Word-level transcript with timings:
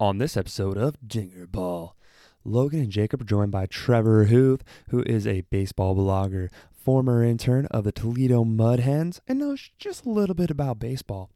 On 0.00 0.16
this 0.16 0.34
episode 0.34 0.78
of 0.78 0.96
Dinger 1.06 1.46
Ball, 1.46 1.94
Logan 2.42 2.80
and 2.80 2.90
Jacob 2.90 3.20
are 3.20 3.24
joined 3.24 3.52
by 3.52 3.66
Trevor 3.66 4.24
Huth, 4.24 4.64
who 4.88 5.02
is 5.02 5.26
a 5.26 5.42
baseball 5.42 5.94
blogger, 5.94 6.48
former 6.72 7.22
intern 7.22 7.66
of 7.66 7.84
the 7.84 7.92
Toledo 7.92 8.42
Mud 8.42 8.80
Hens, 8.80 9.20
and 9.28 9.38
knows 9.38 9.68
just 9.78 10.06
a 10.06 10.08
little 10.08 10.34
bit 10.34 10.50
about 10.50 10.78
baseball. 10.78 11.28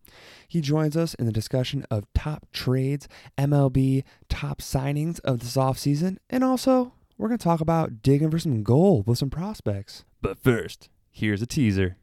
He 0.49 0.63
joins 0.63 0.97
us 0.97 1.13
in 1.13 1.27
the 1.27 1.31
discussion 1.31 1.85
of 1.91 2.11
top 2.15 2.47
trades, 2.55 3.07
MLB 3.37 4.03
top 4.31 4.63
signings 4.63 5.21
of 5.21 5.41
this 5.41 5.59
offseason, 5.59 6.17
and 6.31 6.43
also 6.43 6.95
we're 7.19 7.29
going 7.29 7.37
to 7.37 7.45
talk 7.45 7.61
about 7.61 8.01
digging 8.01 8.31
for 8.31 8.39
some 8.39 8.63
gold 8.63 9.07
with 9.07 9.19
some 9.19 9.29
prospects. 9.29 10.07
But 10.23 10.39
first, 10.39 10.89
here's 11.11 11.43
a 11.43 11.47
teaser. 11.47 11.99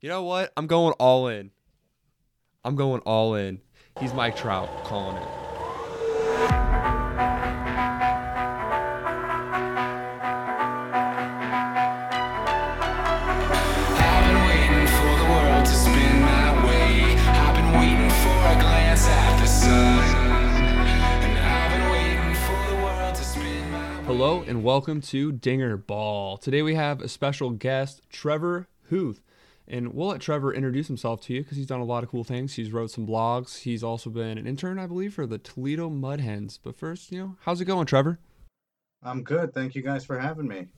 You 0.00 0.10
know 0.10 0.22
what? 0.22 0.52
I'm 0.56 0.68
going 0.68 0.92
all 1.00 1.26
in. 1.26 1.50
I'm 2.64 2.76
going 2.76 3.00
all 3.00 3.34
in. 3.34 3.62
He's 3.98 4.14
Mike 4.14 4.36
Trout 4.36 4.68
calling 4.84 5.16
it. 5.16 5.47
Hello 24.08 24.42
and 24.46 24.64
welcome 24.64 25.02
to 25.02 25.32
Dinger 25.32 25.76
Ball. 25.76 26.38
Today 26.38 26.62
we 26.62 26.74
have 26.76 27.02
a 27.02 27.08
special 27.08 27.50
guest, 27.50 28.00
Trevor 28.08 28.66
Huth. 28.88 29.20
And 29.68 29.92
we'll 29.92 30.08
let 30.08 30.22
Trevor 30.22 30.54
introduce 30.54 30.86
himself 30.86 31.20
to 31.24 31.34
you 31.34 31.42
because 31.42 31.58
he's 31.58 31.66
done 31.66 31.80
a 31.80 31.84
lot 31.84 32.02
of 32.02 32.08
cool 32.08 32.24
things. 32.24 32.54
He's 32.54 32.72
wrote 32.72 32.90
some 32.90 33.06
blogs. 33.06 33.58
He's 33.58 33.84
also 33.84 34.08
been 34.08 34.38
an 34.38 34.46
intern, 34.46 34.78
I 34.78 34.86
believe, 34.86 35.12
for 35.12 35.26
the 35.26 35.36
Toledo 35.36 35.90
Mud 35.90 36.20
Hens. 36.20 36.58
But 36.60 36.78
first, 36.78 37.12
you 37.12 37.18
know, 37.18 37.36
how's 37.42 37.60
it 37.60 37.66
going, 37.66 37.84
Trevor? 37.84 38.18
I'm 39.02 39.22
good. 39.22 39.52
Thank 39.52 39.74
you 39.74 39.82
guys 39.82 40.06
for 40.06 40.18
having 40.18 40.48
me. 40.48 40.68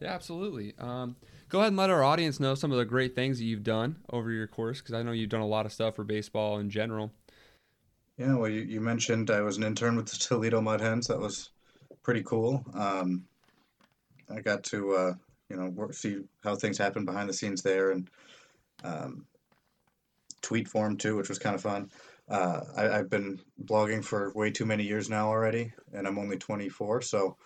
Yeah, 0.00 0.14
absolutely. 0.14 0.72
Um, 0.78 1.16
go 1.50 1.58
ahead 1.58 1.72
and 1.72 1.76
let 1.76 1.90
our 1.90 2.02
audience 2.02 2.40
know 2.40 2.54
some 2.54 2.72
of 2.72 2.78
the 2.78 2.86
great 2.86 3.14
things 3.14 3.36
that 3.36 3.44
you've 3.44 3.64
done 3.64 3.96
over 4.10 4.30
your 4.30 4.46
course 4.46 4.80
because 4.80 4.94
I 4.94 5.02
know 5.02 5.12
you've 5.12 5.28
done 5.28 5.42
a 5.42 5.46
lot 5.46 5.66
of 5.66 5.74
stuff 5.74 5.96
for 5.96 6.04
baseball 6.04 6.58
in 6.58 6.70
general. 6.70 7.12
Yeah, 8.16 8.34
well, 8.34 8.48
you, 8.48 8.62
you 8.62 8.80
mentioned 8.80 9.30
I 9.30 9.42
was 9.42 9.58
an 9.58 9.62
intern 9.62 9.94
with 9.94 10.06
the 10.06 10.16
Toledo 10.16 10.62
Mud 10.62 10.80
Hens. 10.80 11.08
That 11.08 11.20
was 11.20 11.50
pretty 12.06 12.22
cool. 12.22 12.64
Um, 12.72 13.24
I 14.30 14.40
got 14.40 14.62
to, 14.64 14.94
uh, 14.94 15.14
you 15.50 15.56
know, 15.56 15.70
work, 15.70 15.92
see 15.92 16.20
how 16.44 16.54
things 16.54 16.78
happen 16.78 17.04
behind 17.04 17.28
the 17.28 17.32
scenes 17.32 17.62
there 17.62 17.90
and 17.90 18.08
um, 18.84 19.26
tweet 20.40 20.68
form 20.68 20.96
too, 20.96 21.16
which 21.16 21.28
was 21.28 21.40
kind 21.40 21.56
of 21.56 21.62
fun. 21.62 21.90
Uh, 22.28 22.60
I, 22.76 22.90
I've 22.90 23.10
been 23.10 23.40
blogging 23.64 24.04
for 24.04 24.32
way 24.34 24.52
too 24.52 24.66
many 24.66 24.84
years 24.84 25.10
now 25.10 25.26
already, 25.26 25.72
and 25.92 26.06
I'm 26.06 26.16
only 26.16 26.38
24, 26.38 27.02
so 27.02 27.36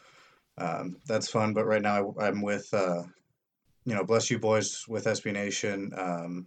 um, 0.58 0.98
that's 1.06 1.30
fun. 1.30 1.54
But 1.54 1.64
right 1.64 1.80
now 1.80 2.14
I, 2.20 2.26
I'm 2.26 2.42
with, 2.42 2.68
uh, 2.74 3.04
you 3.86 3.94
know, 3.94 4.04
Bless 4.04 4.30
You 4.30 4.38
Boys 4.38 4.84
with 4.86 5.06
SB 5.06 5.32
Nation. 5.32 5.90
Um, 5.96 6.46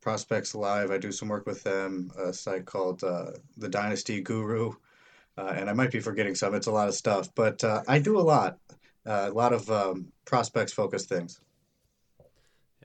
Prospects 0.00 0.54
Live. 0.54 0.92
I 0.92 0.98
do 0.98 1.10
some 1.10 1.28
work 1.28 1.46
with 1.46 1.64
them, 1.64 2.12
a 2.16 2.32
site 2.32 2.64
called 2.64 3.02
uh, 3.02 3.32
The 3.56 3.68
Dynasty 3.68 4.20
Guru. 4.20 4.74
Uh, 5.38 5.54
and 5.56 5.70
I 5.70 5.72
might 5.72 5.90
be 5.90 6.00
forgetting 6.00 6.34
some. 6.34 6.54
It's 6.54 6.66
a 6.66 6.72
lot 6.72 6.88
of 6.88 6.94
stuff, 6.94 7.34
but 7.34 7.62
uh, 7.64 7.82
I 7.88 7.98
do 7.98 8.18
a 8.18 8.20
lot, 8.20 8.58
uh, 9.06 9.28
a 9.30 9.32
lot 9.32 9.52
of 9.52 9.70
um, 9.70 10.12
prospects 10.24 10.72
focused 10.72 11.08
things. 11.08 11.40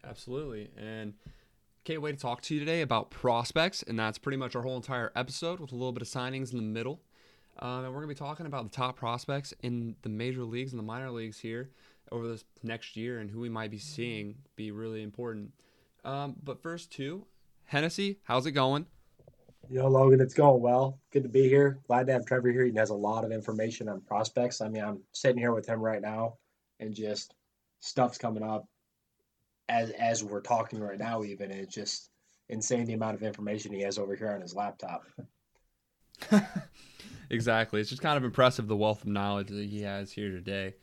Absolutely. 0.03 0.69
And 0.77 1.13
can't 1.83 2.01
wait 2.01 2.13
to 2.13 2.17
talk 2.17 2.41
to 2.43 2.53
you 2.53 2.59
today 2.59 2.81
about 2.81 3.09
prospects. 3.09 3.83
And 3.83 3.99
that's 3.99 4.17
pretty 4.17 4.37
much 4.37 4.55
our 4.55 4.61
whole 4.61 4.77
entire 4.77 5.11
episode 5.15 5.59
with 5.59 5.71
a 5.71 5.75
little 5.75 5.91
bit 5.91 6.01
of 6.01 6.07
signings 6.07 6.51
in 6.51 6.57
the 6.57 6.63
middle. 6.63 7.01
Um, 7.59 7.85
and 7.85 7.87
we're 7.87 8.01
going 8.01 8.09
to 8.09 8.15
be 8.15 8.27
talking 8.27 8.45
about 8.45 8.63
the 8.63 8.75
top 8.75 8.95
prospects 8.95 9.53
in 9.63 9.95
the 10.03 10.09
major 10.09 10.43
leagues 10.43 10.71
and 10.71 10.79
the 10.79 10.83
minor 10.83 11.11
leagues 11.11 11.39
here 11.39 11.71
over 12.11 12.27
this 12.27 12.45
next 12.63 12.95
year 12.95 13.19
and 13.19 13.29
who 13.29 13.39
we 13.39 13.49
might 13.49 13.71
be 13.71 13.79
seeing 13.79 14.35
be 14.55 14.71
really 14.71 15.01
important. 15.01 15.51
Um, 16.05 16.35
but 16.43 16.61
first, 16.61 16.91
too, 16.91 17.25
Hennessy, 17.65 18.19
how's 18.23 18.45
it 18.45 18.51
going? 18.51 18.85
Yo, 19.69 19.87
Logan, 19.87 20.21
it's 20.21 20.33
going 20.33 20.61
well. 20.61 20.99
Good 21.11 21.23
to 21.23 21.29
be 21.29 21.49
here. 21.49 21.79
Glad 21.87 22.07
to 22.07 22.13
have 22.13 22.25
Trevor 22.25 22.51
here. 22.51 22.65
He 22.65 22.75
has 22.75 22.89
a 22.89 22.95
lot 22.95 23.25
of 23.25 23.31
information 23.31 23.89
on 23.89 24.01
prospects. 24.01 24.61
I 24.61 24.69
mean, 24.69 24.83
I'm 24.83 25.01
sitting 25.13 25.37
here 25.37 25.53
with 25.53 25.67
him 25.67 25.79
right 25.81 26.01
now, 26.01 26.35
and 26.79 26.93
just 26.93 27.33
stuff's 27.79 28.17
coming 28.17 28.43
up 28.43 28.67
as 29.67 29.89
as 29.91 30.23
we're 30.23 30.41
talking 30.41 30.79
right 30.79 30.97
now. 30.97 31.23
Even 31.23 31.51
it's 31.51 31.73
just 31.73 32.09
insane 32.49 32.85
the 32.85 32.93
amount 32.93 33.15
of 33.15 33.23
information 33.23 33.73
he 33.73 33.81
has 33.81 33.97
over 33.97 34.15
here 34.15 34.31
on 34.31 34.41
his 34.41 34.55
laptop. 34.55 35.03
Exactly. 37.29 37.81
It's 37.81 37.89
just 37.89 38.01
kind 38.01 38.17
of 38.17 38.23
impressive 38.23 38.67
the 38.67 38.75
wealth 38.75 39.01
of 39.01 39.09
knowledge 39.09 39.49
that 39.49 39.65
he 39.65 39.81
has 39.81 40.11
here 40.11 40.31
today. 40.31 40.75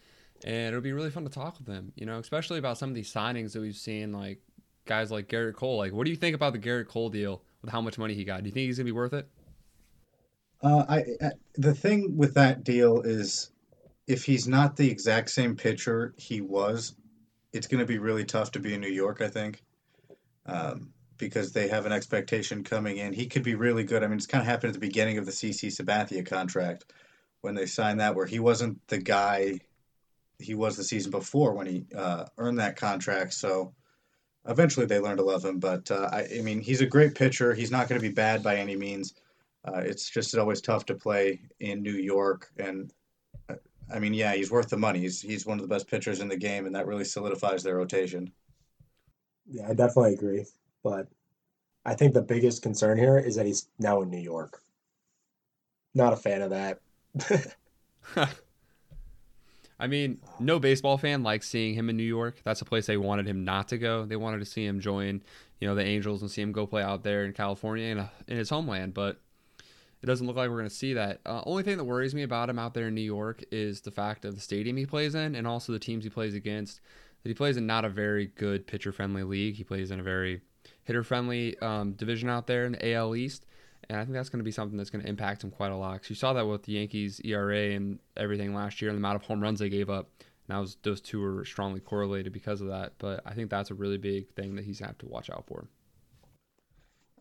And 0.44 0.68
it'll 0.68 0.80
be 0.80 0.92
really 0.92 1.10
fun 1.10 1.24
to 1.24 1.30
talk 1.30 1.58
with 1.58 1.66
him, 1.66 1.92
you 1.96 2.04
know, 2.04 2.18
especially 2.18 2.58
about 2.58 2.76
some 2.76 2.90
of 2.90 2.94
these 2.94 3.12
signings 3.12 3.52
that 3.52 3.60
we've 3.60 3.76
seen, 3.76 4.12
like 4.12 4.40
guys 4.84 5.10
like 5.10 5.28
Gerrit 5.28 5.54
Cole. 5.54 5.78
Like, 5.78 5.92
what 5.92 6.04
do 6.04 6.10
you 6.10 6.16
think 6.16 6.34
about 6.34 6.52
the 6.52 6.58
Gerrit 6.58 6.88
Cole 6.88 7.08
deal 7.08 7.42
with 7.64 7.72
how 7.72 7.80
much 7.80 7.98
money 7.98 8.14
he 8.14 8.24
got? 8.24 8.42
Do 8.42 8.48
you 8.48 8.52
think 8.52 8.66
he's 8.66 8.76
to 8.76 8.84
be 8.84 8.92
worth 8.92 9.12
it? 9.12 9.28
Uh, 10.62 10.84
I, 10.88 10.98
I 11.20 11.30
the 11.56 11.74
thing 11.74 12.16
with 12.16 12.34
that 12.34 12.64
deal 12.64 13.00
is, 13.00 13.50
if 14.06 14.24
he's 14.24 14.46
not 14.46 14.76
the 14.76 14.90
exact 14.90 15.30
same 15.30 15.56
pitcher 15.56 16.14
he 16.16 16.40
was, 16.40 16.94
it's 17.52 17.66
going 17.66 17.80
to 17.80 17.86
be 17.86 17.98
really 17.98 18.24
tough 18.24 18.52
to 18.52 18.60
be 18.60 18.74
in 18.74 18.80
New 18.80 18.88
York. 18.88 19.20
I 19.20 19.28
think, 19.28 19.62
um, 20.46 20.92
because 21.18 21.52
they 21.52 21.68
have 21.68 21.86
an 21.86 21.92
expectation 21.92 22.64
coming 22.64 22.98
in. 22.98 23.12
He 23.12 23.26
could 23.26 23.42
be 23.42 23.54
really 23.54 23.84
good. 23.84 24.02
I 24.02 24.06
mean, 24.06 24.16
it's 24.16 24.26
kind 24.26 24.42
of 24.42 24.46
happened 24.46 24.70
at 24.70 24.74
the 24.74 24.86
beginning 24.86 25.18
of 25.18 25.26
the 25.26 25.32
CC 25.32 25.68
Sabathia 25.68 26.26
contract 26.26 26.84
when 27.40 27.54
they 27.54 27.66
signed 27.66 28.00
that, 28.00 28.14
where 28.14 28.26
he 28.26 28.40
wasn't 28.40 28.86
the 28.88 28.98
guy 28.98 29.58
he 30.38 30.54
was 30.54 30.76
the 30.76 30.84
season 30.84 31.10
before 31.10 31.54
when 31.54 31.66
he 31.66 31.84
uh, 31.96 32.24
earned 32.36 32.58
that 32.58 32.76
contract. 32.76 33.32
So 33.34 33.74
eventually 34.46 34.86
they 34.86 34.98
learned 34.98 35.18
to 35.18 35.24
love 35.24 35.44
him. 35.44 35.58
But 35.58 35.90
uh, 35.90 36.08
I, 36.12 36.26
I 36.38 36.40
mean, 36.42 36.60
he's 36.60 36.80
a 36.80 36.86
great 36.86 37.14
pitcher. 37.14 37.54
He's 37.54 37.70
not 37.70 37.88
going 37.88 38.00
to 38.00 38.06
be 38.06 38.12
bad 38.12 38.42
by 38.42 38.56
any 38.56 38.76
means. 38.76 39.14
Uh, 39.66 39.78
it's 39.78 40.10
just 40.10 40.36
always 40.36 40.60
tough 40.60 40.84
to 40.86 40.94
play 40.94 41.40
in 41.60 41.82
New 41.82 41.92
York. 41.92 42.50
And 42.58 42.92
uh, 43.48 43.54
I 43.92 43.98
mean, 43.98 44.14
yeah, 44.14 44.34
he's 44.34 44.50
worth 44.50 44.68
the 44.68 44.76
money. 44.76 45.00
He's 45.00 45.20
he's 45.20 45.46
one 45.46 45.58
of 45.58 45.62
the 45.62 45.74
best 45.74 45.88
pitchers 45.88 46.20
in 46.20 46.28
the 46.28 46.36
game, 46.36 46.66
and 46.66 46.74
that 46.74 46.86
really 46.86 47.04
solidifies 47.04 47.62
their 47.62 47.76
rotation. 47.76 48.30
Yeah, 49.46 49.68
I 49.68 49.74
definitely 49.74 50.14
agree. 50.14 50.46
But 50.82 51.08
I 51.84 51.94
think 51.94 52.12
the 52.12 52.22
biggest 52.22 52.62
concern 52.62 52.98
here 52.98 53.18
is 53.18 53.36
that 53.36 53.46
he's 53.46 53.68
now 53.78 54.02
in 54.02 54.10
New 54.10 54.20
York. 54.20 54.60
Not 55.94 56.12
a 56.12 56.16
fan 56.16 56.42
of 56.42 56.50
that. 56.50 56.80
I 59.78 59.86
mean, 59.86 60.18
no 60.38 60.58
baseball 60.58 60.98
fan 60.98 61.22
likes 61.22 61.48
seeing 61.48 61.74
him 61.74 61.90
in 61.90 61.96
New 61.96 62.04
York. 62.04 62.40
That's 62.44 62.60
a 62.60 62.64
place 62.64 62.86
they 62.86 62.96
wanted 62.96 63.26
him 63.26 63.44
not 63.44 63.68
to 63.68 63.78
go. 63.78 64.04
They 64.04 64.16
wanted 64.16 64.38
to 64.38 64.44
see 64.44 64.64
him 64.64 64.80
join, 64.80 65.22
you 65.60 65.66
know, 65.66 65.74
the 65.74 65.84
Angels 65.84 66.22
and 66.22 66.30
see 66.30 66.42
him 66.42 66.52
go 66.52 66.66
play 66.66 66.82
out 66.82 67.02
there 67.02 67.24
in 67.24 67.32
California 67.32 67.86
in, 67.86 67.98
a, 67.98 68.12
in 68.28 68.36
his 68.36 68.50
homeland. 68.50 68.94
But 68.94 69.20
it 70.00 70.06
doesn't 70.06 70.26
look 70.26 70.36
like 70.36 70.48
we're 70.48 70.58
going 70.58 70.68
to 70.68 70.74
see 70.74 70.94
that. 70.94 71.20
Uh, 71.26 71.42
only 71.46 71.62
thing 71.62 71.76
that 71.78 71.84
worries 71.84 72.14
me 72.14 72.22
about 72.22 72.50
him 72.50 72.58
out 72.58 72.74
there 72.74 72.88
in 72.88 72.94
New 72.94 73.00
York 73.00 73.42
is 73.50 73.80
the 73.80 73.90
fact 73.90 74.24
of 74.24 74.34
the 74.34 74.40
stadium 74.40 74.76
he 74.76 74.86
plays 74.86 75.14
in 75.14 75.34
and 75.34 75.46
also 75.46 75.72
the 75.72 75.78
teams 75.78 76.04
he 76.04 76.10
plays 76.10 76.34
against. 76.34 76.80
That 77.22 77.30
he 77.30 77.34
plays 77.34 77.56
in 77.56 77.66
not 77.66 77.84
a 77.84 77.88
very 77.88 78.26
good 78.26 78.66
pitcher 78.66 78.92
friendly 78.92 79.22
league. 79.22 79.56
He 79.56 79.64
plays 79.64 79.90
in 79.90 79.98
a 79.98 80.02
very 80.04 80.42
hitter 80.84 81.02
friendly 81.02 81.58
um, 81.58 81.92
division 81.92 82.28
out 82.28 82.46
there 82.46 82.64
in 82.64 82.72
the 82.72 82.92
AL 82.92 83.16
East. 83.16 83.46
And 83.88 83.98
I 83.98 84.04
think 84.04 84.14
that's 84.14 84.28
going 84.28 84.38
to 84.40 84.44
be 84.44 84.50
something 84.52 84.76
that's 84.76 84.90
going 84.90 85.02
to 85.02 85.08
impact 85.08 85.44
him 85.44 85.50
quite 85.50 85.72
a 85.72 85.76
lot. 85.76 86.00
'Cause 86.00 86.10
you 86.10 86.16
saw 86.16 86.32
that 86.32 86.46
with 86.46 86.62
the 86.64 86.72
Yankees 86.72 87.20
ERA 87.24 87.74
and 87.74 87.98
everything 88.16 88.54
last 88.54 88.80
year 88.80 88.90
and 88.90 88.96
the 88.96 89.00
amount 89.00 89.16
of 89.16 89.22
home 89.22 89.40
runs 89.40 89.58
they 89.60 89.68
gave 89.68 89.90
up. 89.90 90.10
And 90.46 90.54
that 90.54 90.58
was, 90.58 90.76
those 90.82 91.00
two 91.00 91.20
were 91.20 91.44
strongly 91.44 91.80
correlated 91.80 92.32
because 92.32 92.60
of 92.60 92.68
that. 92.68 92.92
But 92.98 93.22
I 93.24 93.34
think 93.34 93.50
that's 93.50 93.70
a 93.70 93.74
really 93.74 93.98
big 93.98 94.28
thing 94.34 94.56
that 94.56 94.64
he's 94.64 94.78
going 94.78 94.88
to 94.88 94.92
have 94.92 94.98
to 94.98 95.06
watch 95.06 95.30
out 95.30 95.46
for. 95.46 95.66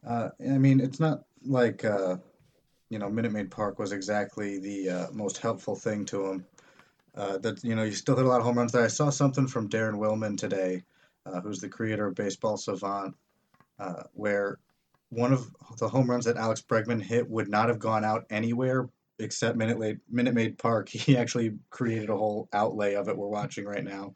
Uh, 0.05 0.29
I 0.41 0.57
mean, 0.57 0.79
it's 0.79 0.99
not 0.99 1.23
like 1.45 1.85
uh, 1.85 2.17
you 2.89 2.99
know 2.99 3.09
Minute 3.09 3.31
Maid 3.31 3.51
Park 3.51 3.79
was 3.79 3.91
exactly 3.91 4.59
the 4.59 4.89
uh, 4.89 5.07
most 5.13 5.37
helpful 5.37 5.75
thing 5.75 6.05
to 6.05 6.27
him. 6.27 6.45
Uh, 7.15 7.37
that 7.37 7.63
you 7.63 7.75
know, 7.75 7.83
you 7.83 7.91
still 7.91 8.15
hit 8.15 8.25
a 8.25 8.27
lot 8.27 8.39
of 8.39 8.45
home 8.45 8.57
runs 8.57 8.71
there. 8.71 8.83
I 8.83 8.87
saw 8.87 9.09
something 9.09 9.47
from 9.47 9.69
Daren 9.69 9.95
Willman 9.95 10.37
today, 10.37 10.83
uh, 11.25 11.39
who's 11.41 11.59
the 11.59 11.69
creator 11.69 12.07
of 12.07 12.15
Baseball 12.15 12.57
Savant, 12.57 13.15
uh, 13.79 14.03
where 14.13 14.57
one 15.13 15.33
of 15.33 15.49
the 15.77 15.87
home 15.87 16.09
runs 16.09 16.25
that 16.25 16.37
Alex 16.37 16.61
Bregman 16.61 17.01
hit 17.01 17.29
would 17.29 17.47
not 17.47 17.69
have 17.69 17.79
gone 17.79 18.03
out 18.03 18.25
anywhere 18.29 18.89
except 19.19 19.57
Minute 19.57 19.79
Maid, 19.79 19.99
Minute 20.09 20.33
Maid 20.33 20.57
Park. 20.57 20.89
He 20.93 21.17
actually 21.17 21.53
created 21.69 22.09
a 22.09 22.17
whole 22.17 22.49
outlay 22.53 22.95
of 22.95 23.07
it 23.07 23.17
we're 23.17 23.27
watching 23.27 23.65
right 23.65 23.83
now. 23.83 24.13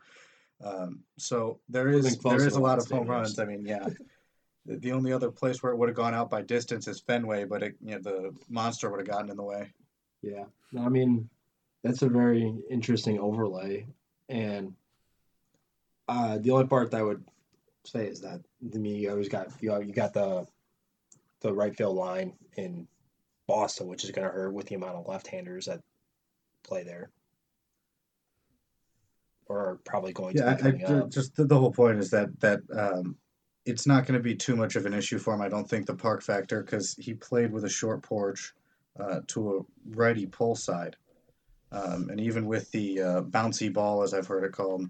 Um, 0.63 0.99
so 1.17 1.59
there 1.69 1.89
is 1.89 2.17
there 2.17 2.47
is 2.47 2.55
a 2.55 2.59
lot 2.59 2.79
of 2.79 2.88
home 2.89 3.07
runs. 3.07 3.38
I 3.38 3.45
mean, 3.45 3.65
yeah. 3.65 3.88
The 4.65 4.77
the 4.77 4.91
only 4.91 5.13
other 5.13 5.31
place 5.31 5.61
where 5.61 5.71
it 5.71 5.77
would 5.77 5.89
have 5.89 5.95
gone 5.95 6.15
out 6.15 6.29
by 6.29 6.41
distance 6.41 6.88
is 6.88 6.99
Fenway, 6.99 7.45
but 7.45 7.61
it, 7.61 7.75
you 7.81 7.91
know, 7.91 7.99
the 7.99 8.35
monster 8.49 8.89
would 8.89 8.99
have 8.99 9.07
gotten 9.07 9.29
in 9.29 9.38
the 9.38 9.44
way. 9.44 9.71
Yeah, 10.23 10.45
I 10.79 10.89
mean, 10.89 11.29
that's 11.83 12.01
a 12.01 12.09
very 12.09 12.53
interesting 12.69 13.19
overlay. 13.19 13.85
And 14.29 14.73
uh, 16.09 16.39
the 16.39 16.51
only 16.51 16.65
part 16.65 16.91
that 16.91 16.99
I 16.99 17.03
would 17.03 17.23
say 17.85 18.07
is 18.07 18.19
that 18.21 18.41
to 18.71 18.79
me, 18.79 18.95
you 18.95 19.11
always 19.11 19.29
got 19.29 19.49
you, 19.61 19.79
you 19.81 19.94
got 19.94 20.13
the 20.13 20.47
the 21.41 21.53
right 21.53 21.75
field 21.75 21.95
line 21.95 22.33
in 22.55 22.87
Boston, 23.47 23.87
which 23.87 24.03
is 24.03 24.11
going 24.11 24.27
to 24.27 24.33
hurt 24.33 24.53
with 24.53 24.67
the 24.67 24.75
amount 24.75 24.95
of 24.95 25.07
left-handers 25.07 25.65
that 25.65 25.81
play 26.63 26.83
there, 26.83 27.09
or 29.45 29.57
are 29.59 29.79
probably 29.85 30.13
going 30.13 30.35
to 30.35 30.43
Yeah, 30.43 30.55
be 30.55 30.63
I, 30.63 30.67
I, 30.67 30.71
coming 30.71 30.85
ju- 30.85 31.01
up. 31.03 31.09
just 31.09 31.35
the, 31.35 31.45
the 31.45 31.57
whole 31.57 31.71
point 31.71 31.99
is 31.99 32.09
that 32.11 32.37
that 32.41 32.59
um, 32.75 33.15
it's 33.65 33.87
not 33.87 34.05
going 34.05 34.17
to 34.17 34.23
be 34.23 34.35
too 34.35 34.55
much 34.55 34.75
of 34.75 34.85
an 34.85 34.93
issue 34.93 35.19
for 35.19 35.33
him. 35.33 35.41
I 35.41 35.49
don't 35.49 35.69
think 35.69 35.85
the 35.85 35.95
park 35.95 36.21
factor 36.21 36.63
because 36.63 36.93
he 36.95 37.13
played 37.13 37.51
with 37.51 37.63
a 37.65 37.69
short 37.69 38.01
porch 38.01 38.53
uh, 38.99 39.21
to 39.27 39.57
a 39.57 39.95
righty 39.95 40.25
pull 40.25 40.55
side, 40.55 40.95
um, 41.71 42.09
and 42.09 42.19
even 42.19 42.45
with 42.45 42.69
the 42.71 43.01
uh, 43.01 43.21
bouncy 43.21 43.71
ball, 43.71 44.03
as 44.03 44.13
I've 44.13 44.27
heard 44.27 44.43
it 44.43 44.51
called, 44.51 44.89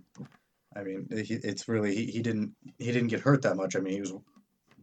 I 0.76 0.84
mean, 0.84 1.08
it's 1.12 1.68
really 1.68 1.94
he, 1.94 2.06
he 2.06 2.22
didn't 2.22 2.54
he 2.80 2.92
didn't 2.92 3.10
get 3.10 3.20
hurt 3.20 3.42
that 3.44 3.58
much. 3.58 3.76
I 3.76 3.80
mean, 3.80 3.94
he 3.94 4.00
was 4.00 4.14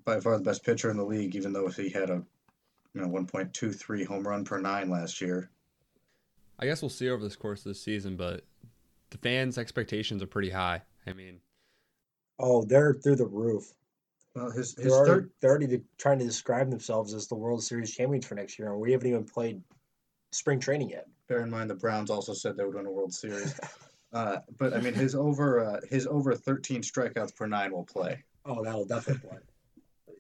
by 0.05 0.21
far 0.21 0.37
the 0.37 0.45
best 0.45 0.65
pitcher 0.65 0.91
in 0.91 0.97
the 0.97 1.05
league, 1.05 1.35
even 1.35 1.53
though 1.53 1.69
he 1.69 1.89
had 1.89 2.11
a 2.11 2.23
you 2.95 3.01
know 3.01 3.09
1.23 3.09 4.07
home 4.07 4.27
run 4.27 4.45
per 4.45 4.61
nine 4.61 4.91
last 4.91 5.21
year. 5.21 5.51
I 6.59 6.67
guess 6.67 6.83
we'll 6.83 6.89
see 6.89 7.09
over 7.11 7.23
this 7.25 7.37
course 7.37 7.61
of 7.61 7.71
the 7.71 7.75
season, 7.75 8.17
but 8.17 8.45
the 9.11 9.19
fans' 9.19 9.59
expectations 9.59 10.23
are 10.23 10.27
pretty 10.27 10.51
high. 10.51 10.83
I 11.07 11.13
mean, 11.13 11.41
Oh, 12.39 12.65
they're 12.65 12.95
through 12.95 13.17
the 13.17 13.27
roof. 13.27 13.73
Well, 14.35 14.51
his 14.51 14.75
They're 14.75 14.85
his 14.85 14.93
already, 14.95 15.11
third 15.13 15.31
they're 15.41 15.51
already 15.51 15.83
trying 15.99 16.19
to 16.19 16.25
describe 16.25 16.71
themselves 16.71 17.15
as 17.15 17.29
the 17.29 17.37
World 17.37 17.63
Series 17.63 17.95
champions 17.95 18.27
for 18.27 18.35
next 18.35 18.59
year, 18.59 18.73
and 18.73 18.81
we 18.81 18.91
haven't 18.93 19.09
even 19.09 19.25
played 19.25 19.63
spring 20.33 20.59
training 20.59 20.91
yet. 20.91 21.07
bear 21.29 21.41
in 21.41 21.51
mind 21.51 21.71
the 21.71 21.75
Browns 21.75 22.11
also 22.11 22.35
said 22.35 22.57
they 22.57 22.65
would 22.65 22.75
win 22.75 22.87
a 22.87 22.91
World 22.93 23.13
Series. 23.15 23.59
Uh, 24.13 24.39
but 24.59 24.73
I 24.73 24.81
mean, 24.81 24.95
his 24.95 25.17
over 25.17 25.59
uh, 25.59 25.81
his 25.91 26.07
over 26.07 26.37
13 26.37 26.83
strikeouts 26.83 27.35
per 27.35 27.49
nine 27.49 27.73
will 27.73 27.83
play. 27.83 28.23
Oh, 28.47 28.63
that'll 28.63 28.85
definitely 28.85 29.29
play. 29.29 29.39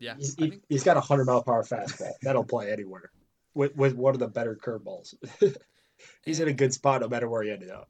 Yeah, 0.01 0.15
He's, 0.17 0.35
he, 0.35 0.51
think 0.51 0.63
has 0.71 0.85
got 0.85 0.97
a 0.97 1.01
hundred 1.01 1.25
mile 1.27 1.43
per 1.43 1.53
hour 1.53 1.63
fastball. 1.65 2.13
That'll 2.23 2.45
play 2.45 2.73
anywhere. 2.73 3.11
With 3.55 3.77
with 3.77 3.95
one 3.95 4.15
of 4.15 4.21
the 4.21 4.29
better 4.29 4.57
curveballs. 4.57 5.15
He's 6.25 6.41
in 6.41 6.49
a 6.49 6.53
good 6.53 6.73
spot 6.75 7.01
no 7.03 7.09
matter 7.09 7.29
where 7.29 7.43
he 7.43 7.51
ended 7.51 7.71
up. 7.71 7.89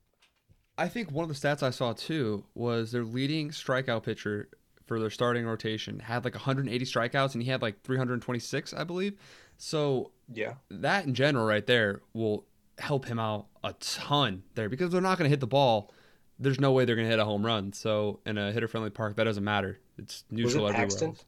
I 0.77 0.89
think 0.89 1.11
one 1.11 1.29
of 1.29 1.29
the 1.29 1.35
stats 1.49 1.63
I 1.63 1.71
saw 1.71 1.93
too 1.93 2.45
was 2.55 2.93
their 2.93 3.05
leading 3.05 3.51
strikeout 3.51 4.03
pitcher 4.03 4.49
for 4.87 5.01
their 5.01 5.11
starting 5.11 5.47
rotation 5.47 6.01
had 6.01 6.25
like 6.25 6.35
180 6.35 6.85
strikeouts 6.85 7.35
and 7.35 7.43
he 7.43 7.49
had 7.49 7.63
like 7.63 7.81
326, 7.83 8.75
I 8.75 8.85
believe. 8.85 9.19
So 9.57 10.11
Yeah. 10.33 10.55
that 10.71 11.07
in 11.07 11.15
general 11.15 11.47
right 11.47 11.67
there 11.67 12.03
will 12.13 12.45
help 12.79 13.07
him 13.07 13.19
out 13.19 13.47
a 13.63 13.73
ton 13.75 14.43
there 14.57 14.69
because 14.69 14.91
they're 14.91 15.01
not 15.01 15.17
going 15.17 15.27
to 15.27 15.31
hit 15.31 15.41
the 15.41 15.47
ball. 15.47 15.93
There's 16.39 16.61
no 16.61 16.73
way 16.73 16.85
they're 16.85 16.97
going 16.97 17.07
to 17.07 17.11
hit 17.11 17.21
a 17.21 17.25
home 17.25 17.47
run. 17.47 17.73
So 17.73 18.21
in 18.27 18.37
a 18.37 18.53
hitter 18.53 18.69
friendly 18.69 18.91
park, 18.91 19.17
that 19.17 19.25
doesn't 19.25 19.45
matter. 19.45 19.79
It's 19.97 20.25
neutral 20.31 20.69
everywhere. 20.69 21.09
Else. 21.11 21.25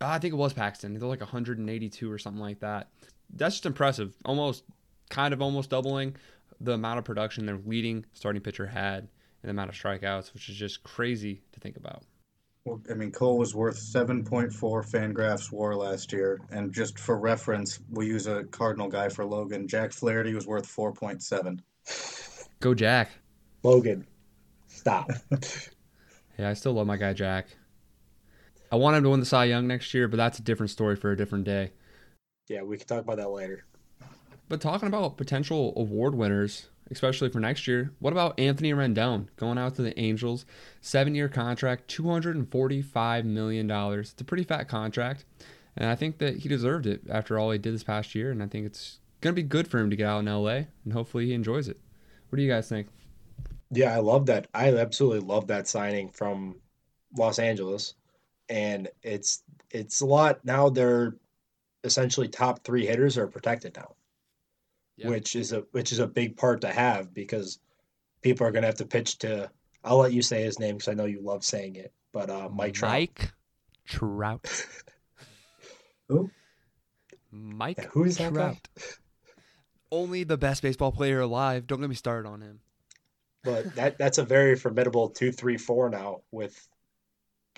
I 0.00 0.18
think 0.18 0.34
it 0.34 0.36
was 0.36 0.52
Paxton. 0.52 0.98
They're 0.98 1.08
like 1.08 1.20
182 1.20 2.10
or 2.10 2.18
something 2.18 2.40
like 2.40 2.60
that. 2.60 2.88
That's 3.30 3.56
just 3.56 3.66
impressive. 3.66 4.14
Almost, 4.24 4.64
kind 5.10 5.32
of 5.32 5.40
almost 5.40 5.70
doubling 5.70 6.16
the 6.60 6.72
amount 6.72 6.98
of 6.98 7.04
production 7.04 7.46
their 7.46 7.58
leading 7.66 8.04
starting 8.12 8.42
pitcher 8.42 8.66
had 8.66 8.98
and 8.98 9.08
the 9.44 9.50
amount 9.50 9.70
of 9.70 9.76
strikeouts, 9.76 10.32
which 10.34 10.48
is 10.48 10.56
just 10.56 10.82
crazy 10.82 11.42
to 11.52 11.60
think 11.60 11.76
about. 11.76 12.02
Well, 12.64 12.80
I 12.90 12.94
mean, 12.94 13.12
Cole 13.12 13.38
was 13.38 13.54
worth 13.54 13.78
7.4 13.78 14.50
Fangraphs 14.52 15.52
WAR 15.52 15.76
last 15.76 16.12
year, 16.12 16.40
and 16.50 16.72
just 16.72 16.98
for 16.98 17.16
reference, 17.16 17.78
we 17.90 18.06
use 18.06 18.26
a 18.26 18.42
Cardinal 18.44 18.88
guy 18.88 19.08
for 19.08 19.24
Logan. 19.24 19.68
Jack 19.68 19.92
Flaherty 19.92 20.34
was 20.34 20.48
worth 20.48 20.66
4.7. 20.66 21.60
Go 22.58 22.74
Jack. 22.74 23.10
Logan. 23.62 24.06
Stop. 24.66 25.10
Yeah, 26.38 26.50
I 26.50 26.52
still 26.52 26.74
love 26.74 26.86
my 26.86 26.96
guy 26.98 27.14
Jack. 27.14 27.46
I 28.70 28.76
want 28.76 28.96
him 28.96 29.04
to 29.04 29.10
win 29.10 29.20
the 29.20 29.26
Cy 29.26 29.44
Young 29.44 29.66
next 29.66 29.94
year, 29.94 30.08
but 30.08 30.16
that's 30.16 30.38
a 30.38 30.42
different 30.42 30.70
story 30.70 30.96
for 30.96 31.10
a 31.10 31.16
different 31.16 31.44
day. 31.44 31.72
yeah, 32.48 32.62
we 32.62 32.76
can 32.78 32.86
talk 32.86 33.00
about 33.00 33.16
that 33.18 33.30
later. 33.30 33.64
But 34.48 34.60
talking 34.60 34.88
about 34.88 35.16
potential 35.16 35.72
award 35.76 36.14
winners, 36.14 36.68
especially 36.90 37.28
for 37.28 37.40
next 37.40 37.66
year, 37.66 37.92
what 37.98 38.12
about 38.12 38.38
Anthony 38.38 38.72
Rendon 38.72 39.26
going 39.36 39.58
out 39.58 39.74
to 39.76 39.82
the 39.82 39.98
Angels? 39.98 40.46
Seven 40.80 41.14
year 41.14 41.28
contract, 41.28 41.92
$245 41.94 43.24
million. 43.24 43.70
It's 43.70 44.20
a 44.20 44.24
pretty 44.24 44.44
fat 44.44 44.68
contract. 44.68 45.24
And 45.76 45.90
I 45.90 45.94
think 45.94 46.18
that 46.18 46.38
he 46.38 46.48
deserved 46.48 46.86
it 46.86 47.02
after 47.10 47.38
all 47.38 47.50
he 47.50 47.58
did 47.58 47.74
this 47.74 47.82
past 47.82 48.14
year. 48.14 48.30
And 48.30 48.42
I 48.42 48.46
think 48.46 48.66
it's 48.66 49.00
going 49.20 49.34
to 49.34 49.42
be 49.42 49.46
good 49.46 49.68
for 49.68 49.78
him 49.78 49.90
to 49.90 49.96
get 49.96 50.06
out 50.06 50.20
in 50.20 50.26
LA. 50.26 50.66
And 50.84 50.92
hopefully 50.92 51.26
he 51.26 51.34
enjoys 51.34 51.68
it. 51.68 51.78
What 52.28 52.36
do 52.36 52.42
you 52.42 52.50
guys 52.50 52.68
think? 52.68 52.88
Yeah, 53.70 53.94
I 53.94 53.98
love 53.98 54.26
that. 54.26 54.46
I 54.54 54.72
absolutely 54.72 55.26
love 55.26 55.48
that 55.48 55.66
signing 55.66 56.08
from 56.10 56.60
Los 57.16 57.38
Angeles. 57.38 57.94
And 58.48 58.88
it's 59.02 59.42
it's 59.70 60.00
a 60.00 60.06
lot 60.06 60.44
now 60.44 60.68
they're 60.68 61.16
essentially 61.84 62.28
top 62.28 62.64
three 62.64 62.86
hitters 62.86 63.18
are 63.18 63.26
protected 63.26 63.76
now. 63.76 63.94
Yeah. 64.96 65.08
Which 65.08 65.36
is 65.36 65.52
a 65.52 65.64
which 65.72 65.92
is 65.92 65.98
a 65.98 66.06
big 66.06 66.36
part 66.36 66.62
to 66.62 66.68
have 66.68 67.12
because 67.12 67.58
people 68.22 68.46
are 68.46 68.50
gonna 68.50 68.66
have 68.66 68.76
to 68.76 68.86
pitch 68.86 69.18
to 69.18 69.50
I'll 69.84 69.98
let 69.98 70.12
you 70.12 70.22
say 70.22 70.42
his 70.42 70.58
name 70.58 70.76
because 70.76 70.88
I 70.88 70.94
know 70.94 71.04
you 71.04 71.20
love 71.20 71.44
saying 71.44 71.76
it. 71.76 71.92
But 72.12 72.30
uh 72.30 72.48
Mike 72.48 72.74
Trout. 72.74 72.92
Mike 72.92 73.30
Trout. 73.84 74.66
Who? 76.08 76.30
Mike 77.30 77.78
Yeah, 77.78 77.88
who's 77.90 78.16
that 78.18 78.32
guy? 78.32 78.60
Only 79.92 80.24
the 80.24 80.38
best 80.38 80.62
baseball 80.62 80.92
player 80.92 81.20
alive. 81.20 81.66
Don't 81.66 81.80
get 81.80 81.88
me 81.88 81.94
started 81.94 82.28
on 82.28 82.40
him. 82.40 82.60
But 83.44 83.74
that 83.76 83.98
that's 83.98 84.18
a 84.18 84.24
very 84.24 84.56
formidable 84.56 85.10
two, 85.10 85.30
three, 85.30 85.56
four 85.56 85.88
now 85.90 86.22
with 86.32 86.68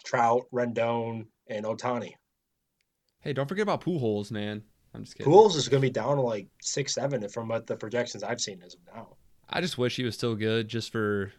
Trout, 0.08 0.46
Rendon, 0.54 1.26
and 1.48 1.66
Ohtani. 1.66 2.14
Hey, 3.20 3.34
don't 3.34 3.46
forget 3.46 3.64
about 3.64 3.82
Pujols, 3.82 4.30
man. 4.30 4.62
I'm 4.94 5.04
just 5.04 5.18
kidding. 5.18 5.30
Pujols 5.30 5.54
is 5.54 5.68
going 5.68 5.82
to 5.82 5.86
be 5.86 5.92
down 5.92 6.16
to 6.16 6.22
like 6.22 6.48
six, 6.62 6.94
seven 6.94 7.28
from 7.28 7.48
what 7.48 7.66
the 7.66 7.76
projections 7.76 8.24
I've 8.24 8.40
seen 8.40 8.62
as 8.64 8.72
of 8.72 8.80
now. 8.94 9.08
I 9.50 9.60
just 9.60 9.76
wish 9.76 9.96
he 9.96 10.04
was 10.04 10.14
still 10.14 10.34
good 10.34 10.66
just 10.66 10.92
for 10.92 11.30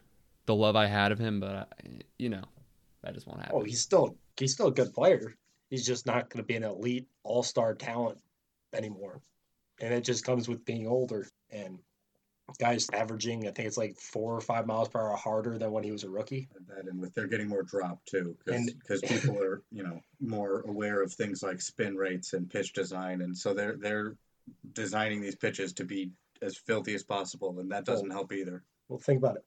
the 0.46 0.54
love 0.54 0.76
I 0.76 0.86
had 0.86 1.12
of 1.12 1.18
him, 1.18 1.40
but 1.40 1.56
I, 1.56 1.90
you 2.20 2.30
know, 2.30 2.44
that 3.02 3.16
just 3.16 3.26
won't 3.26 3.40
oh, 3.40 3.42
happen. 3.42 3.58
Oh, 3.60 3.64
he's 3.64 3.82
still 3.82 4.16
he's 4.38 4.54
still 4.54 4.68
a 4.68 4.72
good 4.72 4.94
player. 4.94 5.34
He's 5.72 5.86
just 5.86 6.06
not 6.06 6.30
going 6.30 6.44
to 6.44 6.48
be 6.48 6.56
an 6.56 6.64
elite 6.64 7.08
all 7.24 7.42
star 7.42 7.74
talent 7.74 8.20
anymore, 8.72 9.20
and 9.82 9.92
it 9.92 10.04
just 10.04 10.24
comes 10.24 10.48
with 10.48 10.64
being 10.64 10.86
older. 10.86 11.28
And 11.50 11.80
guys 12.58 12.88
averaging, 12.94 13.48
I 13.48 13.52
think 13.52 13.68
it's 13.68 13.78
like 13.78 13.98
four 13.98 14.36
or 14.36 14.42
five 14.42 14.66
miles 14.66 14.90
per 14.90 15.00
hour 15.00 15.16
harder 15.16 15.58
than 15.58 15.72
when 15.72 15.84
he 15.84 15.92
was 15.92 16.04
a 16.04 16.10
rookie. 16.10 16.48
And 16.56 16.66
that, 16.68 16.90
and 16.90 17.00
with 17.00 17.14
they're 17.14 17.28
getting 17.28 17.48
more 17.48 17.64
drop 17.64 18.04
too, 18.06 18.36
because 18.46 19.02
people 19.02 19.38
are 19.42 19.62
you 19.72 19.84
know 19.84 20.00
more 20.20 20.62
aware 20.68 21.02
of 21.02 21.14
things 21.14 21.44
like 21.44 21.62
spin 21.62 21.96
rates 21.96 22.34
and 22.34 22.50
pitch 22.50 22.74
design, 22.74 23.22
and 23.22 23.38
so 23.38 23.54
they're 23.54 23.78
they're 23.78 24.16
designing 24.74 25.22
these 25.22 25.36
pitches 25.36 25.74
to 25.74 25.86
be 25.86 26.12
as 26.42 26.58
filthy 26.58 26.96
as 26.96 27.04
possible, 27.04 27.60
and 27.60 27.72
that 27.72 27.86
doesn't 27.86 28.12
help 28.12 28.32
either. 28.32 28.64
Well, 28.88 29.00
think 29.00 29.20
about 29.20 29.36
it. 29.36 29.46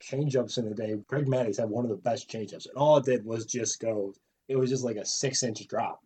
Changeups 0.00 0.58
in 0.58 0.68
the 0.68 0.74
day. 0.74 0.94
Greg 1.06 1.26
Maddux 1.26 1.58
had 1.58 1.68
one 1.68 1.84
of 1.84 1.90
the 1.90 1.96
best 1.96 2.30
changeups, 2.30 2.66
and 2.66 2.76
all 2.76 2.96
it 2.98 3.04
did 3.04 3.24
was 3.24 3.44
just 3.44 3.80
go. 3.80 4.14
It 4.48 4.56
was 4.56 4.70
just 4.70 4.84
like 4.84 4.96
a 4.96 5.04
six-inch 5.04 5.66
drop. 5.68 6.00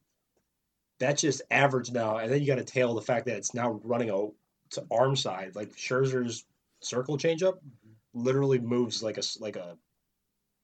That's 0.99 1.23
just 1.23 1.43
average 1.50 1.90
now, 1.93 2.17
and 2.17 2.33
then 2.33 2.40
you 2.40 2.47
got 2.47 2.57
to 2.57 2.64
tail 2.64 2.95
the 2.95 3.02
fact 3.02 3.26
that 3.26 3.37
it's 3.37 3.55
now 3.55 3.81
running 3.85 4.11
a 4.11 4.28
to 4.73 4.85
arm 4.91 5.17
side. 5.17 5.55
Like 5.55 5.75
Scherzer's 5.76 6.45
circle 6.81 7.17
changeup, 7.17 7.59
literally 8.14 8.59
moves 8.59 9.02
like 9.02 9.19
a 9.19 9.23
like 9.41 9.57
a 9.57 9.76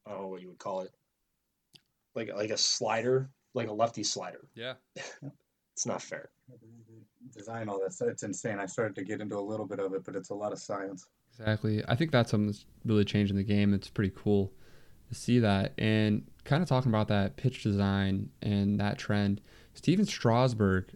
I 0.06 0.10
don't 0.10 0.22
know 0.22 0.28
what 0.28 0.42
you 0.42 0.48
would 0.48 0.58
call 0.58 0.80
it, 0.82 0.90
like 2.14 2.30
like 2.34 2.50
a 2.50 2.58
slider, 2.58 3.30
like 3.54 3.68
a 3.68 3.72
lefty 3.72 4.02
slider. 4.04 4.48
yeah. 4.54 4.74
It's 5.74 5.86
not 5.86 6.02
fair. 6.02 6.28
Design 7.32 7.68
all 7.68 7.78
that 7.80 7.92
stuff, 7.92 8.08
it's 8.08 8.24
insane. 8.24 8.58
I 8.58 8.66
started 8.66 8.96
to 8.96 9.04
get 9.04 9.20
into 9.20 9.36
a 9.36 9.40
little 9.40 9.64
bit 9.64 9.78
of 9.78 9.94
it, 9.94 10.02
but 10.02 10.16
it's 10.16 10.30
a 10.30 10.34
lot 10.34 10.50
of 10.50 10.58
science. 10.58 11.06
Exactly. 11.30 11.84
I 11.86 11.94
think 11.94 12.10
that's 12.10 12.32
something 12.32 12.48
that's 12.48 12.64
really 12.84 13.04
changing 13.04 13.36
the 13.36 13.44
game. 13.44 13.72
It's 13.72 13.88
pretty 13.88 14.12
cool 14.16 14.52
to 15.08 15.14
see 15.14 15.38
that. 15.38 15.74
And 15.78 16.26
kind 16.42 16.64
of 16.64 16.68
talking 16.68 16.90
about 16.90 17.06
that 17.08 17.36
pitch 17.36 17.62
design 17.62 18.30
and 18.42 18.80
that 18.80 18.98
trend, 18.98 19.40
Stephen 19.74 20.04
Strasburg 20.04 20.86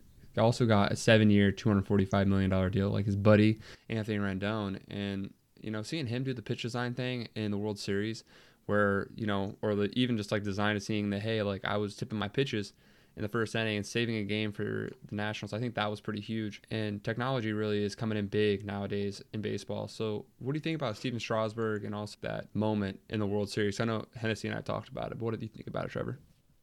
also 0.40 0.66
got 0.66 0.92
a 0.92 0.96
seven 0.96 1.30
year, 1.30 1.52
$245 1.52 2.26
million 2.26 2.70
deal, 2.70 2.90
like 2.90 3.06
his 3.06 3.16
buddy, 3.16 3.60
Anthony 3.88 4.18
Rendon. 4.18 4.80
And, 4.88 5.32
you 5.60 5.70
know, 5.70 5.82
seeing 5.82 6.06
him 6.06 6.24
do 6.24 6.34
the 6.34 6.42
pitch 6.42 6.62
design 6.62 6.94
thing 6.94 7.28
in 7.34 7.50
the 7.50 7.58
World 7.58 7.78
Series, 7.78 8.24
where, 8.66 9.08
you 9.14 9.26
know, 9.26 9.56
or 9.62 9.74
the, 9.74 9.90
even 9.98 10.16
just 10.16 10.32
like 10.32 10.42
design 10.42 10.76
of 10.76 10.82
seeing 10.82 11.10
the, 11.10 11.18
hey, 11.18 11.42
like 11.42 11.64
I 11.64 11.76
was 11.76 11.96
tipping 11.96 12.18
my 12.18 12.28
pitches 12.28 12.72
in 13.16 13.22
the 13.22 13.28
first 13.28 13.54
inning 13.54 13.76
and 13.76 13.86
saving 13.86 14.16
a 14.16 14.24
game 14.24 14.52
for 14.52 14.90
the 15.08 15.14
Nationals. 15.14 15.52
I 15.52 15.58
think 15.58 15.74
that 15.74 15.90
was 15.90 16.00
pretty 16.00 16.20
huge. 16.20 16.62
And 16.70 17.02
technology 17.04 17.52
really 17.52 17.84
is 17.84 17.94
coming 17.94 18.16
in 18.16 18.26
big 18.26 18.64
nowadays 18.64 19.22
in 19.32 19.42
baseball. 19.42 19.88
So, 19.88 20.24
what 20.38 20.52
do 20.52 20.56
you 20.56 20.62
think 20.62 20.76
about 20.76 20.96
Stephen 20.96 21.20
Strasburg 21.20 21.84
and 21.84 21.94
also 21.94 22.16
that 22.22 22.46
moment 22.54 23.00
in 23.10 23.20
the 23.20 23.26
World 23.26 23.50
Series? 23.50 23.80
I 23.80 23.84
know 23.84 24.06
Hennessy 24.16 24.48
and 24.48 24.56
I 24.56 24.62
talked 24.62 24.88
about 24.88 25.12
it, 25.12 25.18
but 25.18 25.24
what 25.24 25.32
did 25.32 25.42
you 25.42 25.48
think 25.48 25.66
about 25.66 25.84
it, 25.84 25.90
Trevor? 25.90 26.18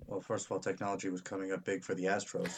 Well, 0.08 0.22
first 0.22 0.46
of 0.46 0.52
all, 0.52 0.60
technology 0.60 1.10
was 1.10 1.22
coming 1.22 1.52
up 1.52 1.64
big 1.64 1.84
for 1.84 1.94
the 1.94 2.06
Astros. 2.06 2.58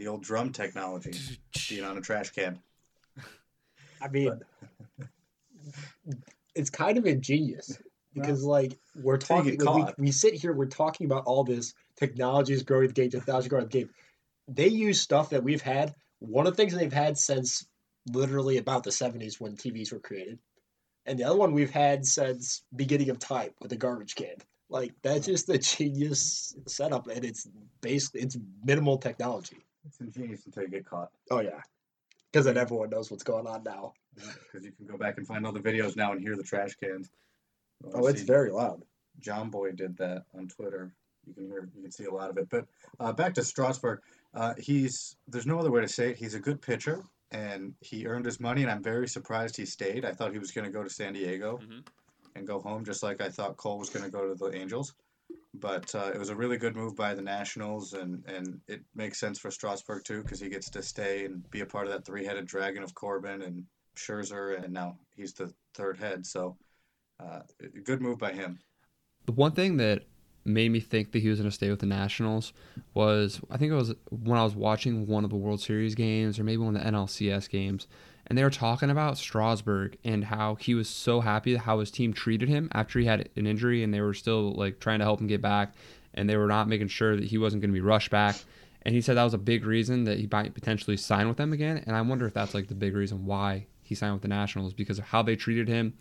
The 0.00 0.08
old 0.08 0.22
drum 0.22 0.50
technology 0.50 1.12
being 1.68 1.84
on 1.84 1.98
a 1.98 2.00
trash 2.00 2.30
can. 2.30 2.58
I 4.00 4.08
mean, 4.08 4.32
it's 6.54 6.70
kind 6.70 6.96
of 6.96 7.04
ingenious 7.04 7.78
because, 8.14 8.42
like, 8.42 8.78
we're 9.02 9.18
talking, 9.18 9.58
we, 9.58 9.84
we 9.98 10.10
sit 10.10 10.32
here, 10.32 10.54
we're 10.54 10.64
talking 10.64 11.04
about 11.04 11.24
all 11.26 11.44
this 11.44 11.74
technology 11.96 12.54
is 12.54 12.62
growing 12.62 12.88
the 12.88 12.94
game, 12.94 13.10
technology 13.10 13.44
is 13.44 13.48
growing 13.50 13.66
the 13.66 13.70
game. 13.70 13.90
they 14.48 14.68
use 14.68 15.02
stuff 15.02 15.28
that 15.30 15.44
we've 15.44 15.60
had. 15.60 15.94
One 16.20 16.46
of 16.46 16.54
the 16.54 16.56
things 16.56 16.74
they've 16.74 16.90
had 16.90 17.18
since 17.18 17.66
literally 18.10 18.56
about 18.56 18.84
the 18.84 18.90
70s 18.90 19.38
when 19.38 19.54
TVs 19.54 19.92
were 19.92 20.00
created. 20.00 20.38
And 21.04 21.18
the 21.18 21.24
other 21.24 21.36
one 21.36 21.52
we've 21.52 21.70
had 21.70 22.06
since 22.06 22.62
beginning 22.74 23.10
of 23.10 23.18
time 23.18 23.50
with 23.60 23.68
the 23.68 23.76
garbage 23.76 24.14
can. 24.14 24.36
Like 24.70 24.94
that's 25.02 25.26
just 25.26 25.50
a 25.50 25.58
genius 25.58 26.56
setup 26.66 27.08
and 27.08 27.22
it's 27.22 27.46
basically 27.82 28.22
it's 28.22 28.38
minimal 28.64 28.96
technology. 28.96 29.58
It's 29.86 30.00
ingenious 30.00 30.46
until 30.46 30.64
you 30.64 30.68
get 30.68 30.86
caught. 30.86 31.10
Oh 31.30 31.40
yeah. 31.40 31.60
Because 32.32 32.44
then 32.46 32.56
everyone 32.56 32.90
knows 32.90 33.10
what's 33.10 33.24
going 33.24 33.46
on 33.46 33.62
now. 33.64 33.92
Because 34.14 34.64
you 34.64 34.72
can 34.72 34.86
go 34.86 34.96
back 34.96 35.18
and 35.18 35.26
find 35.26 35.44
all 35.46 35.52
the 35.52 35.60
videos 35.60 35.96
now 35.96 36.12
and 36.12 36.20
hear 36.20 36.36
the 36.36 36.42
trash 36.42 36.74
cans. 36.74 37.10
Oh, 37.94 38.06
it's 38.06 38.22
very 38.22 38.50
loud. 38.50 38.82
Jomboy 39.20 39.76
did 39.76 39.96
that 39.98 40.24
on 40.36 40.48
Twitter. 40.48 40.92
You 41.26 41.34
can 41.34 41.46
hear, 41.46 41.68
you 41.74 41.82
can 41.82 41.90
see 41.90 42.04
a 42.04 42.12
lot 42.12 42.30
of 42.30 42.38
it. 42.38 42.48
But 42.50 42.66
uh, 42.98 43.12
back 43.12 43.34
to 43.34 43.44
Strasburg, 43.44 44.00
uh, 44.34 44.54
he's 44.58 45.16
there's 45.28 45.46
no 45.46 45.58
other 45.58 45.70
way 45.70 45.80
to 45.80 45.88
say 45.88 46.10
it. 46.10 46.16
He's 46.18 46.34
a 46.34 46.40
good 46.40 46.62
pitcher, 46.62 47.02
and 47.30 47.74
he 47.80 48.06
earned 48.06 48.26
his 48.26 48.38
money. 48.40 48.62
And 48.62 48.70
I'm 48.70 48.82
very 48.82 49.08
surprised 49.08 49.56
he 49.56 49.66
stayed. 49.66 50.04
I 50.04 50.12
thought 50.12 50.32
he 50.32 50.38
was 50.38 50.52
going 50.52 50.66
to 50.66 50.70
go 50.70 50.82
to 50.84 50.90
San 50.90 51.12
Diego 51.14 51.58
Mhm. 51.62 51.86
and 52.36 52.46
go 52.46 52.60
home, 52.60 52.84
just 52.84 53.02
like 53.02 53.20
I 53.20 53.28
thought 53.28 53.56
Cole 53.56 53.78
was 53.78 53.90
going 53.90 54.04
to 54.04 54.10
go 54.10 54.28
to 54.28 54.34
the 54.34 54.54
Angels. 54.56 54.94
But 55.54 55.92
uh, 55.94 56.12
it 56.14 56.18
was 56.18 56.28
a 56.28 56.36
really 56.36 56.58
good 56.58 56.76
move 56.76 56.94
by 56.94 57.14
the 57.14 57.22
Nationals, 57.22 57.92
and, 57.92 58.24
and 58.26 58.60
it 58.68 58.82
makes 58.94 59.18
sense 59.18 59.38
for 59.38 59.50
Strasburg 59.50 60.04
too, 60.04 60.22
because 60.22 60.38
he 60.38 60.48
gets 60.48 60.70
to 60.70 60.82
stay 60.82 61.24
and 61.24 61.48
be 61.50 61.60
a 61.60 61.66
part 61.66 61.86
of 61.86 61.92
that 61.92 62.04
three-headed 62.04 62.46
dragon 62.46 62.84
of 62.84 62.94
Corbin 62.94 63.42
and 63.42 63.64
Scherzer, 63.96 64.62
and 64.62 64.72
now 64.72 64.96
he's 65.16 65.32
the 65.32 65.52
third 65.74 65.98
head. 65.98 66.24
So, 66.24 66.56
uh, 67.18 67.40
good 67.84 68.00
move 68.00 68.18
by 68.18 68.32
him. 68.32 68.60
The 69.26 69.32
one 69.32 69.52
thing 69.52 69.76
that 69.78 70.04
made 70.44 70.70
me 70.70 70.80
think 70.80 71.12
that 71.12 71.20
he 71.20 71.28
was 71.28 71.38
going 71.38 71.50
to 71.50 71.54
stay 71.54 71.70
with 71.70 71.80
the 71.80 71.86
Nationals 71.86 72.52
was 72.94 73.40
I 73.50 73.56
think 73.56 73.72
it 73.72 73.76
was 73.76 73.94
when 74.10 74.38
I 74.38 74.44
was 74.44 74.54
watching 74.54 75.06
one 75.06 75.24
of 75.24 75.30
the 75.30 75.36
World 75.36 75.60
Series 75.60 75.94
games 75.94 76.38
or 76.38 76.44
maybe 76.44 76.58
one 76.58 76.76
of 76.76 76.82
the 76.82 76.90
NLCS 76.90 77.48
games, 77.50 77.86
and 78.30 78.38
they 78.38 78.44
were 78.44 78.50
talking 78.50 78.90
about 78.90 79.18
Strasburg 79.18 79.98
and 80.04 80.24
how 80.24 80.54
he 80.54 80.74
was 80.74 80.88
so 80.88 81.20
happy 81.20 81.56
how 81.56 81.80
his 81.80 81.90
team 81.90 82.12
treated 82.12 82.48
him 82.48 82.70
after 82.72 83.00
he 83.00 83.04
had 83.04 83.28
an 83.34 83.46
injury 83.46 83.82
and 83.82 83.92
they 83.92 84.00
were 84.00 84.14
still 84.14 84.52
like 84.52 84.78
trying 84.78 85.00
to 85.00 85.04
help 85.04 85.20
him 85.20 85.26
get 85.26 85.42
back 85.42 85.74
and 86.14 86.30
they 86.30 86.36
were 86.36 86.46
not 86.46 86.68
making 86.68 86.86
sure 86.88 87.16
that 87.16 87.24
he 87.24 87.38
wasn't 87.38 87.60
going 87.60 87.70
to 87.70 87.74
be 87.74 87.80
rushed 87.80 88.10
back. 88.10 88.36
And 88.82 88.94
he 88.94 89.00
said 89.00 89.16
that 89.16 89.24
was 89.24 89.34
a 89.34 89.38
big 89.38 89.66
reason 89.66 90.04
that 90.04 90.18
he 90.18 90.28
might 90.30 90.54
potentially 90.54 90.96
sign 90.96 91.26
with 91.26 91.36
them 91.36 91.52
again. 91.52 91.82
And 91.86 91.96
I 91.96 92.00
wonder 92.02 92.24
if 92.24 92.32
that's 92.32 92.54
like 92.54 92.68
the 92.68 92.74
big 92.74 92.94
reason 92.94 93.26
why 93.26 93.66
he 93.82 93.96
signed 93.96 94.14
with 94.14 94.22
the 94.22 94.28
Nationals 94.28 94.72
because 94.74 94.98
of 94.98 95.06
how 95.06 95.22
they 95.22 95.34
treated 95.34 95.66
him. 95.66 95.94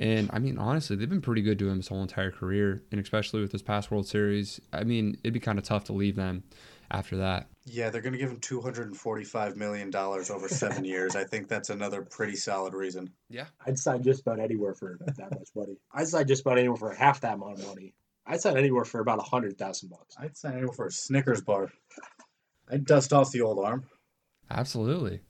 And 0.00 0.28
I 0.32 0.40
mean, 0.40 0.58
honestly, 0.58 0.96
they've 0.96 1.08
been 1.08 1.22
pretty 1.22 1.42
good 1.42 1.58
to 1.60 1.68
him 1.68 1.76
his 1.76 1.88
whole 1.88 2.02
entire 2.02 2.30
career, 2.30 2.82
and 2.90 3.00
especially 3.00 3.40
with 3.40 3.52
this 3.52 3.62
past 3.62 3.90
World 3.90 4.06
Series. 4.06 4.60
I 4.72 4.84
mean, 4.84 5.16
it'd 5.22 5.34
be 5.34 5.40
kind 5.40 5.58
of 5.58 5.64
tough 5.64 5.84
to 5.84 5.92
leave 5.92 6.16
them 6.16 6.42
after 6.90 7.18
that. 7.18 7.48
Yeah, 7.64 7.90
they're 7.90 8.00
going 8.00 8.12
to 8.14 8.18
give 8.18 8.30
him 8.30 8.40
two 8.40 8.60
hundred 8.60 8.86
and 8.88 8.96
forty-five 8.96 9.56
million 9.56 9.90
dollars 9.90 10.30
over 10.30 10.48
seven 10.48 10.84
years. 10.86 11.16
I 11.16 11.24
think 11.24 11.48
that's 11.48 11.70
another 11.70 12.02
pretty 12.02 12.36
solid 12.36 12.74
reason. 12.74 13.10
Yeah, 13.28 13.46
I'd 13.66 13.78
sign 13.78 14.02
just 14.02 14.22
about 14.22 14.40
anywhere 14.40 14.74
for 14.74 14.98
that 15.00 15.30
much 15.30 15.48
money. 15.54 15.76
I'd 15.92 16.08
sign 16.08 16.26
just 16.26 16.42
about 16.42 16.58
anywhere 16.58 16.76
for 16.78 16.92
half 16.94 17.20
that 17.20 17.34
amount 17.34 17.58
of 17.60 17.66
money. 17.66 17.94
I'd 18.26 18.40
sign 18.40 18.56
anywhere 18.56 18.84
for 18.84 19.00
about 19.00 19.18
a 19.18 19.22
hundred 19.22 19.58
thousand 19.58 19.88
bucks. 19.90 20.14
I'd 20.18 20.36
sign 20.36 20.52
anywhere 20.54 20.72
for 20.74 20.86
a 20.86 20.90
Snickers 20.92 21.40
bar. 21.42 21.70
I'd 22.70 22.84
dust 22.86 23.12
off 23.12 23.32
the 23.32 23.40
old 23.42 23.58
arm. 23.64 23.84
absolutely. 24.50 25.20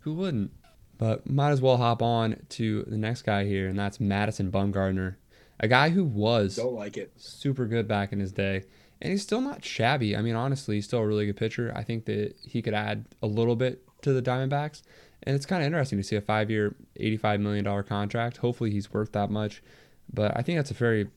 Who 0.00 0.14
wouldn't? 0.14 0.52
But 0.98 1.28
might 1.28 1.50
as 1.50 1.60
well 1.60 1.76
hop 1.76 2.00
on 2.00 2.36
to 2.50 2.84
the 2.84 2.96
next 2.96 3.22
guy 3.22 3.44
here, 3.44 3.68
and 3.68 3.78
that's 3.78 4.00
Madison 4.00 4.50
Bumgarner, 4.50 5.16
a 5.60 5.68
guy 5.68 5.90
who 5.90 6.04
was 6.04 6.56
Don't 6.56 6.74
like 6.74 6.96
it. 6.96 7.12
super 7.16 7.66
good 7.66 7.86
back 7.86 8.12
in 8.12 8.20
his 8.20 8.32
day. 8.32 8.64
And 9.00 9.10
he's 9.10 9.22
still 9.22 9.40
not 9.40 9.64
shabby. 9.64 10.16
I 10.16 10.22
mean, 10.22 10.34
honestly, 10.34 10.76
he's 10.76 10.86
still 10.86 11.00
a 11.00 11.06
really 11.06 11.26
good 11.26 11.36
pitcher. 11.36 11.72
I 11.74 11.82
think 11.82 12.06
that 12.06 12.34
he 12.42 12.62
could 12.62 12.74
add 12.74 13.04
a 13.22 13.26
little 13.26 13.56
bit 13.56 13.82
to 14.02 14.12
the 14.12 14.22
Diamondbacks. 14.22 14.82
And 15.22 15.34
it's 15.34 15.46
kind 15.46 15.62
of 15.62 15.66
interesting 15.66 15.98
to 15.98 16.04
see 16.04 16.16
a 16.16 16.20
five 16.20 16.50
year, 16.50 16.76
$85 16.98 17.40
million 17.40 17.84
contract. 17.84 18.38
Hopefully, 18.38 18.70
he's 18.70 18.92
worth 18.92 19.12
that 19.12 19.30
much. 19.30 19.62
But 20.12 20.36
I 20.36 20.42
think 20.42 20.58
that's 20.58 20.70
a 20.70 20.74
very 20.74 21.08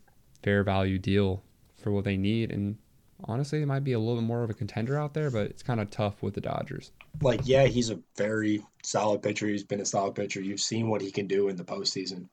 fair 0.44 0.64
value 0.64 0.98
deal 0.98 1.44
for 1.82 1.92
what 1.92 2.04
they 2.04 2.18
need. 2.18 2.52
And 2.52 2.78
honestly, 3.24 3.62
it 3.62 3.66
might 3.66 3.84
be 3.84 3.94
a 3.94 4.00
little 4.00 4.16
bit 4.16 4.26
more 4.26 4.44
of 4.44 4.50
a 4.50 4.54
contender 4.54 4.98
out 4.98 5.14
there, 5.14 5.30
but 5.30 5.48
it's 5.48 5.64
kind 5.64 5.80
of 5.80 5.90
tough 5.92 6.22
with 6.22 6.34
the 6.34 6.42
Dodgers. 6.42 6.92
Like, 7.22 7.42
yeah, 7.44 7.66
he's 7.66 7.90
a 7.90 8.00
very 8.18 8.64
solid 8.84 9.22
pitcher. 9.22 9.48
He's 9.48 9.64
been 9.64 9.82
a 9.82 9.86
solid 9.86 10.16
pitcher. 10.16 10.42
You've 10.42 10.62
seen 10.62 10.90
what 10.90 11.02
he 11.02 11.12
can 11.12 11.28
do 11.28 11.50
in 11.50 11.56
the 11.56 11.64
postseason. 11.64 12.28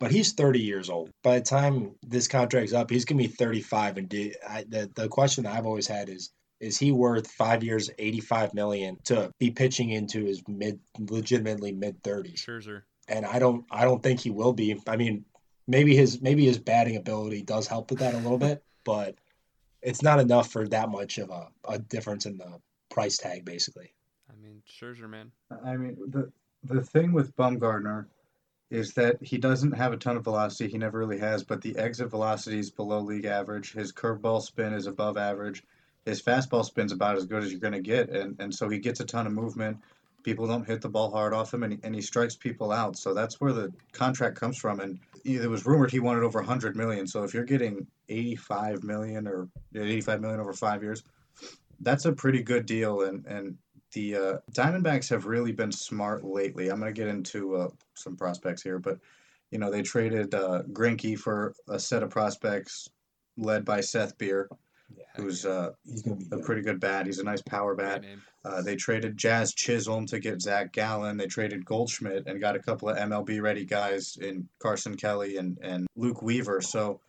But 0.00 0.10
he's 0.10 0.32
30 0.32 0.60
years 0.60 0.88
old. 0.88 1.10
By 1.22 1.38
the 1.38 1.44
time 1.44 1.92
this 2.02 2.26
contract's 2.26 2.72
up, 2.72 2.90
he's 2.90 3.04
gonna 3.04 3.18
be 3.18 3.28
35. 3.28 3.98
And 3.98 4.08
do, 4.08 4.32
I, 4.48 4.64
the 4.66 4.90
the 4.94 5.08
question 5.08 5.44
that 5.44 5.54
I've 5.54 5.66
always 5.66 5.86
had 5.86 6.08
is, 6.08 6.30
is 6.58 6.78
he 6.78 6.90
worth 6.90 7.30
five 7.30 7.62
years, 7.62 7.90
85 7.98 8.54
million 8.54 8.98
to 9.04 9.30
be 9.38 9.50
pitching 9.50 9.90
into 9.90 10.24
his 10.24 10.42
mid, 10.48 10.80
legitimately 10.98 11.72
mid 11.72 12.02
30s? 12.02 12.36
Scherzer. 12.36 12.82
and 13.08 13.26
I 13.26 13.38
don't 13.38 13.66
I 13.70 13.84
don't 13.84 14.02
think 14.02 14.20
he 14.20 14.30
will 14.30 14.54
be. 14.54 14.80
I 14.88 14.96
mean, 14.96 15.26
maybe 15.68 15.94
his 15.94 16.22
maybe 16.22 16.46
his 16.46 16.58
batting 16.58 16.96
ability 16.96 17.42
does 17.42 17.66
help 17.66 17.90
with 17.90 18.00
that 18.00 18.14
a 18.14 18.18
little 18.18 18.38
bit, 18.38 18.64
but 18.84 19.16
it's 19.82 20.02
not 20.02 20.18
enough 20.18 20.50
for 20.50 20.66
that 20.68 20.88
much 20.88 21.18
of 21.18 21.28
a, 21.30 21.48
a 21.68 21.78
difference 21.78 22.24
in 22.24 22.38
the 22.38 22.58
price 22.90 23.18
tag, 23.18 23.44
basically. 23.44 23.92
I 24.30 24.34
mean, 24.42 24.62
Scherzer, 24.66 25.08
man. 25.08 25.30
I 25.64 25.76
mean, 25.76 25.96
the 26.08 26.32
the 26.64 26.82
thing 26.82 27.12
with 27.12 27.36
Bumgarner 27.36 28.06
is 28.70 28.94
that 28.94 29.16
he 29.20 29.36
doesn't 29.36 29.72
have 29.72 29.92
a 29.92 29.96
ton 29.96 30.16
of 30.16 30.24
velocity. 30.24 30.70
He 30.70 30.78
never 30.78 30.98
really 30.98 31.18
has, 31.18 31.42
but 31.42 31.60
the 31.60 31.76
exit 31.76 32.08
velocity 32.08 32.60
is 32.60 32.70
below 32.70 33.00
league 33.00 33.24
average. 33.24 33.72
His 33.72 33.92
curveball 33.92 34.42
spin 34.42 34.72
is 34.72 34.86
above 34.86 35.16
average. 35.16 35.64
His 36.04 36.22
fastball 36.22 36.64
spin's 36.64 36.92
about 36.92 37.16
as 37.16 37.26
good 37.26 37.42
as 37.42 37.50
you're 37.50 37.60
going 37.60 37.74
to 37.74 37.80
get, 37.80 38.08
and 38.10 38.36
and 38.38 38.54
so 38.54 38.68
he 38.68 38.78
gets 38.78 39.00
a 39.00 39.04
ton 39.04 39.26
of 39.26 39.32
movement. 39.32 39.78
People 40.22 40.46
don't 40.46 40.66
hit 40.66 40.82
the 40.82 40.88
ball 40.88 41.10
hard 41.10 41.32
off 41.32 41.52
him, 41.52 41.62
and 41.62 41.72
he, 41.72 41.78
and 41.82 41.94
he 41.94 42.00
strikes 42.00 42.36
people 42.36 42.72
out. 42.72 42.96
So 42.96 43.12
that's 43.12 43.40
where 43.40 43.52
the 43.52 43.72
contract 43.92 44.38
comes 44.38 44.56
from. 44.58 44.80
And 44.80 44.98
it 45.24 45.48
was 45.48 45.66
rumored 45.66 45.90
he 45.90 46.00
wanted 46.00 46.22
over 46.22 46.38
100 46.38 46.76
million. 46.76 47.06
So 47.06 47.22
if 47.24 47.34
you're 47.34 47.44
getting 47.44 47.86
85 48.08 48.84
million 48.84 49.26
or 49.26 49.48
85 49.74 50.20
million 50.20 50.40
over 50.40 50.52
five 50.52 50.82
years, 50.82 51.02
that's 51.80 52.04
a 52.04 52.12
pretty 52.12 52.42
good 52.42 52.66
deal. 52.66 53.02
And 53.02 53.26
and 53.26 53.56
the 53.92 54.16
uh, 54.16 54.36
Diamondbacks 54.52 55.10
have 55.10 55.26
really 55.26 55.52
been 55.52 55.72
smart 55.72 56.24
lately. 56.24 56.68
I'm 56.68 56.80
going 56.80 56.92
to 56.92 56.98
get 56.98 57.08
into 57.08 57.56
uh, 57.56 57.68
some 57.94 58.16
prospects 58.16 58.62
here, 58.62 58.78
but 58.78 58.98
you 59.50 59.58
know 59.58 59.70
they 59.70 59.82
traded 59.82 60.34
uh, 60.34 60.62
Greinke 60.72 61.18
for 61.18 61.54
a 61.68 61.78
set 61.78 62.02
of 62.02 62.10
prospects 62.10 62.88
led 63.36 63.64
by 63.64 63.80
Seth 63.80 64.16
Beer, 64.18 64.48
Yeah, 64.96 65.04
who's 65.16 65.44
uh, 65.44 65.70
he's 65.84 66.02
gonna 66.02 66.16
be 66.16 66.26
a 66.32 66.38
pretty 66.38 66.62
good 66.62 66.80
bat. 66.80 67.06
He's 67.06 67.18
a 67.18 67.24
nice 67.24 67.42
power 67.42 67.74
bat. 67.74 68.04
Uh, 68.44 68.62
they 68.62 68.76
traded 68.76 69.16
Jazz 69.16 69.52
Chisholm 69.52 70.06
to 70.06 70.18
get 70.18 70.40
Zach 70.40 70.72
Gallen. 70.72 71.16
They 71.16 71.26
traded 71.26 71.64
Goldschmidt 71.64 72.26
and 72.26 72.40
got 72.40 72.56
a 72.56 72.60
couple 72.60 72.88
of 72.88 72.96
MLB 72.96 73.42
ready 73.42 73.64
guys 73.64 74.16
in 74.20 74.48
Carson 74.58 74.96
Kelly 74.96 75.36
and, 75.36 75.58
and 75.62 75.86
Luke 75.96 76.22
Weaver. 76.22 76.60
So 76.60 77.00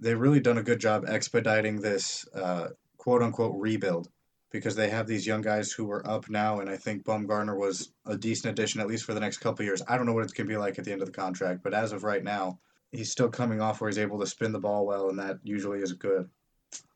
they've 0.00 0.18
really 0.18 0.40
done 0.40 0.58
a 0.58 0.62
good 0.62 0.80
job 0.80 1.04
expediting 1.08 1.80
this 1.80 2.26
uh, 2.34 2.68
quote 2.98 3.22
unquote 3.22 3.54
rebuild 3.56 4.08
because 4.50 4.74
they 4.74 4.88
have 4.88 5.06
these 5.06 5.26
young 5.26 5.42
guys 5.42 5.70
who 5.72 5.90
are 5.90 6.08
up 6.08 6.30
now. 6.30 6.60
And 6.60 6.70
I 6.70 6.76
think 6.76 7.04
Bumgarner 7.04 7.56
was 7.56 7.92
a 8.06 8.16
decent 8.16 8.52
addition, 8.52 8.80
at 8.80 8.86
least 8.86 9.04
for 9.04 9.14
the 9.14 9.20
next 9.20 9.38
couple 9.38 9.64
years. 9.64 9.82
I 9.86 9.96
don't 9.96 10.06
know 10.06 10.12
what 10.12 10.24
it's 10.24 10.32
going 10.32 10.46
to 10.46 10.52
be 10.52 10.56
like 10.56 10.78
at 10.78 10.84
the 10.84 10.92
end 10.92 11.02
of 11.02 11.06
the 11.06 11.12
contract, 11.12 11.62
but 11.62 11.74
as 11.74 11.92
of 11.92 12.04
right 12.04 12.24
now, 12.24 12.58
he's 12.92 13.12
still 13.12 13.28
coming 13.28 13.60
off 13.60 13.80
where 13.80 13.90
he's 13.90 13.98
able 13.98 14.18
to 14.20 14.26
spin 14.26 14.52
the 14.52 14.58
ball 14.58 14.86
well, 14.86 15.10
and 15.10 15.18
that 15.18 15.38
usually 15.42 15.80
is 15.80 15.92
good. 15.92 16.28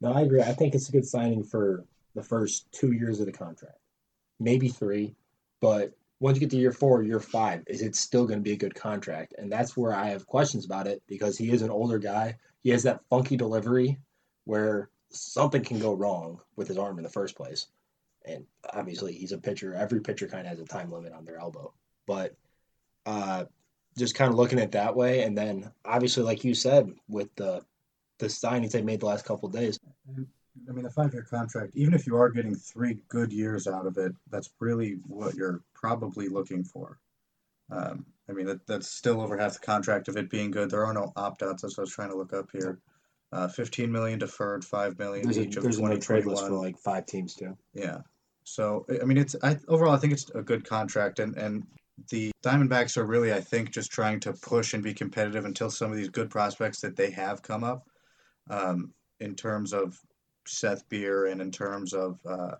No, 0.00 0.12
I 0.12 0.22
agree. 0.22 0.40
I 0.40 0.52
think 0.52 0.74
it's 0.74 0.88
a 0.88 0.92
good 0.92 1.06
signing 1.06 1.44
for 1.44 1.84
the 2.14 2.22
first 2.22 2.70
two 2.72 2.92
years 2.92 3.20
of 3.20 3.26
the 3.26 3.32
contract, 3.32 3.78
maybe 4.38 4.68
three, 4.68 5.14
but 5.60 5.92
once 6.20 6.36
you 6.36 6.40
get 6.40 6.50
to 6.50 6.56
year 6.56 6.72
four, 6.72 7.02
year 7.02 7.18
five, 7.18 7.64
is 7.66 7.82
it 7.82 7.96
still 7.96 8.26
going 8.26 8.38
to 8.38 8.44
be 8.44 8.52
a 8.52 8.56
good 8.56 8.74
contract? 8.74 9.34
And 9.38 9.50
that's 9.50 9.76
where 9.76 9.92
I 9.92 10.06
have 10.06 10.26
questions 10.26 10.64
about 10.64 10.86
it 10.86 11.02
because 11.08 11.36
he 11.36 11.50
is 11.50 11.62
an 11.62 11.70
older 11.70 11.98
guy. 11.98 12.36
He 12.62 12.70
has 12.70 12.84
that 12.84 13.00
funky 13.10 13.36
delivery 13.36 13.98
where 14.44 14.88
something 15.12 15.62
can 15.62 15.78
go 15.78 15.94
wrong 15.94 16.40
with 16.56 16.68
his 16.68 16.78
arm 16.78 16.98
in 16.98 17.04
the 17.04 17.10
first 17.10 17.36
place. 17.36 17.66
And 18.24 18.44
obviously, 18.72 19.14
he's 19.14 19.32
a 19.32 19.38
pitcher. 19.38 19.74
Every 19.74 20.00
pitcher 20.00 20.28
kind 20.28 20.46
of 20.46 20.50
has 20.50 20.60
a 20.60 20.64
time 20.64 20.92
limit 20.92 21.12
on 21.12 21.24
their 21.24 21.38
elbow. 21.38 21.72
But 22.06 22.34
uh, 23.04 23.44
just 23.98 24.14
kind 24.14 24.30
of 24.30 24.36
looking 24.36 24.60
at 24.60 24.72
that 24.72 24.94
way, 24.94 25.22
and 25.22 25.36
then 25.36 25.70
obviously, 25.84 26.22
like 26.22 26.44
you 26.44 26.54
said, 26.54 26.90
with 27.08 27.28
the 27.36 27.64
the 28.18 28.26
signings 28.26 28.70
they 28.70 28.82
made 28.82 29.00
the 29.00 29.06
last 29.06 29.24
couple 29.24 29.48
days, 29.48 29.80
I 30.68 30.72
mean, 30.72 30.86
a 30.86 30.90
five-year 30.90 31.26
contract, 31.28 31.72
even 31.74 31.94
if 31.94 32.06
you 32.06 32.16
are 32.16 32.28
getting 32.28 32.54
three 32.54 32.98
good 33.08 33.32
years 33.32 33.66
out 33.66 33.86
of 33.86 33.98
it, 33.98 34.12
that's 34.30 34.50
really 34.60 34.98
what 35.06 35.34
you're 35.34 35.62
probably 35.74 36.28
looking 36.28 36.62
for. 36.62 36.98
Um, 37.70 38.06
I 38.28 38.32
mean, 38.32 38.46
that, 38.46 38.64
that's 38.66 38.86
still 38.86 39.20
over 39.20 39.36
half 39.36 39.54
the 39.54 39.66
contract 39.66 40.08
of 40.08 40.16
it 40.16 40.30
being 40.30 40.50
good. 40.50 40.70
There 40.70 40.84
are 40.84 40.94
no 40.94 41.12
opt-outs, 41.16 41.64
as 41.64 41.78
I 41.78 41.82
was 41.82 41.90
trying 41.90 42.10
to 42.10 42.16
look 42.16 42.32
up 42.32 42.50
here. 42.52 42.78
Uh, 43.32 43.48
15 43.48 43.90
million 43.90 44.18
deferred, 44.18 44.62
5 44.62 44.98
million 44.98 45.24
there's 45.24 45.38
a, 45.38 45.42
of 45.44 45.62
there's 45.62 45.78
a 45.78 45.82
no 45.82 45.96
trade 45.96 46.26
list 46.26 46.46
for 46.46 46.52
like 46.52 46.78
five 46.78 47.06
teams 47.06 47.34
too. 47.34 47.56
Yeah. 47.72 47.98
So 48.44 48.84
I- 48.90 49.00
I 49.00 49.04
mean, 49.04 49.16
it's 49.16 49.34
I 49.42 49.56
overall 49.68 49.94
I 49.94 49.98
think 49.98 50.12
it's 50.12 50.28
a 50.34 50.42
good 50.42 50.64
contract, 50.68 51.18
and 51.18 51.36
and 51.36 51.66
the 52.10 52.30
Diamondbacks 52.44 52.96
are 52.96 53.06
really 53.06 53.32
I 53.32 53.40
think 53.40 53.70
just 53.70 53.90
trying 53.90 54.20
to 54.20 54.32
push 54.34 54.74
and 54.74 54.82
be 54.82 54.92
competitive 54.92 55.44
until 55.46 55.70
some 55.70 55.90
of 55.90 55.96
these 55.96 56.08
good 56.10 56.28
prospects 56.28 56.80
that 56.80 56.94
they 56.96 57.10
have 57.10 57.42
come 57.42 57.64
up, 57.64 57.88
um, 58.50 58.92
in 59.20 59.34
terms 59.34 59.72
of 59.72 59.98
Seth 60.46 60.86
Beer 60.90 61.26
and 61.26 61.40
in 61.40 61.50
terms 61.50 61.94
of 61.94 62.18
uh, 62.28 62.56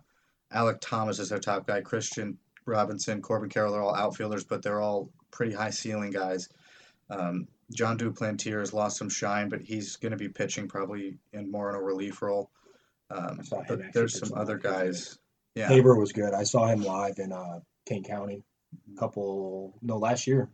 Alek 0.54 0.78
Thomas 0.80 1.18
is 1.18 1.28
their 1.28 1.38
top 1.38 1.66
guy. 1.66 1.82
Kristian 1.82 2.36
Robinson, 2.64 3.20
Corbin 3.20 3.50
Carroll 3.50 3.72
they're 3.72 3.82
all 3.82 3.94
outfielders, 3.94 4.44
but 4.44 4.62
they're 4.62 4.80
all 4.80 5.10
pretty 5.32 5.52
high 5.52 5.70
ceiling 5.70 6.12
guys. 6.12 6.48
Um, 7.10 7.48
Jon 7.72 7.98
Duplantier 7.98 8.60
has 8.60 8.72
lost 8.72 8.96
some 8.98 9.08
shine, 9.08 9.48
but 9.48 9.60
he's 9.60 9.96
going 9.96 10.12
to 10.12 10.18
be 10.18 10.28
pitching 10.28 10.68
probably 10.68 11.18
in 11.32 11.50
more 11.50 11.70
in 11.70 11.76
a 11.76 11.82
relief 11.82 12.22
role. 12.22 12.50
Um, 13.10 13.38
I 13.40 13.42
saw 13.42 13.62
him 13.62 13.66
but 13.68 13.92
there's 13.92 14.18
some 14.18 14.32
other 14.36 14.58
He 14.58 14.68
was 14.68 14.72
good. 14.72 14.72
guys. 14.72 15.18
Yeah, 15.54 15.68
Haber 15.68 15.98
was 15.98 16.12
good. 16.12 16.32
I 16.32 16.44
saw 16.44 16.66
him 16.66 16.82
live 16.82 17.18
in 17.18 17.32
uh, 17.32 17.60
Kane 17.86 18.04
County 18.04 18.44
a 18.94 18.98
couple 18.98 19.74
no 19.82 19.98
last 19.98 20.26
year. 20.26 20.50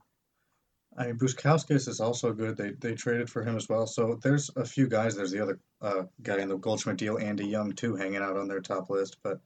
I 0.96 1.06
mean, 1.06 1.18
Bukauskas 1.18 1.86
is 1.86 2.00
also 2.00 2.32
good. 2.32 2.56
They 2.56 2.70
they 2.70 2.94
traded 2.94 3.30
for 3.30 3.44
him 3.44 3.56
as 3.56 3.68
well. 3.68 3.86
So 3.86 4.18
there's 4.22 4.50
a 4.56 4.64
few 4.64 4.88
guys. 4.88 5.14
There's 5.14 5.30
the 5.30 5.40
other 5.40 5.60
uh, 5.80 6.02
guy 6.22 6.38
in 6.38 6.48
the 6.48 6.56
Goldschmidt 6.56 6.96
deal, 6.96 7.18
Andy 7.18 7.46
Young, 7.46 7.72
too, 7.72 7.94
hanging 7.94 8.22
out 8.22 8.36
on 8.36 8.48
their 8.48 8.60
top 8.60 8.90
list. 8.90 9.18
But 9.22 9.40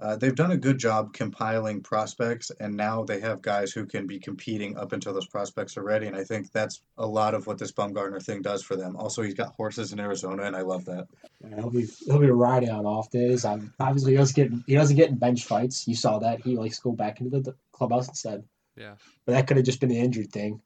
uh, 0.00 0.16
they've 0.16 0.34
done 0.34 0.52
a 0.52 0.56
good 0.56 0.78
job 0.78 1.12
compiling 1.12 1.80
prospects, 1.82 2.52
and 2.60 2.76
now 2.76 3.02
they 3.02 3.18
have 3.18 3.42
guys 3.42 3.72
who 3.72 3.84
can 3.84 4.06
be 4.06 4.18
competing 4.18 4.76
up 4.76 4.92
until 4.92 5.12
those 5.12 5.26
prospects 5.26 5.76
are 5.76 5.82
ready. 5.82 6.06
And 6.06 6.14
I 6.14 6.22
think 6.22 6.52
that's 6.52 6.82
a 6.98 7.06
lot 7.06 7.34
of 7.34 7.46
what 7.48 7.58
this 7.58 7.72
Bumgarner 7.72 8.22
thing 8.22 8.40
does 8.40 8.62
for 8.62 8.76
them. 8.76 8.96
Also, 8.96 9.22
he's 9.22 9.34
got 9.34 9.54
horses 9.56 9.92
in 9.92 9.98
Arizona, 9.98 10.44
and 10.44 10.54
I 10.54 10.60
love 10.60 10.84
that. 10.84 11.08
And 11.42 11.54
he'll 11.54 11.70
be 11.70 11.88
he'll 12.06 12.20
be 12.20 12.30
riding 12.30 12.70
on 12.70 12.86
off 12.86 13.10
days. 13.10 13.44
Um, 13.44 13.72
obviously, 13.80 14.12
he 14.12 14.18
doesn't 14.18 14.36
get 14.36 14.52
he 14.66 14.74
doesn't 14.74 14.96
get 14.96 15.10
in 15.10 15.16
bench 15.16 15.44
fights. 15.44 15.88
You 15.88 15.96
saw 15.96 16.20
that 16.20 16.42
he 16.42 16.56
likes 16.56 16.76
to 16.76 16.82
go 16.82 16.92
back 16.92 17.20
into 17.20 17.40
the 17.40 17.56
clubhouse 17.72 18.08
instead. 18.08 18.44
Yeah. 18.76 18.94
But 19.26 19.32
that 19.32 19.48
could 19.48 19.56
have 19.56 19.66
just 19.66 19.80
been 19.80 19.90
an 19.90 19.96
injured 19.96 20.30
thing. 20.30 20.60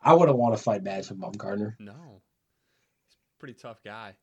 I 0.00 0.14
wouldn't 0.14 0.38
want 0.38 0.56
to 0.56 0.62
fight 0.62 0.84
Madison 0.84 1.16
Bumgarner. 1.16 1.74
No. 1.80 2.22
He's 3.08 3.16
a 3.16 3.40
pretty 3.40 3.54
tough 3.54 3.82
guy. 3.84 4.14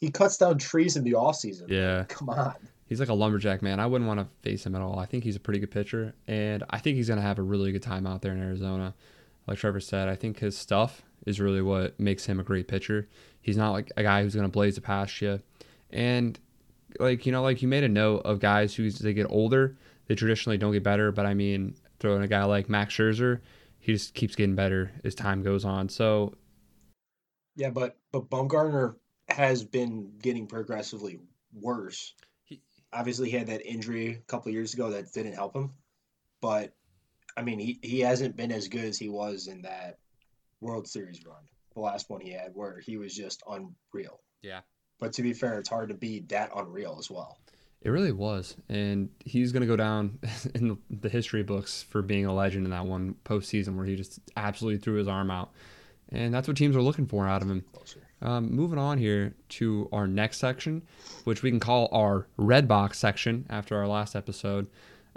He 0.00 0.10
cuts 0.10 0.38
down 0.38 0.56
trees 0.56 0.96
in 0.96 1.04
the 1.04 1.14
off 1.14 1.36
season. 1.36 1.66
Yeah. 1.68 2.04
Come 2.08 2.30
on. 2.30 2.54
He's 2.86 3.00
like 3.00 3.08
a 3.08 3.14
lumberjack 3.14 3.62
man. 3.62 3.80
I 3.80 3.86
wouldn't 3.86 4.06
want 4.06 4.20
to 4.20 4.26
face 4.42 4.64
him 4.64 4.74
at 4.74 4.82
all. 4.82 4.98
I 4.98 5.06
think 5.06 5.24
he's 5.24 5.36
a 5.36 5.40
pretty 5.40 5.58
good 5.58 5.70
pitcher, 5.70 6.14
and 6.26 6.62
I 6.70 6.78
think 6.78 6.96
he's 6.96 7.08
going 7.08 7.18
to 7.18 7.26
have 7.26 7.38
a 7.38 7.42
really 7.42 7.72
good 7.72 7.82
time 7.82 8.06
out 8.06 8.22
there 8.22 8.32
in 8.32 8.40
Arizona. 8.40 8.94
Like 9.46 9.58
Trevor 9.58 9.80
said, 9.80 10.08
I 10.08 10.14
think 10.16 10.38
his 10.38 10.56
stuff 10.56 11.02
is 11.24 11.40
really 11.40 11.62
what 11.62 11.98
makes 11.98 12.26
him 12.26 12.40
a 12.40 12.44
great 12.44 12.68
pitcher. 12.68 13.08
He's 13.40 13.56
not 13.56 13.72
like 13.72 13.90
a 13.96 14.02
guy 14.02 14.22
who's 14.22 14.34
going 14.34 14.46
to 14.46 14.52
blaze 14.52 14.78
it 14.78 14.82
past 14.82 15.20
you. 15.20 15.40
And 15.90 16.38
like, 16.98 17.26
you 17.26 17.32
know, 17.32 17.42
like 17.42 17.62
you 17.62 17.68
made 17.68 17.84
a 17.84 17.88
note 17.88 18.18
of 18.18 18.40
guys 18.40 18.74
who 18.74 18.90
they 18.90 19.12
get 19.12 19.26
older, 19.30 19.76
they 20.06 20.14
traditionally 20.14 20.58
don't 20.58 20.72
get 20.72 20.82
better, 20.82 21.12
but 21.12 21.26
I 21.26 21.34
mean, 21.34 21.74
throwing 21.98 22.22
a 22.22 22.28
guy 22.28 22.44
like 22.44 22.68
Max 22.68 22.94
Scherzer, 22.94 23.40
he 23.78 23.92
just 23.92 24.14
keeps 24.14 24.34
getting 24.34 24.54
better 24.54 24.92
as 25.04 25.14
time 25.14 25.42
goes 25.42 25.64
on. 25.64 25.88
So, 25.88 26.34
Yeah, 27.56 27.70
but 27.70 27.96
but 28.12 28.30
Bumgarner 28.30 28.96
has 29.28 29.64
been 29.64 30.12
getting 30.20 30.46
progressively 30.46 31.20
worse. 31.52 32.14
He- 32.96 33.00
Obviously, 33.00 33.30
he 33.30 33.36
had 33.36 33.48
that 33.48 33.66
injury 33.66 34.08
a 34.14 34.30
couple 34.30 34.50
years 34.52 34.74
ago 34.74 34.90
that 34.90 35.12
didn't 35.12 35.34
help 35.34 35.54
him. 35.54 35.70
But 36.40 36.74
I 37.36 37.42
mean, 37.42 37.58
he, 37.58 37.78
he 37.82 38.00
hasn't 38.00 38.36
been 38.36 38.52
as 38.52 38.68
good 38.68 38.84
as 38.84 38.98
he 38.98 39.08
was 39.08 39.46
in 39.46 39.62
that 39.62 39.98
World 40.60 40.88
Series 40.88 41.24
run, 41.26 41.42
the 41.74 41.80
last 41.80 42.08
one 42.08 42.20
he 42.20 42.32
had, 42.32 42.52
where 42.54 42.80
he 42.80 42.96
was 42.96 43.14
just 43.14 43.42
unreal. 43.48 44.20
Yeah. 44.42 44.60
But 44.98 45.12
to 45.14 45.22
be 45.22 45.34
fair, 45.34 45.58
it's 45.58 45.68
hard 45.68 45.88
to 45.90 45.94
be 45.94 46.20
that 46.28 46.50
unreal 46.56 46.96
as 46.98 47.10
well. 47.10 47.38
It 47.82 47.90
really 47.90 48.12
was, 48.12 48.56
and 48.70 49.10
he's 49.24 49.52
going 49.52 49.60
to 49.60 49.66
go 49.66 49.76
down 49.76 50.18
in 50.54 50.68
the, 50.68 50.78
the 50.90 51.08
history 51.10 51.42
books 51.42 51.82
for 51.82 52.00
being 52.00 52.24
a 52.24 52.34
legend 52.34 52.64
in 52.64 52.70
that 52.70 52.86
one 52.86 53.16
postseason 53.24 53.76
where 53.76 53.84
he 53.84 53.94
just 53.96 54.18
absolutely 54.36 54.78
threw 54.80 54.94
his 54.94 55.06
arm 55.06 55.30
out, 55.30 55.52
and 56.08 56.32
that's 56.32 56.48
what 56.48 56.56
teams 56.56 56.74
are 56.74 56.82
looking 56.82 57.06
for 57.06 57.28
out 57.28 57.42
of 57.42 57.50
him. 57.50 57.62
Closer. 57.74 58.05
Um, 58.22 58.50
moving 58.50 58.78
on 58.78 58.96
here 58.98 59.34
to 59.50 59.88
our 59.92 60.06
next 60.06 60.38
section, 60.38 60.82
which 61.24 61.42
we 61.42 61.50
can 61.50 61.60
call 61.60 61.88
our 61.92 62.26
red 62.38 62.66
box 62.66 62.98
section 62.98 63.46
after 63.50 63.76
our 63.76 63.86
last 63.86 64.16
episode. 64.16 64.68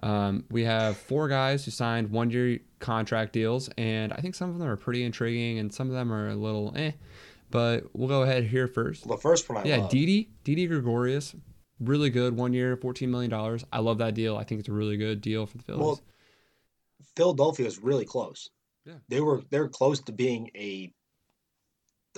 Um, 0.03 0.45
we 0.51 0.63
have 0.65 0.97
four 0.97 1.27
guys 1.29 1.63
who 1.65 1.71
signed 1.71 2.11
one-year 2.11 2.59
contract 2.79 3.33
deals, 3.33 3.69
and 3.77 4.11
I 4.13 4.17
think 4.17 4.35
some 4.35 4.49
of 4.49 4.59
them 4.59 4.67
are 4.67 4.75
pretty 4.75 5.03
intriguing, 5.03 5.59
and 5.59 5.73
some 5.73 5.87
of 5.87 5.93
them 5.93 6.11
are 6.11 6.29
a 6.29 6.35
little 6.35 6.73
eh. 6.75 6.91
But 7.51 7.85
we'll 7.93 8.07
go 8.07 8.21
ahead 8.21 8.43
here 8.43 8.67
first. 8.67 9.07
The 9.07 9.17
first 9.17 9.49
one 9.49 9.57
I 9.59 9.63
Yeah, 9.63 9.77
love. 9.77 9.89
Didi, 9.89 10.29
Didi 10.43 10.67
Gregorius, 10.67 11.35
really 11.79 12.09
good 12.09 12.35
one 12.35 12.53
year, 12.53 12.77
fourteen 12.77 13.11
million 13.11 13.31
dollars. 13.31 13.65
I 13.73 13.79
love 13.79 13.97
that 13.99 14.13
deal. 14.13 14.37
I 14.37 14.43
think 14.43 14.59
it's 14.59 14.69
a 14.69 14.73
really 14.73 14.97
good 14.97 15.21
deal 15.21 15.45
for 15.45 15.57
the 15.57 15.63
Phillies. 15.63 15.81
Well, 15.81 16.01
Philadelphia 17.15 17.65
was 17.65 17.79
really 17.79 18.05
close. 18.05 18.49
Yeah. 18.85 18.95
They 19.07 19.19
were 19.21 19.41
they 19.49 19.59
were 19.59 19.69
close 19.69 19.99
to 20.01 20.11
being 20.11 20.49
a 20.55 20.93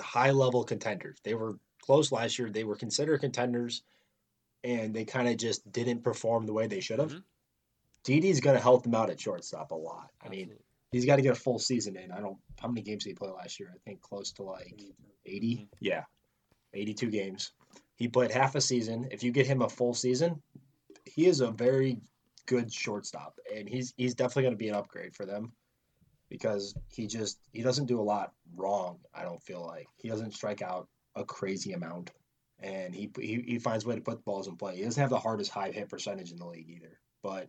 high 0.02 0.32
level 0.32 0.64
contenders. 0.64 1.20
They 1.24 1.34
were 1.34 1.58
close 1.82 2.12
last 2.12 2.38
year. 2.40 2.50
They 2.50 2.64
were 2.64 2.76
considered 2.76 3.22
contenders, 3.22 3.84
and 4.64 4.94
they 4.94 5.06
kind 5.06 5.28
of 5.28 5.38
just 5.38 5.70
didn't 5.72 6.04
perform 6.04 6.46
the 6.46 6.54
way 6.54 6.68
they 6.68 6.80
should 6.80 7.00
have. 7.00 7.12
Mhm. 7.12 7.24
Didi's 8.04 8.40
going 8.42 8.56
to 8.56 8.62
help 8.62 8.84
them 8.84 8.96
out 8.96 9.10
at 9.10 9.20
shortstop 9.20 9.72
a 9.72 9.76
lot. 9.76 10.12
I 10.22 10.30
mean, 10.30 10.58
he's 10.92 11.06
got 11.06 11.18
to 11.18 11.22
get 11.22 11.34
a 11.34 11.40
full 11.40 11.60
season 11.60 11.96
in. 11.98 12.12
I 12.12 12.20
don't 12.20 12.38
how 12.60 12.68
many 12.68 12.82
games 12.82 13.04
did 13.04 13.12
he 13.12 13.16
play 13.16 13.30
last 13.30 13.60
year? 13.60 13.72
I 13.74 13.78
think 13.86 14.02
close 14.02 14.32
to 14.34 14.44
like 14.44 14.82
80. 15.26 15.56
Mhm. 15.58 15.68
Yeah. 15.80 16.04
82 16.74 17.10
games. 17.10 17.52
He 17.96 18.08
played 18.08 18.32
half 18.32 18.56
a 18.56 18.62
season. 18.62 19.08
If 19.12 19.24
you 19.24 19.32
get 19.32 19.46
him 19.46 19.62
a 19.62 19.70
full 19.70 19.94
season, 19.94 20.42
he 21.06 21.28
is 21.28 21.42
a 21.42 21.52
very 21.52 22.02
good 22.48 22.74
shortstop 22.74 23.40
and 23.54 23.70
he's 23.70 23.94
he's 23.98 24.16
definitely 24.16 24.44
going 24.44 24.54
to 24.54 24.58
be 24.58 24.68
an 24.68 24.76
upgrade 24.76 25.16
for 25.16 25.26
them 25.26 25.54
because 26.32 26.74
he 26.88 27.06
just 27.06 27.38
he 27.52 27.62
doesn't 27.62 27.86
do 27.86 28.00
a 28.00 28.02
lot 28.02 28.32
wrong, 28.56 28.98
I 29.14 29.22
don't 29.24 29.44
feel 29.44 29.64
like. 29.64 29.88
He 29.98 30.10
doesn't 30.10 30.34
strike 30.34 30.62
out 30.62 30.88
a 31.16 31.26
crazy 31.26 31.74
amount 31.74 32.12
and 32.62 32.96
he 32.96 33.12
he, 33.20 33.44
he 33.46 33.60
finds 33.60 33.86
a 33.86 33.90
way 33.90 33.96
to 33.96 34.02
put 34.02 34.18
the 34.18 34.24
balls 34.24 34.48
in 34.48 34.56
play. 34.56 34.78
He 34.78 34.84
doesn't 34.84 35.02
have 35.02 35.10
the 35.10 35.20
hardest 35.20 35.52
high 35.52 35.72
hit 35.72 35.90
percentage 35.90 36.32
in 36.32 36.38
the 36.38 36.46
league 36.46 36.70
either, 36.70 37.00
but 37.22 37.48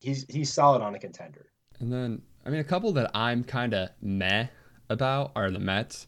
he's 0.00 0.26
he's 0.28 0.52
solid 0.52 0.82
on 0.82 0.94
a 0.94 0.98
contender. 0.98 1.46
And 1.80 1.92
then, 1.92 2.22
I 2.44 2.50
mean, 2.50 2.60
a 2.60 2.64
couple 2.64 2.92
that 2.92 3.10
I'm 3.14 3.42
kind 3.44 3.72
of 3.72 3.88
meh 4.00 4.48
about 4.90 5.32
are 5.34 5.50
the 5.50 5.58
Mets 5.58 6.06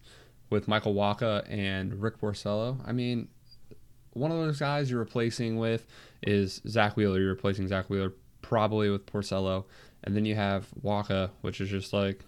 with 0.51 0.69
Michael 0.69 0.95
Wacha 0.95 1.45
and 1.49 2.03
Rick 2.03 2.21
Porcello. 2.21 2.79
I 2.87 2.93
mean, 2.93 3.29
one 4.11 4.31
of 4.31 4.37
those 4.39 4.59
guys 4.59 4.91
you're 4.91 5.01
replacing 5.01 5.57
with 5.57 5.87
is 6.23 6.61
Zack 6.69 6.97
Wheeler. 6.97 7.19
You're 7.19 7.31
replacing 7.31 7.67
Zack 7.69 7.89
Wheeler 7.89 8.13
probably 8.45 8.91
with 8.91 9.07
Porcello. 9.07 9.65
And 10.03 10.15
then 10.15 10.25
you 10.27 10.35
have 10.35 10.69
Wacha, 10.83 11.31
which 11.41 11.61
is 11.61 11.71
just 11.71 11.93
like, 11.93 12.21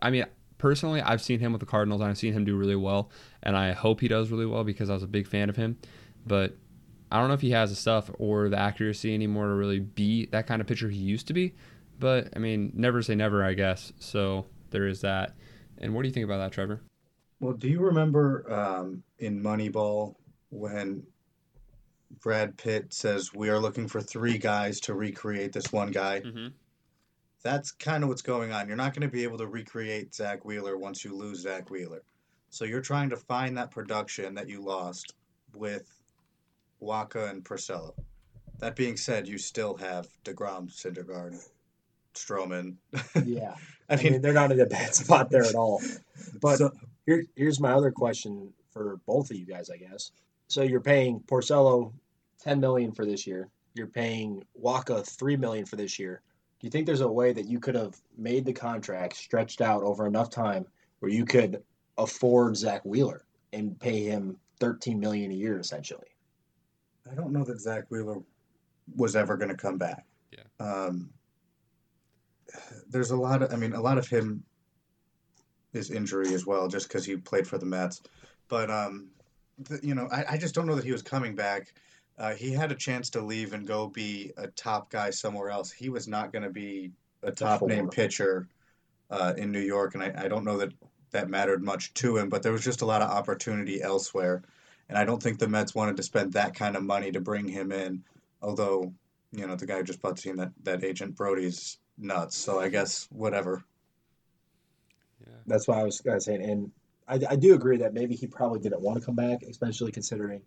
I 0.00 0.10
mean, 0.10 0.24
personally, 0.56 1.02
I've 1.02 1.20
seen 1.20 1.40
him 1.40 1.52
with 1.52 1.60
the 1.60 1.66
Cardinals 1.66 2.00
and 2.00 2.08
I've 2.08 2.18
seen 2.18 2.32
him 2.32 2.44
do 2.44 2.56
really 2.56 2.74
well. 2.74 3.10
And 3.42 3.56
I 3.56 3.72
hope 3.72 4.00
he 4.00 4.08
does 4.08 4.30
really 4.30 4.46
well 4.46 4.64
because 4.64 4.88
I 4.88 4.94
was 4.94 5.02
a 5.02 5.08
big 5.08 5.28
fan 5.28 5.50
of 5.50 5.56
him. 5.56 5.76
But 6.26 6.56
I 7.12 7.18
don't 7.18 7.28
know 7.28 7.34
if 7.34 7.42
he 7.42 7.50
has 7.50 7.70
the 7.70 7.76
stuff 7.76 8.10
or 8.18 8.48
the 8.48 8.58
accuracy 8.58 9.14
anymore 9.14 9.46
to 9.48 9.54
really 9.54 9.80
be 9.80 10.26
that 10.26 10.46
kind 10.46 10.60
of 10.60 10.66
pitcher 10.66 10.88
he 10.88 10.98
used 10.98 11.26
to 11.28 11.34
be. 11.34 11.54
But 11.98 12.28
I 12.34 12.38
mean, 12.38 12.72
never 12.74 13.02
say 13.02 13.14
never, 13.14 13.44
I 13.44 13.52
guess. 13.52 13.92
So 13.98 14.46
there 14.70 14.86
is 14.86 15.02
that. 15.02 15.36
And 15.78 15.94
what 15.94 16.02
do 16.02 16.08
you 16.08 16.14
think 16.14 16.24
about 16.24 16.38
that, 16.38 16.52
Trevor? 16.52 16.80
Well, 17.40 17.52
do 17.52 17.68
you 17.68 17.80
remember 17.80 18.50
um, 18.50 19.02
in 19.18 19.42
Moneyball 19.42 20.14
when 20.50 21.04
Brad 22.20 22.56
Pitt 22.56 22.92
says 22.92 23.32
we 23.34 23.48
are 23.48 23.58
looking 23.58 23.88
for 23.88 24.00
three 24.00 24.38
guys 24.38 24.80
to 24.80 24.94
recreate 24.94 25.52
this 25.52 25.72
one 25.72 25.90
guy? 25.90 26.20
Mm-hmm. 26.20 26.48
That's 27.42 27.72
kind 27.72 28.02
of 28.02 28.08
what's 28.08 28.22
going 28.22 28.52
on. 28.52 28.68
You're 28.68 28.76
not 28.76 28.94
going 28.94 29.06
to 29.08 29.12
be 29.12 29.22
able 29.22 29.38
to 29.38 29.46
recreate 29.46 30.14
Zack 30.14 30.44
Wheeler 30.44 30.78
once 30.78 31.04
you 31.04 31.14
lose 31.14 31.40
Zack 31.40 31.70
Wheeler. 31.70 32.02
So 32.50 32.64
you're 32.64 32.80
trying 32.80 33.10
to 33.10 33.16
find 33.16 33.56
that 33.58 33.70
production 33.70 34.34
that 34.34 34.48
you 34.48 34.62
lost 34.62 35.12
with 35.54 35.86
Wacha 36.80 37.30
and 37.30 37.44
Porcello. 37.44 37.92
That 38.60 38.76
being 38.76 38.96
said, 38.96 39.26
you 39.28 39.36
still 39.36 39.76
have 39.76 40.08
DeGrom, 40.24 40.70
Syndergaard, 40.72 41.36
Stroman. 42.14 42.76
Yeah. 43.24 43.54
I 43.90 43.94
I 43.94 43.96
mean, 43.96 44.12
mean, 44.12 44.22
they're 44.22 44.32
not 44.32 44.52
in 44.52 44.60
a 44.60 44.66
bad 44.66 44.94
spot 44.94 45.30
there 45.30 45.44
at 45.44 45.54
all. 45.54 45.82
But 46.40 46.56
so- 46.58 46.72
here, 47.04 47.24
here's 47.36 47.60
my 47.60 47.72
other 47.72 47.90
question 47.90 48.52
for 48.72 48.98
both 49.04 49.30
of 49.30 49.36
you 49.36 49.44
guys, 49.44 49.68
I 49.68 49.76
guess. 49.76 50.10
So 50.48 50.62
you're 50.62 50.80
paying 50.80 51.20
Porcello 51.20 51.92
10 52.44 52.60
million 52.60 52.92
for 52.92 53.04
this 53.04 53.26
year. 53.26 53.48
You're 53.74 53.86
paying 53.86 54.44
Wacha 54.62 55.04
3 55.04 55.36
million 55.36 55.64
for 55.66 55.76
this 55.76 55.98
year. 55.98 56.22
Do 56.60 56.66
you 56.66 56.70
think 56.70 56.86
there's 56.86 57.00
a 57.00 57.08
way 57.08 57.32
that 57.32 57.46
you 57.46 57.58
could 57.58 57.74
have 57.74 57.96
made 58.16 58.44
the 58.44 58.52
contract 58.52 59.16
stretched 59.16 59.60
out 59.60 59.82
over 59.82 60.06
enough 60.06 60.30
time 60.30 60.66
where 61.00 61.10
you 61.10 61.24
could 61.24 61.62
afford 61.98 62.56
Zack 62.56 62.84
Wheeler 62.84 63.24
and 63.52 63.78
pay 63.78 64.04
him 64.04 64.36
13 64.60 65.00
million 65.00 65.30
a 65.30 65.34
year 65.34 65.58
essentially? 65.58 66.06
I 67.10 67.14
don't 67.14 67.32
know 67.32 67.44
that 67.44 67.60
Zack 67.60 67.84
Wheeler 67.90 68.20
was 68.96 69.16
ever 69.16 69.36
going 69.36 69.50
to 69.50 69.56
come 69.56 69.78
back. 69.78 70.04
Yeah. 70.30 70.44
Um, 70.64 71.10
there's 72.88 73.10
a 73.10 73.16
lot 73.16 73.42
of, 73.42 73.52
I 73.52 73.56
mean, 73.56 73.72
a 73.72 73.80
lot 73.80 73.98
of 73.98 74.08
him 74.08 74.44
is 75.72 75.90
injury 75.90 76.32
as 76.34 76.46
well, 76.46 76.68
just 76.68 76.88
because 76.88 77.04
he 77.04 77.16
played 77.16 77.46
for 77.46 77.58
the 77.58 77.66
Mets. 77.66 78.02
But, 78.48 78.70
um, 78.70 79.08
the, 79.58 79.80
you 79.82 79.94
know, 79.94 80.08
I, 80.12 80.24
I 80.30 80.36
just 80.36 80.54
don't 80.54 80.66
know 80.66 80.74
that 80.76 80.84
he 80.84 80.92
was 80.92 81.02
coming 81.02 81.34
back. 81.34 81.74
Uh, 82.16 82.32
he 82.34 82.52
had 82.52 82.70
a 82.70 82.76
chance 82.76 83.10
to 83.10 83.20
leave 83.20 83.52
and 83.52 83.66
go 83.66 83.88
be 83.88 84.32
a 84.36 84.46
top 84.48 84.90
guy 84.90 85.10
somewhere 85.10 85.50
else. 85.50 85.72
He 85.72 85.88
was 85.88 86.06
not 86.06 86.32
going 86.32 86.44
to 86.44 86.50
be 86.50 86.92
a 87.22 87.32
top 87.32 87.62
name 87.62 87.88
pitcher 87.88 88.48
uh, 89.10 89.34
in 89.36 89.50
New 89.50 89.60
York, 89.60 89.94
and 89.94 90.02
I, 90.02 90.12
I 90.16 90.28
don't 90.28 90.44
know 90.44 90.58
that 90.58 90.72
that 91.10 91.28
mattered 91.28 91.62
much 91.62 91.92
to 91.94 92.16
him. 92.16 92.28
But 92.28 92.42
there 92.42 92.52
was 92.52 92.64
just 92.64 92.82
a 92.82 92.86
lot 92.86 93.02
of 93.02 93.10
opportunity 93.10 93.82
elsewhere, 93.82 94.42
and 94.88 94.96
I 94.96 95.04
don't 95.04 95.22
think 95.22 95.38
the 95.38 95.48
Mets 95.48 95.74
wanted 95.74 95.96
to 95.96 96.02
spend 96.02 96.32
that 96.34 96.54
kind 96.54 96.76
of 96.76 96.84
money 96.84 97.10
to 97.10 97.20
bring 97.20 97.48
him 97.48 97.72
in. 97.72 98.04
Although 98.42 98.92
you 99.34 99.46
know, 99.46 99.56
the 99.56 99.66
guy 99.66 99.78
who 99.78 99.82
just 99.82 100.00
bought 100.00 100.16
the 100.16 100.22
team, 100.22 100.36
that, 100.36 100.52
that 100.62 100.84
agent 100.84 101.16
Brody's 101.16 101.78
nuts. 101.98 102.36
So 102.36 102.60
I 102.60 102.68
guess 102.68 103.08
whatever. 103.10 103.64
Yeah. 105.20 105.34
That's 105.46 105.66
why 105.66 105.80
I 105.80 105.84
was 105.84 106.00
gonna 106.00 106.20
say, 106.20 106.36
and 106.36 106.70
I, 107.08 107.20
I 107.30 107.36
do 107.36 107.54
agree 107.54 107.78
that 107.78 107.94
maybe 107.94 108.14
he 108.14 108.26
probably 108.26 108.60
didn't 108.60 108.80
want 108.80 108.98
to 108.98 109.04
come 109.04 109.16
back, 109.16 109.42
especially 109.42 109.92
considering 109.92 110.42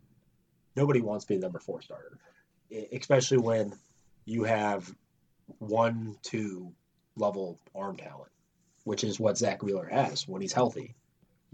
nobody 0.77 1.01
wants 1.01 1.25
to 1.25 1.29
be 1.29 1.35
the 1.35 1.41
number 1.41 1.59
four 1.59 1.81
starter, 1.81 2.17
especially 2.93 3.39
when 3.39 3.73
you 4.25 4.43
have 4.43 4.93
one, 5.57 6.15
two 6.21 6.71
level 7.17 7.59
arm 7.75 7.97
talent, 7.97 8.31
which 8.83 9.03
is 9.03 9.19
what 9.19 9.37
Zack 9.37 9.63
Wheeler 9.63 9.89
has 9.91 10.27
when 10.27 10.41
he's 10.41 10.53
healthy. 10.53 10.95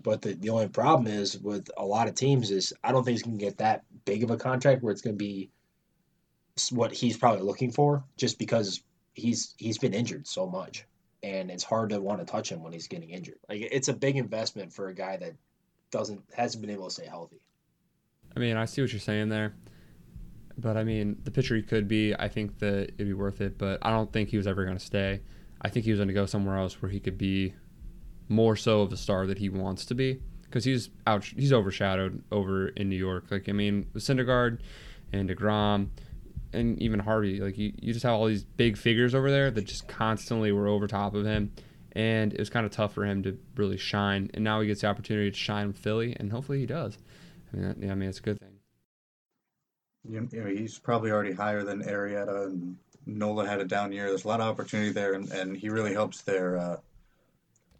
But 0.01 0.21
the, 0.21 0.33
the 0.33 0.49
only 0.49 0.67
problem 0.67 1.07
is 1.07 1.39
with 1.39 1.69
a 1.77 1.85
lot 1.85 2.07
of 2.07 2.15
teams 2.15 2.51
is 2.51 2.73
I 2.83 2.91
don't 2.91 3.03
think 3.03 3.13
he's 3.13 3.23
gonna 3.23 3.37
get 3.37 3.57
that 3.59 3.85
big 4.05 4.23
of 4.23 4.31
a 4.31 4.37
contract 4.37 4.83
where 4.83 4.91
it's 4.91 5.01
gonna 5.01 5.15
be 5.15 5.49
what 6.71 6.91
he's 6.91 7.17
probably 7.17 7.41
looking 7.41 7.71
for, 7.71 8.03
just 8.17 8.37
because 8.37 8.83
he's 9.13 9.55
he's 9.57 9.77
been 9.77 9.93
injured 9.93 10.27
so 10.27 10.47
much 10.47 10.85
and 11.23 11.49
it's 11.49 11.63
hard 11.63 11.89
to 11.91 12.01
want 12.01 12.19
to 12.19 12.25
touch 12.25 12.51
him 12.51 12.61
when 12.61 12.73
he's 12.73 12.87
getting 12.87 13.11
injured. 13.11 13.39
Like 13.47 13.61
it's 13.71 13.87
a 13.87 13.93
big 13.93 14.17
investment 14.17 14.73
for 14.73 14.89
a 14.89 14.93
guy 14.93 15.17
that 15.17 15.33
doesn't 15.89 16.21
hasn't 16.33 16.61
been 16.61 16.71
able 16.71 16.87
to 16.87 16.93
stay 16.93 17.05
healthy. 17.05 17.39
I 18.35 18.39
mean, 18.39 18.57
I 18.57 18.65
see 18.65 18.81
what 18.81 18.91
you're 18.91 18.99
saying 18.99 19.29
there. 19.29 19.53
But 20.57 20.77
I 20.77 20.83
mean, 20.83 21.17
the 21.23 21.31
pitcher 21.31 21.55
he 21.55 21.63
could 21.63 21.87
be, 21.87 22.13
I 22.13 22.27
think 22.27 22.59
that 22.59 22.83
it'd 22.95 23.07
be 23.07 23.13
worth 23.13 23.41
it, 23.41 23.57
but 23.57 23.79
I 23.81 23.89
don't 23.89 24.11
think 24.11 24.29
he 24.29 24.37
was 24.37 24.47
ever 24.47 24.65
going 24.65 24.77
to 24.77 24.83
stay. 24.83 25.21
I 25.61 25.69
think 25.69 25.85
he 25.85 25.91
was 25.91 25.99
going 25.99 26.09
to 26.09 26.13
go 26.13 26.25
somewhere 26.25 26.57
else 26.57 26.81
where 26.81 26.91
he 26.91 26.99
could 26.99 27.17
be 27.17 27.53
more 28.29 28.55
so 28.55 28.81
of 28.81 28.89
the 28.89 28.97
star 28.97 29.25
that 29.27 29.37
he 29.37 29.49
wants 29.49 29.85
to 29.85 29.95
be 29.95 30.21
because 30.43 30.65
he's 30.65 30.89
out 31.07 31.23
he's 31.23 31.51
overshadowed 31.51 32.23
over 32.31 32.67
in 32.69 32.89
New 32.89 32.95
York. 32.95 33.25
Like 33.31 33.49
I 33.49 33.53
mean, 33.53 33.87
with 33.93 34.03
Syndergaard 34.03 34.59
and 35.11 35.29
DeGrom 35.29 35.89
and 36.53 36.79
even 36.81 36.99
Harvey, 36.99 37.39
like 37.39 37.57
you, 37.57 37.73
you 37.81 37.93
just 37.93 38.03
have 38.03 38.13
all 38.13 38.27
these 38.27 38.43
big 38.43 38.77
figures 38.77 39.15
over 39.15 39.31
there 39.31 39.49
that 39.49 39.65
just 39.65 39.87
constantly 39.87 40.51
were 40.51 40.67
over 40.67 40.87
top 40.87 41.15
of 41.15 41.25
him. 41.25 41.51
And 41.93 42.33
it 42.33 42.39
was 42.39 42.49
kind 42.49 42.65
of 42.65 42.71
tough 42.71 42.93
for 42.93 43.05
him 43.05 43.23
to 43.23 43.37
really 43.55 43.77
shine. 43.77 44.29
And 44.33 44.43
now 44.43 44.61
he 44.61 44.67
gets 44.67 44.81
the 44.81 44.87
opportunity 44.87 45.29
to 45.29 45.37
shine 45.37 45.67
with 45.67 45.77
Philly, 45.77 46.15
and 46.19 46.31
hopefully 46.31 46.59
he 46.59 46.65
does. 46.65 46.97
I 47.53 47.57
mean, 47.57 47.67
that, 47.67 47.77
yeah, 47.79 47.91
I 47.91 47.95
mean, 47.95 48.09
it's 48.09 48.19
a 48.19 48.23
good 48.23 48.39
thing. 48.39 48.59
You, 50.09 50.27
you 50.31 50.43
know, 50.43 50.49
he's 50.49 50.79
probably 50.79 51.11
already 51.11 51.33
higher 51.33 51.63
than 51.63 51.83
Arrieta 51.83 52.47
and 52.47 52.77
Nola 53.05 53.47
had 53.47 53.61
a 53.61 53.65
down 53.65 53.91
year. 53.91 54.07
There's 54.07 54.25
a 54.25 54.27
lot 54.27 54.41
of 54.41 54.47
opportunity 54.47 54.91
there, 54.91 55.13
and, 55.13 55.31
and 55.31 55.55
he 55.55 55.69
really 55.69 55.93
helps 55.93 56.21
their 56.21 56.57
uh, 56.57 56.77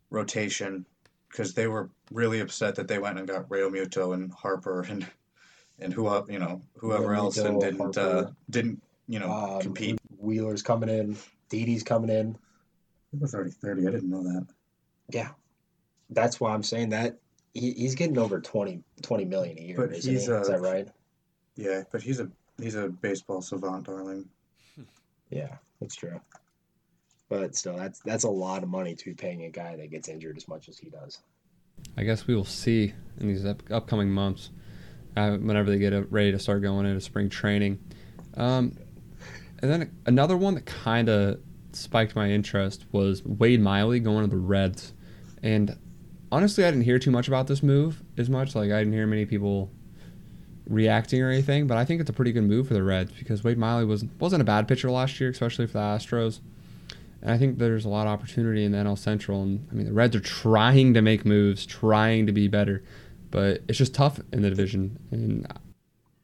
rotation 0.09 0.85
because 1.29 1.53
they 1.53 1.67
were 1.67 1.89
really 2.11 2.39
upset 2.39 2.75
that 2.75 2.87
they 2.87 2.99
went 2.99 3.17
and 3.17 3.27
got 3.27 3.49
Realmuto 3.49 4.13
and 4.13 4.31
Harper 4.31 4.83
and 4.83 5.05
and 5.79 5.91
who 5.91 6.07
el- 6.07 6.29
you 6.29 6.39
know 6.39 6.61
whoever 6.77 7.07
Realmuto, 7.07 7.17
else 7.17 7.37
and 7.37 7.59
didn't 7.59 7.97
uh, 7.97 8.31
didn't 8.49 8.81
you 9.07 9.19
know 9.19 9.31
Um, 9.31 9.59
compete. 9.59 9.99
Wheeler's 10.17 10.61
coming 10.61 10.89
in, 10.89 11.17
Didi's 11.49 11.83
coming 11.83 12.09
in. 12.09 12.37
He 13.11 13.17
was 13.17 13.33
already 13.33 13.51
thirty. 13.51 13.87
I 13.87 13.91
didn't 13.91 14.09
know 14.09 14.23
that. 14.23 14.45
Yeah, 15.09 15.29
that's 16.09 16.39
why 16.39 16.53
I'm 16.53 16.63
saying 16.63 16.89
that 16.89 17.17
he, 17.53 17.71
he's 17.71 17.95
getting 17.95 18.17
over 18.17 18.39
20, 18.39 18.83
20 19.01 19.25
million 19.25 19.57
a 19.57 19.61
year. 19.61 19.77
But 19.77 19.95
isn't 19.95 20.11
he's, 20.11 20.27
he? 20.27 20.33
Is 20.33 20.49
uh, 20.49 20.51
that 20.51 20.61
right? 20.61 20.87
Yeah, 21.55 21.83
but 21.91 22.01
he's 22.01 22.19
a 22.19 22.29
he's 22.61 22.75
a 22.75 22.89
baseball 22.89 23.41
savant, 23.41 23.85
darling. 23.85 24.25
Yeah, 25.29 25.55
that's 25.81 25.95
true. 25.95 26.21
But 27.27 27.55
still, 27.55 27.75
that's 27.75 27.99
that's 28.01 28.23
a 28.23 28.29
lot 28.29 28.61
of 28.61 28.69
money 28.69 28.93
to 28.93 29.05
be 29.05 29.13
paying 29.15 29.45
a 29.45 29.49
guy 29.49 29.75
that 29.75 29.89
gets 29.89 30.07
injured 30.07 30.37
as 30.37 30.47
much 30.47 30.69
as 30.69 30.77
he 30.77 30.91
does. 30.91 31.21
I 31.97 32.03
guess 32.03 32.27
we 32.27 32.35
will 32.35 32.45
see 32.45 32.93
in 33.19 33.27
these 33.27 33.43
up- 33.43 33.63
upcoming 33.71 34.11
months 34.11 34.51
uh, 35.17 35.37
whenever 35.37 35.71
they 35.71 35.79
get 35.79 35.91
uh, 35.91 36.03
ready 36.11 36.31
to 36.31 36.37
start 36.37 36.61
going 36.61 36.85
into 36.85 37.01
spring 37.01 37.29
training. 37.29 37.79
Um, 38.37 38.77
and 39.63 39.71
then 39.71 39.97
another 40.05 40.37
one 40.37 40.53
that 40.53 40.65
kind 40.65 41.09
of 41.09 41.39
spiked 41.71 42.15
my 42.15 42.29
interest 42.29 42.85
was 42.91 43.23
Wade 43.25 43.61
Miley 43.61 43.99
going 43.99 44.25
to 44.25 44.29
the 44.29 44.37
Reds. 44.37 44.93
And 45.41 45.77
honestly, 46.33 46.65
I 46.65 46.71
didn't 46.71 46.85
hear 46.85 46.97
too 46.97 47.11
much 47.11 47.27
about 47.27 47.45
this 47.45 47.61
move 47.61 48.01
as 48.17 48.27
much. 48.27 48.55
Like, 48.55 48.71
I 48.71 48.79
didn't 48.79 48.93
hear 48.93 49.05
many 49.05 49.25
people 49.25 49.69
reacting 50.67 51.21
or 51.21 51.29
anything, 51.29 51.67
but 51.67 51.77
I 51.77 51.85
think 51.85 52.01
it's 52.01 52.09
a 52.09 52.13
pretty 52.13 52.31
good 52.31 52.43
move 52.43 52.67
for 52.67 52.73
the 52.73 52.81
Reds 52.81 53.11
because 53.11 53.43
Wade 53.43 53.59
Miley 53.59 53.85
was, 53.85 54.03
wasn't 54.19 54.41
a 54.41 54.45
bad 54.45 54.67
pitcher 54.67 54.89
last 54.89 55.19
year, 55.19 55.29
especially 55.29 55.67
for 55.67 55.73
the 55.73 55.79
Astros. 55.79 56.39
And 57.21 57.29
I 57.29 57.37
think 57.37 57.59
there's 57.59 57.85
a 57.85 57.89
lot 57.89 58.07
of 58.07 58.13
opportunity 58.13 58.65
in 58.65 58.71
the 58.71 58.79
NL 58.79 58.97
Central. 58.97 59.43
And 59.43 59.67
I 59.71 59.75
mean, 59.75 59.85
the 59.85 59.93
Reds 59.93 60.15
are 60.15 60.21
trying 60.21 60.95
to 60.95 61.03
make 61.03 61.23
moves, 61.23 61.67
trying 61.67 62.25
to 62.25 62.31
be 62.31 62.47
better, 62.47 62.83
but 63.29 63.61
it's 63.67 63.77
just 63.77 63.93
tough 63.93 64.19
in 64.31 64.41
the 64.41 64.49
division. 64.49 64.97
And 65.11 65.45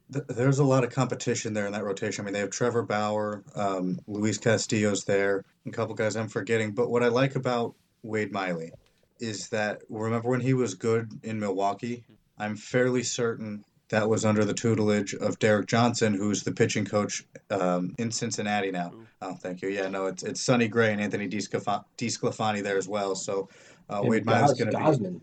There's 0.10 0.58
a 0.58 0.64
lot 0.64 0.84
of 0.84 0.90
competition 0.90 1.54
there 1.54 1.68
in 1.68 1.74
that 1.74 1.84
rotation. 1.84 2.24
I 2.24 2.26
mean, 2.26 2.34
they 2.34 2.40
have 2.40 2.50
Trevor 2.50 2.82
Bauer, 2.82 3.44
um, 3.54 4.00
Luis 4.08 4.40
Castillo's 4.40 5.04
there, 5.04 5.46
a 5.68 5.72
couple 5.72 5.94
guys 5.94 6.16
I'm 6.16 6.30
forgetting. 6.30 6.72
But 6.72 6.90
what 6.90 7.04
I 7.04 7.10
like 7.10 7.36
about 7.36 7.76
Wade 8.02 8.32
Miley 8.32 8.72
is 9.20 9.50
that 9.50 9.82
remember 9.90 10.30
when 10.30 10.42
he 10.42 10.54
was 10.54 10.74
good 10.74 11.12
in 11.24 11.40
Milwaukee? 11.40 12.04
I'm 12.38 12.56
fairly 12.56 13.04
certain 13.04 13.64
that 13.90 14.08
was 14.08 14.24
under 14.24 14.46
the 14.46 14.54
tutelage 14.54 15.16
of 15.16 15.40
Derek 15.40 15.66
Johnson, 15.68 16.14
who's 16.14 16.44
the 16.44 16.52
pitching 16.52 16.86
coach 16.86 17.26
um, 17.50 17.96
in 17.98 18.12
Cincinnati 18.12 18.72
now. 18.72 18.94
Oh, 19.22 19.34
thank 19.34 19.62
you. 19.62 19.70
Yeah, 19.70 19.88
no, 19.90 20.06
it's 20.06 20.24
it's 20.24 20.42
Sonny 20.42 20.68
Gray 20.68 20.92
and 20.94 21.02
Anthony 21.02 21.28
DiSclaf- 21.28 21.86
DiSclafani 21.98 22.64
there 22.64 22.78
as 22.78 22.88
well. 22.88 23.16
So 23.16 23.50
uh, 23.90 24.02
Wade 24.04 24.26
Miley's 24.26 24.52
Gos- 24.54 24.72
going 24.74 24.96
to 24.96 25.04
be. 25.04 25.20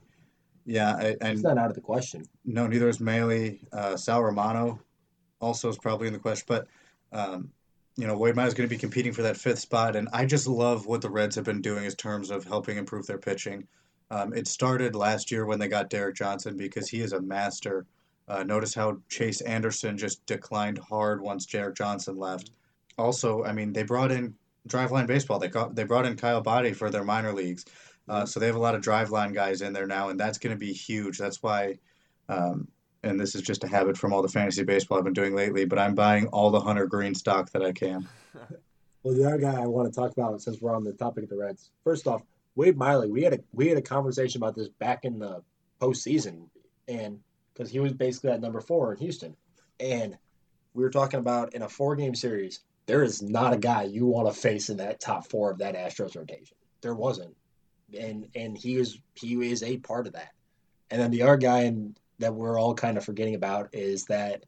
Yeah, 0.67 0.97
I- 0.97 1.17
and 1.21 1.31
he's 1.35 1.43
not 1.45 1.59
out 1.59 1.71
of 1.71 1.75
the 1.77 1.81
question. 1.81 2.25
no, 2.45 2.67
neither 2.67 2.89
is 2.89 2.99
Mahle. 2.99 3.59
Uh, 3.73 3.97
Sal 3.97 4.23
Romano 4.23 4.81
also 5.41 5.69
is 5.69 5.79
probably 5.79 6.09
in 6.09 6.13
the 6.13 6.19
question, 6.19 6.45
but 6.49 6.67
um, 7.13 7.51
you 7.97 8.07
know, 8.07 8.17
Wade 8.17 8.37
is 8.37 8.53
going 8.55 8.69
to 8.69 8.75
be 8.75 8.79
competing 8.79 9.13
for 9.13 9.23
that 9.23 9.37
fifth 9.37 9.61
spot, 9.61 9.97
and 9.97 10.09
I 10.13 10.27
just 10.27 10.47
love 10.47 10.87
what 10.87 11.01
the 11.03 11.09
Reds 11.09 11.37
have 11.37 11.45
been 11.45 11.63
doing 11.63 11.85
in 11.85 11.91
terms 11.93 12.31
of 12.31 12.45
helping 12.45 12.77
improve 12.77 13.07
their 13.07 13.17
pitching. 13.19 13.69
Um, 14.11 14.33
it 14.33 14.47
started 14.47 14.95
last 14.95 15.31
year 15.31 15.47
when 15.47 15.59
they 15.59 15.69
got 15.69 15.91
Derek 15.91 16.17
Johnson 16.17 16.57
because 16.57 16.89
he 16.89 17.01
is 17.01 17.13
a 17.13 17.21
master. 17.21 17.87
Uh, 18.29 18.43
notice 18.43 18.75
how 18.75 18.99
Chase 19.09 19.41
Anderson 19.41 19.99
just 19.99 20.25
declined 20.27 20.79
hard 20.79 21.21
once 21.21 21.47
Derek 21.47 21.77
Johnson 21.77 22.17
left. 22.17 22.51
Also, 22.99 23.45
I 23.45 23.53
mean, 23.53 23.73
they 23.73 23.83
brought 23.83 24.13
in 24.13 24.35
Driveline 24.69 25.07
Baseball. 25.07 25.39
They 25.39 25.49
got, 25.49 25.75
they 25.75 25.85
brought 25.85 26.07
in 26.07 26.17
Kyle 26.17 26.41
Boddy 26.41 26.73
for 26.73 26.91
their 26.91 27.05
minor 27.05 27.33
leagues. 27.33 27.65
Uh, 28.09 28.25
so 28.25 28.39
they 28.39 28.47
have 28.47 28.57
a 28.57 28.61
lot 28.61 28.75
of 28.75 28.83
driveline 28.83 29.35
guys 29.35 29.63
in 29.63 29.73
there 29.73 29.87
now, 29.87 30.11
and 30.11 30.19
that's 30.19 30.39
going 30.39 30.55
to 30.55 30.59
be 30.59 30.73
huge. 30.73 31.19
That's 31.19 31.43
why, 31.43 31.79
um, 32.29 32.69
and 33.03 33.19
this 33.19 33.35
is 33.35 33.43
just 33.43 33.65
a 33.65 33.69
habit 33.69 33.97
from 33.97 34.13
all 34.13 34.23
the 34.23 34.29
fantasy 34.29 34.63
baseball 34.63 34.99
I've 34.99 35.05
been 35.05 35.13
doing 35.13 35.35
lately, 35.35 35.65
but 35.65 35.79
I'm 35.79 35.95
buying 35.95 36.29
all 36.29 36.51
the 36.51 36.61
Hunter 36.61 36.87
Greene 36.87 37.15
stock 37.15 37.51
that 37.51 37.63
I 37.63 37.73
can. 37.73 38.09
Well, 39.03 39.15
the 39.15 39.25
other 39.25 39.39
guy 39.39 39.63
I 39.63 39.67
want 39.67 39.87
to 39.89 39.95
talk 39.95 40.11
about 40.11 40.43
since 40.43 40.61
we're 40.61 40.75
on 40.75 40.83
the 40.83 40.93
topic 40.93 41.23
of 41.23 41.31
the 41.31 41.37
Reds. 41.37 41.71
First 41.85 42.09
off, 42.09 42.23
Wade 42.57 42.77
Miley, 42.77 43.11
we 43.11 43.23
had 43.23 43.35
a 43.35 43.39
we 43.53 43.69
had 43.69 43.79
a 43.79 43.83
conversation 43.83 44.43
about 44.43 44.57
this 44.57 44.69
back 44.69 45.05
in 45.05 45.19
the 45.19 45.43
postseason, 45.81 46.49
and 46.89 47.21
because 47.53 47.71
he 47.71 47.79
was 47.79 47.93
basically 47.93 48.31
at 48.31 48.41
number 48.41 48.61
four 48.61 48.93
in 48.93 48.99
Houston, 48.99 49.37
and 49.79 50.17
we 50.75 50.83
were 50.83 50.91
talking 50.91 51.21
about 51.21 51.55
in 51.55 51.63
a 51.63 51.69
four 51.69 51.95
game 51.97 52.15
series, 52.15 52.61
there 52.87 53.03
is 53.03 53.23
not 53.23 53.53
a 53.53 53.59
guy 53.59 53.85
you 53.85 54.07
want 54.07 54.27
to 54.27 54.41
face 54.41 54.71
in 54.71 54.79
that 54.79 55.01
top 55.01 55.29
four 55.29 55.51
of 55.51 55.59
that 55.59 55.77
Astros 55.77 56.17
rotation. 56.17 56.57
There 56.81 56.95
wasn't, 56.95 57.37
and 57.99 58.27
and 58.35 58.57
he 58.57 58.79
was 58.79 58.99
he 59.15 59.35
is 59.51 59.63
a 59.63 59.77
part 59.77 60.07
of 60.07 60.15
that. 60.15 60.33
And 60.91 61.01
then 61.01 61.11
the 61.11 61.23
other 61.23 61.37
guy 61.37 61.63
and 61.63 61.99
that 62.21 62.35
we're 62.35 62.59
all 62.59 62.75
kind 62.75 62.97
of 62.97 63.05
forgetting 63.05 63.35
about 63.35 63.71
is 63.75 64.07
that 64.07 64.45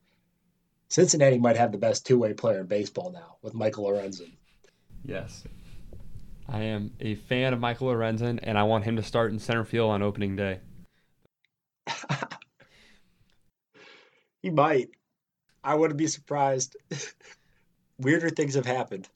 Cincinnati 0.89 1.39
might 1.39 1.57
have 1.57 1.73
the 1.73 1.79
best 1.79 2.07
two 2.07 2.19
way 2.19 2.33
player 2.33 2.61
in 2.61 2.67
baseball 2.67 3.13
now 3.13 3.37
with 3.43 3.53
Michael 3.53 3.85
Lorenzen. 3.85 4.33
yes, 5.05 5.45
I 6.49 6.63
am 6.63 6.93
a 7.01 7.15
fan 7.15 7.53
of 7.53 7.61
Michael 7.61 7.89
Lorenzen, 7.89 8.41
and 8.43 8.59
I 8.59 8.63
want 8.63 8.85
him 8.85 8.97
to 8.97 9.03
start 9.03 9.33
in 9.33 9.39
center 9.39 9.65
field 9.65 9.91
on 9.91 10.03
opening 10.03 10.37
day. 10.37 10.61
He 14.43 14.51
might. 14.51 14.91
I 15.65 15.75
wouldn't 15.75 15.99
be 15.99 16.07
surprised. 16.07 16.77
Weirder 17.99 18.31
things 18.31 18.55
have 18.55 18.67
happened. 18.67 19.09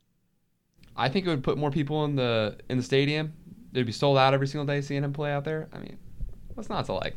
I 0.97 1.09
think 1.09 1.27
it 1.27 1.31
would 1.31 1.45
put 1.45 1.57
more 1.57 1.71
people 1.71 2.05
in 2.05 2.17
the 2.17 2.59
in 2.69 2.77
the 2.77 2.83
stadium. 2.83 3.33
They'd 3.73 3.87
be 3.87 3.93
sold 3.93 4.19
out 4.19 4.35
every 4.35 4.47
single 4.47 4.67
day 4.67 4.81
seeing 4.83 5.05
him 5.05 5.13
play 5.13 5.33
out 5.33 5.45
there. 5.45 5.69
I 5.73 5.79
mean, 5.79 5.97
what's 6.55 6.69
not 6.69 6.85
to 6.87 6.95
like? 6.95 7.17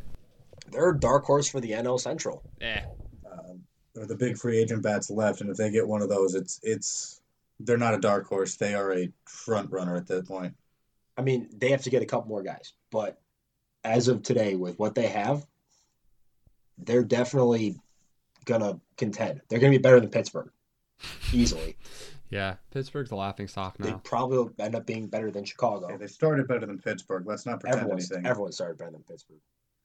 They're 0.70 0.90
a 0.90 0.98
dark 0.98 1.24
horse 1.24 1.48
for 1.48 1.60
the 1.60 1.72
NL 1.72 2.00
Central. 2.00 2.42
Yeah. 2.60 2.86
Um, 3.30 3.60
they're 3.94 4.06
the 4.06 4.16
big 4.16 4.38
free 4.38 4.58
agent 4.58 4.82
bats 4.82 5.10
left, 5.10 5.40
and 5.40 5.50
if 5.50 5.56
they 5.56 5.70
get 5.70 5.86
one 5.86 6.00
of 6.00 6.08
those, 6.08 6.34
it's 6.34 6.60
it's 6.62 7.20
they're 7.60 7.78
not 7.78 7.94
a 7.94 7.98
dark 7.98 8.26
horse. 8.26 8.56
They 8.56 8.74
are 8.74 8.92
a 8.92 9.10
front 9.24 9.70
runner 9.70 9.96
at 9.96 10.06
that 10.08 10.26
point. 10.26 10.54
I 11.16 11.22
mean, 11.22 11.48
they 11.56 11.70
have 11.70 11.82
to 11.82 11.90
get 11.90 12.02
a 12.02 12.06
couple 12.06 12.28
more 12.28 12.42
guys, 12.42 12.74
but 12.90 13.20
as 13.84 14.08
of 14.08 14.22
today, 14.22 14.54
with 14.54 14.78
what 14.78 14.94
they 14.94 15.06
have, 15.08 15.46
they're 16.78 17.04
definitely 17.04 17.76
gonna 18.44 18.80
contend. 18.98 19.40
They're 19.48 19.58
gonna 19.58 19.70
be 19.70 19.78
better 19.78 20.00
than 20.00 20.10
Pittsburgh, 20.10 20.50
easily. 21.32 21.76
Yeah, 22.28 22.56
Pittsburgh's 22.72 23.12
a 23.12 23.14
laughing 23.14 23.46
stock 23.46 23.78
now. 23.78 23.86
They 23.86 23.92
probably 24.02 24.38
will 24.38 24.50
end 24.58 24.74
up 24.74 24.84
being 24.84 25.06
better 25.06 25.30
than 25.30 25.44
Chicago. 25.44 25.88
Yeah, 25.88 25.96
they 25.96 26.08
started 26.08 26.48
better 26.48 26.66
than 26.66 26.80
Pittsburgh. 26.80 27.24
Let's 27.24 27.46
not 27.46 27.60
pretend 27.60 27.82
Everyone's 27.82 28.10
anything. 28.10 28.26
everyone 28.26 28.50
started 28.50 28.78
better 28.78 28.90
than 28.90 29.04
Pittsburgh. 29.04 29.38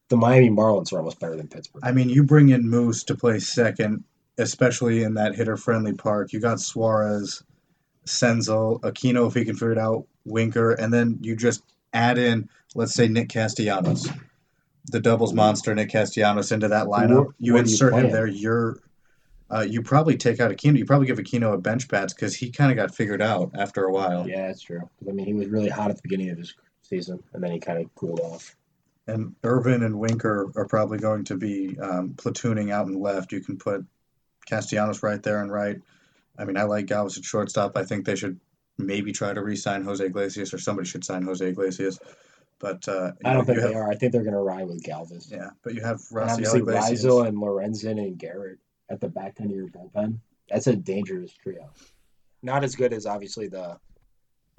The 0.10 0.18
Miami 0.18 0.50
Marlins 0.50 0.92
are 0.92 0.98
almost 0.98 1.20
better 1.20 1.36
than 1.36 1.48
Pittsburgh. 1.48 1.84
I 1.86 1.92
mean, 1.92 2.10
you 2.10 2.24
bring 2.24 2.50
in 2.50 2.68
Moose 2.68 3.04
to 3.04 3.16
play 3.16 3.38
second 3.38 4.04
especially 4.38 5.04
in 5.04 5.14
that 5.16 5.36
hitter 5.36 5.58
friendly 5.58 5.94
park. 5.94 6.34
You 6.34 6.40
got 6.40 6.60
Suarez, 6.60 7.44
Senzel, 8.06 8.80
Aquino 8.82 9.28
if 9.28 9.34
he 9.34 9.46
can 9.46 9.56
figure 9.56 9.74
it 9.74 9.78
out, 9.78 10.06
Winker, 10.26 10.72
and 10.72 10.94
then 10.94 11.18
you 11.22 11.36
just 11.36 11.64
add 11.94 12.18
in, 12.18 12.50
let's 12.76 12.94
say 12.94 13.08
Nick 13.08 13.30
Castellanos, 13.30 14.10
the 14.86 15.00
doubles 15.00 15.34
monster 15.34 15.74
Nick 15.76 15.90
Castellanos 15.90 16.52
into 16.52 16.68
that 16.70 16.88
lineup. 16.88 17.10
Where- 17.10 17.36
you 17.40 17.54
where 17.54 17.64
do 17.64 17.70
you 17.70 17.74
insert 17.74 17.94
him 17.94 18.06
him? 18.06 18.12
there. 18.12 18.28
You're 18.28 18.78
uh, 19.52 19.66
you 19.68 19.82
probably 19.82 20.16
take 20.16 20.40
out 20.40 20.50
Aquino. 20.50 20.78
You 20.78 20.86
probably 20.86 21.08
give 21.08 21.18
Aquino 21.18 21.54
a 21.54 21.58
bench 21.58 21.88
bats 21.90 22.14
because 22.14 22.34
he 22.34 22.52
kind 22.52 22.72
of 22.72 22.78
got 22.78 22.96
figured 22.96 23.22
out 23.22 23.52
after 23.54 23.84
a 23.84 23.92
while. 23.92 24.28
Yeah, 24.28 24.48
that's 24.48 24.62
true. 24.62 24.90
I 25.08 25.12
mean, 25.12 25.26
he 25.26 25.34
was 25.34 25.50
really 25.50 25.70
hot 25.70 25.90
at 25.90 25.98
the 25.98 26.02
beginning 26.02 26.30
of 26.30 26.38
his 26.38 26.56
season, 26.84 27.22
and 27.34 27.44
then 27.44 27.52
he 27.52 27.60
kind 27.60 27.82
of 27.82 27.94
cooled 27.96 28.22
off. 28.22 28.56
And 29.08 29.36
Ervin 29.44 29.84
and 29.84 30.00
Winker 30.00 30.52
are 30.56 30.68
probably 30.68 31.00
going 31.00 31.26
to 31.26 31.36
be 31.36 31.78
um, 31.80 32.12
platooning 32.12 32.72
out 32.72 32.88
and 32.88 33.02
left. 33.02 33.34
You 33.34 33.42
can 33.42 33.58
put 33.58 33.86
Castellanos 34.46 35.04
right 35.04 35.22
there 35.22 35.42
and 35.42 35.52
right. 35.52 35.82
I 36.38 36.46
mean, 36.46 36.58
I 36.58 36.64
like 36.64 36.86
Galvis 36.88 37.18
at 37.18 37.24
shortstop. 37.24 37.76
I 37.76 37.84
think 37.84 38.06
they 38.06 38.16
should 38.16 38.40
maybe 38.78 39.12
try 39.12 39.34
to 39.34 39.42
re-sign 39.42 39.84
Jose 39.84 40.04
Iglesias, 40.04 40.54
or 40.54 40.58
somebody 40.58 40.88
should 40.88 41.04
sign 41.04 41.24
Jose 41.24 41.46
Iglesias. 41.46 42.00
But 42.60 42.88
uh, 42.88 43.12
I 43.26 43.34
don't 43.34 43.46
think 43.46 43.60
they 43.60 43.68
have, 43.68 43.76
are. 43.76 43.90
I 43.90 43.96
think 43.96 44.12
they're 44.12 44.24
going 44.24 44.34
to 44.34 44.40
ride 44.40 44.68
with 44.68 44.84
Galvis. 44.84 45.32
Yeah, 45.32 45.50
but 45.64 45.74
you 45.74 45.82
have 45.82 46.00
And 46.12 46.20
Raisel 46.20 46.32
obviously, 46.32 46.60
Iglesias. 46.60 46.92
Rizzo 46.92 47.24
and 47.24 47.38
Lorenzen 47.38 48.00
and 48.00 48.18
Garrett 48.18 48.60
at 48.90 49.02
the 49.02 49.10
back 49.10 49.38
end 49.40 49.52
of 49.52 49.58
your 49.58 49.68
bullpen. 49.68 50.20
That's 50.50 50.68
a 50.68 50.76
dangerous 50.76 51.34
trio. 51.34 51.72
Not 52.44 52.64
as 52.64 52.76
good 52.76 52.94
as 52.94 53.06
obviously 53.06 53.48
the 53.48 53.80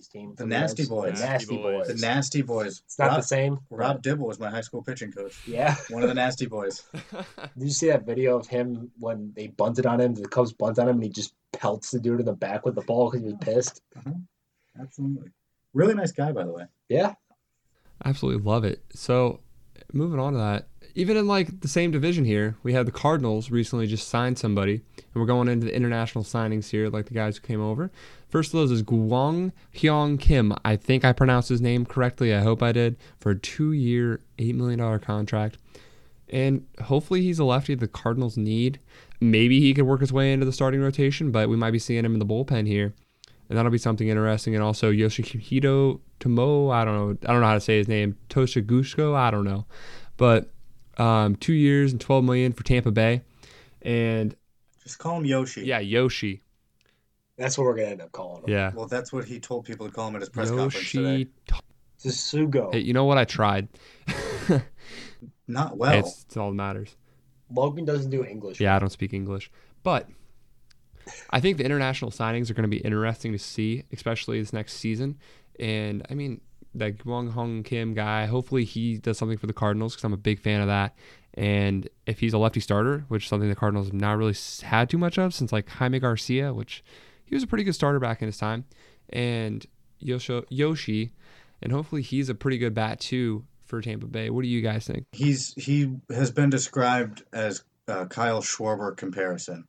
team. 0.09 0.35
The 0.37 0.47
Nasty 0.47 0.85
Boys. 0.87 1.21
nasty 1.21 1.27
Nasty 1.27 1.57
boys. 1.57 1.87
Boys. 1.87 2.01
the 2.01 2.07
Nasty 2.07 2.43
Boys. 2.43 2.83
It's 2.85 2.99
not 2.99 3.09
Rob, 3.09 3.17
the 3.17 3.23
same. 3.23 3.59
Rob 3.71 4.03
Dibble 4.03 4.27
was 4.27 4.39
my 4.41 4.51
high 4.51 4.61
school 4.61 4.83
pitching 4.83 5.13
coach. 5.13 5.37
Yeah. 5.47 5.77
One 5.91 6.03
of 6.03 6.09
the 6.09 6.15
Nasty 6.15 6.47
Boys. 6.47 6.83
Did 6.93 7.23
you 7.57 7.71
see 7.71 7.89
that 7.89 8.05
video 8.05 8.37
of 8.37 8.47
him 8.47 8.91
when 8.99 9.33
they 9.37 9.49
bunted 9.49 9.87
on 9.87 10.01
him? 10.01 10.15
The 10.15 10.29
Cubs 10.29 10.53
bunted 10.53 10.83
on 10.83 10.89
him, 10.89 10.97
and 10.97 11.05
he 11.05 11.11
just 11.11 11.35
pelts 11.53 11.91
the 11.91 12.01
dude 12.01 12.21
in 12.21 12.27
the 12.27 12.33
back 12.33 12.65
with 12.65 12.75
the 12.75 12.83
ball 12.83 13.11
because 13.11 13.25
he 13.25 13.33
was 13.33 13.39
pissed. 13.41 13.83
Uh-huh. 13.97 14.15
Absolutely. 14.81 15.31
Really 15.75 15.95
nice 15.95 16.13
guy, 16.13 16.33
by 16.33 16.45
the 16.45 16.53
way. 16.53 16.65
Yeah. 16.89 17.15
Absolutely 18.05 18.43
love 18.43 18.65
it. 18.65 18.83
So, 18.95 19.41
moving 19.93 20.19
on 20.19 20.33
to 20.33 20.39
that, 20.39 20.67
even 20.95 21.17
in 21.17 21.27
like 21.27 21.61
the 21.61 21.69
same 21.69 21.91
division 21.91 22.25
here, 22.25 22.57
we 22.63 22.73
had 22.73 22.87
the 22.87 22.93
Cardinals 22.93 23.51
recently 23.51 23.87
just 23.87 24.09
signed 24.09 24.39
somebody, 24.39 24.83
and 24.97 25.15
we're 25.15 25.27
going 25.27 25.49
into 25.49 25.67
the 25.67 25.75
international 25.75 26.25
signings 26.25 26.71
here, 26.71 26.89
like 26.89 27.07
the 27.07 27.15
guys 27.15 27.37
who 27.37 27.47
came 27.47 27.61
over. 27.61 27.91
First 28.29 28.49
of 28.49 28.61
those 28.61 28.71
is 28.71 28.83
Guang 28.83 29.53
Hyung 29.75 30.19
Kim. 30.19 30.55
I 30.65 30.77
think 30.77 31.05
I 31.05 31.13
pronounced 31.13 31.49
his 31.49 31.61
name 31.61 31.87
correctly. 31.87 32.35
I 32.35 32.41
hope 32.41 32.63
I 32.63 32.73
did. 32.73 32.97
For 33.19 33.31
a 33.31 33.39
two-year, 33.39 34.21
eight 34.39 34.55
million 34.55 34.81
dollar 34.81 34.99
contract, 34.99 35.59
and 36.29 36.67
hopefully 36.83 37.23
he's 37.23 37.39
a 37.39 37.45
lefty 37.45 37.75
the 37.75 37.89
Cardinals 37.89 38.37
need. 38.37 38.81
Maybe 39.23 39.61
he 39.61 39.73
could 39.75 39.85
work 39.85 40.01
his 40.01 40.13
way 40.13 40.33
into 40.33 40.45
the 40.47 40.53
starting 40.53 40.81
rotation, 40.81 41.31
but 41.31 41.49
we 41.49 41.57
might 41.57 41.71
be 41.71 41.79
seeing 41.79 42.05
him 42.05 42.13
in 42.15 42.19
the 42.19 42.27
bullpen 42.27 42.67
here 42.67 42.93
and 43.53 43.59
that'll 43.59 43.71
be 43.71 43.77
something 43.77 44.09
interesting. 44.09 44.55
And 44.55 44.65
also 44.65 44.91
Yoshihito 44.91 46.01
Tomo, 46.21 46.71
I 46.71 46.87
don't 46.87 46.95
know, 46.95 47.29
I 47.29 47.33
don't 47.33 47.43
know 47.43 47.47
how 47.47 47.53
to 47.53 47.61
say 47.61 47.77
his 47.77 47.87
name, 47.87 48.17
Toshigusko, 48.31 49.15
I 49.15 49.31
don't 49.31 49.45
know, 49.45 49.67
but 50.17 50.51
um, 50.97 51.37
two 51.37 51.53
years 51.53 51.93
and 51.93 52.01
twelve 52.01 52.25
million 52.25 52.55
for 52.55 52.65
Tampa 52.65 52.91
Bay, 52.91 53.21
and 53.83 54.35
Just 54.83 54.99
call 54.99 55.19
him 55.19 55.27
Yoshi. 55.27 55.67
yeah, 55.67 55.81
Yoshi, 55.81 56.41
That's 57.37 57.59
what 57.59 57.65
we're 57.65 57.75
going 57.75 57.89
to 57.89 57.93
end 57.93 58.01
up 58.01 58.13
calling 58.13 58.45
him. 58.45 58.51
yeah, 58.51 58.73
Well, 58.75 58.87
that's 58.87 59.13
what 59.13 59.27
he 59.27 59.39
told 59.39 59.67
people 59.67 59.87
to 59.87 59.93
call 59.93 60.09
him 60.09 60.15
at 60.17 60.23
his 60.23 60.31
press 60.31 60.51
conference 60.51 60.91
today. 60.91 61.11
Yoshi. 61.19 61.31
It's 61.97 62.07
a 62.07 62.09
Sugo. 62.09 62.73
Hey, 62.73 62.81
you 62.81 62.95
know 62.95 63.05
what? 63.05 63.19
I 63.19 63.25
tried. 63.25 63.69
Not 65.47 65.77
well. 65.77 65.93
it's, 65.93 66.23
it's 66.23 66.37
all 66.39 66.49
that 66.49 66.57
matters. 66.57 66.97
Logan 67.53 67.85
doesn't 67.85 68.11
do 68.11 68.25
English. 68.25 68.61
Yeah, 68.61 68.77
I 68.77 68.79
don't 68.79 68.91
speak 68.91 69.13
English, 69.13 69.51
but 69.83 70.09
I 71.31 71.41
think 71.41 71.59
the 71.59 71.65
international 71.65 72.11
signings 72.11 72.51
are 72.51 72.55
going 72.55 72.63
to 72.63 72.69
be 72.69 72.79
interesting 72.79 73.33
to 73.33 73.39
see, 73.39 73.85
especially 73.93 74.41
this 74.41 74.53
next 74.53 74.75
season. 74.75 75.19
And 75.59 76.07
I 76.11 76.15
mean, 76.15 76.41
that 76.75 76.99
Gwang 76.99 77.31
Hong 77.31 77.63
Kim 77.63 77.95
guy, 77.95 78.27
hopefully 78.27 78.65
he 78.65 78.99
does 78.99 79.19
something 79.19 79.39
for 79.39 79.47
the 79.47 79.53
Cardinals 79.53 79.95
because 79.95 80.05
I'm 80.05 80.13
a 80.13 80.19
big 80.19 80.41
fan 80.41 80.61
of 80.61 80.69
that. 80.69 80.97
And 81.35 81.89
if 82.07 82.21
he's 82.21 82.33
a 82.33 82.39
lefty 82.39 82.61
starter, 82.61 83.05
which 83.09 83.25
is 83.25 83.29
something 83.29 83.49
the 83.49 83.55
Cardinals 83.55 83.87
have 83.87 83.95
not 83.95 84.17
really 84.17 84.37
had 84.63 84.91
too 84.91 84.99
much 84.99 85.19
of 85.19 85.35
since 85.35 85.53
like 85.53 85.69
Jaime 85.69 85.99
Garcia, 85.99 86.53
which 86.53 86.83
he 87.25 87.35
was 87.35 87.43
a 87.43 87.47
pretty 87.47 87.65
good 87.65 87.75
starter 87.75 87.99
back 87.99 88.23
in 88.23 88.27
his 88.27 88.39
time, 88.39 88.65
and 89.11 89.67
Yosho, 90.03 90.45
Yoshi, 90.49 91.13
and 91.63 91.73
hopefully 91.73 92.03
he's 92.03 92.29
a 92.29 92.35
pretty 92.35 92.59
good 92.59 92.75
bat 92.75 93.01
too 93.01 93.45
for 93.73 93.81
Tampa 93.81 94.07
Bay. 94.07 94.29
What 94.29 94.43
do 94.43 94.49
you 94.49 94.61
guys 94.61 94.87
think? 94.87 95.07
He's 95.13 95.55
he 95.57 95.95
has 96.11 96.31
been 96.31 96.51
described 96.51 97.25
as 97.33 97.65
Kyle 97.87 98.43
Schwarber 98.43 98.95
comparison. 98.95 99.65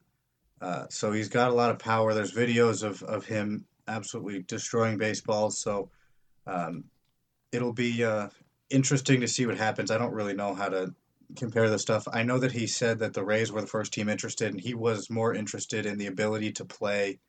Uh, 0.61 0.87
so 0.89 1.13
he's 1.13 1.29
got 1.29 1.51
a 1.51 1.53
lot 1.53 1.69
of 1.69 1.79
power. 1.79 2.13
There's 2.13 2.33
videos 2.33 2.83
of, 2.83 3.01
of 3.03 3.23
him 3.23 3.65
absolutely 3.87 4.41
destroying 4.41 4.97
baseballs. 4.97 5.61
So 5.61 5.89
um, 6.45 6.83
it'll 7.53 7.71
be 7.71 8.03
uh, 8.03 8.27
interesting 8.69 9.21
to 9.21 9.27
see 9.29 9.45
what 9.45 9.57
happens. 9.57 9.89
I 9.89 9.97
don't 9.97 10.13
really 10.13 10.33
know 10.33 10.53
how 10.53 10.67
to 10.67 10.93
compare 11.37 11.69
the 11.69 11.79
stuff. 11.79 12.05
I 12.11 12.23
know 12.23 12.39
that 12.39 12.51
he 12.51 12.67
said 12.67 12.99
that 12.99 13.13
the 13.13 13.23
Rays 13.23 13.53
were 13.53 13.61
the 13.61 13.67
first 13.67 13.93
team 13.93 14.09
interested, 14.09 14.51
and 14.51 14.59
he 14.59 14.73
was 14.73 15.09
more 15.09 15.33
interested 15.33 15.85
in 15.85 15.97
the 15.97 16.07
ability 16.07 16.51
to 16.53 16.65
play 16.65 17.19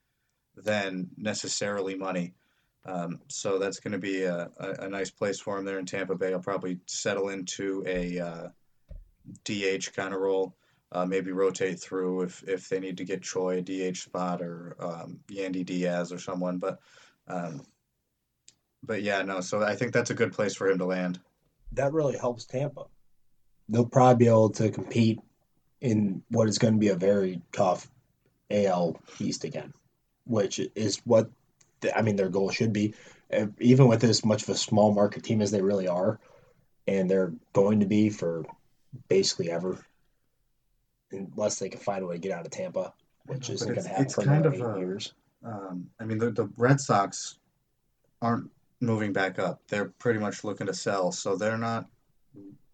than 0.56 1.06
necessarily 1.16 1.94
money. 1.94 2.34
Um, 2.86 3.20
so 3.28 3.58
that's 3.58 3.80
going 3.80 3.92
to 3.92 3.98
be 3.98 4.24
a, 4.24 4.50
a, 4.58 4.84
a 4.84 4.88
nice 4.88 5.10
place 5.10 5.40
for 5.40 5.58
him 5.58 5.64
there 5.64 5.78
in 5.78 5.86
Tampa 5.86 6.14
Bay. 6.14 6.28
He'll 6.28 6.40
probably 6.40 6.78
settle 6.86 7.30
into 7.30 7.82
a 7.86 8.18
uh, 8.18 8.48
DH 9.44 9.92
kind 9.94 10.14
of 10.14 10.20
role. 10.20 10.54
Uh, 10.92 11.04
maybe 11.04 11.32
rotate 11.32 11.80
through 11.80 12.22
if, 12.22 12.44
if 12.46 12.68
they 12.68 12.78
need 12.78 12.96
to 12.98 13.04
get 13.04 13.22
Choi 13.22 13.58
a 13.58 13.62
DH 13.62 13.96
spot 13.96 14.40
or 14.40 14.76
um, 14.78 15.18
Yandy 15.28 15.64
Diaz 15.66 16.12
or 16.12 16.20
someone. 16.20 16.58
But 16.58 16.78
um, 17.26 17.62
but 18.82 19.02
yeah, 19.02 19.22
no. 19.22 19.40
So 19.40 19.62
I 19.62 19.74
think 19.74 19.92
that's 19.92 20.10
a 20.10 20.14
good 20.14 20.32
place 20.32 20.54
for 20.54 20.68
him 20.68 20.78
to 20.78 20.84
land. 20.84 21.18
That 21.72 21.92
really 21.92 22.16
helps 22.16 22.44
Tampa. 22.44 22.84
They'll 23.68 23.86
probably 23.86 24.26
be 24.26 24.28
able 24.28 24.50
to 24.50 24.70
compete 24.70 25.20
in 25.80 26.22
what 26.30 26.48
is 26.48 26.58
going 26.58 26.74
to 26.74 26.80
be 26.80 26.88
a 26.88 26.94
very 26.94 27.40
tough 27.50 27.90
AL 28.50 29.00
East 29.18 29.44
again, 29.44 29.72
which 30.26 30.60
is 30.74 31.00
what 31.04 31.30
I 31.94 32.02
mean 32.02 32.16
their 32.16 32.28
goal 32.28 32.50
should 32.50 32.72
be. 32.72 32.94
Uh, 33.32 33.46
Even 33.60 33.88
with 33.88 34.04
as 34.04 34.24
much 34.24 34.42
of 34.44 34.48
a 34.50 34.54
small 34.54 34.92
market 34.92 35.22
team 35.24 35.40
as 35.42 35.50
they 35.50 35.62
really 35.62 35.88
are, 35.88 36.18
and 36.86 37.10
they're 37.10 37.32
going 37.52 37.80
to 37.80 37.86
be 37.86 38.10
for 38.10 38.44
basically 39.08 39.50
ever, 39.50 39.78
unless 41.10 41.58
they 41.58 41.68
can 41.68 41.80
find 41.80 42.02
a 42.04 42.06
way 42.06 42.14
to 42.16 42.20
get 42.20 42.32
out 42.32 42.44
of 42.44 42.50
Tampa, 42.52 42.92
which 43.26 43.48
know, 43.48 43.54
isn't 43.54 43.68
going 43.68 43.82
to 43.82 43.88
happen 43.88 44.04
it's 44.04 44.14
for 44.14 44.22
kind 44.22 44.46
of 44.46 44.54
eight 44.54 44.60
a- 44.60 44.78
years. 44.78 45.12
Um, 45.44 45.90
I 46.00 46.04
mean, 46.04 46.18
the, 46.18 46.30
the 46.30 46.48
Red 46.56 46.80
Sox 46.80 47.38
aren't 48.22 48.50
moving 48.80 49.12
back 49.12 49.38
up. 49.38 49.60
They're 49.68 49.86
pretty 49.98 50.18
much 50.18 50.44
looking 50.44 50.66
to 50.68 50.74
sell, 50.74 51.12
so 51.12 51.36
they're 51.36 51.58
not 51.58 51.86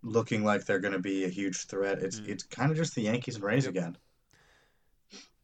looking 0.03 0.45
like 0.45 0.65
they're 0.65 0.79
going 0.79 0.93
to 0.93 0.99
be 1.01 1.25
a 1.25 1.29
huge 1.29 1.67
threat. 1.67 1.99
It's 2.01 2.21
Mm. 2.21 2.29
it's 2.29 2.43
kind 2.45 2.71
of 2.71 2.77
just 2.77 2.95
the 2.95 3.03
Yankees 3.03 3.37
and 3.37 3.45
Rays 3.45 3.65
Yep. 3.65 3.71
again. 3.71 3.97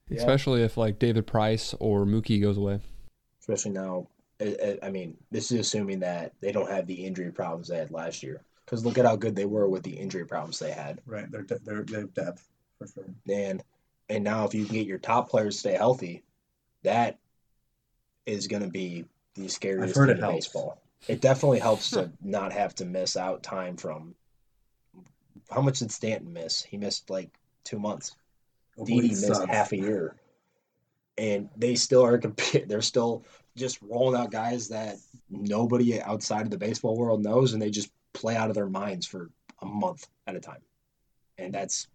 Yeah. 0.08 0.18
Especially 0.18 0.62
if 0.62 0.76
like 0.76 0.98
David 0.98 1.26
Price 1.26 1.74
or 1.80 2.04
Mookie 2.04 2.40
goes 2.40 2.56
away. 2.56 2.80
Especially 3.48 3.72
now. 3.72 4.06
I, 4.40 4.78
I- 4.82 4.90
mean, 4.90 5.16
this 5.30 5.50
is 5.50 5.60
assuming 5.60 6.00
that 6.00 6.32
they 6.40 6.52
don't 6.52 6.70
have 6.70 6.86
the 6.86 7.04
injury 7.06 7.30
problems 7.32 7.68
they 7.68 7.78
had 7.78 7.90
last 7.90 8.22
year. 8.22 8.42
Because 8.64 8.84
look 8.84 8.98
at 8.98 9.04
how 9.06 9.16
good 9.16 9.36
they 9.36 9.44
were 9.46 9.68
with 9.68 9.82
the 9.84 9.96
injury 9.96 10.26
problems 10.26 10.58
they 10.58 10.72
had, 10.72 11.00
Right, 11.06 11.30
they're 11.30 11.42
de- 11.42 11.60
they're 11.60 11.84
they 11.84 12.00
have 12.00 12.12
depth 12.14 12.48
for 12.78 12.86
sure. 12.88 13.04
and 13.30 13.62
and 14.08 14.24
now 14.24 14.44
if 14.44 14.54
you 14.54 14.64
can 14.64 14.74
get 14.74 14.86
your 14.88 14.98
top 14.98 15.30
players 15.30 15.54
to 15.54 15.60
stay 15.60 15.72
healthy, 15.74 16.24
that 16.82 17.18
is 18.26 18.48
going 18.48 18.62
to 18.62 18.68
be 18.68 19.04
the 19.36 19.46
scariest 19.48 19.94
heard 19.96 20.08
thing 20.08 20.16
it 20.16 20.18
in 20.18 20.24
helps. 20.24 20.46
baseball. 20.48 20.82
It 21.06 21.20
definitely 21.20 21.60
helps 21.60 21.90
to 21.90 22.10
not 22.22 22.52
have 22.52 22.74
to 22.76 22.84
miss 22.84 23.16
out 23.16 23.42
time 23.44 23.76
from. 23.76 24.14
How 25.50 25.60
much 25.60 25.78
did 25.78 25.92
Stanton 25.92 26.32
miss? 26.32 26.62
He 26.64 26.76
missed 26.76 27.08
like 27.08 27.30
two 27.62 27.78
months. 27.78 28.16
Oh, 28.78 28.84
Didi 28.84 29.10
missed 29.10 29.44
half 29.46 29.70
a 29.72 29.76
year, 29.76 30.16
and 31.18 31.48
they 31.56 31.74
still 31.74 32.04
are 32.04 32.18
comp- 32.18 32.40
They're 32.66 32.82
still 32.82 33.24
just 33.56 33.80
rolling 33.82 34.20
out 34.20 34.30
guys 34.30 34.68
that 34.68 34.96
nobody 35.30 36.00
outside 36.00 36.42
of 36.42 36.50
the 36.50 36.58
baseball 36.58 36.96
world 36.96 37.22
knows, 37.22 37.52
and 37.52 37.62
they 37.62 37.70
just 37.70 37.90
play 38.12 38.36
out 38.36 38.48
of 38.48 38.54
their 38.54 38.68
minds 38.68 39.06
for 39.06 39.30
a 39.60 39.66
month 39.66 40.06
at 40.26 40.36
a 40.36 40.40
time, 40.40 40.62
and 41.38 41.52
that's 41.52 41.88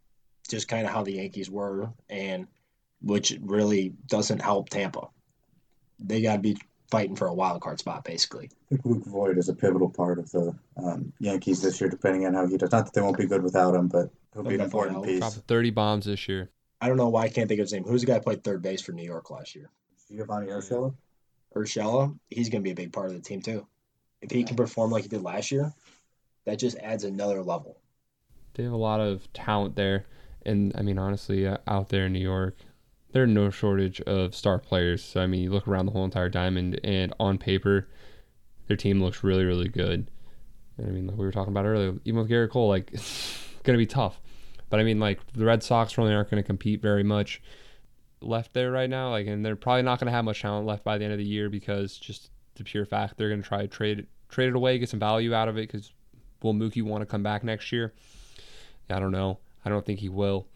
just 0.49 0.67
kind 0.67 0.85
of 0.85 0.91
how 0.91 1.03
the 1.03 1.13
Yankees 1.13 1.49
were, 1.49 1.89
and 2.09 2.47
which 3.01 3.37
really 3.41 3.93
doesn't 4.07 4.41
help 4.41 4.69
Tampa. 4.69 5.07
They 5.99 6.21
got 6.21 6.35
to 6.35 6.41
be 6.41 6.57
fighting 6.91 7.15
for 7.15 7.27
a 7.27 7.33
wild 7.33 7.61
card 7.61 7.79
spot, 7.79 8.03
basically. 8.03 8.49
I 8.71 8.75
think 8.75 8.85
Luke 8.85 9.05
Voit 9.05 9.37
is 9.37 9.49
a 9.49 9.53
pivotal 9.53 9.89
part 9.89 10.19
of 10.19 10.29
the 10.31 10.53
um, 10.77 11.13
Yankees 11.19 11.61
this 11.61 11.79
year, 11.79 11.89
depending 11.89 12.25
on 12.25 12.33
how 12.33 12.45
he 12.45 12.57
does. 12.57 12.71
Not 12.71 12.85
that 12.85 12.93
they 12.93 13.01
won't 13.01 13.17
be 13.17 13.25
good 13.25 13.41
without 13.41 13.73
him, 13.73 13.87
but 13.87 14.09
he'll 14.33 14.43
be 14.43 14.55
an 14.55 14.61
important 14.61 14.97
help. 14.97 15.05
piece. 15.05 15.19
Dropping 15.19 15.41
30 15.47 15.69
bombs 15.71 16.05
this 16.05 16.27
year. 16.27 16.49
I 16.81 16.87
don't 16.87 16.97
know 16.97 17.09
why 17.09 17.23
I 17.23 17.29
can't 17.29 17.47
think 17.47 17.59
of 17.59 17.65
his 17.65 17.73
name. 17.73 17.83
Who's 17.83 18.01
the 18.01 18.07
guy 18.07 18.15
who 18.15 18.21
played 18.21 18.43
third 18.43 18.63
base 18.63 18.81
for 18.81 18.91
New 18.91 19.05
York 19.05 19.29
last 19.29 19.55
year? 19.55 19.69
Giovanny 20.11 20.47
Urshela? 20.47 20.93
Urshela, 21.55 22.17
he's 22.29 22.49
going 22.49 22.61
to 22.61 22.63
be 22.63 22.71
a 22.71 22.75
big 22.75 22.91
part 22.91 23.07
of 23.07 23.13
the 23.13 23.21
team 23.21 23.41
too. 23.41 23.67
If 24.21 24.31
he 24.31 24.43
can 24.43 24.55
perform 24.55 24.91
like 24.91 25.03
he 25.03 25.09
did 25.09 25.21
last 25.21 25.51
year, 25.51 25.73
that 26.45 26.59
just 26.59 26.77
adds 26.79 27.03
another 27.03 27.43
level. 27.43 27.77
They 28.55 28.63
have 28.63 28.71
a 28.71 28.77
lot 28.77 28.99
of 28.99 29.31
talent 29.33 29.75
there. 29.75 30.05
And 30.45 30.73
I 30.75 30.81
mean, 30.81 30.97
honestly, 30.97 31.45
uh, 31.45 31.57
out 31.67 31.89
there 31.89 32.07
in 32.07 32.13
New 32.13 32.19
York, 32.19 32.57
there 33.11 33.23
are 33.23 33.27
no 33.27 33.49
shortage 33.49 34.01
of 34.01 34.33
star 34.33 34.57
players. 34.57 35.03
So 35.03 35.21
I 35.21 35.27
mean, 35.27 35.41
you 35.41 35.51
look 35.51 35.67
around 35.67 35.85
the 35.85 35.91
whole 35.91 36.05
entire 36.05 36.29
diamond, 36.29 36.79
and 36.83 37.13
on 37.19 37.37
paper, 37.37 37.87
their 38.67 38.77
team 38.77 39.01
looks 39.03 39.23
really, 39.23 39.43
really 39.43 39.69
good. 39.69 40.09
And 40.77 40.87
I 40.87 40.91
mean, 40.91 41.07
like 41.07 41.17
we 41.17 41.25
were 41.25 41.31
talking 41.31 41.53
about 41.53 41.65
earlier, 41.65 41.93
even 42.05 42.21
with 42.21 42.29
Gerrit 42.29 42.49
Cole, 42.49 42.69
like 42.69 42.89
it's 42.93 43.37
gonna 43.63 43.77
be 43.77 43.85
tough. 43.85 44.19
But 44.71 44.79
I 44.79 44.83
mean, 44.83 44.99
like 44.99 45.19
the 45.33 45.45
Red 45.45 45.61
Sox 45.61 45.97
really 45.97 46.13
aren't 46.13 46.31
gonna 46.31 46.41
compete 46.41 46.81
very 46.81 47.03
much 47.03 47.41
left 48.21 48.53
there 48.53 48.71
right 48.71 48.89
now. 48.89 49.11
Like, 49.11 49.27
and 49.27 49.45
they're 49.45 49.55
probably 49.55 49.83
not 49.83 49.99
gonna 49.99 50.11
have 50.11 50.25
much 50.25 50.41
talent 50.41 50.65
left 50.65 50.83
by 50.83 50.97
the 50.97 51.03
end 51.03 51.13
of 51.13 51.19
the 51.19 51.25
year 51.25 51.49
because 51.49 51.97
just 51.97 52.31
the 52.55 52.63
pure 52.63 52.85
fact 52.85 53.17
they're 53.17 53.29
gonna 53.29 53.43
try 53.43 53.61
to 53.61 53.67
trade 53.67 54.07
trade 54.29 54.47
it 54.47 54.55
away, 54.55 54.79
get 54.79 54.89
some 54.89 54.99
value 54.99 55.33
out 55.35 55.49
of 55.49 55.57
it. 55.57 55.69
Because 55.69 55.91
will 56.41 56.53
Mookie 56.53 56.81
want 56.81 57.01
to 57.01 57.05
come 57.05 57.21
back 57.21 57.43
next 57.43 57.71
year? 57.71 57.93
I 58.89 58.99
don't 58.99 59.11
know. 59.11 59.39
I 59.65 59.69
don't 59.69 59.85
think 59.85 59.99
he 59.99 60.09
will. 60.09 60.47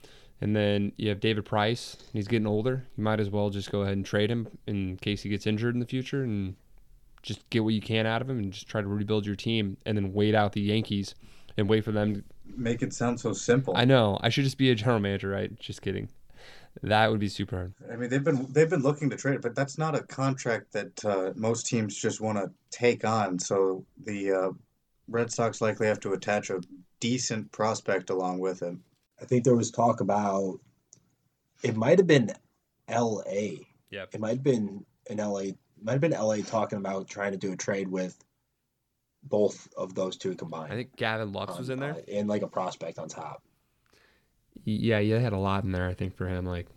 And 0.42 0.56
then 0.56 0.94
you 0.98 1.10
have 1.10 1.20
David 1.20 1.46
Price. 1.46 1.98
He's 2.14 2.28
getting 2.28 2.48
older. 2.48 2.86
You 2.98 3.04
might 3.04 3.20
as 3.20 3.30
well 3.30 3.50
just 3.50 3.72
go 3.72 3.82
ahead 3.82 3.98
and 3.98 4.06
trade 4.06 4.32
him 4.32 4.48
in 4.66 4.98
case 4.98 5.22
he 5.22 5.30
gets 5.30 5.46
injured 5.46 5.76
in 5.76 5.80
the 5.80 5.86
future 5.86 6.24
and 6.24 6.56
just 7.22 7.50
get 7.50 7.64
what 7.64 7.74
you 7.74 7.82
can 7.82 8.06
out 8.06 8.22
of 8.22 8.30
him 8.30 8.40
and 8.40 8.54
just 8.54 8.68
try 8.68 8.82
to 8.82 8.88
rebuild 8.88 9.26
your 9.26 9.36
team 9.36 9.78
and 9.86 9.98
then 9.98 10.14
wait 10.14 10.36
out 10.36 10.54
the 10.54 10.62
Yankees 10.62 11.16
and 11.58 11.68
wait 11.68 11.84
for 11.84 11.92
them. 11.92 12.24
Make 12.56 12.82
it 12.82 12.94
sound 12.94 13.20
so 13.20 13.34
simple. 13.34 13.76
I 13.76 13.86
know. 13.86 14.18
I 14.22 14.30
should 14.30 14.44
just 14.44 14.58
be 14.58 14.72
a 14.72 14.76
general 14.76 15.00
manager, 15.00 15.30
right? 15.30 15.58
Just 15.60 15.82
kidding. 15.82 16.10
That 16.84 17.10
would 17.10 17.20
be 17.20 17.30
super 17.30 17.56
hard. 17.56 17.74
I 17.92 17.96
mean, 17.96 18.10
they've 18.10 18.24
been 18.24 18.48
they've 18.52 18.70
been 18.70 18.82
looking 18.82 19.10
to 19.10 19.16
trade, 19.16 19.42
but 19.42 19.56
that's 19.56 19.78
not 19.78 19.96
a 19.96 20.04
contract 20.04 20.74
that 20.74 21.06
uh, 21.06 21.32
most 21.36 21.68
teams 21.68 21.96
just 21.96 22.20
want 22.20 22.38
to 22.38 22.52
take 22.70 23.06
on. 23.06 23.40
So 23.40 23.86
the 24.06 24.32
uh, 24.32 24.50
Red 25.08 25.32
Sox 25.32 25.62
likely 25.62 25.88
have 25.88 26.00
to 26.02 26.14
attach 26.14 26.50
a 26.50 26.62
decent 27.00 27.52
prospect 27.52 28.10
along 28.10 28.40
with 28.40 28.62
him. 28.62 28.84
I 29.22 29.26
think 29.26 29.44
there 29.44 29.56
was 29.56 29.72
talk 29.72 30.02
about 30.02 30.60
it 31.64 31.76
might 31.76 31.98
have 31.98 32.08
been 32.08 32.32
L.A. 32.88 33.66
Yeah, 33.90 34.06
It 34.12 34.20
might 34.20 34.30
have 34.30 34.44
been 34.44 34.86
in 35.10 35.20
L.A. 35.20 35.56
Might 35.82 35.94
have 35.94 36.02
been 36.02 36.14
L.A. 36.14 36.42
talking 36.42 36.78
about 36.78 37.08
trying 37.08 37.32
to 37.32 37.38
do 37.38 37.54
a 37.54 37.58
trade 37.58 37.88
with 37.88 38.18
both 39.26 39.68
of 39.78 39.96
those 39.96 40.18
two 40.18 40.36
combined. 40.36 40.72
I 40.72 40.76
think 40.76 40.96
Gavin 40.96 41.34
Lux 41.34 41.58
was 41.58 41.70
in 41.70 41.80
there. 41.80 41.94
Uh, 41.94 42.12
and 42.12 42.28
like 42.28 42.42
a 42.42 42.48
prospect 42.48 43.00
on 43.00 43.08
top. 43.08 43.42
Yeah, 44.64 45.00
yeah, 45.00 45.18
they 45.18 45.24
had 45.24 45.34
a 45.34 45.38
lot 45.38 45.64
in 45.64 45.72
there, 45.72 45.88
I 45.88 45.94
think, 45.94 46.16
for 46.16 46.28
him. 46.28 46.46
Like, 46.46 46.68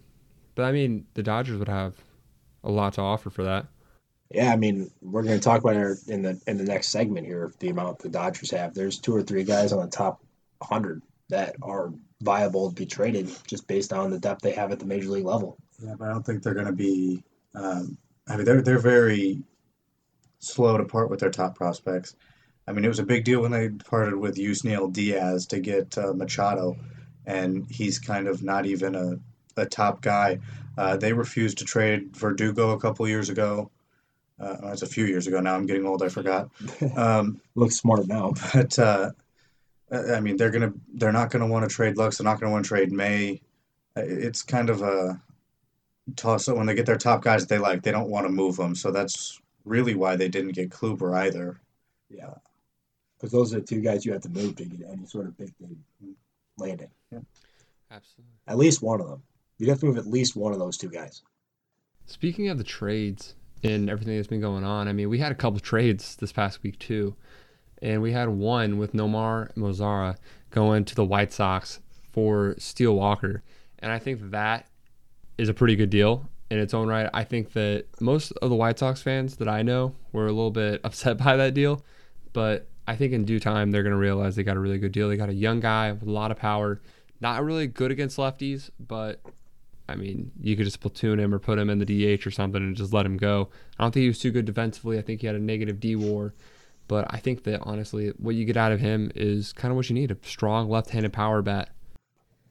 but 0.55 0.65
I 0.65 0.73
mean, 0.73 1.07
the 1.15 1.23
Dodgers 1.23 1.59
would 1.59 1.69
have 1.69 1.95
a 2.65 2.71
lot 2.71 2.95
to 2.95 3.01
offer 3.01 3.31
for 3.31 3.45
that. 3.45 3.67
Yeah, 4.31 4.53
I 4.53 4.57
mean, 4.57 4.91
we're 5.01 5.23
going 5.23 5.39
to 5.39 5.43
talk 5.43 5.63
about 5.63 5.77
it 5.77 5.99
in 6.07 6.23
the 6.23 6.41
in 6.47 6.59
the 6.59 6.65
next 6.65 6.89
segment 6.89 7.27
here. 7.27 7.53
The 7.61 7.69
amount 7.69 8.01
the 8.01 8.11
Dodgers 8.11 8.51
have. 8.51 8.75
There's 8.75 8.99
two 8.99 9.15
or 9.15 9.23
three 9.23 9.45
guys 9.45 9.73
on 9.73 9.81
the 9.81 9.91
top 9.91 10.21
100 10.59 11.03
that 11.31 11.57
are 11.63 11.93
viable 12.21 12.69
to 12.69 12.75
be 12.75 12.85
traded 12.85 13.31
just 13.47 13.67
based 13.67 13.93
on 13.93 14.11
the 14.11 14.19
depth 14.19 14.43
they 14.43 14.53
have 14.53 14.73
at 14.73 14.81
the 14.81 14.87
major 14.87 15.09
league 15.09 15.25
level. 15.25 15.57
Yeah, 15.83 15.95
but 15.99 16.09
I 16.09 16.13
don't 16.13 16.27
think 16.27 16.43
they're 16.43 16.55
going 16.55 16.67
to 16.67 16.73
be. 16.73 17.23
Um, 17.55 17.97
I 18.29 18.37
mean, 18.37 18.45
they're 18.45 18.61
they're 18.61 18.79
very 18.79 19.43
slow 20.41 20.77
to 20.77 20.85
part 20.85 21.11
with 21.11 21.21
their 21.21 21.31
top 21.31 21.55
prospects. 21.55 22.15
I 22.69 22.73
mean, 22.73 22.85
it 22.85 22.89
was 22.89 22.99
a 22.99 23.05
big 23.05 23.25
deal 23.25 23.41
when 23.41 23.51
they 23.51 23.71
parted 23.71 24.15
with 24.15 24.37
Yusniel 24.37 24.93
Diaz 24.93 25.47
to 25.47 25.59
get 25.59 25.97
uh, 25.97 26.13
Machado, 26.13 26.77
and 27.25 27.67
he's 27.71 27.99
kind 27.99 28.29
of 28.29 28.43
not 28.43 28.67
even 28.67 28.95
a, 28.95 29.19
a 29.57 29.65
top 29.65 30.03
guy. 30.03 30.39
Uh, 30.77 30.97
they 30.97 31.15
refused 31.15 31.59
to 31.59 31.65
trade 31.65 32.15
Verdugo 32.15 32.71
a 32.71 32.81
couple 32.81 33.09
years 33.09 33.31
ago. 33.31 33.71
Uh, 34.39 34.57
that's 34.63 34.83
a 34.83 34.87
few 34.87 35.07
years 35.07 35.27
ago 35.27 35.41
now. 35.41 35.55
I'm 35.55 35.67
getting 35.67 35.87
old. 35.87 36.03
I 36.03 36.09
forgot. 36.11 36.51
Um, 36.97 37.41
Looks 37.55 37.77
smart 37.77 38.07
now. 38.07 38.35
but 38.55 38.79
uh, 38.79 39.11
I 39.91 40.21
mean, 40.21 40.37
they're 40.37 40.51
gonna 40.51 40.73
they're 40.95 41.11
not 41.11 41.31
gonna 41.31 41.47
want 41.47 41.69
to 41.69 41.75
trade 41.75 41.97
Lux. 41.97 42.19
They're 42.19 42.25
not 42.25 42.39
gonna 42.39 42.53
want 42.53 42.67
to 42.67 42.69
trade 42.69 42.93
May. 42.93 43.41
Uh, 43.97 44.03
It's 44.05 44.43
kind 44.43 44.69
of 44.69 44.83
a 44.83 45.21
toss 46.17 46.49
up 46.49 46.57
when 46.57 46.67
they 46.67 46.75
get 46.75 46.87
their 46.87 46.99
top 46.99 47.23
guys 47.23 47.41
that 47.41 47.49
they 47.49 47.59
like. 47.59 47.83
They 47.83 47.93
don't 47.93 48.11
want 48.11 48.27
to 48.27 48.33
move 48.33 48.57
them. 48.57 48.75
So 48.75 48.91
that's 48.91 49.41
really 49.65 49.95
why 49.95 50.17
they 50.17 50.29
didn't 50.29 50.53
get 50.53 50.71
Kluber 50.71 51.17
either. 51.17 51.61
Yeah. 52.11 52.35
Because 53.19 53.33
those 53.33 53.53
are 53.53 53.61
the 53.61 53.67
two 53.67 53.81
guys 53.81 54.07
you 54.07 54.13
have 54.13 54.23
to 54.23 54.29
move 54.29 54.57
to 54.57 54.65
get 54.65 54.89
any 54.89 55.07
sort 55.07 55.27
of 55.27 55.37
big 55.37 55.53
name 55.61 55.83
landing. 56.57 56.91
Absolutely. 57.91 58.35
At 58.47 58.59
least 58.59 58.83
one 58.83 59.01
of 59.01 59.09
them. 59.09 59.23
You'd 59.59 59.71
have 59.71 59.81
to 59.81 59.87
move 59.87 59.99
at 59.99 60.07
least 60.07 60.37
one 60.37 60.53
of 60.53 60.59
those 60.59 60.77
two 60.77 60.89
guys. 60.89 61.23
Speaking 62.07 62.49
of 62.49 62.59
the 62.59 62.65
trades 62.65 63.35
and 63.65 63.91
everything 63.91 64.17
that's 64.17 64.29
been 64.29 64.41
going 64.41 64.65
on, 64.65 64.89
I 64.89 64.93
mean, 64.93 65.09
we 65.09 65.19
had 65.19 65.33
a 65.33 65.35
couple 65.35 65.59
trades 65.61 66.17
this 66.17 66.33
past 66.33 66.63
week 66.63 66.79
too, 66.79 67.17
and 67.83 68.03
we 68.03 68.13
had 68.13 68.29
one 68.29 68.79
with 68.79 68.93
Nomar 68.93 69.53
Mazara 69.55 70.17
going 70.51 70.85
to 70.87 70.95
the 70.95 71.05
White 71.05 71.33
Sox 71.33 71.81
for 72.13 72.55
Steele 72.59 72.95
Walker, 72.95 73.43
and 73.81 73.93
I 73.93 73.99
think 73.99 74.31
that 74.31 74.69
is 75.37 75.49
a 75.49 75.55
pretty 75.55 75.77
good 75.77 75.91
deal 75.91 76.29
in 76.51 76.59
its 76.59 76.73
own 76.73 76.89
right. 76.89 77.11
I 77.13 77.25
think 77.25 77.53
that 77.53 77.87
most 78.01 78.33
of 78.43 78.51
the 78.51 78.57
White 78.57 78.79
Sox 78.79 79.03
fans 79.03 79.37
that 79.37 79.49
I 79.49 79.63
know 79.63 79.95
were 80.13 80.27
a 80.27 80.33
little 80.33 80.51
bit 80.51 80.81
upset 80.85 81.19
by 81.19 81.37
that 81.37 81.55
deal, 81.55 81.85
but 82.33 82.69
I 82.89 82.97
think 82.97 83.13
in 83.13 83.27
due 83.27 83.39
time 83.39 83.71
they're 83.71 83.83
going 83.83 83.93
to 83.93 83.99
realize 83.99 84.35
they 84.35 84.43
got 84.43 84.57
a 84.57 84.61
really 84.61 84.79
good 84.79 84.93
deal. 84.93 85.11
They 85.11 85.19
got 85.19 85.29
a 85.29 85.35
young 85.35 85.61
guy 85.61 85.93
with 85.93 86.09
a 86.09 86.11
lot 86.11 86.31
of 86.31 86.39
power, 86.39 86.81
not 87.21 87.45
really 87.45 87.67
good 87.67 87.91
against 87.91 88.17
lefties, 88.17 88.71
but 88.81 89.21
I 89.87 89.95
mean, 89.95 90.33
you 90.41 90.57
could 90.57 90.65
just 90.65 90.81
platoon 90.81 91.21
him 91.21 91.35
or 91.35 91.39
put 91.39 91.59
him 91.59 91.69
in 91.69 91.81
the 91.81 91.85
DH 91.85 92.27
or 92.27 92.31
something 92.31 92.63
and 92.63 92.75
just 92.75 92.95
let 92.95 93.05
him 93.05 93.19
go. 93.19 93.51
I 93.79 93.85
don't 93.85 93.93
think 93.93 94.03
he 94.03 94.09
was 94.09 94.19
too 94.19 94.31
good 94.31 94.47
defensively. 94.47 94.99
I 94.99 95.03
think 95.03 95.21
he 95.21 95.27
had 95.27 95.37
a 95.37 95.39
negative 95.39 95.81
D 95.81 95.97
war. 95.97 96.33
But 96.89 97.07
I 97.11 97.19
think 97.19 97.45
that 97.45 97.61
honestly, 97.65 98.09
what 98.17 98.35
you 98.35 98.47
get 98.47 98.57
out 98.57 98.73
of 98.73 98.81
him 98.81 99.13
is 99.15 99.53
kind 99.53 99.71
of 99.71 99.77
what 99.77 99.91
you 99.91 99.95
need 99.95 100.11
a 100.11 100.17
strong 100.23 100.71
left 100.71 100.89
handed 100.89 101.13
power 101.13 101.43
bat. 101.43 101.69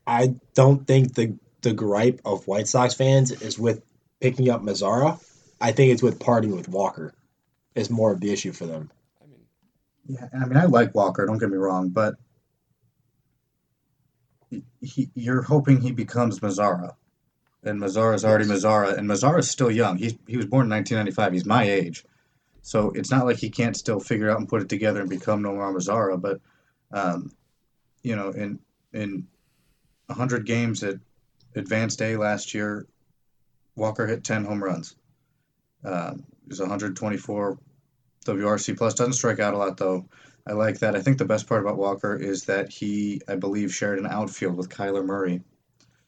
I 0.05 0.35
don't 0.53 0.85
think 0.85 1.15
the 1.15 1.35
the 1.63 1.73
gripe 1.73 2.21
of 2.23 2.45
White 2.45 2.67
Sox 2.67 2.93
fans 2.93 3.31
is 3.31 3.57
with 3.57 3.81
picking 4.21 4.51
up 4.51 4.61
Mazara. 4.61 5.19
I 5.59 5.71
think 5.71 5.91
it's 5.91 6.03
with 6.03 6.19
parting 6.19 6.55
with 6.55 6.69
Walker 6.69 7.15
is 7.73 7.89
more 7.89 8.11
of 8.11 8.21
the 8.21 8.31
issue 8.31 8.51
for 8.51 8.67
them. 8.67 8.91
Yeah, 10.07 10.27
I 10.33 10.45
mean, 10.45 10.57
I 10.57 10.65
like 10.65 10.95
Walker. 10.95 11.25
Don't 11.25 11.37
get 11.37 11.49
me 11.49 11.57
wrong, 11.57 11.89
but 11.89 12.15
he, 14.49 14.63
he, 14.81 15.09
you're 15.15 15.41
hoping 15.41 15.81
he 15.81 15.91
becomes 15.91 16.39
Mazara, 16.39 16.95
and 17.63 17.79
Mazara's 17.79 18.23
already. 18.23 18.45
Mazara, 18.45 18.97
and 18.97 19.09
Mazara's 19.09 19.49
still 19.49 19.69
young. 19.69 19.97
He's 19.97 20.13
he 20.25 20.37
was 20.37 20.45
born 20.45 20.67
in 20.67 20.71
1995. 20.71 21.33
He's 21.33 21.45
my 21.45 21.63
age, 21.63 22.05
so 22.61 22.91
it's 22.91 23.11
not 23.11 23.25
like 23.25 23.37
he 23.37 23.49
can't 23.49 23.75
still 23.75 23.99
figure 23.99 24.29
out 24.29 24.39
and 24.39 24.47
put 24.47 24.61
it 24.61 24.69
together 24.69 25.01
and 25.01 25.09
become 25.09 25.43
Nomar 25.43 25.75
Mazara. 25.75 26.19
But, 26.21 26.39
um, 26.91 27.31
you 28.01 28.15
know, 28.15 28.29
in 28.29 28.59
in 28.93 29.27
100 30.05 30.45
games 30.45 30.83
at 30.83 30.95
Advanced 31.55 32.01
A 32.01 32.15
last 32.15 32.53
year, 32.53 32.87
Walker 33.75 34.07
hit 34.07 34.23
10 34.23 34.45
home 34.45 34.63
runs. 34.63 34.95
Um, 35.83 36.23
he 36.43 36.49
was 36.49 36.61
124 36.61 37.57
WRC 38.27 38.77
plus. 38.77 38.93
Doesn't 38.93 39.13
strike 39.13 39.39
out 39.39 39.53
a 39.53 39.57
lot 39.57 39.77
though. 39.77 40.05
I 40.47 40.53
like 40.53 40.79
that. 40.79 40.95
I 40.95 41.01
think 41.01 41.17
the 41.17 41.25
best 41.25 41.47
part 41.47 41.61
about 41.61 41.77
Walker 41.77 42.15
is 42.15 42.45
that 42.45 42.69
he, 42.69 43.21
I 43.27 43.35
believe, 43.35 43.73
shared 43.73 43.99
an 43.99 44.07
outfield 44.07 44.55
with 44.55 44.69
Kyler 44.69 45.05
Murray. 45.05 45.41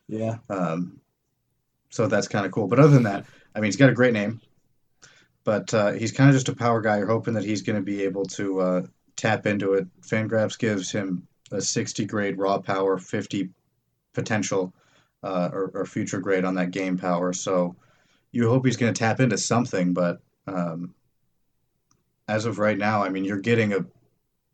Yeah. 0.08 0.38
Um, 0.50 1.02
so 1.90 2.08
that's 2.08 2.30
kind 2.30 2.46
of 2.46 2.52
cool. 2.52 2.68
But 2.68 2.80
other 2.80 2.94
than 2.94 3.04
that, 3.04 3.26
I 3.54 3.60
mean, 3.60 3.68
he's 3.68 3.76
got 3.76 3.90
a 3.90 3.94
great 3.94 4.14
name, 4.14 4.40
but 5.44 5.74
uh, 5.74 5.92
he's 5.92 6.14
kind 6.14 6.30
of 6.30 6.36
just 6.36 6.48
a 6.48 6.56
power 6.56 6.80
guy. 6.82 7.00
You're 7.00 7.08
hoping 7.08 7.34
that 7.34 7.44
he's 7.44 7.64
going 7.64 7.76
to 7.76 7.84
be 7.84 8.04
able 8.04 8.26
to 8.26 8.60
uh, 8.62 8.82
tap 9.18 9.46
into 9.46 9.74
it. 9.74 9.88
Fangraphs 10.02 10.58
gives 10.58 10.90
him 10.92 11.28
a 11.52 11.60
60 11.60 12.06
grade 12.06 12.38
raw 12.38 12.60
power, 12.60 12.98
50 12.98 13.50
potential 14.14 14.74
uh, 15.24 15.50
or, 15.52 15.72
or 15.74 15.86
future 15.86 16.20
grade 16.20 16.46
on 16.46 16.56
that 16.56 16.72
game 16.72 16.98
power. 16.98 17.34
So 17.34 17.76
you 18.32 18.48
hope 18.50 18.66
he's 18.66 18.78
going 18.78 18.94
to 18.94 19.00
tap 19.00 19.20
into 19.20 19.38
something. 19.38 19.94
But 19.94 20.22
um, 20.48 20.94
as 22.30 22.46
of 22.46 22.60
right 22.60 22.78
now, 22.78 23.04
I 23.04 23.10
mean, 23.10 23.26
you're 23.26 23.40
getting 23.40 23.74
a 23.74 23.86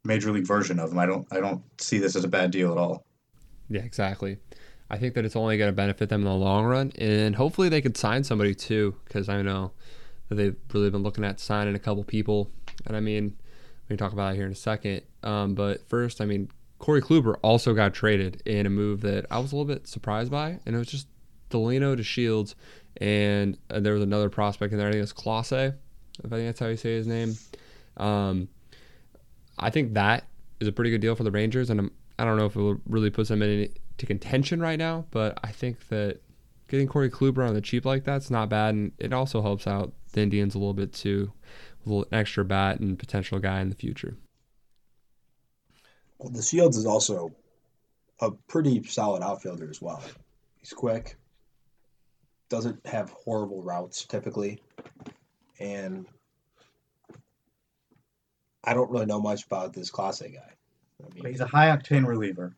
major 0.04 0.32
league 0.32 0.48
version 0.48 0.80
of 0.80 0.92
him. 0.92 1.00
I 1.00 1.06
don't, 1.06 1.28
I 1.32 1.40
don't 1.40 1.62
see 1.82 1.98
this 1.98 2.16
as 2.16 2.24
a 2.24 2.28
bad 2.28 2.52
deal 2.52 2.72
at 2.72 2.78
all. 2.78 3.06
yeah, 3.70 3.82
exactly. 3.82 4.38
I 4.90 4.98
think 4.98 5.16
that 5.16 5.26
it's 5.26 5.36
only 5.36 5.58
going 5.58 5.70
to 5.70 5.76
benefit 5.76 6.10
them 6.10 6.22
in 6.22 6.28
the 6.28 6.34
long 6.34 6.66
run, 6.66 6.92
and 6.98 7.36
hopefully 7.36 7.70
they 7.70 7.82
could 7.82 7.98
sign 7.98 8.24
somebody 8.24 8.54
too, 8.54 8.96
because 9.06 9.30
I 9.30 9.42
know 9.42 9.72
that 10.30 10.36
they've 10.36 10.56
really 10.74 10.90
been 10.90 11.04
looking 11.04 11.24
at 11.24 11.40
signing 11.40 11.76
a 11.76 11.80
couple 11.80 12.04
people. 12.04 12.52
And 12.86 12.96
I 12.96 13.00
mean, 13.00 13.36
we 13.90 13.96
can 13.96 13.98
talk 13.98 14.14
about 14.14 14.34
it 14.34 14.38
here 14.38 14.46
in 14.46 14.52
a 14.52 14.56
second. 14.56 15.02
Um, 15.24 15.56
but 15.56 15.88
first, 15.90 16.22
I 16.22 16.26
mean, 16.26 16.50
Corey 16.78 17.02
Kluber 17.02 17.36
also 17.42 17.74
got 17.74 17.94
traded 17.94 18.44
in 18.46 18.66
a 18.66 18.70
move 18.70 19.02
that 19.02 19.26
I 19.32 19.40
was 19.40 19.52
a 19.52 19.56
little 19.56 19.74
bit 19.74 19.88
surprised 19.88 20.32
by, 20.32 20.60
and 20.66 20.76
it 20.76 20.78
was 20.78 20.88
just 20.88 21.08
Delino 21.50 21.98
DeShields, 21.98 22.54
and 22.98 23.58
uh, 23.72 23.80
there 23.80 23.94
was 23.94 24.04
another 24.04 24.30
prospect 24.30 24.72
in 24.72 24.78
there. 24.78 24.88
I 24.88 24.92
think 24.92 25.04
it's 25.04 25.14
Clase, 25.14 25.74
if 26.24 26.26
I 26.26 26.36
think 26.36 26.48
that's 26.48 26.60
how 26.60 26.68
you 26.68 26.78
say 26.78 26.96
his 26.96 27.08
name. 27.08 27.36
Um, 27.98 28.50
I 29.58 29.70
think 29.70 29.94
that 29.94 30.26
is 30.60 30.68
a 30.68 30.72
pretty 30.72 30.92
good 30.92 31.02
deal 31.02 31.16
for 31.16 31.24
the 31.24 31.32
Rangers, 31.32 31.70
and 31.70 31.80
I'm, 31.80 31.92
I 32.20 32.26
don't 32.26 32.38
know 32.38 32.46
if 32.46 32.56
it 32.56 32.60
will 32.60 32.82
really 32.86 33.10
puts 33.10 33.30
them 33.30 33.42
into 33.42 34.06
contention 34.06 34.60
right 34.60 34.80
now, 34.80 35.06
but 35.12 35.40
I 35.44 35.52
think 35.52 35.88
that 35.90 36.22
getting 36.68 36.88
Corey 36.88 37.10
Kluber 37.10 37.48
on 37.48 37.54
the 37.54 37.62
cheap 37.62 37.86
like 37.86 38.04
that's 38.04 38.30
not 38.30 38.50
bad, 38.50 38.76
and 38.76 38.92
it 38.98 39.14
also 39.14 39.42
helps 39.42 39.68
out 39.68 39.94
the 40.14 40.22
Indians 40.22 40.56
a 40.56 40.58
little 40.60 40.74
bit 40.74 40.94
too, 40.94 41.32
with 41.80 41.88
a 41.88 41.90
little 41.90 42.08
extra 42.12 42.44
bat 42.44 42.80
and 42.80 42.98
potential 43.00 43.40
guy 43.40 43.62
in 43.62 43.70
the 43.70 43.76
future. 43.76 44.18
Well, 46.18 46.32
DeShields 46.32 46.76
is 46.76 46.86
also 46.86 47.32
a 48.22 48.32
pretty 48.32 48.84
solid 48.84 49.22
outfielder 49.22 49.70
as 49.70 49.82
well. 49.82 50.02
He's 50.60 50.74
quick, 50.74 51.18
doesn't 52.50 52.86
have 52.88 53.10
horrible 53.12 53.62
routes 53.62 54.06
typically, 54.06 54.62
and 55.60 56.06
I 58.66 58.74
don't 58.74 58.90
really 58.90 59.06
know 59.06 59.22
much 59.22 59.46
about 59.46 59.74
this 59.74 59.92
Clase 59.92 60.22
guy. 60.34 60.52
I 61.04 61.14
mean, 61.14 61.26
He's 61.26 61.42
a 61.42 61.46
high 61.48 61.68
octane 61.76 62.06
reliever. 62.06 62.56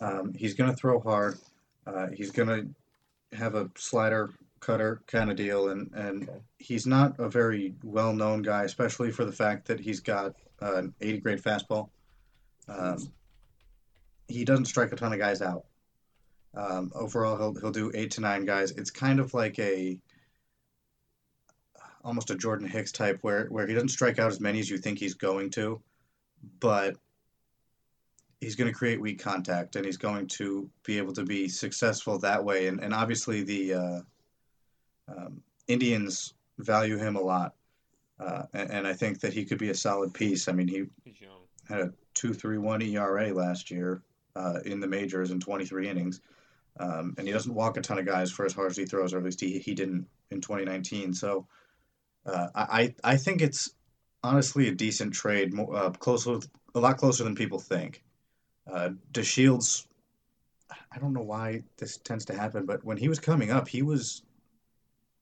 Um, 0.00 0.32
he's 0.34 0.54
going 0.54 0.70
to 0.70 0.76
throw 0.76 1.00
hard. 1.00 1.38
Uh, 1.86 2.08
he's 2.14 2.30
going 2.30 2.48
to 2.48 3.36
have 3.36 3.54
a 3.54 3.70
slider 3.76 4.30
cutter 4.60 5.02
kind 5.06 5.30
of 5.30 5.36
deal, 5.36 5.68
and 5.70 5.90
and 5.94 6.28
Okay. 6.28 6.38
he's 6.58 6.86
not 6.86 7.18
a 7.18 7.28
very 7.28 7.74
well 7.82 8.12
known 8.12 8.42
guy, 8.42 8.64
especially 8.64 9.10
for 9.10 9.24
the 9.24 9.32
fact 9.32 9.66
that 9.68 9.80
he's 9.80 10.00
got 10.00 10.34
uh, 10.62 10.76
an 10.76 10.94
80 11.00 11.18
grade 11.20 11.42
fastball. 11.42 11.88
Um, 12.68 13.10
he 14.28 14.44
doesn't 14.44 14.66
strike 14.66 14.92
a 14.92 14.96
ton 14.96 15.12
of 15.12 15.18
guys 15.18 15.42
out. 15.42 15.64
Um, 16.54 16.92
overall, 16.94 17.36
he'll 17.36 17.54
he'll 17.60 17.70
do 17.72 17.90
eight 17.94 18.12
to 18.12 18.20
nine 18.20 18.44
guys. 18.44 18.70
It's 18.72 18.90
kind 18.90 19.20
of 19.20 19.34
like 19.34 19.58
a 19.58 19.98
almost 22.04 22.30
a 22.30 22.34
Jordan 22.34 22.68
Hicks 22.68 22.92
type, 22.92 23.18
where 23.22 23.46
where 23.46 23.66
he 23.66 23.74
doesn't 23.74 23.88
strike 23.88 24.18
out 24.18 24.30
as 24.30 24.40
many 24.40 24.60
as 24.60 24.70
you 24.70 24.78
think 24.78 24.98
he's 24.98 25.14
going 25.14 25.50
to, 25.50 25.80
but 26.60 26.96
he's 28.40 28.56
going 28.56 28.70
to 28.70 28.76
create 28.76 29.00
weak 29.00 29.22
contact 29.22 29.76
and 29.76 29.84
he's 29.84 29.98
going 29.98 30.26
to 30.26 30.68
be 30.84 30.96
able 30.96 31.12
to 31.12 31.24
be 31.24 31.48
successful 31.48 32.18
that 32.18 32.42
way. 32.42 32.68
And, 32.68 32.80
and 32.80 32.94
obviously, 32.94 33.42
the 33.42 33.74
uh, 33.74 34.00
um, 35.08 35.42
Indians 35.68 36.34
value 36.58 36.96
him 36.96 37.16
a 37.16 37.20
lot. 37.20 37.54
Uh, 38.18 38.42
and, 38.52 38.70
and 38.70 38.86
I 38.86 38.92
think 38.92 39.20
that 39.20 39.32
he 39.32 39.44
could 39.44 39.58
be 39.58 39.70
a 39.70 39.74
solid 39.74 40.12
piece. 40.12 40.48
I 40.48 40.52
mean, 40.52 40.68
he 40.68 40.84
had 41.68 41.80
a 41.80 41.92
2.31 42.14 42.92
ERA 42.92 43.32
last 43.32 43.70
year 43.70 44.02
uh, 44.36 44.60
in 44.64 44.80
the 44.80 44.86
majors 44.86 45.30
in 45.30 45.40
23 45.40 45.88
innings. 45.88 46.20
Um, 46.78 47.14
and 47.18 47.26
he 47.26 47.32
doesn't 47.32 47.54
walk 47.54 47.76
a 47.76 47.80
ton 47.80 47.98
of 47.98 48.06
guys 48.06 48.30
for 48.30 48.44
as 48.44 48.52
hard 48.52 48.70
as 48.70 48.76
he 48.76 48.84
throws, 48.84 49.12
or 49.12 49.18
at 49.18 49.24
least 49.24 49.40
he, 49.40 49.58
he 49.58 49.74
didn't 49.74 50.06
in 50.30 50.40
2019. 50.40 51.12
So 51.12 51.46
uh, 52.26 52.48
I, 52.54 52.94
I 53.02 53.16
think 53.16 53.40
it's 53.40 53.70
honestly 54.22 54.68
a 54.68 54.74
decent 54.74 55.14
trade, 55.14 55.52
mo- 55.52 55.72
uh, 55.72 55.90
closer, 55.90 56.38
a 56.74 56.80
lot 56.80 56.98
closer 56.98 57.24
than 57.24 57.34
people 57.34 57.58
think. 57.58 58.02
Uh, 58.70 58.90
DeShields, 59.12 59.86
I 60.92 60.98
don't 60.98 61.12
know 61.12 61.22
why 61.22 61.62
this 61.78 61.96
tends 61.98 62.24
to 62.26 62.36
happen, 62.36 62.66
but 62.66 62.84
when 62.84 62.96
he 62.96 63.08
was 63.08 63.18
coming 63.18 63.50
up, 63.50 63.68
he 63.68 63.82
was 63.82 64.22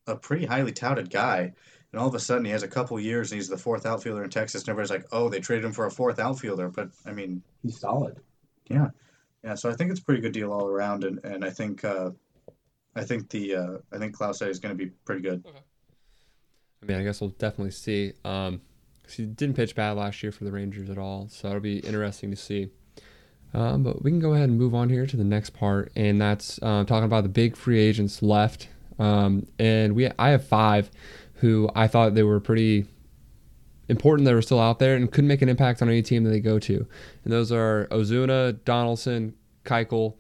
a 0.07 0.17
pretty 0.17 0.47
highly 0.47 0.73
touted 0.73 1.11
guy. 1.11 1.53
And 1.93 2.01
all 2.01 2.09
of 2.09 2.15
a 2.15 2.21
sudden, 2.21 2.45
he 2.45 2.51
has 2.51 2.63
a 2.63 2.69
couple 2.69 3.01
years, 3.01 3.31
and 3.33 3.39
he's 3.39 3.49
the 3.49 3.57
fourth 3.57 3.87
outfielder 3.87 4.23
in 4.23 4.29
Texas. 4.31 4.63
And 4.63 4.69
everybody's 4.69 4.91
like, 4.91 5.07
"Oh, 5.11 5.31
they 5.31 5.41
traded 5.41 5.65
him 5.65 5.73
for 5.73 5.87
a 5.87 5.91
fourth 5.91 6.19
outfielder." 6.19 6.69
But 6.69 6.91
I 7.07 7.13
mean, 7.13 7.43
he's 7.63 7.81
solid. 7.81 8.21
yeah, 8.69 8.89
yeah. 9.43 9.55
So 9.55 9.71
I 9.71 9.75
think 9.75 9.91
it's 9.91 10.01
a 10.01 10.05
pretty 10.05 10.21
good 10.21 10.33
deal 10.33 10.53
all 10.53 10.67
around, 10.67 11.05
and, 11.05 11.25
and 11.25 11.43
I 11.43 11.49
think 11.49 11.85
uh, 11.85 12.11
I 12.95 13.05
think 13.05 13.31
the 13.31 13.55
uh, 13.55 13.79
I 13.91 13.97
think 13.97 14.15
Clase 14.15 14.47
is 14.47 14.59
going 14.59 14.77
to 14.77 14.85
be 14.85 14.91
pretty 15.07 15.23
good. 15.23 15.43
I 16.83 16.87
mean, 16.87 16.99
I 16.99 17.05
guess 17.05 17.21
we'll 17.21 17.31
definitely 17.31 17.73
see. 17.73 18.13
Um, 18.25 18.61
he 19.09 19.25
didn't 19.25 19.57
pitch 19.57 19.75
bad 19.75 19.97
last 19.97 20.23
year 20.23 20.33
for 20.33 20.45
the 20.45 20.53
Rangers 20.53 20.91
at 20.91 20.99
all, 20.99 21.29
so 21.29 21.49
it'll 21.49 21.61
be 21.61 21.79
interesting 21.79 22.31
to 22.31 22.37
see. 22.37 22.69
Um, 23.55 23.83
but 23.83 24.03
we 24.03 24.11
can 24.11 24.21
go 24.21 24.35
ahead 24.35 24.51
and 24.51 24.59
move 24.59 24.75
on 24.75 24.91
here 24.91 25.07
to 25.07 25.17
the 25.17 25.25
next 25.25 25.51
part, 25.51 25.91
and 25.97 26.21
that's 26.21 26.59
uh, 26.63 26.85
talking 26.85 27.05
about 27.05 27.23
the 27.23 27.31
big 27.31 27.57
free 27.57 27.81
agents 27.81 28.23
left. 28.23 28.69
Um, 28.99 29.47
and 29.59 29.95
we, 29.95 30.11
I 30.19 30.31
have 30.31 30.47
five 30.47 30.91
who 31.35 31.71
I 31.75 31.87
thought 31.87 32.15
they 32.15 32.23
were 32.23 32.41
pretty 32.41 32.85
important 33.89 34.27
that 34.27 34.35
were 34.35 34.43
still 34.43 34.61
out 34.61 34.79
there 34.79 34.97
and 34.97 35.11
could 35.11 35.25
make 35.25 35.41
an 35.41 35.49
impact 35.49 35.81
on 35.81 35.89
any 35.89 36.03
team 36.03 36.25
that 36.25 36.31
they 36.31 36.41
go 36.41 36.59
to. 36.59 36.87
And 37.25 37.33
those 37.33 37.51
are 37.51 37.87
Ozuna, 37.91 38.63
Donaldson, 38.65 39.35
Keuchel, 39.65 40.15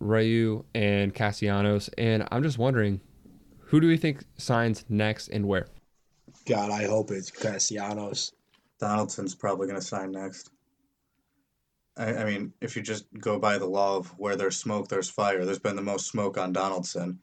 Ryu, 0.00 0.64
and 0.74 1.14
Castellanos. 1.14 1.88
And 1.96 2.26
I'm 2.30 2.42
just 2.42 2.58
wondering, 2.58 3.00
who 3.58 3.80
do 3.80 3.86
we 3.86 3.96
think 3.96 4.24
signs 4.36 4.84
next 4.88 5.28
and 5.28 5.46
where? 5.46 5.68
God, 6.48 6.70
I 6.70 6.86
hope 6.86 7.10
it's 7.10 7.30
Castellanos. 7.30 8.32
Donaldson's 8.80 9.34
probably 9.34 9.66
going 9.66 9.78
to 9.78 9.86
sign 9.86 10.12
next. 10.12 10.50
I, 11.98 12.14
I 12.14 12.24
mean, 12.24 12.54
if 12.62 12.74
you 12.74 12.80
just 12.80 13.04
go 13.20 13.38
by 13.38 13.58
the 13.58 13.66
law 13.66 13.98
of 13.98 14.06
where 14.18 14.34
there's 14.34 14.56
smoke, 14.56 14.88
there's 14.88 15.10
fire. 15.10 15.44
There's 15.44 15.58
been 15.58 15.76
the 15.76 15.82
most 15.82 16.06
smoke 16.06 16.38
on 16.38 16.54
Donaldson, 16.54 17.20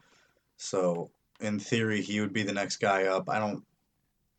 so 0.57 1.09
in 1.41 1.59
theory, 1.59 2.01
he 2.01 2.21
would 2.21 2.33
be 2.33 2.43
the 2.43 2.53
next 2.53 2.77
guy 2.77 3.05
up. 3.05 3.27
I 3.27 3.39
don't 3.39 3.63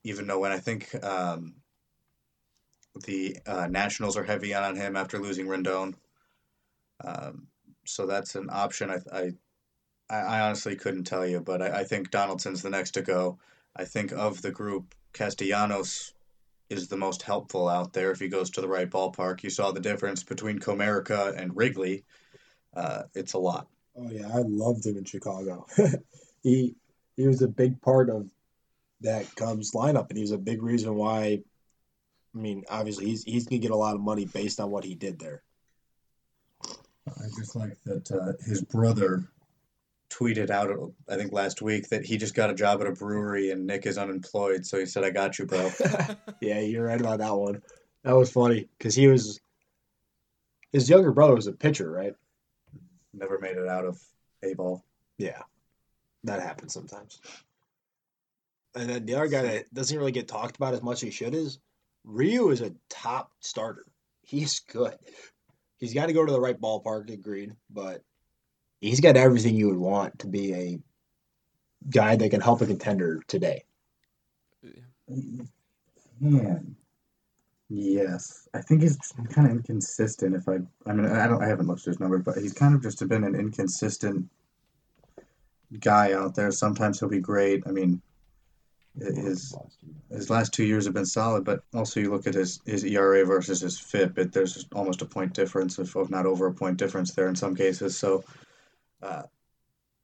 even 0.05 0.25
know 0.27 0.39
when. 0.39 0.53
I 0.53 0.59
think 0.59 0.95
um, 1.05 1.57
the 3.05 3.39
uh, 3.45 3.67
Nationals 3.67 4.17
are 4.17 4.25
heavy 4.25 4.55
on 4.55 4.77
him 4.77 4.97
after 4.97 5.19
losing 5.19 5.47
Rendon. 5.47 5.95
Um, 7.05 7.49
so 7.85 8.07
that's 8.07 8.37
an 8.37 8.51
option. 8.53 8.91
I, 8.91 9.01
I, 9.13 10.17
I 10.17 10.41
honestly 10.43 10.77
couldn't 10.77 11.05
tell 11.05 11.27
you, 11.27 11.41
but 11.41 11.61
I, 11.61 11.81
I 11.81 11.85
think 11.85 12.13
Donaldson's 12.13 12.63
the 12.63 12.71
next 12.71 12.93
to 12.93 13.03
go. 13.03 13.39
I 13.79 13.85
think 13.85 14.13
of 14.13 14.43
the 14.43 14.51
group, 14.51 14.95
Castellanos 15.13 16.13
is 16.69 16.89
the 16.89 16.97
most 16.97 17.23
helpful 17.23 17.69
out 17.69 17.93
there 17.93 18.11
if 18.11 18.19
he 18.19 18.29
goes 18.29 18.51
to 18.51 18.61
the 18.61 18.69
right 18.69 18.91
ballpark. 18.91 19.43
You 19.43 19.51
saw 19.51 19.71
the 19.71 19.81
difference 19.81 20.25
between 20.25 20.59
Comerica 20.59 21.37
and 21.37 21.57
Wrigley. 21.57 22.05
Uh, 22.75 23.05
it's 23.15 23.35
a 23.35 23.39
lot. 23.39 23.69
Oh 23.97 24.11
yeah, 24.11 24.29
I 24.29 24.43
loved 24.47 24.85
him 24.85 24.97
in 24.97 25.05
Chicago. 25.05 25.67
he 26.43 26.75
he 27.17 27.27
was 27.27 27.43
a 27.43 27.49
big 27.49 27.81
part 27.81 28.11
of 28.11 28.31
that 29.01 29.35
Cubs 29.37 29.73
lineup, 29.73 30.09
and 30.09 30.19
he 30.19 30.23
was 30.23 30.33
a 30.33 30.39
big 30.39 30.63
reason 30.63 30.95
why. 30.95 31.43
I 32.35 32.39
mean, 32.39 32.65
obviously, 32.69 33.07
he's 33.07 33.25
he's 33.25 33.47
gonna 33.47 33.61
get 33.61 33.71
a 33.71 33.77
lot 33.77 33.95
of 33.95 34.01
money 34.01 34.27
based 34.27 34.61
on 34.61 34.71
what 34.71 34.85
he 34.85 34.95
did 34.95 35.19
there. 35.19 35.43
I 37.09 37.29
just 37.39 37.55
like 37.55 37.79
that 37.85 38.11
uh, 38.11 38.33
his 38.45 38.63
brother 38.63 39.29
tweeted 40.11 40.51
out, 40.51 40.71
I 41.09 41.17
think 41.17 41.33
last 41.33 41.63
week, 41.63 41.89
that 41.89 42.05
he 42.05 42.17
just 42.17 42.35
got 42.35 42.51
a 42.51 42.55
job 42.55 42.81
at 42.81 42.87
a 42.87 42.93
brewery 42.93 43.51
and 43.51 43.67
Nick 43.67 43.87
is 43.87 43.99
unemployed. 43.99 44.65
So 44.65 44.79
he 44.79 44.87
said, 44.87 45.05
I 45.05 45.11
got 45.11 45.39
you, 45.39 45.47
bro. 45.47 45.71
yeah, 46.41 46.61
you're 46.61 46.87
right 46.87 47.01
about 47.01 47.19
that 47.19 47.35
one. 47.35 47.63
That 48.05 48.17
was 48.17 48.31
funny 48.31 48.69
because 48.79 48.95
he 48.95 49.09
was 49.09 49.41
his 50.73 50.89
younger 50.89 51.13
brother 51.13 51.35
was 51.35 51.47
a 51.47 51.53
pitcher, 51.53 51.91
right? 51.91 52.15
Never 53.13 53.39
made 53.39 53.57
it 53.57 53.69
out 53.69 53.85
of 53.85 54.01
A 54.43 54.55
ball. 54.55 54.85
Yeah, 55.19 55.43
that 56.25 56.43
happens 56.43 56.75
sometimes. 56.75 57.21
And 58.75 58.91
then 58.91 59.07
the 59.07 59.15
other 59.15 59.29
guy 59.29 59.43
that 59.43 59.73
doesn't 59.73 59.97
really 59.97 60.13
get 60.13 60.29
talked 60.29 60.57
about 60.57 60.75
as 60.75 60.83
much 60.83 60.97
as 60.97 61.03
he 61.03 61.11
should 61.11 61.35
is 61.35 61.59
Ryu 62.05 62.51
is 62.51 62.61
a 62.61 62.75
top 62.91 63.33
starter. 63.41 63.87
He's 64.23 64.61
good. 64.61 64.97
He's 65.79 65.95
got 65.95 66.07
to 66.07 66.13
go 66.13 66.25
to 66.25 66.33
the 66.33 66.41
right 66.41 66.61
ballpark, 66.61 67.11
agreed, 67.11 67.55
but 67.71 68.03
he's 68.81 69.01
got 69.01 69.17
everything 69.17 69.57
you 69.57 69.69
would 69.69 69.79
want 69.79 70.19
to 70.21 70.27
be 70.27 70.55
a 70.55 70.79
guy 71.91 72.17
that 72.17 72.31
can 72.31 72.41
help 72.41 72.61
a 72.61 72.67
contender 72.67 73.23
today. 73.27 73.65
Man. 76.21 76.77
Yes. 77.69 78.49
I 78.55 78.61
think 78.61 78.83
he's 78.83 78.97
kind 79.31 79.49
of 79.49 79.57
inconsistent 79.57 80.35
if 80.35 80.49
I 80.49 80.59
I 80.89 80.93
mean 80.93 81.07
I 81.07 81.27
don't 81.27 81.43
I 81.43 81.49
haven't 81.49 81.67
looked 81.67 81.81
at 81.81 81.87
his 81.87 82.01
numbers, 82.01 82.23
but 82.25 82.37
he's 82.37 82.53
kind 82.53 82.75
of 82.75 82.83
just 82.83 83.07
been 83.09 83.25
an 83.25 83.35
inconsistent 83.35 84.29
guy 85.81 86.13
out 86.13 86.35
there. 86.35 86.51
Sometimes 86.53 87.01
he'll 87.01 87.09
be 87.09 87.21
great. 87.21 87.65
I 87.67 87.71
mean 87.73 88.01
his 88.99 89.55
his 90.11 90.31
last 90.31 90.53
two 90.53 90.65
years 90.65 90.85
have 90.85 90.95
been 90.95 91.07
solid, 91.07 91.45
but 91.45 91.63
also 91.75 92.01
you 92.01 92.11
look 92.11 92.27
at 92.27 92.35
his, 92.35 92.61
his 92.65 92.85
ERA 92.85 93.25
versus 93.25 93.61
his 93.61 93.79
FIP, 93.79 94.19
it, 94.19 94.33
there's 94.33 94.67
almost 94.73 95.03
a 95.03 95.07
point 95.07 95.35
difference, 95.35 95.79
if, 95.79 95.95
if 95.97 96.11
not 96.11 96.27
over 96.27 96.47
a 96.47 96.55
point 96.55 96.79
difference 96.79 97.13
there 97.13 97.29
in 97.29 97.37
some 97.37 97.55
cases. 97.55 97.99
So, 97.99 98.25
uh, 99.03 99.23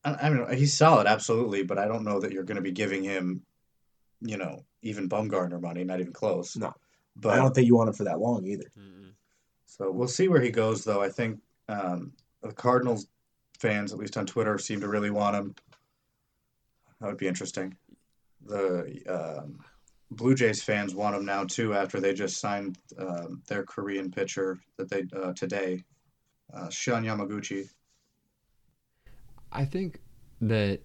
I, 0.04 0.14
I 0.22 0.30
mean, 0.30 0.56
he's 0.56 0.76
solid, 0.76 1.06
absolutely, 1.06 1.62
but 1.62 1.78
I 1.78 1.86
don't 1.86 2.04
know 2.04 2.20
that 2.20 2.32
you're 2.32 2.44
going 2.44 2.56
to 2.56 2.62
be 2.62 2.72
giving 2.72 3.02
him, 3.02 3.42
you 4.20 4.36
know, 4.36 4.64
even 4.82 5.08
Bumgarner 5.08 5.60
money, 5.60 5.84
not 5.84 6.00
even 6.00 6.12
close. 6.12 6.56
No. 6.56 6.74
But 7.16 7.34
I 7.34 7.36
don't 7.36 7.54
think 7.54 7.66
you 7.66 7.76
want 7.76 7.88
him 7.88 7.94
for 7.94 8.04
that 8.04 8.20
long 8.20 8.46
either. 8.46 8.72
so 9.66 9.90
we'll 9.90 10.08
see 10.08 10.28
where 10.28 10.40
he 10.40 10.50
goes, 10.50 10.84
though. 10.84 11.02
I 11.02 11.08
think 11.08 11.40
um, 11.68 12.12
the 12.42 12.52
Cardinals 12.52 13.06
fans, 13.58 13.92
at 13.92 13.98
least 13.98 14.16
on 14.16 14.26
Twitter, 14.26 14.58
seem 14.58 14.80
to 14.80 14.88
really 14.88 15.10
want 15.10 15.36
him. 15.36 15.54
That 17.00 17.08
would 17.08 17.18
be 17.18 17.28
interesting. 17.28 17.76
The 18.46 19.02
um, 19.08 19.58
Blue 20.10 20.34
Jays 20.34 20.62
fans 20.62 20.94
want 20.94 21.16
him 21.16 21.24
now 21.24 21.44
too, 21.44 21.74
after 21.74 22.00
they 22.00 22.12
just 22.12 22.38
signed 22.40 22.78
um, 22.98 23.42
their 23.48 23.64
Korean 23.64 24.10
pitcher 24.10 24.60
that 24.76 24.88
they 24.88 25.04
uh, 25.16 25.32
today, 25.32 25.84
uh, 26.52 26.68
Shun 26.70 27.04
Yamaguchi. 27.04 27.68
I 29.52 29.64
think 29.64 30.00
that 30.40 30.80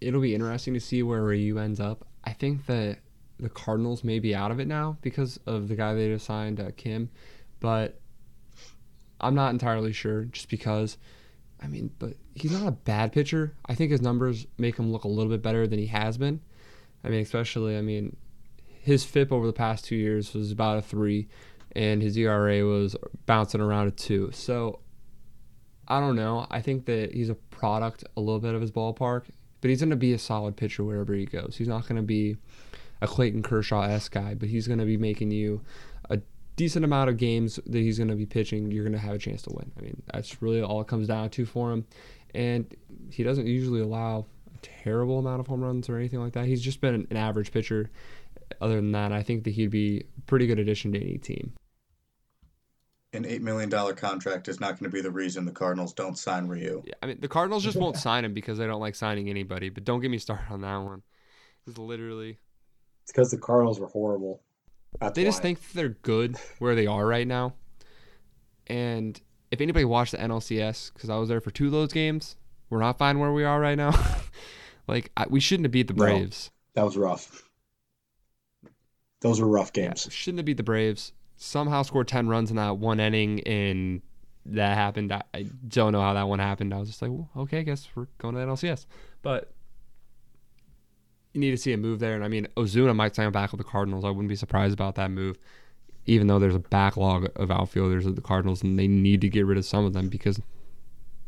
it'll 0.00 0.20
be 0.20 0.34
interesting 0.34 0.74
to 0.74 0.80
see 0.80 1.02
where 1.02 1.22
Ryu 1.22 1.58
ends 1.58 1.80
up. 1.80 2.06
I 2.24 2.32
think 2.32 2.66
that 2.66 2.98
the 3.38 3.48
Cardinals 3.48 4.04
may 4.04 4.18
be 4.18 4.34
out 4.34 4.50
of 4.50 4.60
it 4.60 4.68
now 4.68 4.98
because 5.02 5.38
of 5.46 5.68
the 5.68 5.76
guy 5.76 5.94
they 5.94 6.08
just 6.08 6.26
signed, 6.26 6.60
uh, 6.60 6.70
Kim, 6.76 7.10
but 7.60 8.00
I'm 9.20 9.34
not 9.34 9.50
entirely 9.50 9.92
sure 9.92 10.24
just 10.24 10.48
because. 10.48 10.98
I 11.62 11.68
mean, 11.68 11.92
but 12.00 12.14
he's 12.34 12.50
not 12.50 12.66
a 12.66 12.72
bad 12.72 13.12
pitcher. 13.12 13.54
I 13.66 13.76
think 13.76 13.92
his 13.92 14.02
numbers 14.02 14.48
make 14.58 14.76
him 14.76 14.90
look 14.90 15.04
a 15.04 15.08
little 15.08 15.30
bit 15.30 15.42
better 15.42 15.68
than 15.68 15.78
he 15.78 15.86
has 15.86 16.18
been. 16.18 16.40
I 17.04 17.08
mean, 17.08 17.20
especially, 17.20 17.78
I 17.78 17.82
mean, 17.82 18.16
his 18.66 19.04
FIP 19.04 19.30
over 19.30 19.46
the 19.46 19.52
past 19.52 19.84
two 19.84 19.94
years 19.94 20.34
was 20.34 20.50
about 20.50 20.78
a 20.78 20.82
three, 20.82 21.28
and 21.76 22.02
his 22.02 22.16
ERA 22.16 22.64
was 22.66 22.96
bouncing 23.26 23.60
around 23.60 23.86
a 23.86 23.90
two. 23.92 24.30
So 24.32 24.80
I 25.88 26.00
don't 26.00 26.16
know. 26.16 26.46
I 26.50 26.60
think 26.60 26.86
that 26.86 27.12
he's 27.12 27.28
a 27.28 27.34
product 27.34 28.04
a 28.16 28.20
little 28.20 28.40
bit 28.40 28.54
of 28.54 28.60
his 28.60 28.70
ballpark, 28.70 29.24
but 29.60 29.70
he's 29.70 29.80
going 29.80 29.90
to 29.90 29.96
be 29.96 30.12
a 30.12 30.18
solid 30.18 30.56
pitcher 30.56 30.84
wherever 30.84 31.12
he 31.14 31.26
goes. 31.26 31.56
He's 31.56 31.68
not 31.68 31.86
going 31.86 31.96
to 31.96 32.02
be 32.02 32.36
a 33.00 33.06
Clayton 33.06 33.42
Kershaw 33.42 33.82
s 33.82 34.08
guy, 34.08 34.34
but 34.34 34.48
he's 34.48 34.66
going 34.66 34.78
to 34.78 34.84
be 34.84 34.96
making 34.96 35.32
you 35.32 35.60
a 36.08 36.20
decent 36.56 36.84
amount 36.84 37.10
of 37.10 37.16
games 37.16 37.58
that 37.66 37.78
he's 37.78 37.98
going 37.98 38.08
to 38.08 38.14
be 38.14 38.26
pitching. 38.26 38.70
You're 38.70 38.84
going 38.84 38.92
to 38.92 38.98
have 38.98 39.14
a 39.14 39.18
chance 39.18 39.42
to 39.42 39.50
win. 39.52 39.72
I 39.76 39.80
mean, 39.80 40.02
that's 40.12 40.40
really 40.40 40.62
all 40.62 40.80
it 40.80 40.86
comes 40.86 41.08
down 41.08 41.30
to 41.30 41.44
for 41.44 41.72
him. 41.72 41.86
And 42.34 42.74
he 43.10 43.22
doesn't 43.22 43.46
usually 43.46 43.80
allow 43.80 44.26
a 44.54 44.58
terrible 44.62 45.18
amount 45.18 45.40
of 45.40 45.46
home 45.46 45.62
runs 45.62 45.88
or 45.88 45.96
anything 45.96 46.20
like 46.20 46.32
that. 46.34 46.46
He's 46.46 46.62
just 46.62 46.80
been 46.80 47.06
an 47.10 47.16
average 47.16 47.52
pitcher. 47.52 47.90
Other 48.60 48.76
than 48.76 48.92
that, 48.92 49.12
I 49.12 49.22
think 49.22 49.44
that 49.44 49.50
he'd 49.50 49.70
be 49.70 50.04
a 50.16 50.20
pretty 50.22 50.46
good 50.46 50.58
addition 50.58 50.92
to 50.92 51.00
any 51.00 51.18
team. 51.18 51.54
An 53.14 53.24
$8 53.24 53.40
million 53.42 53.70
contract 53.94 54.48
is 54.48 54.58
not 54.58 54.78
going 54.78 54.90
to 54.90 54.94
be 54.94 55.02
the 55.02 55.10
reason 55.10 55.44
the 55.44 55.52
Cardinals 55.52 55.92
don't 55.92 56.16
sign 56.16 56.48
Ryu. 56.48 56.82
Yeah, 56.86 56.94
I 57.02 57.06
mean, 57.06 57.18
the 57.20 57.28
Cardinals 57.28 57.62
just 57.62 57.76
won't 57.76 57.96
sign 57.98 58.24
him 58.24 58.32
because 58.32 58.56
they 58.56 58.66
don't 58.66 58.80
like 58.80 58.94
signing 58.94 59.28
anybody. 59.28 59.68
But 59.68 59.84
don't 59.84 60.00
get 60.00 60.10
me 60.10 60.16
started 60.16 60.46
on 60.50 60.62
that 60.62 60.76
one. 60.78 61.02
It's 61.66 61.76
literally 61.76 62.38
It's 63.02 63.12
because 63.12 63.30
the 63.30 63.36
Cardinals 63.36 63.78
were 63.78 63.88
horrible. 63.88 64.40
That's 64.98 65.14
they 65.14 65.24
just 65.24 65.42
think 65.42 65.60
that 65.60 65.74
they're 65.74 65.88
good 65.90 66.36
where 66.58 66.74
they 66.74 66.86
are 66.86 67.06
right 67.06 67.26
now. 67.26 67.52
And 68.66 69.20
if 69.50 69.60
anybody 69.60 69.84
watched 69.84 70.12
the 70.12 70.18
NLCS, 70.18 70.92
because 70.94 71.10
I 71.10 71.16
was 71.18 71.28
there 71.28 71.40
for 71.42 71.50
two 71.50 71.66
of 71.66 71.72
those 71.72 71.92
games, 71.92 72.36
we're 72.70 72.80
not 72.80 72.96
fine 72.96 73.18
where 73.18 73.32
we 73.32 73.44
are 73.44 73.60
right 73.60 73.76
now. 73.76 73.92
like 74.88 75.12
I, 75.18 75.26
we 75.28 75.40
shouldn't 75.40 75.66
have 75.66 75.72
beat 75.72 75.88
the 75.88 75.94
No. 75.94 76.04
Braves. 76.04 76.50
that 76.74 76.84
was 76.84 76.96
rough. 76.96 77.42
Those 79.20 79.40
were 79.40 79.46
rough 79.48 79.70
Yeah, 79.74 79.88
games. 79.88 80.08
shouldn't 80.10 80.38
have 80.38 80.46
beat 80.46 80.56
the 80.56 80.62
Braves. 80.62 81.12
Somehow 81.42 81.82
scored 81.82 82.06
ten 82.06 82.28
runs 82.28 82.50
in 82.50 82.56
that 82.56 82.78
one 82.78 83.00
inning, 83.00 83.40
and 83.40 84.00
that 84.46 84.76
happened. 84.76 85.12
I, 85.12 85.22
I 85.34 85.46
don't 85.66 85.90
know 85.90 86.00
how 86.00 86.14
that 86.14 86.28
one 86.28 86.38
happened. 86.38 86.72
I 86.72 86.78
was 86.78 86.88
just 86.88 87.02
like, 87.02 87.10
well, 87.10 87.28
okay, 87.36 87.58
I 87.58 87.62
guess 87.62 87.88
we're 87.96 88.06
going 88.18 88.36
to 88.36 88.40
NLCS. 88.40 88.86
But 89.22 89.52
you 91.32 91.40
need 91.40 91.50
to 91.50 91.56
see 91.56 91.72
a 91.72 91.76
move 91.76 91.98
there. 91.98 92.14
And 92.14 92.24
I 92.24 92.28
mean, 92.28 92.46
Ozuna 92.56 92.94
might 92.94 93.16
sign 93.16 93.32
back 93.32 93.50
with 93.50 93.58
the 93.58 93.64
Cardinals. 93.64 94.04
I 94.04 94.08
wouldn't 94.10 94.28
be 94.28 94.36
surprised 94.36 94.72
about 94.72 94.94
that 94.94 95.10
move, 95.10 95.36
even 96.06 96.28
though 96.28 96.38
there's 96.38 96.54
a 96.54 96.60
backlog 96.60 97.28
of 97.34 97.50
outfielders 97.50 98.06
at 98.06 98.14
the 98.14 98.22
Cardinals, 98.22 98.62
and 98.62 98.78
they 98.78 98.86
need 98.86 99.20
to 99.22 99.28
get 99.28 99.44
rid 99.44 99.58
of 99.58 99.64
some 99.64 99.84
of 99.84 99.94
them 99.94 100.08
because 100.08 100.40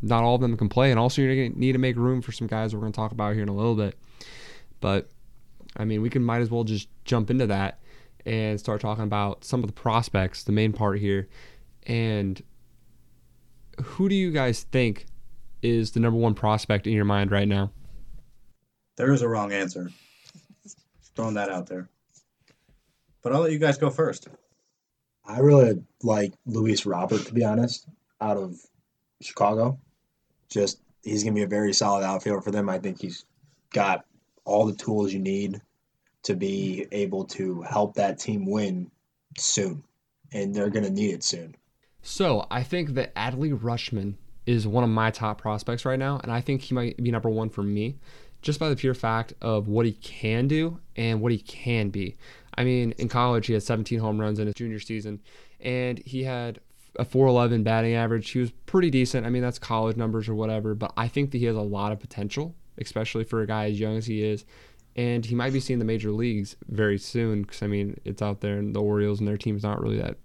not 0.00 0.22
all 0.22 0.36
of 0.36 0.40
them 0.40 0.56
can 0.56 0.68
play. 0.68 0.92
And 0.92 1.00
also, 1.00 1.22
you're 1.22 1.34
going 1.34 1.54
to 1.54 1.58
need 1.58 1.72
to 1.72 1.78
make 1.78 1.96
room 1.96 2.22
for 2.22 2.30
some 2.30 2.46
guys 2.46 2.72
we're 2.72 2.80
going 2.80 2.92
to 2.92 2.96
talk 2.96 3.10
about 3.10 3.34
here 3.34 3.42
in 3.42 3.48
a 3.48 3.54
little 3.54 3.74
bit. 3.74 3.98
But 4.80 5.10
I 5.76 5.84
mean, 5.84 6.02
we 6.02 6.10
can 6.10 6.22
might 6.22 6.40
as 6.42 6.50
well 6.50 6.62
just 6.62 6.88
jump 7.04 7.30
into 7.30 7.48
that 7.48 7.80
and 8.26 8.58
start 8.58 8.80
talking 8.80 9.04
about 9.04 9.44
some 9.44 9.60
of 9.60 9.66
the 9.66 9.72
prospects, 9.72 10.44
the 10.44 10.52
main 10.52 10.72
part 10.72 10.98
here. 10.98 11.28
And 11.86 12.42
who 13.82 14.08
do 14.08 14.14
you 14.14 14.30
guys 14.30 14.62
think 14.62 15.06
is 15.62 15.92
the 15.92 16.00
number 16.00 16.18
one 16.18 16.34
prospect 16.34 16.86
in 16.86 16.92
your 16.92 17.04
mind 17.04 17.30
right 17.30 17.48
now? 17.48 17.70
There 18.96 19.12
is 19.12 19.22
a 19.22 19.28
wrong 19.28 19.52
answer. 19.52 19.90
Throwing 21.16 21.34
that 21.34 21.50
out 21.50 21.66
there. 21.66 21.88
But 23.22 23.32
I'll 23.32 23.40
let 23.40 23.52
you 23.52 23.58
guys 23.58 23.78
go 23.78 23.90
first. 23.90 24.28
I 25.24 25.38
really 25.38 25.82
like 26.02 26.34
Luis 26.44 26.84
Robert, 26.84 27.24
to 27.26 27.32
be 27.32 27.44
honest, 27.44 27.88
out 28.20 28.36
of 28.36 28.56
Chicago. 29.20 29.78
Just 30.50 30.80
he's 31.02 31.24
gonna 31.24 31.34
be 31.34 31.42
a 31.42 31.48
very 31.48 31.72
solid 31.72 32.04
outfielder 32.04 32.42
for 32.42 32.50
them. 32.50 32.68
I 32.68 32.78
think 32.78 33.00
he's 33.00 33.24
got 33.72 34.04
all 34.44 34.66
the 34.66 34.74
tools 34.74 35.12
you 35.12 35.20
need 35.20 35.60
to 36.24 36.34
be 36.34 36.86
able 36.92 37.24
to 37.24 37.62
help 37.62 37.94
that 37.94 38.18
team 38.18 38.44
win 38.44 38.90
soon, 39.38 39.82
and 40.32 40.54
they're 40.54 40.70
gonna 40.70 40.90
need 40.90 41.14
it 41.14 41.24
soon. 41.24 41.54
So 42.02 42.46
I 42.50 42.62
think 42.62 42.90
that 42.94 43.14
Adley 43.14 43.56
Rutschman 43.56 44.14
is 44.46 44.66
one 44.66 44.84
of 44.84 44.90
my 44.90 45.10
top 45.10 45.40
prospects 45.40 45.84
right 45.84 45.98
now, 45.98 46.20
and 46.22 46.30
I 46.30 46.40
think 46.40 46.62
he 46.62 46.74
might 46.74 47.02
be 47.02 47.10
number 47.10 47.30
one 47.30 47.48
for 47.48 47.62
me, 47.62 47.96
just 48.42 48.60
by 48.60 48.68
the 48.68 48.76
pure 48.76 48.94
fact 48.94 49.32
of 49.40 49.68
what 49.68 49.86
he 49.86 49.92
can 49.92 50.48
do 50.48 50.78
and 50.96 51.22
what 51.22 51.32
he 51.32 51.38
can 51.38 51.88
be. 51.88 52.16
I 52.56 52.64
mean, 52.64 52.92
in 52.98 53.08
college 53.08 53.46
he 53.46 53.54
had 53.54 53.62
17 53.62 53.98
home 53.98 54.20
runs 54.20 54.38
in 54.38 54.46
his 54.46 54.54
junior 54.54 54.80
season, 54.80 55.20
and 55.60 55.98
he 56.04 56.24
had 56.24 56.60
a 56.96 57.04
411 57.04 57.62
batting 57.62 57.94
average. 57.94 58.30
He 58.30 58.38
was 58.38 58.50
pretty 58.66 58.90
decent. 58.90 59.26
I 59.26 59.30
mean, 59.30 59.42
that's 59.42 59.58
college 59.58 59.96
numbers 59.96 60.28
or 60.28 60.34
whatever, 60.34 60.74
but 60.74 60.92
I 60.96 61.08
think 61.08 61.30
that 61.30 61.38
he 61.38 61.46
has 61.46 61.56
a 61.56 61.62
lot 61.62 61.90
of 61.90 62.00
potential, 62.00 62.54
especially 62.78 63.24
for 63.24 63.40
a 63.40 63.46
guy 63.46 63.70
as 63.70 63.80
young 63.80 63.96
as 63.96 64.06
he 64.06 64.22
is. 64.22 64.44
And 64.96 65.24
he 65.26 65.34
might 65.34 65.52
be 65.52 65.60
seeing 65.60 65.80
the 65.80 65.84
major 65.84 66.12
leagues 66.12 66.56
very 66.68 66.98
soon 66.98 67.42
because, 67.42 67.62
I 67.62 67.66
mean, 67.66 68.00
it's 68.04 68.22
out 68.22 68.40
there, 68.40 68.58
and 68.58 68.74
the 68.74 68.82
Orioles 68.82 69.18
and 69.18 69.26
their 69.26 69.36
team's 69.36 69.64
not 69.64 69.80
really 69.80 69.98
that 69.98 70.18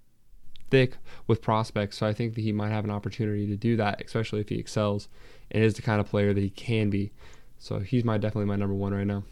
thick 0.70 0.96
with 1.26 1.42
prospects. 1.42 1.98
So 1.98 2.06
I 2.06 2.12
think 2.12 2.34
that 2.34 2.42
he 2.42 2.52
might 2.52 2.70
have 2.70 2.84
an 2.84 2.90
opportunity 2.90 3.46
to 3.48 3.56
do 3.56 3.76
that, 3.76 4.00
especially 4.04 4.40
if 4.40 4.48
he 4.48 4.58
excels 4.58 5.08
and 5.50 5.64
is 5.64 5.74
the 5.74 5.82
kind 5.82 6.00
of 6.00 6.06
player 6.08 6.32
that 6.32 6.40
he 6.40 6.50
can 6.50 6.90
be. 6.90 7.12
So 7.58 7.80
he's 7.80 8.04
my 8.04 8.16
definitely 8.16 8.46
my 8.46 8.56
number 8.56 8.74
one 8.74 8.94
right 8.94 9.06
now. 9.06 9.24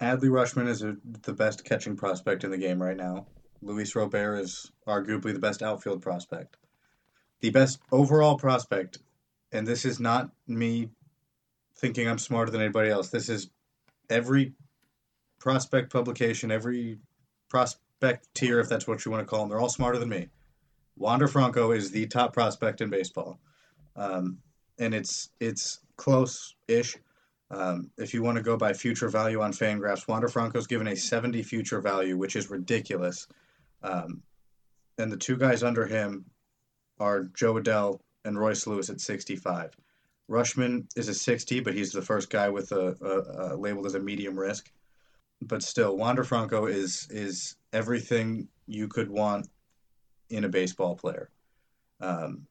Adley 0.00 0.28
Rutschman 0.28 0.68
is 0.68 0.82
a, 0.82 0.96
the 1.22 1.32
best 1.32 1.64
catching 1.64 1.96
prospect 1.96 2.44
in 2.44 2.50
the 2.50 2.58
game 2.58 2.80
right 2.80 2.96
now. 2.96 3.26
Luis 3.62 3.96
Robert 3.96 4.36
is 4.36 4.70
arguably 4.86 5.32
the 5.32 5.40
best 5.40 5.62
outfield 5.62 6.02
prospect. 6.02 6.56
The 7.40 7.50
best 7.50 7.80
overall 7.90 8.36
prospect, 8.36 8.98
and 9.50 9.66
this 9.66 9.84
is 9.84 9.98
not 9.98 10.30
me 10.46 10.90
thinking 11.76 12.08
I'm 12.08 12.18
smarter 12.18 12.52
than 12.52 12.60
anybody 12.60 12.90
else. 12.90 13.08
This 13.08 13.28
is 13.28 13.50
every 14.10 14.52
prospect 15.38 15.92
publication, 15.92 16.50
every 16.50 16.98
prospect 17.48 18.28
tier, 18.34 18.60
if 18.60 18.68
that's 18.68 18.86
what 18.86 19.04
you 19.04 19.10
want 19.10 19.26
to 19.26 19.30
call 19.30 19.40
them. 19.40 19.48
They're 19.48 19.60
all 19.60 19.68
smarter 19.68 19.98
than 19.98 20.08
me. 20.08 20.28
Wander 20.96 21.28
Franco 21.28 21.70
is 21.72 21.90
the 21.90 22.06
top 22.06 22.32
prospect 22.32 22.80
in 22.80 22.90
baseball, 22.90 23.38
um, 23.96 24.38
and 24.78 24.94
it's 24.94 25.30
it's 25.40 25.80
close-ish. 25.96 26.96
Um, 27.50 27.90
if 27.96 28.12
you 28.12 28.22
want 28.22 28.36
to 28.36 28.42
go 28.42 28.56
by 28.56 28.72
future 28.72 29.08
value 29.08 29.40
on 29.40 29.52
Fangraphs, 29.52 30.06
Wander 30.06 30.28
Franco's 30.28 30.66
given 30.66 30.88
a 30.88 30.96
70 30.96 31.42
future 31.42 31.80
value, 31.80 32.16
which 32.16 32.36
is 32.36 32.50
ridiculous. 32.50 33.26
Um, 33.82 34.22
and 34.98 35.10
the 35.10 35.16
two 35.16 35.36
guys 35.36 35.62
under 35.62 35.86
him 35.86 36.26
are 37.00 37.24
Jo 37.24 37.54
Adell 37.54 38.00
and 38.24 38.38
Royce 38.38 38.66
Lewis 38.66 38.90
at 38.90 39.00
65. 39.00 39.76
Rutschman 40.28 40.86
is 40.96 41.08
a 41.08 41.14
60, 41.14 41.60
but 41.60 41.74
he's 41.74 41.92
the 41.92 42.02
first 42.02 42.30
guy 42.30 42.48
with 42.48 42.72
a, 42.72 42.96
a, 43.00 43.54
a 43.54 43.56
labeled 43.56 43.86
as 43.86 43.94
a 43.94 44.00
medium 44.00 44.38
risk. 44.38 44.70
But 45.40 45.62
still, 45.62 45.96
Wander 45.96 46.24
Franco 46.24 46.66
is 46.66 47.06
is 47.10 47.56
everything 47.72 48.48
you 48.66 48.88
could 48.88 49.08
want 49.08 49.48
in 50.30 50.44
a 50.44 50.48
baseball 50.48 50.96
player. 50.96 51.30
Um, 52.00 52.46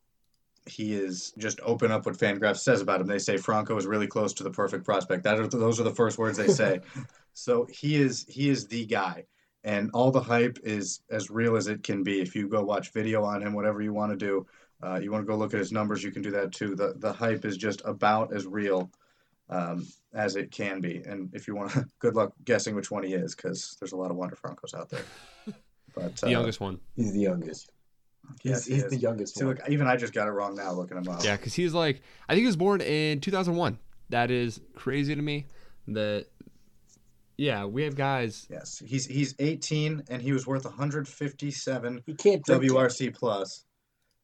he 0.66 0.94
is 0.94 1.34
just 1.38 1.60
open 1.64 1.92
up 1.92 2.06
what 2.06 2.18
Fangraphs 2.18 2.60
says 2.60 2.82
about 2.82 3.02
him. 3.02 3.08
They 3.08 3.20
say 3.20 3.38
Franco 3.38 3.78
is 3.78 3.86
really 3.86 4.08
close 4.08 4.34
to 4.34 4.44
the 4.44 4.52
perfect 4.52 4.86
prospect. 4.86 5.24
That 5.24 5.40
are, 5.40 5.48
those 5.48 5.80
are 5.80 5.84
the 5.84 5.96
first 5.96 6.18
words 6.18 6.38
they 6.38 6.48
say. 6.48 6.82
so 7.34 7.68
he 7.72 7.96
is 7.96 8.26
he 8.30 8.50
is 8.50 8.68
the 8.68 8.86
guy, 8.86 9.26
and 9.64 9.90
all 9.94 10.12
the 10.12 10.22
hype 10.22 10.60
is 10.64 11.02
as 11.10 11.30
real 11.30 11.56
as 11.56 11.68
it 11.68 11.84
can 11.84 12.04
be. 12.04 12.22
If 12.22 12.36
you 12.36 12.48
go 12.48 12.64
watch 12.64 12.92
video 12.94 13.24
on 13.24 13.42
him, 13.42 13.54
whatever 13.54 13.82
you 13.82 13.94
want 13.94 14.12
to 14.12 14.18
do, 14.18 14.46
uh, 14.84 15.00
you 15.02 15.12
want 15.12 15.24
to 15.24 15.28
go 15.28 15.38
look 15.38 15.54
at 15.54 15.60
his 15.60 15.72
numbers, 15.72 16.04
you 16.04 16.12
can 16.12 16.22
do 16.22 16.32
that 16.32 16.52
too. 16.52 16.76
The 16.76 16.94
the 16.98 17.14
hype 17.14 17.46
is 17.46 17.58
just 17.58 17.82
about 17.86 18.34
as 18.34 18.46
real 18.46 18.92
um, 19.50 19.88
as 20.14 20.36
it 20.36 20.52
can 20.52 20.82
be. 20.82 21.02
And 21.06 21.34
if 21.34 21.48
you 21.48 21.56
want 21.56 21.72
to, 21.72 21.86
good 22.00 22.16
luck 22.16 22.34
guessing 22.44 22.76
which 22.76 22.92
one 22.92 23.04
he 23.04 23.14
is, 23.14 23.36
because 23.36 23.78
there's 23.80 23.94
a 23.94 23.98
lot 23.98 24.12
of 24.12 24.18
Wander 24.18 24.36
Francos 24.36 24.74
out 24.74 24.90
there. 24.90 25.04
But 25.96 26.18
The 26.18 26.28
uh, 26.28 26.30
youngest 26.30 26.60
one. 26.60 26.80
He's 26.96 27.12
the 27.12 27.22
youngest. 27.22 27.72
Yes, 28.44 28.66
He's, 28.66 28.76
he 28.76 28.82
he's 28.82 28.90
the 28.92 28.98
youngest 28.98 29.36
See, 29.36 29.46
one. 29.46 29.56
look, 29.56 29.70
even 29.70 29.88
I 29.88 29.96
just 29.96 30.14
got 30.14 30.28
it 30.28 30.32
wrong 30.32 30.54
now 30.54 30.72
looking 30.74 30.96
him 30.96 31.08
up. 31.08 31.24
Yeah, 31.24 31.38
because 31.38 31.56
he's 31.56 31.74
like, 31.74 32.04
I 32.30 32.34
think 32.34 32.42
he 32.42 32.46
was 32.46 32.56
born 32.56 32.82
in 32.82 33.20
2001. 33.20 33.80
That 34.10 34.30
is 34.30 34.62
crazy 34.76 35.16
to 35.16 35.22
me. 35.22 35.48
That, 35.88 36.28
yeah, 37.38 37.66
we 37.66 37.84
have 37.84 37.96
guys. 37.96 38.46
Yes, 38.50 38.82
he's 38.86 39.08
he's 39.08 39.34
18 39.40 40.04
and 40.10 40.22
he 40.22 40.34
was 40.34 40.46
worth 40.46 40.66
157 40.66 42.04
he 42.06 42.14
can't. 42.14 42.46
WRC 42.46 43.16
plus. 43.16 43.64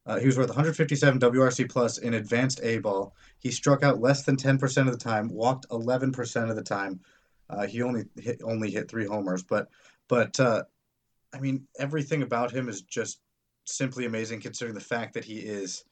Uh, 0.06 0.18
he 0.18 0.26
was 0.26 0.36
worth 0.36 0.48
157 0.48 1.18
WRC 1.18 1.68
plus 1.68 1.98
in 1.98 2.14
advanced 2.14 2.60
A 2.62 2.78
ball. 2.78 3.14
He 3.38 3.50
struck 3.50 3.82
out 3.82 4.00
less 4.00 4.22
than 4.22 4.36
10% 4.36 4.86
of 4.86 4.92
the 4.92 4.98
time, 4.98 5.28
walked 5.28 5.68
11% 5.70 6.50
of 6.50 6.56
the 6.56 6.62
time. 6.62 7.00
Uh, 7.48 7.66
he 7.66 7.82
only 7.82 8.04
hit 8.16 8.40
only 8.42 8.70
hit 8.70 8.90
three 8.90 9.06
homers, 9.06 9.42
but 9.42 9.68
but 10.08 10.38
uh, 10.40 10.62
I 11.32 11.40
mean 11.40 11.66
everything 11.78 12.22
about 12.22 12.50
him 12.50 12.68
is 12.68 12.82
just 12.82 13.20
simply 13.66 14.06
amazing 14.06 14.40
considering 14.40 14.74
the 14.74 14.80
fact 14.80 15.14
that 15.14 15.24
he 15.24 15.38
is 15.40 15.84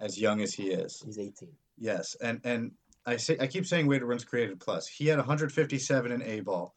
as 0.00 0.20
young 0.20 0.40
as 0.40 0.52
he 0.52 0.70
is. 0.70 1.02
He's 1.04 1.18
18. 1.18 1.48
Yes, 1.78 2.16
and 2.20 2.40
and 2.42 2.72
I 3.06 3.16
say 3.16 3.36
I 3.40 3.46
keep 3.46 3.66
saying 3.66 3.86
weighted 3.86 4.08
runs 4.08 4.24
created 4.24 4.58
plus. 4.58 4.88
He 4.88 5.06
had 5.06 5.18
157 5.18 6.10
in 6.10 6.22
A 6.22 6.40
ball. 6.40 6.74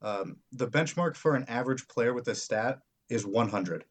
Um, 0.00 0.36
the 0.52 0.68
benchmark 0.68 1.16
for 1.16 1.34
an 1.34 1.44
average 1.48 1.86
player 1.88 2.14
with 2.14 2.24
this 2.24 2.42
stat 2.42 2.80
is 3.08 3.26
100. 3.26 3.84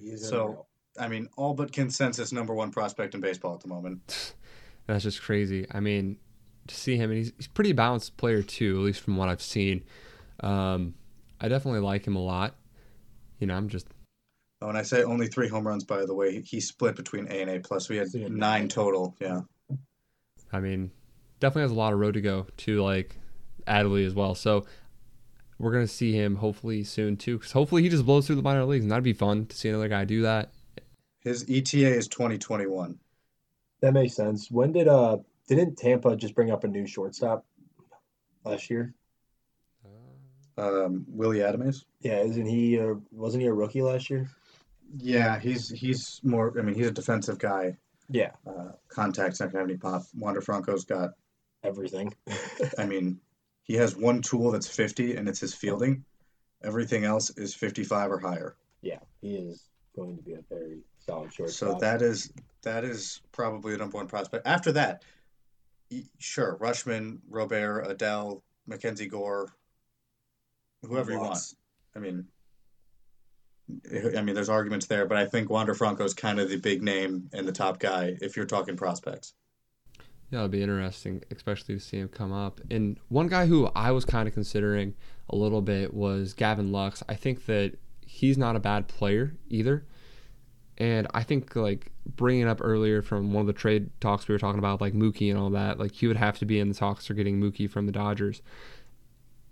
He 0.00 0.10
is 0.10 0.28
So-. 0.28 0.66
I 0.98 1.08
mean, 1.08 1.28
all 1.36 1.54
but 1.54 1.72
consensus 1.72 2.32
number 2.32 2.54
one 2.54 2.70
prospect 2.70 3.14
in 3.14 3.20
baseball 3.20 3.54
at 3.54 3.60
the 3.60 3.68
moment. 3.68 4.34
That's 4.86 5.02
just 5.02 5.22
crazy. 5.22 5.66
I 5.70 5.80
mean, 5.80 6.18
to 6.68 6.74
see 6.74 6.96
him, 6.96 7.10
and 7.10 7.18
he's, 7.18 7.32
he's 7.36 7.46
a 7.46 7.50
pretty 7.50 7.72
balanced 7.72 8.16
player 8.16 8.42
too, 8.42 8.78
at 8.78 8.84
least 8.84 9.00
from 9.00 9.16
what 9.16 9.28
I've 9.28 9.42
seen. 9.42 9.82
Um, 10.40 10.94
I 11.40 11.48
definitely 11.48 11.80
like 11.80 12.06
him 12.06 12.16
a 12.16 12.22
lot. 12.22 12.54
You 13.40 13.46
know, 13.46 13.54
I'm 13.54 13.68
just 13.68 13.88
Oh, 14.62 14.68
and 14.68 14.78
I 14.78 14.82
say 14.82 15.02
only 15.02 15.26
three 15.26 15.48
home 15.48 15.66
runs, 15.66 15.84
by 15.84 16.06
the 16.06 16.14
way. 16.14 16.32
He, 16.32 16.40
he 16.40 16.60
split 16.60 16.96
between 16.96 17.26
A 17.28 17.42
and 17.42 17.50
A 17.50 17.60
plus. 17.60 17.88
We 17.88 17.96
had 17.98 18.10
So 18.10 18.18
he 18.18 18.24
had 18.24 18.32
nine 18.32 18.62
nine. 18.62 18.68
total. 18.68 19.14
Yeah. 19.20 19.42
I 20.52 20.60
mean, 20.60 20.90
definitely 21.40 21.62
has 21.62 21.72
a 21.72 21.74
lot 21.74 21.92
of 21.92 21.98
road 21.98 22.14
to 22.14 22.20
go 22.20 22.46
to 22.58 22.82
like 22.82 23.16
Adley 23.66 24.06
as 24.06 24.14
well. 24.14 24.34
So 24.34 24.64
we're 25.58 25.72
gonna 25.72 25.86
see 25.86 26.12
him 26.12 26.36
hopefully 26.36 26.84
soon 26.84 27.16
too. 27.16 27.36
Because 27.36 27.52
hopefully 27.52 27.82
he 27.82 27.90
just 27.90 28.06
blows 28.06 28.26
through 28.26 28.36
the 28.36 28.42
minor 28.42 28.64
leagues, 28.64 28.84
and 28.84 28.90
that'd 28.90 29.04
be 29.04 29.12
fun 29.12 29.46
to 29.46 29.56
see 29.56 29.68
another 29.68 29.88
guy 29.88 30.04
do 30.04 30.22
that. 30.22 30.52
His 31.26 31.42
ETA 31.50 31.88
is 31.92 32.06
2021. 32.06 32.96
That 33.80 33.92
makes 33.92 34.14
sense. 34.14 34.48
When 34.48 34.70
did 34.72 34.86
uh 34.86 35.16
didn't 35.48 35.76
Tampa 35.76 36.14
just 36.14 36.36
bring 36.36 36.52
up 36.52 36.62
a 36.62 36.68
new 36.68 36.86
shortstop 36.86 37.44
last 38.44 38.70
year? 38.70 38.94
Um, 40.56 41.04
Willy 41.08 41.38
Adames. 41.38 41.84
Yeah, 42.00 42.20
isn't 42.20 42.46
he? 42.46 42.78
Uh, 42.78 42.94
wasn't 43.10 43.42
he 43.42 43.48
a 43.48 43.52
rookie 43.52 43.82
last 43.82 44.08
year? 44.08 44.30
Yeah, 44.98 45.40
he's 45.40 45.68
he's 45.68 46.20
more. 46.22 46.56
I 46.56 46.62
mean, 46.62 46.76
he's 46.76 46.86
a 46.86 46.92
defensive 46.92 47.40
guy. 47.40 47.76
Yeah, 48.08 48.30
Uh, 48.46 48.70
contact's 48.88 49.40
not 49.40 49.46
gonna 49.50 49.62
have 49.62 49.68
any 49.68 49.76
pop. 49.78 50.04
Wander 50.16 50.40
Franco's 50.40 50.84
got. 50.84 51.10
everything. 51.64 52.14
I 52.78 52.86
mean, 52.86 53.18
he 53.64 53.74
has 53.74 53.96
one 53.96 54.22
tool 54.22 54.52
that's 54.52 54.68
50, 54.68 55.16
and 55.16 55.28
it's 55.28 55.40
his 55.40 55.52
fielding. 55.54 56.04
Everything 56.62 57.04
else 57.04 57.30
is 57.30 57.52
55 57.52 58.12
or 58.12 58.18
higher. 58.20 58.54
yeah, 58.80 59.00
he 59.20 59.34
is 59.34 59.64
going 59.96 60.16
to 60.18 60.22
be 60.22 60.34
a 60.34 60.42
very 60.48 60.78
solid 61.06 61.32
So 61.50 61.76
that 61.80 62.02
is 62.02 62.32
that 62.62 62.84
is 62.84 63.20
probably 63.32 63.72
the 63.72 63.78
number 63.78 63.96
one 63.96 64.08
prospect. 64.08 64.46
After 64.46 64.72
that, 64.72 65.02
sure, 66.18 66.58
Rutschman, 66.60 67.18
Robert, 67.28 67.86
Adell, 67.86 68.42
Mackenzie 68.66 69.06
Gore, 69.06 69.52
whoever 70.82 71.12
you 71.12 71.20
want. 71.20 71.38
I 71.94 71.98
mean, 72.00 72.26
I 74.16 74.22
mean, 74.22 74.34
there's 74.34 74.48
arguments 74.48 74.86
there, 74.86 75.06
but 75.06 75.16
I 75.16 75.26
think 75.26 75.50
Wander 75.50 75.74
Franco 75.74 76.04
is 76.04 76.14
kind 76.14 76.38
of 76.38 76.48
the 76.48 76.56
big 76.56 76.82
name 76.82 77.28
and 77.32 77.46
the 77.46 77.52
top 77.52 77.78
guy 77.78 78.16
if 78.20 78.36
you're 78.36 78.46
talking 78.46 78.76
prospects. 78.76 79.34
Yeah, 80.30 80.40
it'll 80.40 80.48
be 80.48 80.62
interesting, 80.62 81.22
especially 81.30 81.76
to 81.76 81.80
see 81.80 81.98
him 81.98 82.08
come 82.08 82.32
up. 82.32 82.60
And 82.70 82.98
one 83.08 83.28
guy 83.28 83.46
who 83.46 83.70
I 83.76 83.92
was 83.92 84.04
kind 84.04 84.26
of 84.26 84.34
considering 84.34 84.94
a 85.30 85.36
little 85.36 85.62
bit 85.62 85.94
was 85.94 86.34
Gavin 86.34 86.72
Lux. 86.72 87.02
I 87.08 87.14
think 87.14 87.46
that 87.46 87.78
he's 88.04 88.36
not 88.36 88.56
a 88.56 88.60
bad 88.60 88.88
player 88.88 89.36
either. 89.48 89.84
And 90.78 91.06
I 91.14 91.22
think 91.22 91.56
like 91.56 91.90
bringing 92.04 92.46
up 92.46 92.60
earlier 92.62 93.02
from 93.02 93.32
one 93.32 93.42
of 93.42 93.46
the 93.46 93.52
trade 93.52 93.88
talks 94.00 94.28
we 94.28 94.34
were 94.34 94.38
talking 94.38 94.58
about, 94.58 94.80
like 94.80 94.92
Mookie 94.92 95.30
and 95.30 95.38
all 95.38 95.50
that, 95.50 95.78
like 95.78 95.92
he 95.92 96.06
would 96.06 96.18
have 96.18 96.38
to 96.38 96.44
be 96.44 96.60
in 96.60 96.68
the 96.68 96.74
talks 96.74 97.06
for 97.06 97.14
getting 97.14 97.40
Mookie 97.40 97.70
from 97.70 97.86
the 97.86 97.92
Dodgers. 97.92 98.42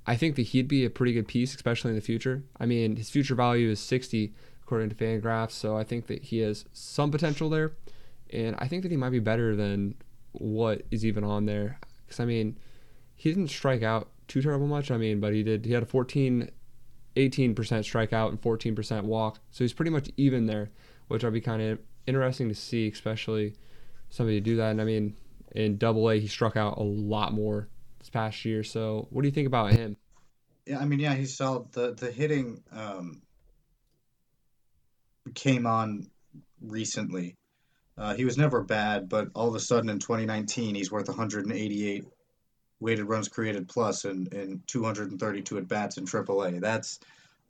I 0.07 0.17
think 0.17 0.37
that 0.37 0.43
he'd 0.43 0.69
be 0.69 0.85
a 0.85 0.91
pretty 0.91 1.15
good 1.15 1.27
piece, 1.27 1.55
especially 1.55 1.91
in 1.91 1.97
the 1.97 2.03
future. 2.03 2.43
I 2.61 2.67
mean, 2.67 2.97
his 2.97 3.09
future 3.09 3.35
value 3.35 3.71
is 3.71 3.81
60 3.81 4.35
according 4.63 4.91
to 4.91 4.95
Fangraphs, 4.95 5.53
so 5.53 5.77
I 5.77 5.85
think 5.85 6.07
that 6.09 6.25
he 6.25 6.39
has 6.39 6.65
some 6.73 7.11
potential 7.11 7.49
there. 7.49 7.73
And 8.31 8.57
I 8.59 8.69
think 8.69 8.83
that 8.83 8.91
he 8.91 8.97
might 8.97 9.11
be 9.11 9.19
better 9.19 9.57
than 9.57 9.95
what 10.33 10.83
is 10.91 11.07
even 11.07 11.25
on 11.25 11.47
there. 11.47 11.79
Because 12.05 12.21
I 12.21 12.27
mean, 12.27 12.59
he 13.17 13.31
didn't 13.31 13.49
strike 13.49 13.83
out 13.83 14.09
too 14.29 14.43
terrible 14.43 14.67
much. 14.67 14.91
I 14.91 14.97
mean, 14.97 15.21
but 15.21 15.33
he 15.33 15.43
did. 15.43 15.65
He 15.65 15.73
had 15.73 15.83
a 15.83 15.87
14, 15.87 16.51
18% 17.17 17.55
strikeout 17.55 18.29
and 18.31 18.41
14% 18.41 19.05
walk. 19.05 19.39
So 19.51 19.65
he's 19.65 19.73
pretty 19.73 19.91
much 19.91 20.11
even 20.17 20.47
there, 20.47 20.71
which 21.09 21.25
I'd 21.25 21.33
be 21.33 21.41
kind 21.41 21.63
of 21.63 21.79
interesting 22.07 22.49
to 22.49 22.55
see, 22.55 22.89
especially 22.89 23.55
somebody 24.11 24.41
do 24.41 24.57
that. 24.57 24.71
And 24.71 24.81
I 24.81 24.85
mean, 24.85 25.17
in 25.55 25.77
Double 25.77 26.09
A, 26.11 26.19
he 26.19 26.27
struck 26.27 26.57
out 26.57 26.79
a 26.79 26.83
lot 26.83 27.33
more 27.33 27.69
this 27.99 28.11
past 28.11 28.45
year. 28.45 28.63
So 28.63 29.09
what 29.11 29.23
do 29.23 29.29
you 29.29 29.33
think 29.33 29.47
about 29.47 29.73
him? 29.73 29.97
Yeah, 30.67 30.79
I 30.79 30.87
mean, 30.87 30.99
yeah, 30.99 31.15
he's 31.15 31.37
solid. 31.37 31.73
The 31.73 31.93
the 31.93 32.11
hitting 32.11 32.63
um, 32.73 33.23
came 35.35 35.67
on 35.67 36.09
recently. 36.61 37.37
Uh, 37.97 38.15
he 38.15 38.25
was 38.25 38.37
never 38.37 38.63
bad, 38.63 39.09
but 39.09 39.29
all 39.35 39.49
of 39.49 39.55
a 39.55 39.61
sudden 39.61 39.89
in 39.89 39.99
2019, 40.01 40.75
he's 40.75 40.91
worth 40.91 41.07
188 41.07 42.05
weighted 42.81 43.05
runs 43.07 43.29
created 43.29 43.69
plus 43.69 44.05
and, 44.05 44.33
and 44.35 44.67
232 44.67 45.59
at 45.59 45.69
bats 45.69 45.97
in 45.97 46.05
AAA. 46.05 46.61
That's 46.61 46.99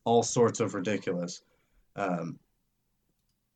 all 0.05 0.23
sorts 0.23 0.61
of 0.61 0.75
ridiculous. 0.75 1.41
Um, 1.97 2.39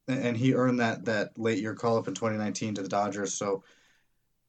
and, 0.09 0.36
he 0.36 0.54
earned 0.54 0.80
that 0.80 1.04
that 1.04 1.38
late 1.38 1.59
year 1.59 1.74
call 1.74 1.98
up 1.98 2.09
in 2.09 2.14
2019 2.14 2.74
to 2.74 2.82
the 2.82 2.88
Dodgers. 2.88 3.34
So, 3.34 3.62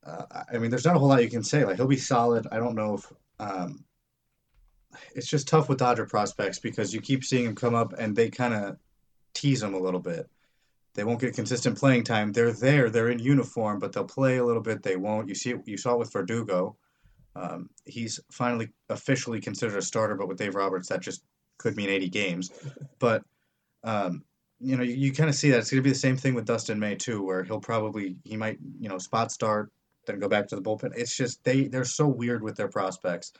uh, 0.05 0.43
I 0.51 0.57
mean, 0.57 0.69
there's 0.69 0.85
not 0.85 0.95
a 0.95 0.99
whole 0.99 1.09
lot 1.09 1.23
you 1.23 1.29
can 1.29 1.43
say. 1.43 1.65
Like 1.65 1.75
he'll 1.75 1.87
be 1.87 1.97
solid. 1.97 2.47
I 2.51 2.57
don't 2.57 2.75
know 2.75 2.95
if 2.95 3.11
um, 3.39 3.83
it's 5.13 5.27
just 5.27 5.47
tough 5.47 5.69
with 5.69 5.79
Dodger 5.79 6.05
prospects 6.05 6.59
because 6.59 6.93
you 6.93 7.01
keep 7.01 7.23
seeing 7.23 7.45
them 7.45 7.55
come 7.55 7.75
up 7.75 7.93
and 7.93 8.15
they 8.15 8.29
kind 8.29 8.53
of 8.53 8.77
tease 9.33 9.61
them 9.61 9.73
a 9.73 9.79
little 9.79 9.99
bit. 9.99 10.29
They 10.95 11.03
won't 11.03 11.21
get 11.21 11.35
consistent 11.35 11.77
playing 11.77 12.03
time. 12.03 12.31
They're 12.31 12.51
there, 12.51 12.89
they're 12.89 13.09
in 13.09 13.19
uniform, 13.19 13.79
but 13.79 13.93
they'll 13.93 14.05
play 14.05 14.37
a 14.37 14.45
little 14.45 14.61
bit. 14.61 14.83
They 14.83 14.95
won't. 14.95 15.29
You 15.29 15.35
see, 15.35 15.51
it, 15.51 15.67
you 15.67 15.77
saw 15.77 15.93
it 15.93 15.99
with 15.99 16.11
Verdugo. 16.11 16.77
Um, 17.35 17.69
he's 17.85 18.19
finally 18.31 18.69
officially 18.89 19.39
considered 19.39 19.77
a 19.77 19.81
starter, 19.81 20.15
but 20.15 20.27
with 20.27 20.37
Dave 20.37 20.55
Roberts, 20.55 20.89
that 20.89 21.01
just 21.01 21.23
could 21.57 21.75
mean 21.77 21.89
80 21.89 22.09
games. 22.09 22.51
But 22.97 23.23
um, 23.83 24.25
you 24.59 24.75
know, 24.75 24.83
you, 24.83 24.93
you 24.93 25.13
kind 25.13 25.29
of 25.29 25.35
see 25.35 25.51
that 25.51 25.59
it's 25.59 25.71
going 25.71 25.79
to 25.79 25.83
be 25.83 25.91
the 25.91 25.95
same 25.95 26.17
thing 26.17 26.33
with 26.33 26.45
Dustin 26.45 26.79
May 26.79 26.95
too, 26.95 27.23
where 27.23 27.43
he'll 27.43 27.59
probably 27.59 28.17
he 28.23 28.37
might 28.37 28.59
you 28.79 28.89
know 28.89 28.97
spot 28.97 29.31
start, 29.31 29.71
then 30.05 30.19
go 30.19 30.27
back 30.27 30.47
to 30.49 30.55
the 30.55 30.61
bullpen. 30.61 30.93
It's 30.95 31.15
just 31.15 31.43
they 31.43 31.67
they're 31.67 31.85
so 31.85 32.07
weird 32.07 32.43
with 32.43 32.55
their 32.55 32.67
prospects. 32.67 33.31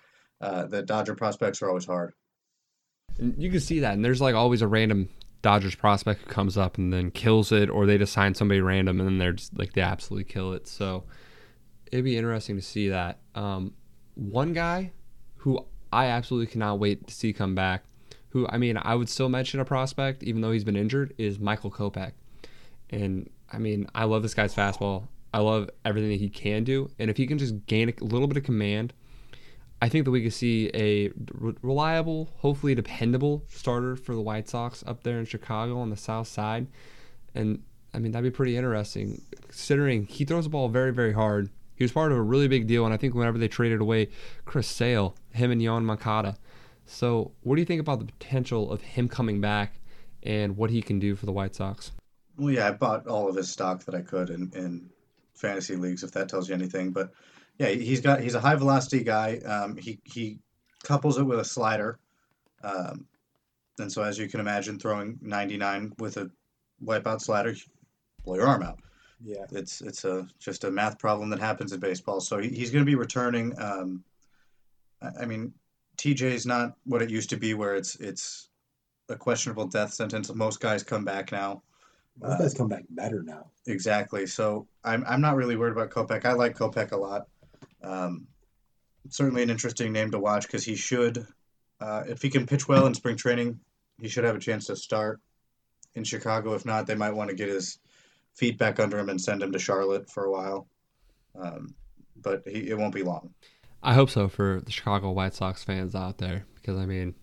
Uh, 0.42 0.66
the 0.66 0.82
Dodger 0.82 1.16
prospects 1.16 1.62
are 1.62 1.68
always 1.68 1.86
hard. 1.86 2.14
And 3.18 3.36
you 3.42 3.52
can 3.52 3.60
see 3.60 3.80
that, 3.80 3.94
and 3.94 4.06
there's 4.06 4.22
like 4.22 4.36
always 4.36 4.62
a 4.62 4.68
random 4.68 5.10
Dodgers 5.42 5.76
prospect 5.76 6.22
who 6.22 6.28
comes 6.28 6.58
up 6.58 6.78
and 6.78 6.92
then 6.92 7.12
kills 7.12 7.52
it, 7.52 7.70
or 7.70 7.86
they 7.86 7.98
just 7.98 8.14
sign 8.14 8.34
somebody 8.34 8.62
random 8.62 9.00
and 9.00 9.08
then 9.08 9.18
they're 9.18 9.34
just 9.34 9.58
like 9.58 9.74
they 9.74 9.82
absolutely 9.82 10.26
kill 10.26 10.54
it. 10.54 10.68
So 10.68 11.04
it'd 11.92 12.06
be 12.06 12.18
interesting 12.18 12.56
to 12.56 12.62
see 12.62 12.90
that. 12.90 13.20
Um, 13.36 13.74
one 14.16 14.54
guy 14.54 14.92
who 15.38 15.66
I 15.92 16.08
absolutely 16.08 16.48
cannot 16.48 16.80
wait 16.80 17.08
to 17.08 17.14
see 17.14 17.34
come 17.34 17.56
back, 17.56 17.84
who 18.30 18.48
I 18.50 18.58
mean 18.58 18.78
I 18.78 18.96
would 18.96 19.10
still 19.10 19.30
mention 19.30 19.60
a 19.60 19.66
prospect 19.66 20.24
even 20.24 20.42
though 20.42 20.52
he's 20.52 20.64
been 20.64 20.76
injured, 20.76 21.14
is 21.18 21.40
Michael 21.40 21.72
Kopech. 21.72 22.14
And 22.90 23.30
I 23.52 23.58
mean 23.58 23.88
I 23.94 24.06
love 24.06 24.24
this 24.24 24.34
guy's 24.34 24.54
fastball. 24.54 25.08
I 25.34 25.40
love 25.40 25.70
everything 25.86 26.10
that 26.10 26.20
he 26.20 26.30
can 26.30 26.64
do, 26.64 26.90
and 26.98 27.10
if 27.10 27.18
he 27.18 27.28
can 27.28 27.38
just 27.38 27.66
gain 27.68 27.90
a 27.90 28.04
little 28.04 28.28
bit 28.28 28.38
of 28.38 28.44
command 28.44 28.94
I 29.82 29.90
think 29.90 30.06
that 30.06 30.12
we 30.12 30.22
could 30.22 30.34
see 30.34 30.70
a 30.74 31.10
re- 31.34 31.56
reliable, 31.62 32.30
hopefully 32.38 32.76
dependable 32.76 33.46
starter 33.48 33.96
for 33.96 34.14
the 34.14 34.22
White 34.22 34.50
Sox 34.50 34.84
up 34.86 35.04
there 35.04 35.20
in 35.20 35.26
Chicago 35.26 35.80
on 35.80 35.90
the 35.90 35.98
south 35.98 36.28
side. 36.28 36.68
And 37.34 37.64
I 37.94 38.00
mean, 38.00 38.12
that'd 38.12 38.30
be 38.30 38.36
pretty 38.36 38.58
interesting 38.58 39.22
considering 39.44 40.06
he 40.06 40.26
throws 40.26 40.44
the 40.44 40.50
ball 40.50 40.68
very, 40.68 40.92
very 40.92 41.14
hard. 41.14 41.50
He 41.76 41.84
was 41.84 41.94
part 41.94 42.12
of 42.12 42.18
a 42.18 42.22
really 42.22 42.50
big 42.50 42.68
deal, 42.68 42.84
and 42.84 42.94
I 42.94 42.98
think 42.98 43.16
whenever 43.16 43.38
they 43.38 43.48
traded 43.48 43.80
away 43.80 44.10
Chris 44.44 44.68
Sale, 44.68 45.16
him 45.32 45.50
and 45.50 45.62
Yoan 45.62 45.86
Moncada. 45.86 46.38
So, 46.90 47.32
what 47.42 47.56
do 47.56 47.62
you 47.62 47.66
think 47.66 47.80
about 47.80 48.00
the 48.00 48.06
potential 48.06 48.72
of 48.72 48.82
him 48.82 49.08
coming 49.08 49.40
back 49.40 49.80
and 50.24 50.58
what 50.58 50.72
he 50.72 50.82
can 50.82 50.98
do 50.98 51.16
for 51.16 51.28
the 51.28 51.32
White 51.32 51.56
Sox? 51.56 51.92
Well, 52.36 52.52
yeah, 52.52 52.68
I 52.68 52.72
bought 52.72 53.06
all 53.06 53.30
of 53.30 53.36
his 53.36 53.50
stock 53.50 53.86
that 53.86 53.94
I 53.94 54.02
could 54.02 54.32
in, 54.32 54.52
in 54.56 54.90
fantasy 55.36 55.76
leagues, 55.76 56.04
if 56.04 56.12
that 56.14 56.30
tells 56.30 56.50
you 56.50 56.56
anything. 56.56 56.90
But 56.90 57.12
yeah, 57.60 57.68
he's 57.68 58.02
got 58.02 58.22
he's 58.22 58.34
a 58.34 58.40
high 58.40 58.56
velocity 58.56 59.04
guy. 59.04 59.38
Um, 59.46 59.78
he 59.78 60.00
he 60.04 60.40
couples 60.84 61.20
it 61.20 61.24
with 61.24 61.40
a 61.40 61.46
slider, 61.46 62.00
um, 62.64 63.06
and 63.78 63.92
so 63.92 64.02
as 64.02 64.18
you 64.18 64.28
can 64.28 64.40
imagine, 64.40 64.80
throwing 64.80 65.20
99 65.22 65.94
with 66.00 66.18
a 66.18 66.32
wipeout 66.84 67.22
slider, 67.22 67.52
you 67.52 67.62
blow 68.24 68.36
your 68.36 68.48
arm 68.48 68.64
out. 68.64 68.80
Yeah. 69.24 69.46
It's 69.52 69.82
it's 69.82 70.06
a 70.06 70.28
just 70.40 70.64
a 70.64 70.72
math 70.72 70.98
problem 70.98 71.30
that 71.30 71.40
happens 71.40 71.72
in 71.72 71.80
baseball. 71.80 72.20
So 72.20 72.40
he, 72.40 72.50
he's 72.50 72.72
going 72.72 72.84
to 72.84 72.90
be 72.90 72.96
returning. 72.96 73.54
Um, 73.60 74.04
I, 75.02 75.24
I 75.24 75.26
mean, 76.06 76.18
is 76.22 76.46
not 76.46 76.76
what 76.86 77.02
it 77.02 77.10
used 77.10 77.30
to 77.32 77.38
be, 77.38 77.54
where 77.54 77.76
it's 77.76 77.96
it's 77.96 78.50
a 79.10 79.16
questionable 79.16 79.68
death 79.68 79.94
sentence. 79.94 80.34
Most 80.34 80.60
guys 80.60 80.84
come 80.84 81.04
back 81.04 81.32
now. 81.32 81.64
Those 82.22 82.38
guys 82.38 82.54
come 82.54 82.68
back 82.68 82.84
better 82.90 83.24
now. 83.24 83.48
Exactly. 83.68 84.28
So 84.28 84.68
I'm 84.84 85.04
I'm 85.08 85.22
not 85.22 85.36
really 85.36 85.56
worried 85.56 85.72
about 85.72 85.90
Kopech. 85.90 86.26
I 86.26 86.34
like 86.34 86.58
Kopech 86.58 86.92
a 86.92 86.98
lot. 86.98 87.28
Um, 87.82 88.28
certainly 89.10 89.44
an 89.44 89.50
interesting 89.50 89.92
name 89.92 90.12
to 90.12 90.20
watch 90.20 90.44
because 90.44 90.66
he 90.66 90.76
should, 90.76 91.26
uh, 91.80 92.04
if 92.08 92.22
he 92.22 92.30
can 92.30 92.46
pitch 92.46 92.68
well 92.68 92.86
in 92.88 92.94
spring 92.94 93.16
training, 93.16 93.60
he 94.02 94.08
should 94.08 94.24
have 94.24 94.36
a 94.36 94.40
chance 94.40 94.68
to 94.68 94.76
start 94.76 95.20
in 95.96 96.04
Chicago. 96.04 96.54
If 96.54 96.66
not, 96.66 96.88
they 96.88 96.96
might 96.96 97.16
want 97.16 97.30
to 97.30 97.36
get 97.36 97.50
his 97.50 97.80
feet 98.36 98.58
back 98.58 98.80
under 98.80 99.00
him 99.00 99.10
and 99.10 99.20
send 99.20 99.42
him 99.42 99.52
to 99.52 99.60
Charlotte 99.60 100.10
for 100.10 100.26
a 100.26 100.32
while. 100.32 100.68
Um, 101.40 101.74
but 102.22 102.44
he, 102.46 102.70
it 102.70 102.78
won't 102.78 102.94
be 102.94 103.04
long. 103.04 103.34
I 103.82 103.94
hope 103.94 104.10
so 104.10 104.28
for 104.28 104.62
the 104.64 104.72
Chicago 104.72 105.12
White 105.12 105.34
Sox 105.34 105.64
fans 105.64 105.96
out 105.96 106.18
there 106.18 106.46
because 106.56 106.78
I 106.78 106.86
mean, 106.86 107.16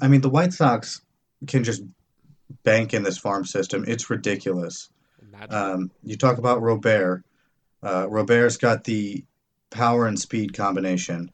I 0.00 0.08
mean, 0.08 0.20
the 0.20 0.28
White 0.28 0.52
Sox 0.52 1.00
can 1.46 1.64
just 1.64 1.82
bank 2.62 2.92
in 2.94 3.02
this 3.02 3.18
farm 3.18 3.44
system. 3.44 3.84
It's 3.86 4.10
ridiculous. 4.10 4.90
Um, 5.48 5.90
you 6.02 6.16
talk 6.16 6.38
about 6.38 6.62
Robert. 6.62 7.24
Uh, 7.82 8.06
Robert's 8.08 8.58
got 8.58 8.84
the 8.84 9.24
power 9.70 10.06
and 10.06 10.18
speed 10.18 10.54
combination 10.54 11.32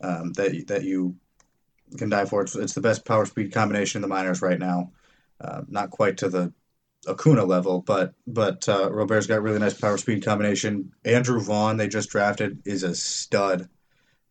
um, 0.00 0.32
that 0.32 0.66
that 0.68 0.84
you 0.84 1.16
can 1.98 2.08
die 2.08 2.24
for. 2.24 2.42
It's, 2.42 2.56
it's 2.56 2.74
the 2.74 2.80
best 2.80 3.04
power 3.04 3.26
speed 3.26 3.52
combination 3.52 3.98
in 3.98 4.02
the 4.02 4.14
minors 4.14 4.42
right 4.42 4.58
now. 4.58 4.92
Uh, 5.40 5.62
not 5.68 5.90
quite 5.90 6.16
to 6.18 6.28
the 6.28 6.52
Acuna 7.06 7.44
level, 7.44 7.80
but 7.80 8.14
but 8.26 8.68
uh, 8.68 8.90
Robert's 8.90 9.26
got 9.26 9.42
really 9.42 9.58
nice 9.58 9.74
power 9.74 9.98
speed 9.98 10.24
combination. 10.24 10.92
Andrew 11.04 11.40
Vaughn, 11.40 11.76
they 11.76 11.88
just 11.88 12.10
drafted, 12.10 12.62
is 12.64 12.82
a 12.82 12.94
stud. 12.94 13.68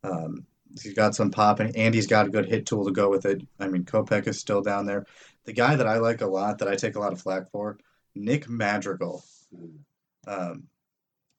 Um, 0.04 0.46
he's 0.82 0.94
got 0.94 1.16
some 1.16 1.32
pop, 1.32 1.60
and 1.60 1.76
Andy's 1.76 2.08
got 2.08 2.28
a 2.28 2.30
good 2.30 2.46
hit 2.46 2.66
tool 2.66 2.86
to 2.86 2.92
go 2.92 3.10
with 3.10 3.26
it. 3.26 3.42
I 3.60 3.68
mean, 3.68 3.84
Kopech 3.84 4.28
is 4.28 4.40
still 4.40 4.62
down 4.62 4.86
there. 4.86 5.06
The 5.46 5.54
guy 5.54 5.76
that 5.76 5.88
I 5.88 5.98
like 5.98 6.22
a 6.22 6.28
lot, 6.28 6.60
that 6.60 6.68
I 6.68 6.76
take 6.76 6.96
a 6.96 7.00
lot 7.00 7.14
of 7.14 7.22
flack 7.22 7.52
for, 7.52 7.78
Nick 8.16 8.50
Madrigal. 8.50 9.24
Um, 10.28 10.64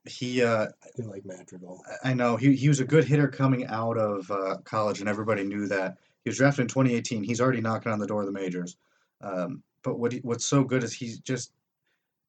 he, 0.05 0.43
uh, 0.43 0.67
I 0.67 1.03
like 1.03 1.25
Madrigal. 1.25 1.83
I 2.03 2.15
know 2.15 2.37
he, 2.37 2.55
he 2.55 2.69
was 2.69 2.81
a 2.81 2.85
good 2.85 3.05
hitter 3.05 3.29
coming 3.29 3.67
out 3.67 3.97
of 3.97 4.31
uh, 4.31 4.59
college, 4.65 5.01
and 5.01 5.09
everybody 5.09 5.45
knew 5.45 5.69
that. 5.69 5.99
He 6.23 6.31
was 6.31 6.39
drafted 6.39 6.63
in 6.63 6.69
2018. 6.69 7.23
He's 7.23 7.41
already 7.41 7.61
knocking 7.61 7.93
on 7.93 7.99
the 7.99 8.07
door 8.07 8.21
of 8.21 8.27
the 8.27 8.33
majors. 8.33 8.77
Um, 9.21 9.63
but 9.85 9.99
what 9.99 10.13
he, 10.13 10.19
what's 10.21 10.47
so 10.47 10.65
good 10.65 10.83
is 10.83 10.93
he's 10.93 11.21
just 11.21 11.53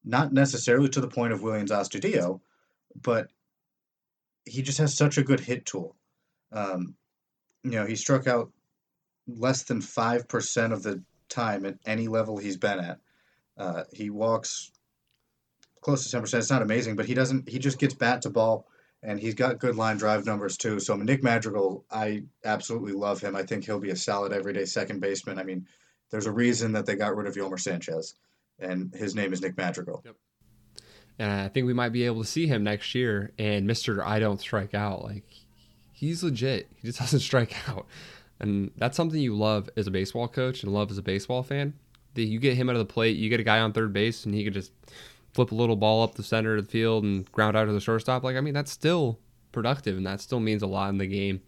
not 0.04 0.32
necessarily 0.32 0.88
to 0.90 1.00
the 1.00 1.08
point 1.08 1.32
of 1.32 1.40
Willians 1.40 1.70
Astudillo, 1.70 2.40
but 3.02 3.28
he 4.44 4.62
just 4.62 4.78
has 4.78 4.94
such 4.94 5.18
a 5.18 5.24
good 5.24 5.40
hit 5.40 5.66
tool. 5.66 5.96
Um, 6.52 6.94
you 7.64 7.72
know, 7.72 7.86
he 7.86 7.96
struck 7.96 8.28
out 8.28 8.52
less 9.26 9.64
than 9.64 9.80
5% 9.80 10.72
of 10.72 10.84
the 10.84 11.02
time 11.28 11.66
at 11.66 11.78
any 11.84 12.06
level 12.06 12.36
he's 12.36 12.56
been 12.56 12.78
at. 12.78 13.00
Uh, 13.58 13.82
he 13.92 14.10
walks 14.10 14.70
close 15.80 16.08
to 16.08 16.16
10%. 16.16 16.38
It's 16.38 16.50
not 16.50 16.62
amazing, 16.62 16.94
but 16.94 17.06
he 17.06 17.14
doesn't, 17.14 17.48
he 17.48 17.58
just 17.58 17.80
gets 17.80 17.94
bat 17.94 18.22
to 18.22 18.30
ball 18.30 18.68
and 19.02 19.18
he's 19.18 19.34
got 19.34 19.58
good 19.58 19.74
line 19.74 19.96
drive 19.96 20.24
numbers 20.24 20.56
too. 20.56 20.78
So 20.78 20.94
Nick 20.94 21.24
Madrigal, 21.24 21.84
I 21.90 22.24
absolutely 22.44 22.92
love 22.92 23.20
him. 23.20 23.34
I 23.34 23.42
think 23.42 23.64
he'll 23.64 23.80
be 23.80 23.90
a 23.90 23.96
solid 23.96 24.32
everyday 24.32 24.64
second 24.66 25.00
baseman. 25.00 25.38
I 25.38 25.42
mean, 25.42 25.66
there's 26.10 26.26
a 26.26 26.32
reason 26.32 26.72
that 26.72 26.86
they 26.86 26.94
got 26.94 27.16
rid 27.16 27.26
of 27.26 27.34
Yolmer 27.34 27.58
Sanchez, 27.58 28.14
and 28.58 28.94
his 28.94 29.14
name 29.14 29.32
is 29.32 29.40
Nick 29.40 29.56
Madrigal. 29.56 30.04
And 31.18 31.30
I 31.30 31.48
think 31.48 31.66
we 31.66 31.72
might 31.72 31.90
be 31.90 32.04
able 32.04 32.22
to 32.22 32.28
see 32.28 32.46
him 32.46 32.62
next 32.62 32.94
year. 32.94 33.32
And 33.38 33.66
Mister, 33.66 34.04
I 34.04 34.18
don't 34.18 34.40
strike 34.40 34.74
out. 34.74 35.02
Like 35.02 35.24
he's 35.92 36.22
legit. 36.22 36.68
He 36.76 36.88
just 36.88 36.98
doesn't 37.00 37.20
strike 37.20 37.68
out, 37.68 37.86
and 38.38 38.70
that's 38.76 38.96
something 38.96 39.20
you 39.20 39.36
love 39.36 39.68
as 39.76 39.86
a 39.86 39.90
baseball 39.90 40.28
coach 40.28 40.62
and 40.62 40.72
love 40.72 40.90
as 40.90 40.98
a 40.98 41.02
baseball 41.02 41.42
fan. 41.42 41.74
That 42.14 42.24
you 42.24 42.38
get 42.38 42.56
him 42.56 42.70
out 42.70 42.76
of 42.76 42.80
the 42.80 42.92
plate, 42.92 43.16
you 43.16 43.28
get 43.28 43.40
a 43.40 43.44
guy 43.44 43.60
on 43.60 43.72
third 43.72 43.92
base, 43.92 44.24
and 44.24 44.34
he 44.34 44.42
could 44.42 44.54
just 44.54 44.72
flip 45.34 45.52
a 45.52 45.54
little 45.54 45.76
ball 45.76 46.02
up 46.02 46.14
the 46.14 46.22
center 46.22 46.56
of 46.56 46.64
the 46.64 46.70
field 46.70 47.04
and 47.04 47.30
ground 47.30 47.58
out 47.58 47.66
to 47.66 47.72
the 47.72 47.80
shortstop. 47.80 48.22
Like 48.22 48.36
I 48.36 48.40
mean, 48.40 48.54
that's 48.54 48.72
still 48.72 49.18
productive, 49.52 49.96
and 49.96 50.06
that 50.06 50.20
still 50.20 50.40
means 50.40 50.62
a 50.62 50.66
lot 50.66 50.88
in 50.90 50.98
the 50.98 51.06
game. 51.06 51.42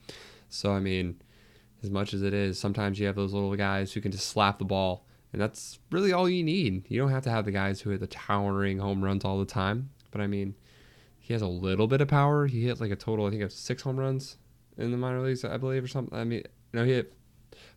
So 0.49 0.73
I 0.73 0.81
mean, 0.81 1.21
as 1.83 1.91
much 1.91 2.15
as 2.15 2.23
it 2.23 2.35
is, 2.35 2.59
sometimes 2.59 2.99
you 2.99 3.07
have 3.07 3.17
those 3.17 3.33
little 3.33 3.55
guys 3.57 3.93
who 3.93 4.01
can 4.01 4.13
just 4.13 4.27
slap 4.27 4.59
the 4.59 4.65
ball, 4.65 5.07
and 5.33 5.41
that's 5.41 5.79
really 5.91 6.13
all 6.13 6.29
you 6.29 6.43
need. 6.43 6.85
You 6.89 7.01
don't 7.01 7.11
have 7.11 7.25
to 7.25 7.31
have 7.31 7.45
the 7.45 7.53
guys 7.53 7.81
who 7.81 7.91
hit 7.91 8.01
the 8.01 8.07
towering 8.07 8.79
home 8.79 9.03
runs 9.03 9.25
all 9.25 9.39
the 9.39 9.45
time. 9.45 9.91
But 10.11 10.21
I 10.21 10.27
mean, 10.27 10.55
he 11.19 11.33
has 11.35 11.43
a 11.43 11.47
little 11.49 11.87
bit 11.87 12.01
of 12.01 12.09
power. 12.09 12.47
He 12.47 12.65
hit 12.65 12.81
like 12.81 12.91
a 12.91 12.97
total, 12.97 13.27
I 13.27 13.31
think, 13.31 13.43
of 13.43 13.53
six 13.53 13.83
home 13.83 13.99
runs 13.99 14.39
in 14.77 14.91
the 14.91 14.97
minor 14.97 15.21
leagues, 15.21 15.45
I 15.45 15.57
believe, 15.57 15.85
or 15.85 15.89
something. 15.89 16.19
I 16.19 16.25
mean, 16.25 16.43
no, 16.73 16.85
he 16.85 16.93
hit 16.93 17.13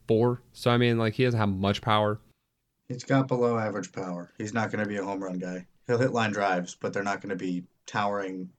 four. 0.07 0.41
So 0.53 0.71
I 0.71 0.77
mean, 0.77 0.97
like 0.97 1.13
he 1.13 1.23
doesn't 1.23 1.39
have 1.39 1.49
much 1.49 1.81
power. 1.81 2.19
He's 2.87 3.03
got 3.03 3.27
below 3.27 3.57
average 3.57 3.91
power. 3.91 4.31
He's 4.37 4.53
not 4.53 4.71
going 4.71 4.83
to 4.83 4.89
be 4.89 4.97
a 4.97 5.03
home 5.03 5.23
run 5.23 5.39
guy. 5.39 5.65
He'll 5.87 5.97
hit 5.97 6.11
line 6.11 6.31
drives, 6.31 6.75
but 6.75 6.93
they're 6.93 7.03
not 7.03 7.21
going 7.21 7.29
to 7.29 7.35
be 7.35 7.63
towering 7.85 8.49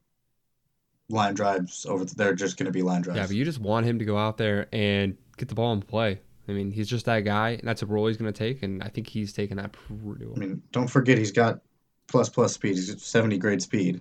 line 1.09 1.35
drives 1.35 1.87
over. 1.87 2.05
The, 2.05 2.15
they're 2.15 2.35
just 2.35 2.57
going 2.57 2.67
to 2.67 2.73
be 2.73 2.83
line 2.83 3.03
drives. 3.03 3.19
Yeah, 3.19 3.27
but 3.27 3.37
you 3.37 3.45
just 3.45 3.59
want 3.59 3.87
him 3.87 3.99
to 3.99 4.05
go 4.05 4.17
out 4.17 4.39
there 4.39 4.69
and 4.73 5.17
get 5.43 5.49
the 5.49 5.55
ball 5.57 5.73
and 5.73 5.87
play. 5.87 6.21
I 6.49 6.53
mean, 6.53 6.71
he's 6.71 6.89
just 6.89 7.07
that 7.07 7.21
guy, 7.21 7.51
and 7.51 7.63
that's 7.63 7.83
a 7.83 7.87
role 7.87 8.07
he's 8.07 8.17
going 8.17 8.33
to 8.33 8.37
take, 8.37 8.63
and 8.63 8.83
I 8.83 8.89
think 8.89 9.09
he's 9.09 9.33
taking 9.33 9.57
that 9.57 9.73
pretty 9.73 10.25
well. 10.25 10.35
I 10.37 10.39
mean, 10.39 10.63
don't 10.71 10.87
forget 10.87 11.19
he's 11.19 11.33
got 11.33 11.61
plus 12.07 12.29
plus 12.29 12.55
speed. 12.55 12.77
He's 12.77 12.91
at 12.91 13.01
70 13.01 13.39
grade 13.39 13.61
speed. 13.61 14.01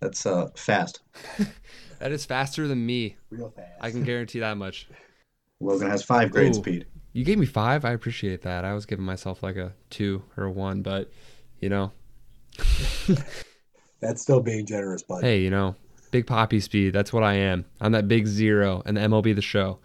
That's 0.00 0.26
uh, 0.26 0.48
fast. 0.54 1.00
that 1.98 2.12
is 2.12 2.24
faster 2.24 2.68
than 2.68 2.84
me. 2.86 3.16
Real 3.30 3.50
fast. 3.50 3.72
I 3.80 3.90
can 3.90 4.04
guarantee 4.04 4.40
that 4.40 4.56
much. 4.56 4.88
Logan 5.60 5.90
has 5.90 6.02
five 6.02 6.30
grade 6.30 6.54
Ooh. 6.54 6.58
speed. 6.58 6.86
You 7.12 7.24
gave 7.24 7.38
me 7.38 7.46
five. 7.46 7.84
I 7.84 7.92
appreciate 7.92 8.42
that. 8.42 8.64
I 8.64 8.74
was 8.74 8.84
giving 8.84 9.04
myself 9.04 9.42
like 9.42 9.56
a 9.56 9.72
two 9.90 10.22
or 10.36 10.44
a 10.44 10.50
one, 10.50 10.82
but 10.82 11.10
you 11.60 11.68
know, 11.68 11.92
That's 14.00 14.20
still 14.22 14.40
being 14.40 14.66
generous, 14.66 15.02
bud. 15.02 15.24
hey, 15.24 15.40
you 15.40 15.50
know, 15.50 15.74
big 16.10 16.26
poppy 16.26 16.60
speed. 16.60 16.92
That's 16.92 17.12
what 17.12 17.22
I 17.22 17.34
am. 17.34 17.64
I'm 17.80 17.92
that 17.92 18.06
big 18.06 18.26
zero 18.26 18.82
and 18.84 18.96
the 18.96 19.00
MLB 19.00 19.34
the 19.34 19.42
show. 19.42 19.78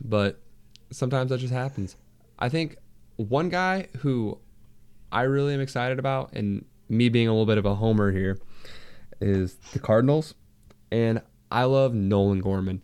But 0.00 0.40
sometimes 0.90 1.30
that 1.30 1.38
just 1.38 1.52
happens. 1.52 1.96
I 2.38 2.48
think 2.48 2.76
one 3.16 3.48
guy 3.48 3.88
who 3.98 4.38
I 5.12 5.22
really 5.22 5.54
am 5.54 5.60
excited 5.60 5.98
about, 5.98 6.32
and 6.32 6.64
me 6.88 7.08
being 7.08 7.28
a 7.28 7.32
little 7.32 7.46
bit 7.46 7.58
of 7.58 7.66
a 7.66 7.74
homer 7.74 8.12
here, 8.12 8.38
is 9.20 9.54
the 9.72 9.78
Cardinals. 9.78 10.34
And 10.90 11.22
I 11.50 11.64
love 11.64 11.94
Nolan 11.94 12.40
Gorman. 12.40 12.82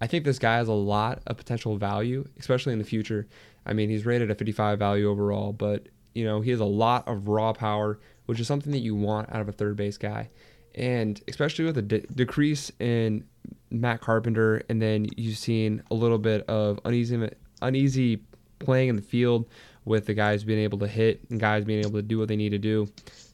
I 0.00 0.06
think 0.06 0.24
this 0.24 0.38
guy 0.38 0.56
has 0.56 0.68
a 0.68 0.72
lot 0.72 1.22
of 1.26 1.36
potential 1.36 1.76
value, 1.76 2.28
especially 2.38 2.72
in 2.72 2.78
the 2.78 2.84
future. 2.84 3.28
I 3.64 3.72
mean, 3.72 3.88
he's 3.88 4.04
rated 4.04 4.30
a 4.30 4.34
55 4.34 4.78
value 4.78 5.08
overall, 5.08 5.52
but 5.52 5.88
you 6.14 6.24
know, 6.24 6.40
he 6.40 6.50
has 6.50 6.60
a 6.60 6.64
lot 6.64 7.06
of 7.08 7.28
raw 7.28 7.52
power, 7.52 8.00
which 8.26 8.40
is 8.40 8.46
something 8.46 8.72
that 8.72 8.80
you 8.80 8.94
want 8.94 9.32
out 9.32 9.40
of 9.40 9.48
a 9.48 9.52
third 9.52 9.76
base 9.76 9.96
guy. 9.96 10.28
And 10.74 11.20
especially 11.28 11.64
with 11.64 11.78
a 11.78 11.82
de- 11.82 12.00
decrease 12.00 12.72
in 12.78 13.24
Matt 13.70 14.00
Carpenter, 14.00 14.62
and 14.68 14.80
then 14.80 15.06
you've 15.16 15.38
seen 15.38 15.82
a 15.90 15.94
little 15.94 16.18
bit 16.18 16.42
of 16.48 16.80
uneasy, 16.84 17.28
uneasy 17.60 18.22
playing 18.58 18.88
in 18.88 18.96
the 18.96 19.02
field 19.02 19.48
with 19.84 20.06
the 20.06 20.14
guys 20.14 20.44
being 20.44 20.60
able 20.60 20.78
to 20.78 20.86
hit 20.86 21.20
and 21.30 21.40
guys 21.40 21.64
being 21.64 21.80
able 21.80 21.92
to 21.92 22.02
do 22.02 22.18
what 22.18 22.28
they 22.28 22.36
need 22.36 22.50
to 22.50 22.58
do. 22.58 22.88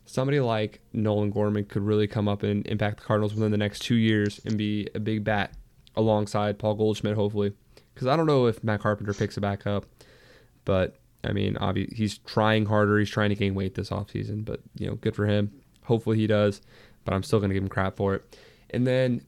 Somebody 0.07 0.41
like 0.41 0.81
Nolan 0.93 1.31
Gorman 1.31 1.67
could 1.67 1.83
really 1.83 2.07
come 2.07 2.29
up 2.29 2.43
and 2.43 2.67
impact 2.67 3.01
the 3.01 3.05
Cardinals 3.05 3.35
within 3.35 3.51
the 3.51 3.59
next 3.59 3.81
two 3.81 3.97
years 3.97 4.41
and 4.47 4.57
be 4.57 4.89
a 4.95 5.01
big 5.01 5.23
bat 5.23 5.53
alongside 5.97 6.59
Paul 6.59 6.75
Goldschmidt, 6.75 7.15
hopefully. 7.15 7.53
Because 7.93 8.07
I 8.07 8.17
don't 8.17 8.27
know 8.27 8.47
if 8.47 8.65
Matt 8.65 8.81
Carpenter 8.81 9.13
picks 9.13 9.37
it 9.37 9.41
back 9.41 9.67
up, 9.67 9.85
but 10.65 10.97
I 11.25 11.33
mean, 11.33 11.57
obviously 11.59 11.97
he's 11.97 12.19
trying 12.19 12.67
harder. 12.67 12.99
He's 12.99 13.11
trying 13.11 13.31
to 13.31 13.35
gain 13.35 13.55
weight 13.55 13.75
this 13.75 13.91
offseason, 13.91 14.45
but 14.45 14.61
you 14.77 14.87
know, 14.87 14.95
good 14.95 15.15
for 15.15 15.27
him. 15.27 15.51
Hopefully 15.83 16.17
he 16.17 16.27
does, 16.27 16.61
but 17.09 17.15
I'm 17.15 17.23
still 17.23 17.39
going 17.39 17.49
to 17.49 17.55
give 17.55 17.63
him 17.63 17.71
crap 17.71 17.97
for 17.97 18.17
it. 18.17 18.37
And 18.69 18.87
then 18.87 19.25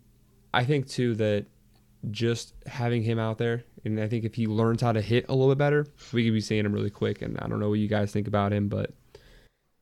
I 0.53 0.64
think 0.64 0.87
too 0.87 1.14
that 1.14 1.47
just 2.11 2.53
having 2.66 3.03
him 3.03 3.18
out 3.18 3.39
there, 3.39 3.64
and 3.87 3.99
I 3.99 4.07
think 4.07 4.26
if 4.26 4.35
he 4.35 4.47
learns 4.47 4.83
how 4.83 4.93
to 4.93 5.01
hit 5.01 5.24
a 5.31 5.35
little 5.35 5.49
bit 5.51 5.57
better, 5.57 5.87
we 6.12 6.22
could 6.22 6.35
be 6.35 6.43
seeing 6.43 6.66
him 6.66 6.74
really 6.74 6.91
quick. 6.91 7.22
And 7.22 7.39
I 7.41 7.49
don't 7.49 7.59
know 7.59 7.70
what 7.70 7.78
you 7.78 7.89
guys 7.89 8.12
think 8.12 8.28
about 8.28 8.53
him, 8.53 8.68
but 8.68 8.91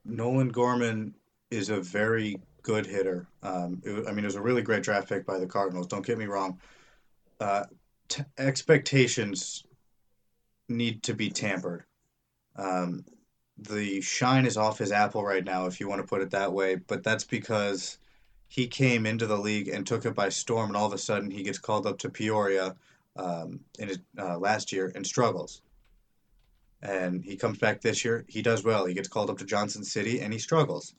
Nolan 0.05 0.51
Gorman 0.51 1.13
is 1.51 1.71
a 1.71 1.81
very 1.81 2.41
good 2.63 2.87
hitter. 2.87 3.27
Um, 3.43 3.83
it, 3.85 4.07
I 4.07 4.13
mean, 4.13 4.21
it 4.21 4.29
was 4.29 4.37
a 4.37 4.43
really 4.43 4.63
great 4.63 4.85
draft 4.85 5.09
pick 5.09 5.27
by 5.27 5.41
the 5.41 5.47
Cardinals. 5.49 5.89
Don't 5.89 6.07
get 6.07 6.19
me 6.19 6.27
wrong. 6.27 6.61
Uh, 7.41 7.65
t- 8.07 8.23
expectations 8.39 9.65
need 10.69 11.03
to 11.03 11.15
be 11.15 11.31
tampered. 11.31 11.83
Um, 12.55 13.05
the 13.59 14.01
shine 14.01 14.47
is 14.47 14.57
off 14.57 14.79
his 14.79 14.93
apple 14.93 15.25
right 15.25 15.45
now, 15.45 15.67
if 15.67 15.81
you 15.81 15.89
want 15.89 16.01
to 16.01 16.07
put 16.07 16.23
it 16.23 16.31
that 16.31 16.53
way. 16.53 16.77
But 16.77 17.03
that's 17.03 17.25
because 17.25 17.99
he 18.47 18.67
came 18.67 19.05
into 19.05 19.27
the 19.27 19.37
league 19.37 19.69
and 19.69 19.87
took 19.87 20.05
it 20.07 20.15
by 20.15 20.29
storm, 20.29 20.71
and 20.71 20.77
all 20.77 20.87
of 20.87 20.93
a 20.93 20.99
sudden 20.99 21.31
he 21.31 21.43
gets 21.43 21.59
called 21.59 21.87
up 21.87 21.99
to 21.99 22.11
Peoria 22.11 22.77
um, 23.17 23.61
in 23.79 23.89
his 23.89 23.99
uh, 24.19 24.39
last 24.39 24.73
year 24.73 24.93
and 24.95 25.07
struggles. 25.07 25.61
And 26.81 27.25
he 27.25 27.37
comes 27.37 27.59
back 27.59 27.81
this 27.81 28.05
year. 28.05 28.25
He 28.29 28.41
does 28.41 28.65
well. 28.65 28.87
He 28.87 28.95
gets 28.95 29.09
called 29.09 29.31
up 29.31 29.39
to 29.39 29.45
Johnson 29.45 29.83
City 29.83 30.21
and 30.21 30.33
he 30.33 30.39
struggles. 30.39 30.95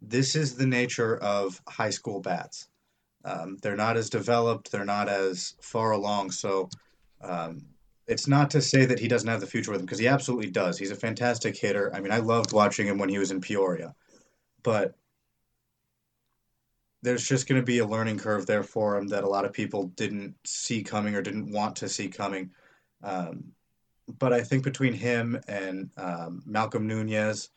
This 0.00 0.34
is 0.34 0.56
the 0.56 0.66
nature 0.66 1.18
of 1.18 1.60
high 1.68 1.90
school 1.90 2.20
bats. 2.20 2.68
Um, 3.24 3.58
they're 3.62 3.76
not 3.76 3.98
as 3.98 4.08
developed. 4.08 4.72
They're 4.72 4.86
not 4.86 5.08
as 5.08 5.54
far 5.60 5.92
along. 5.92 6.30
So 6.30 6.70
um, 7.20 7.66
it's 8.12 8.28
not 8.28 8.50
to 8.50 8.60
say 8.60 8.84
that 8.84 8.98
he 8.98 9.08
doesn't 9.08 9.28
have 9.28 9.40
the 9.40 9.46
future 9.46 9.70
with 9.70 9.80
him 9.80 9.86
because 9.86 9.98
he 9.98 10.06
absolutely 10.06 10.50
does. 10.50 10.78
He's 10.78 10.90
a 10.90 10.96
fantastic 10.96 11.56
hitter. 11.56 11.90
I 11.94 12.00
mean, 12.00 12.12
I 12.12 12.18
loved 12.18 12.52
watching 12.52 12.86
him 12.86 12.98
when 12.98 13.08
he 13.08 13.18
was 13.18 13.30
in 13.30 13.40
Peoria, 13.40 13.94
but 14.62 14.94
there's 17.02 17.26
just 17.26 17.48
going 17.48 17.60
to 17.60 17.64
be 17.64 17.78
a 17.78 17.86
learning 17.86 18.18
curve 18.18 18.46
there 18.46 18.62
for 18.62 18.96
him 18.96 19.08
that 19.08 19.24
a 19.24 19.28
lot 19.28 19.46
of 19.46 19.52
people 19.52 19.84
didn't 19.96 20.34
see 20.44 20.82
coming 20.82 21.16
or 21.16 21.22
didn't 21.22 21.50
want 21.50 21.76
to 21.76 21.88
see 21.88 22.08
coming. 22.08 22.50
Um, 23.02 23.52
but 24.18 24.32
I 24.32 24.42
think 24.42 24.62
between 24.62 24.92
him 24.92 25.40
and 25.48 25.90
um, 25.96 26.42
Malcolm 26.44 26.86
Nunez 26.86 27.48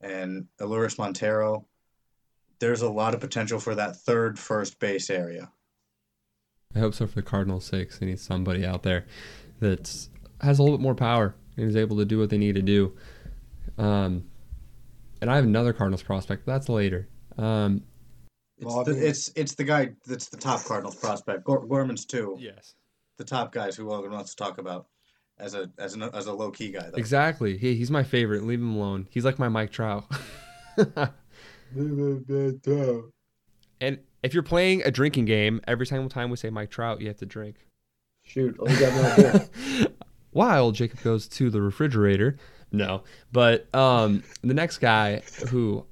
and 0.00 0.46
Elehuris 0.58 0.98
Montero, 0.98 1.66
there's 2.58 2.82
a 2.82 2.90
lot 2.90 3.14
of 3.14 3.20
potential 3.20 3.60
for 3.60 3.76
that 3.76 3.96
third 3.96 4.38
first 4.38 4.78
base 4.80 5.08
area. 5.08 5.50
I 6.74 6.80
hope 6.80 6.94
so 6.94 7.06
for 7.06 7.14
the 7.14 7.22
Cardinals' 7.22 7.64
sake. 7.64 7.98
They 7.98 8.06
need 8.06 8.20
somebody 8.20 8.66
out 8.66 8.82
there 8.82 9.06
that 9.60 10.08
has 10.40 10.58
a 10.58 10.62
little 10.62 10.76
bit 10.78 10.82
more 10.82 10.94
power 10.94 11.34
and 11.56 11.68
is 11.68 11.76
able 11.76 11.96
to 11.98 12.04
do 12.04 12.18
what 12.18 12.30
they 12.30 12.38
need 12.38 12.54
to 12.56 12.62
do. 12.62 12.92
Um, 13.78 14.24
and 15.20 15.30
I 15.30 15.36
have 15.36 15.44
another 15.44 15.72
Cardinals 15.72 16.02
prospect, 16.02 16.44
but 16.46 16.52
that's 16.52 16.68
later. 16.68 17.08
Um, 17.38 17.82
It's, 18.58 18.66
Well, 18.66 18.80
I 18.80 18.84
the, 18.84 18.92
mean- 18.94 19.02
it's 19.04 19.30
it's 19.36 19.54
the 19.54 19.64
guy 19.64 19.90
that's 20.06 20.28
the 20.28 20.36
top 20.36 20.64
Cardinals 20.64 20.96
prospect. 20.96 21.44
Gorman's 21.44 22.04
too. 22.04 22.36
yes. 22.40 22.74
the 23.18 23.24
top 23.24 23.52
guys 23.52 23.76
who 23.76 23.86
Logan 23.88 24.12
wants 24.12 24.30
to 24.34 24.36
talk 24.42 24.58
about. 24.58 24.86
as 25.38 25.54
a 25.54 25.70
as 25.78 25.96
a 25.96 26.10
as 26.14 26.26
a 26.26 26.32
low 26.32 26.50
key 26.50 26.70
guy 26.70 26.88
though. 26.90 26.96
Exactly. 26.98 27.56
He, 27.58 27.74
he's 27.74 27.90
my 27.90 28.02
favorite. 28.02 28.44
Leave 28.44 28.60
him 28.60 28.74
alone. 28.74 29.06
He's 29.10 29.24
like 29.24 29.38
my 29.38 29.48
Mike 29.56 29.70
Trout. 29.72 30.04
and 33.80 33.98
if 34.22 34.34
you're 34.34 34.42
playing 34.42 34.82
a 34.84 34.90
drinking 34.90 35.24
game, 35.24 35.60
every 35.66 35.86
single 35.86 36.08
time 36.10 36.30
we 36.30 36.36
say 36.36 36.50
Mike 36.50 36.70
Trout, 36.70 37.00
you 37.00 37.08
have 37.08 37.16
to 37.18 37.26
drink. 37.26 37.56
Shoot, 38.30 38.62
let 38.62 38.70
me 38.70 38.78
get 38.78 38.94
my 38.94 39.12
idea. 39.12 39.48
While 40.30 40.70
Jacob 40.70 41.02
goes 41.02 41.26
to 41.26 41.50
the 41.50 41.60
refrigerator. 41.60 42.36
No. 42.70 43.02
But 43.32 43.72
um, 43.74 44.22
the 44.42 44.54
next 44.54 44.78
guy 44.78 45.22
who 45.48 45.84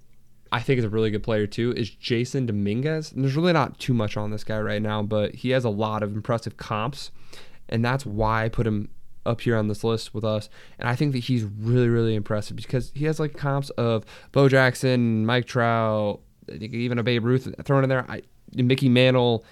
I 0.53 0.61
think 0.61 0.78
is 0.78 0.84
a 0.84 0.89
really 0.89 1.11
good 1.11 1.24
player 1.24 1.49
too 1.49 1.72
is 1.76 1.91
Jasson 1.91 2.47
Dominguez. 2.47 3.11
And 3.11 3.24
there's 3.24 3.34
really 3.34 3.53
not 3.53 3.80
too 3.80 3.93
much 3.93 4.16
on 4.16 4.30
this 4.30 4.45
guy 4.45 4.61
right 4.61 4.80
now, 4.80 5.03
but 5.03 5.34
he 5.34 5.51
has 5.51 5.64
a 5.64 5.68
lot 5.68 6.05
of 6.05 6.14
impressive 6.14 6.57
comps. 6.57 7.11
And 7.68 7.84
that's 7.84 8.07
why 8.07 8.45
I 8.45 8.49
put 8.49 8.68
him 8.68 8.91
up 9.26 9.41
here 9.41 9.57
on 9.57 9.66
this 9.66 9.82
list 9.82 10.14
with 10.14 10.24
us. 10.24 10.49
And 10.78 10.89
I 10.89 10.95
think 10.95 11.14
that 11.14 11.24
he's 11.24 11.43
really, 11.43 11.89
really 11.89 12.14
impressive 12.14 12.57
because 12.57 12.93
he 12.95 13.07
has 13.07 13.18
like 13.18 13.36
comps 13.36 13.70
of 13.70 14.05
Bo 14.30 14.49
Jackson, 14.49 15.26
Mike 15.26 15.47
Trout, 15.47 16.20
I 16.49 16.55
even 16.55 17.01
a 17.01 17.03
Babe 17.03 17.24
Ruth 17.24 17.53
thrown 17.64 17.82
in 17.82 17.91
there. 17.91 18.09
I, 18.09 18.22
Mickey 18.55 18.89
Mantle. 18.89 19.45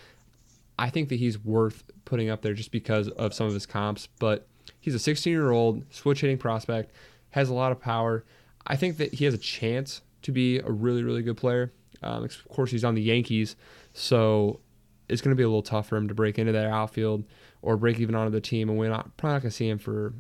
I 0.79 0.91
think 0.91 1.09
that 1.09 1.17
he's 1.17 1.39
worth 1.39 1.85
putting 2.05 2.29
up 2.29 2.43
there 2.43 2.55
just 2.55 2.71
because 2.71 3.09
of 3.09 3.35
some 3.35 3.47
of 3.47 3.55
his 3.55 3.67
comps. 3.67 4.09
But 4.19 4.47
he's 4.81 4.95
a 4.95 4.99
16 4.99 5.33
year 5.33 5.51
old 5.51 5.85
switch 5.93 6.21
hitting 6.21 6.39
prospect, 6.39 6.93
has 7.31 7.49
a 7.49 7.55
lot 7.55 7.73
of 7.73 7.81
power. 7.81 8.25
I 8.67 8.77
think 8.77 8.97
that 8.99 9.15
he 9.15 9.25
has 9.25 9.35
a 9.35 9.39
chance 9.39 10.03
to 10.23 10.33
be 10.33 10.59
a 10.59 10.71
really, 10.71 11.03
really 11.03 11.23
good 11.23 11.37
player. 11.37 11.73
Um, 12.03 12.25
of 12.25 12.49
course, 12.49 12.71
he's 12.71 12.85
on 12.85 12.95
the 12.95 13.03
Yankees, 13.03 13.57
so 13.95 14.61
it's 15.09 15.23
going 15.23 15.31
to 15.31 15.37
be 15.37 15.45
a 15.45 15.49
little 15.49 15.63
tough 15.63 15.89
for 15.89 15.97
him 15.97 16.09
to 16.09 16.15
break 16.15 16.39
into 16.39 16.53
that 16.53 16.67
outfield 16.67 17.25
or 17.63 17.77
break 17.77 18.01
even 18.01 18.15
onto 18.15 18.31
the 18.31 18.41
team. 18.41 18.69
And 18.69 18.79
we're 18.79 18.91
not 18.91 19.17
probably 19.17 19.35
not 19.35 19.43
going 19.43 19.51
to 19.51 19.57
see 19.57 19.69
him 19.69 19.79
for 19.79 20.13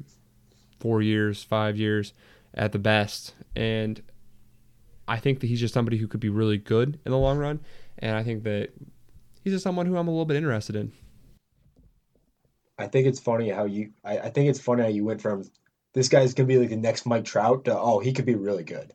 four 0.79 1.03
years, 1.03 1.43
five 1.43 1.77
years 1.77 2.13
at 2.55 2.73
the 2.73 2.79
best. 2.79 3.35
And 3.55 4.01
I 5.09 5.19
think 5.19 5.41
that 5.41 5.49
he's 5.49 5.61
just 5.61 5.75
somebody 5.75 5.99
who 5.99 6.09
could 6.09 6.21
be 6.21 6.29
really 6.29 6.59
good 6.59 6.99
in 7.05 7.13
the 7.13 7.19
long 7.19 7.39
run. 7.39 7.61
And 7.99 8.17
I 8.17 8.23
think 8.23 8.45
that 8.45 8.71
he's 9.47 9.55
just 9.55 9.63
someone 9.63 9.87
who 9.87 9.97
I'm 9.97 10.09
a 10.09 10.11
little 10.11 10.25
bit 10.25 10.37
interested 10.37 10.75
in. 10.75 10.91
I 12.79 12.89
think 12.89 13.07
it's 13.07 13.21
funny 13.21 13.49
how 13.49 13.65
you. 13.65 13.93
I, 14.05 14.19
I 14.19 14.31
think 14.31 14.51
it's 14.51 14.59
funny 14.59 14.83
how 14.83 14.89
you 14.89 15.05
went 15.05 15.23
from 15.23 15.45
this 15.95 16.09
guy's 16.09 16.35
gonna 16.35 16.49
be 16.49 16.59
like 16.59 16.71
the 16.71 16.77
next 16.77 17.07
Mike 17.07 17.25
Trout 17.25 17.65
to 17.67 17.79
oh 17.79 18.01
he 18.01 18.13
could 18.13 18.27
be 18.27 18.35
really 18.35 18.65
good. 18.65 18.93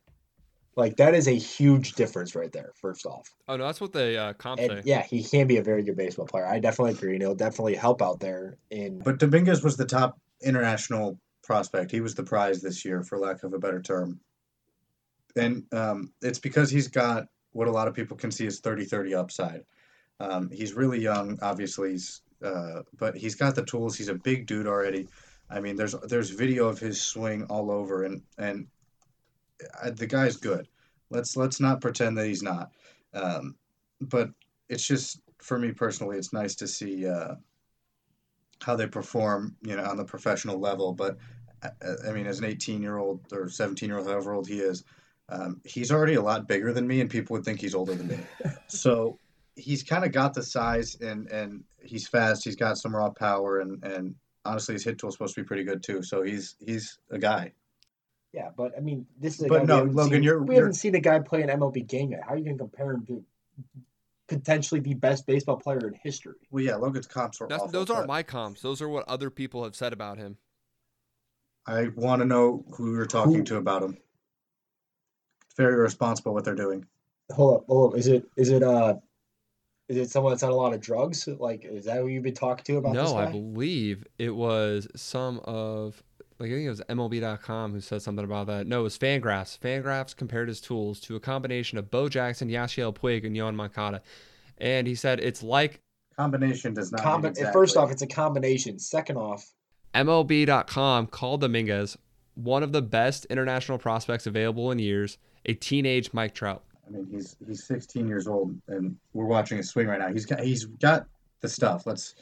Like 0.75 0.97
that 0.97 1.15
is 1.15 1.29
a 1.29 1.31
huge 1.31 1.93
difference 1.93 2.35
right 2.35 2.51
there. 2.51 2.73
First 2.75 3.05
off, 3.05 3.29
Oh 3.47 3.55
no, 3.55 3.65
that's 3.65 3.79
what 3.79 3.93
the 3.93 4.17
uh, 4.17 4.33
comp 4.33 4.59
and 4.59 4.83
yeah, 4.83 5.03
he 5.03 5.23
can 5.23 5.47
be 5.47 5.55
a 5.55 5.63
very 5.63 5.83
good 5.83 5.95
baseball 5.95 6.27
player. 6.27 6.45
I 6.45 6.59
definitely 6.59 6.95
agree, 6.95 7.13
and 7.13 7.21
he'll 7.21 7.33
definitely 7.33 7.75
help 7.75 8.01
out 8.01 8.19
there. 8.19 8.57
In 8.71 8.99
But 8.99 9.19
Dominguez 9.19 9.63
was 9.63 9.77
the 9.77 9.85
top 9.85 10.19
international 10.43 11.17
prospect. 11.43 11.91
He 11.91 12.01
was 12.01 12.13
the 12.13 12.23
prize 12.23 12.61
this 12.61 12.83
year, 12.83 13.03
for 13.03 13.17
lack 13.17 13.43
of 13.43 13.53
a 13.53 13.59
better 13.59 13.81
term. 13.81 14.19
And 15.37 15.63
um, 15.71 16.11
it's 16.21 16.39
because 16.39 16.69
he's 16.69 16.89
got 16.89 17.27
what 17.53 17.69
a 17.69 17.71
lot 17.71 17.87
of 17.87 17.93
people 17.93 18.17
can 18.17 18.31
see 18.31 18.45
is 18.45 18.59
30 18.59 18.83
30 18.83 19.15
upside. 19.15 19.63
Um, 20.21 20.51
he's 20.51 20.73
really 20.73 21.01
young, 21.01 21.39
obviously, 21.41 21.91
he's, 21.91 22.21
uh, 22.43 22.83
but 22.99 23.17
he's 23.17 23.33
got 23.33 23.55
the 23.55 23.65
tools. 23.65 23.97
He's 23.97 24.07
a 24.07 24.13
big 24.13 24.45
dude 24.45 24.67
already. 24.67 25.07
I 25.49 25.59
mean, 25.59 25.75
there's 25.75 25.95
there's 26.07 26.29
video 26.29 26.67
of 26.67 26.79
his 26.79 27.01
swing 27.01 27.43
all 27.45 27.71
over, 27.71 28.03
and 28.03 28.21
and 28.37 28.67
uh, 29.83 29.91
the 29.91 30.07
guy's 30.07 30.37
good. 30.37 30.67
Let's 31.09 31.35
let's 31.35 31.59
not 31.59 31.81
pretend 31.81 32.17
that 32.17 32.27
he's 32.27 32.43
not. 32.43 32.71
Um, 33.13 33.55
but 33.99 34.29
it's 34.69 34.87
just 34.87 35.21
for 35.39 35.57
me 35.57 35.71
personally, 35.71 36.17
it's 36.17 36.33
nice 36.33 36.55
to 36.55 36.67
see 36.67 37.07
uh, 37.07 37.35
how 38.61 38.75
they 38.75 38.87
perform, 38.87 39.55
you 39.61 39.75
know, 39.75 39.83
on 39.83 39.97
the 39.97 40.05
professional 40.05 40.59
level. 40.59 40.93
But 40.93 41.17
uh, 41.63 41.95
I 42.07 42.11
mean, 42.11 42.27
as 42.27 42.39
an 42.39 42.45
18 42.45 42.81
year 42.81 42.97
old 42.97 43.21
or 43.33 43.49
17 43.49 43.89
year 43.89 43.97
old, 43.97 44.07
however 44.07 44.33
old 44.33 44.47
he 44.47 44.59
is, 44.59 44.83
um, 45.29 45.61
he's 45.65 45.91
already 45.91 46.13
a 46.13 46.21
lot 46.21 46.47
bigger 46.47 46.71
than 46.71 46.87
me, 46.87 47.01
and 47.01 47.09
people 47.09 47.33
would 47.35 47.43
think 47.43 47.59
he's 47.59 47.75
older 47.75 47.95
than 47.95 48.07
me. 48.07 48.19
so 48.67 49.17
he's 49.55 49.83
kind 49.83 50.05
of 50.05 50.11
got 50.11 50.33
the 50.33 50.43
size, 50.43 50.95
and 51.01 51.29
and 51.31 51.63
he's 51.81 52.07
fast. 52.07 52.43
He's 52.43 52.55
got 52.55 52.77
some 52.77 52.95
raw 52.95 53.09
power, 53.09 53.59
and 53.59 53.83
and 53.83 54.15
honestly, 54.45 54.73
his 54.73 54.83
hit 54.83 54.97
tool's 54.97 55.13
supposed 55.15 55.35
to 55.35 55.41
be 55.41 55.47
pretty 55.47 55.63
good 55.63 55.83
too. 55.83 56.01
So 56.03 56.21
he's 56.23 56.55
he's 56.59 56.97
a 57.11 57.17
guy. 57.19 57.53
yeah, 58.33 58.49
but 58.55 58.71
I 58.77 58.81
mean, 58.81 59.05
this 59.19 59.35
is 59.39 59.45
a 59.45 59.47
But 59.47 59.55
guy 59.55 59.61
we 59.61 59.67
no, 59.67 59.75
haven't 59.77 59.95
Logan, 59.95 60.11
seen- 60.13 60.23
you're- 60.23 60.39
we 60.39 60.45
you're- 60.55 60.57
haven't 60.57 60.73
seen 60.75 60.95
a 60.95 60.99
guy 61.01 61.19
play 61.19 61.41
an 61.41 61.49
MLB 61.49 61.87
game 61.87 62.11
yet. 62.11 62.21
How 62.23 62.33
are 62.33 62.37
you 62.37 62.45
gonna 62.45 62.57
compare 62.57 62.91
him 62.91 63.05
to 63.07 63.23
potentially 64.27 64.79
the 64.79 64.93
best 64.93 65.25
baseball 65.27 65.57
player 65.57 65.85
in 65.87 65.93
history? 66.01 66.35
Well, 66.49 66.63
yeah, 66.63 66.75
Logan's 66.77 67.07
comps 67.07 67.39
were 67.41 67.47
That's, 67.47 67.63
awful. 67.63 67.71
those 67.73 67.89
aren't 67.89 68.07
but 68.07 68.13
my 68.13 68.23
comps. 68.23 68.61
Those 68.61 68.81
are 68.81 68.87
what 68.87 69.05
other 69.09 69.29
people 69.29 69.63
have 69.65 69.75
said 69.75 69.91
about 69.91 70.17
him. 70.17 70.37
I 71.67 71.89
want 71.89 72.21
to 72.21 72.25
know 72.25 72.65
who 72.75 72.95
you're 72.95 73.05
talking 73.05 73.33
Who- 73.39 73.43
to 73.43 73.57
about 73.57 73.83
him. 73.83 73.97
Very 75.57 75.75
responsible 75.75 76.33
what 76.33 76.45
they're 76.45 76.55
doing. 76.55 76.85
Hold 77.33 77.57
up, 77.57 77.65
hold 77.67 77.93
up. 77.93 77.99
Is 77.99 78.07
it 78.07 78.25
is 78.37 78.49
it 78.49 78.63
uh 78.63 78.95
is 79.91 79.97
it 79.97 80.09
someone 80.09 80.31
that's 80.31 80.43
on 80.43 80.51
a 80.51 80.55
lot 80.55 80.73
of 80.73 80.79
drugs? 80.79 81.27
Like, 81.27 81.65
is 81.65 81.85
that 81.85 81.97
who 81.97 82.07
you've 82.07 82.23
been 82.23 82.33
talking 82.33 82.63
to 82.65 82.77
about 82.77 82.93
this 82.93 83.11
No, 83.11 83.17
I 83.17 83.25
believe 83.29 84.05
it 84.17 84.33
was 84.35 84.87
some 84.95 85.39
of 85.43 86.01
like 86.39 86.49
I 86.49 86.53
think 86.53 86.65
it 86.65 86.69
was 86.69 86.81
MLB.com 86.89 87.73
who 87.73 87.81
said 87.81 88.01
something 88.01 88.23
about 88.23 88.47
that. 88.47 88.65
No, 88.65 88.79
it 88.79 88.83
was 88.83 88.97
Fangraphs. 88.97 89.59
Fangraphs 89.59 90.15
compared 90.15 90.47
his 90.47 90.61
tools 90.61 90.99
to 91.01 91.15
a 91.15 91.19
combination 91.19 91.77
of 91.77 91.91
Bo 91.91 92.09
Jackson, 92.09 92.49
Yasiel 92.49 92.95
Puig, 92.95 93.25
and 93.25 93.35
Yoan 93.35 93.53
Moncada, 93.53 94.01
and 94.57 94.87
he 94.87 94.95
said 94.95 95.19
it's 95.19 95.43
like 95.43 95.81
Combination 96.17 96.73
does 96.73 96.91
not. 96.91 97.01
Combi- 97.01 97.23
mean 97.23 97.31
exactly. 97.31 97.53
First 97.53 97.77
off, 97.77 97.91
it's 97.91 98.01
a 98.01 98.07
combination. 98.07 98.79
Second 98.79 99.17
off, 99.17 99.51
MLB.com 99.93 101.07
called 101.07 101.41
Dominguez 101.41 101.97
one 102.35 102.63
of 102.63 102.71
the 102.71 102.81
best 102.81 103.25
international 103.25 103.77
prospects 103.77 104.25
available 104.25 104.71
in 104.71 104.79
years, 104.79 105.17
a 105.45 105.53
teenage 105.53 106.13
Mike 106.13 106.33
Trout. 106.33 106.63
I 106.91 106.97
mean, 106.97 107.07
he's 107.09 107.35
he's 107.45 107.63
16 107.65 108.07
years 108.07 108.27
old, 108.27 108.55
and 108.67 108.97
we're 109.13 109.25
watching 109.25 109.57
his 109.57 109.69
swing 109.69 109.87
right 109.87 109.99
now. 109.99 110.11
He's 110.11 110.25
got 110.25 110.41
he's 110.41 110.65
got 110.65 111.07
the 111.41 111.47
stuff. 111.47 111.85
Let's 111.85 112.15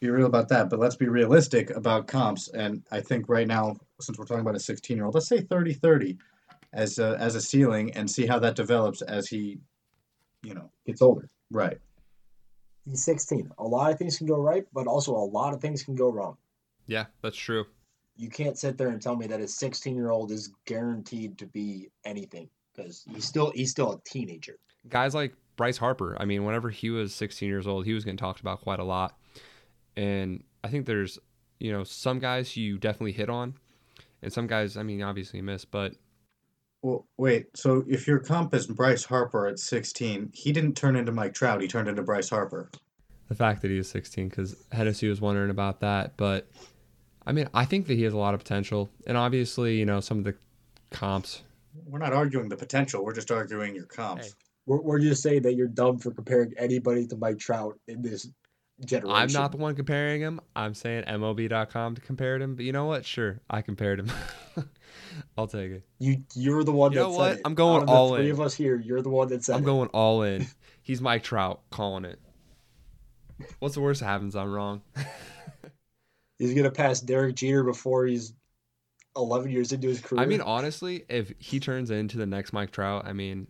be 0.00 0.10
real 0.10 0.26
about 0.26 0.48
that, 0.48 0.70
but 0.70 0.78
let's 0.78 0.96
be 0.96 1.08
realistic 1.08 1.70
about 1.70 2.06
comps. 2.06 2.48
And 2.48 2.82
I 2.90 3.00
think 3.00 3.28
right 3.28 3.46
now, 3.46 3.76
since 4.00 4.18
we're 4.18 4.24
talking 4.24 4.40
about 4.40 4.56
a 4.56 4.60
16 4.60 4.96
year 4.96 5.06
old, 5.06 5.14
let's 5.14 5.28
say 5.28 5.40
30-30 5.40 6.18
as 6.72 6.98
a, 6.98 7.16
as 7.20 7.36
a 7.36 7.40
ceiling, 7.40 7.92
and 7.92 8.10
see 8.10 8.26
how 8.26 8.38
that 8.40 8.56
develops 8.56 9.02
as 9.02 9.28
he, 9.28 9.58
you 10.42 10.54
know, 10.54 10.70
gets 10.86 11.02
older. 11.02 11.28
right. 11.50 11.78
He's 12.84 13.04
16. 13.04 13.50
A 13.58 13.64
lot 13.64 13.92
of 13.92 13.98
things 13.98 14.18
can 14.18 14.26
go 14.26 14.36
right, 14.36 14.66
but 14.74 14.86
also 14.86 15.12
a 15.12 15.16
lot 15.16 15.54
of 15.54 15.60
things 15.60 15.82
can 15.82 15.94
go 15.94 16.10
wrong. 16.10 16.36
Yeah, 16.86 17.06
that's 17.22 17.36
true. 17.36 17.64
You 18.16 18.28
can't 18.28 18.58
sit 18.58 18.76
there 18.76 18.88
and 18.88 19.00
tell 19.00 19.16
me 19.16 19.26
that 19.28 19.40
a 19.40 19.48
16 19.48 19.94
year 19.94 20.10
old 20.10 20.30
is 20.30 20.52
guaranteed 20.66 21.38
to 21.38 21.46
be 21.46 21.88
anything 22.04 22.48
because 22.74 23.04
he's 23.12 23.24
still 23.24 23.52
he's 23.54 23.70
still 23.70 23.92
a 23.92 24.00
teenager. 24.08 24.56
guys 24.88 25.14
like 25.14 25.34
Bryce 25.56 25.76
Harper. 25.78 26.16
I 26.20 26.24
mean, 26.24 26.44
whenever 26.44 26.70
he 26.70 26.90
was 26.90 27.14
16 27.14 27.48
years 27.48 27.66
old, 27.66 27.84
he 27.84 27.92
was 27.92 28.04
getting 28.04 28.16
talked 28.16 28.40
about 28.40 28.60
quite 28.60 28.80
a 28.80 28.84
lot. 28.84 29.16
And 29.96 30.42
I 30.64 30.68
think 30.68 30.86
there's, 30.86 31.18
you 31.60 31.70
know, 31.70 31.84
some 31.84 32.18
guys 32.18 32.56
you 32.56 32.78
definitely 32.78 33.12
hit 33.12 33.30
on, 33.30 33.54
and 34.22 34.32
some 34.32 34.46
guys, 34.46 34.76
I 34.76 34.82
mean, 34.82 35.02
obviously 35.02 35.38
you 35.38 35.44
miss. 35.44 35.64
But 35.64 35.94
Well, 36.82 37.06
wait. 37.16 37.46
So 37.56 37.84
if 37.88 38.06
your 38.06 38.18
comp 38.18 38.52
is 38.54 38.66
Bryce 38.66 39.04
Harper 39.04 39.46
at 39.46 39.58
16, 39.58 40.30
he 40.34 40.52
didn't 40.52 40.76
turn 40.76 40.96
into 40.96 41.12
Mike 41.12 41.34
Trout. 41.34 41.60
He 41.60 41.68
turned 41.68 41.88
into 41.88 42.02
Bryce 42.02 42.28
Harper. 42.28 42.70
the 43.28 43.34
fact 43.34 43.62
that 43.62 43.70
he 43.70 43.78
is 43.78 43.88
16, 43.88 44.28
because 44.28 44.56
Hennessy 44.72 45.08
was 45.08 45.20
wondering 45.20 45.50
about 45.50 45.80
that. 45.80 46.16
But 46.16 46.50
I 47.26 47.32
mean, 47.32 47.48
I 47.54 47.64
think 47.64 47.86
that 47.86 47.94
he 47.94 48.02
has 48.02 48.12
a 48.12 48.18
lot 48.18 48.34
of 48.34 48.40
potential, 48.40 48.90
and 49.06 49.16
obviously, 49.16 49.78
you 49.78 49.86
know, 49.86 50.00
some 50.00 50.18
of 50.18 50.24
the 50.24 50.34
comps. 50.90 51.42
We're 51.86 51.98
not 51.98 52.12
arguing 52.12 52.48
the 52.48 52.56
potential. 52.56 53.04
We're 53.04 53.14
just 53.14 53.30
arguing 53.30 53.74
your 53.74 53.86
comps. 53.86 54.26
Hey. 54.26 54.32
We're, 54.66 54.80
we're 54.80 54.98
just 55.00 55.22
saying 55.22 55.42
that 55.42 55.54
you're 55.54 55.68
dumb 55.68 55.98
for 55.98 56.10
comparing 56.12 56.54
anybody 56.56 57.06
to 57.08 57.16
Mike 57.16 57.38
Trout 57.38 57.78
in 57.88 58.00
this 58.02 58.28
generation. 58.84 59.14
I'm 59.16 59.32
not 59.32 59.50
the 59.52 59.58
one 59.58 59.74
comparing 59.74 60.20
him. 60.20 60.40
I'm 60.56 60.74
saying 60.74 61.04
MLB.com 61.04 61.96
to 61.96 62.00
compare 62.00 62.36
him. 62.36 62.54
But 62.56 62.64
you 62.64 62.72
know 62.72 62.86
what? 62.86 63.04
Sure, 63.04 63.40
I 63.50 63.60
compared 63.62 64.00
him. 64.00 64.10
I'll 65.36 65.46
take 65.46 65.70
it. 65.70 65.84
You 65.98 66.22
you're 66.34 66.64
the 66.64 66.72
one 66.72 66.92
You 66.92 66.98
that 67.00 67.04
know 67.04 67.12
said 67.12 67.18
what? 67.18 67.32
it. 67.34 67.40
I'm 67.44 67.54
going 67.54 67.76
Out 67.76 67.82
of 67.82 67.86
the 67.88 67.92
all 67.92 68.14
three 68.16 68.26
in. 68.26 68.30
of 68.32 68.40
us 68.40 68.54
here, 68.54 68.76
you're 68.76 69.02
the 69.02 69.10
one 69.10 69.28
that 69.28 69.44
said 69.44 69.56
I'm 69.56 69.62
it. 69.62 69.66
going 69.66 69.88
all 69.90 70.22
in. 70.22 70.46
He's 70.82 71.00
Mike 71.00 71.22
Trout 71.22 71.60
calling 71.70 72.04
it. 72.04 72.18
What's 73.58 73.74
the 73.74 73.80
worst 73.80 74.00
that 74.00 74.06
happens? 74.06 74.34
I'm 74.36 74.52
wrong. 74.52 74.82
He's 76.38 76.54
gonna 76.54 76.70
pass 76.70 77.00
Derek 77.00 77.36
Jeter 77.36 77.62
before 77.62 78.06
he's 78.06 78.32
11 79.16 79.50
years 79.50 79.72
into 79.72 79.88
his 79.88 80.00
career. 80.00 80.20
I 80.22 80.26
mean, 80.26 80.40
honestly, 80.40 81.04
if 81.08 81.32
he 81.38 81.60
turns 81.60 81.90
into 81.90 82.16
the 82.18 82.26
next 82.26 82.52
Mike 82.52 82.70
Trout, 82.70 83.06
I 83.06 83.12
mean, 83.12 83.46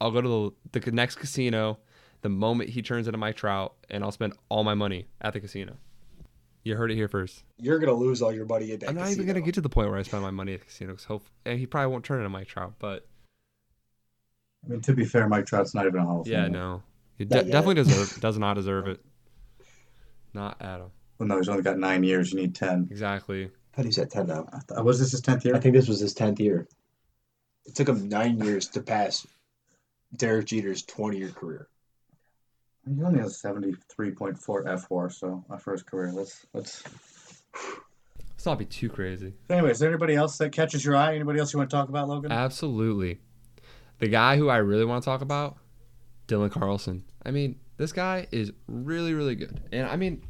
I'll 0.00 0.10
go 0.10 0.20
to 0.20 0.54
the, 0.72 0.80
the 0.80 0.92
next 0.92 1.16
casino 1.16 1.78
the 2.22 2.28
moment 2.28 2.70
he 2.70 2.82
turns 2.82 3.06
into 3.08 3.18
Mike 3.18 3.36
Trout, 3.36 3.74
and 3.90 4.02
I'll 4.04 4.12
spend 4.12 4.34
all 4.48 4.64
my 4.64 4.74
money 4.74 5.08
at 5.20 5.32
the 5.32 5.40
casino. 5.40 5.76
You 6.64 6.76
heard 6.76 6.92
it 6.92 6.94
here 6.94 7.08
first. 7.08 7.42
you're 7.58 7.80
gonna 7.80 7.92
lose 7.92 8.22
all 8.22 8.32
your 8.32 8.46
money 8.46 8.70
in 8.70 8.78
that 8.78 8.88
I'm 8.90 8.94
not 8.94 9.10
even 9.10 9.26
gonna 9.26 9.40
get 9.40 9.54
to 9.54 9.60
the 9.60 9.68
point 9.68 9.90
where 9.90 9.98
I 9.98 10.02
spend 10.02 10.22
my 10.22 10.30
money 10.30 10.54
at 10.54 10.60
the 10.60 10.66
casino 10.66 10.92
because 10.92 11.04
hope 11.06 11.24
and 11.44 11.58
he 11.58 11.66
probably 11.66 11.90
won't 11.90 12.04
turn 12.04 12.18
into 12.18 12.28
Mike 12.28 12.46
Trout. 12.46 12.74
But 12.78 13.08
I 14.64 14.68
mean, 14.68 14.80
to 14.82 14.94
be 14.94 15.04
fair, 15.04 15.28
Mike 15.28 15.46
Trout's 15.46 15.74
not 15.74 15.86
even 15.86 15.98
a 16.00 16.04
Hall 16.06 16.20
of 16.20 16.26
Fame. 16.28 16.34
yeah, 16.34 16.46
no, 16.46 16.82
he 17.18 17.24
de- 17.24 17.42
definitely 17.42 17.74
deserve 17.74 18.16
does 18.20 18.38
not 18.38 18.54
deserve 18.54 18.86
it. 18.86 19.00
Not 20.32 20.62
at 20.62 20.80
all. 20.80 20.92
Well, 21.18 21.28
no, 21.28 21.38
he's 21.38 21.48
only 21.48 21.62
got 21.64 21.78
nine 21.78 22.04
years. 22.04 22.32
You 22.32 22.40
need 22.40 22.54
ten. 22.54 22.86
Exactly. 22.92 23.50
I 23.72 23.76
thought 23.76 23.84
he's 23.86 23.98
at 23.98 24.10
10 24.10 24.26
now. 24.26 24.46
I 24.52 24.58
th- 24.68 24.84
Was 24.84 25.00
this 25.00 25.12
his 25.12 25.20
tenth 25.20 25.44
year? 25.44 25.54
I 25.54 25.60
think 25.60 25.74
this 25.74 25.88
was 25.88 26.00
his 26.00 26.14
10th 26.14 26.38
year. 26.40 26.68
It 27.64 27.74
took 27.74 27.88
him 27.88 28.08
nine 28.08 28.38
years 28.38 28.68
to 28.68 28.82
pass 28.82 29.26
Derek 30.16 30.46
Jeter's 30.46 30.82
20 30.82 31.18
year 31.18 31.30
career. 31.30 31.68
He 32.84 33.02
only 33.02 33.20
has 33.20 33.38
seventy 33.40 33.74
three 33.88 34.10
point 34.10 34.36
four 34.36 34.66
F 34.66 34.88
four. 34.88 35.08
So 35.08 35.44
for 35.60 35.72
his 35.72 35.84
career, 35.84 36.10
let's 36.12 36.44
let's. 36.52 36.82
Let's 38.32 38.44
not 38.44 38.58
be 38.58 38.64
too 38.64 38.88
crazy. 38.88 39.34
So 39.46 39.54
anyways, 39.54 39.74
is 39.74 39.78
there 39.78 39.88
anybody 39.90 40.16
else 40.16 40.36
that 40.38 40.50
catches 40.50 40.84
your 40.84 40.96
eye? 40.96 41.14
Anybody 41.14 41.38
else 41.38 41.52
you 41.52 41.58
want 41.58 41.70
to 41.70 41.76
talk 41.76 41.88
about, 41.88 42.08
Logan? 42.08 42.32
Absolutely. 42.32 43.20
The 44.00 44.08
guy 44.08 44.36
who 44.36 44.48
I 44.48 44.56
really 44.56 44.84
want 44.84 45.04
to 45.04 45.04
talk 45.04 45.20
about, 45.20 45.58
Dylan 46.26 46.50
Carlson. 46.50 47.04
I 47.24 47.30
mean, 47.30 47.60
this 47.76 47.92
guy 47.92 48.26
is 48.32 48.50
really, 48.66 49.14
really 49.14 49.36
good. 49.36 49.60
And 49.70 49.86
I 49.86 49.94
mean, 49.94 50.24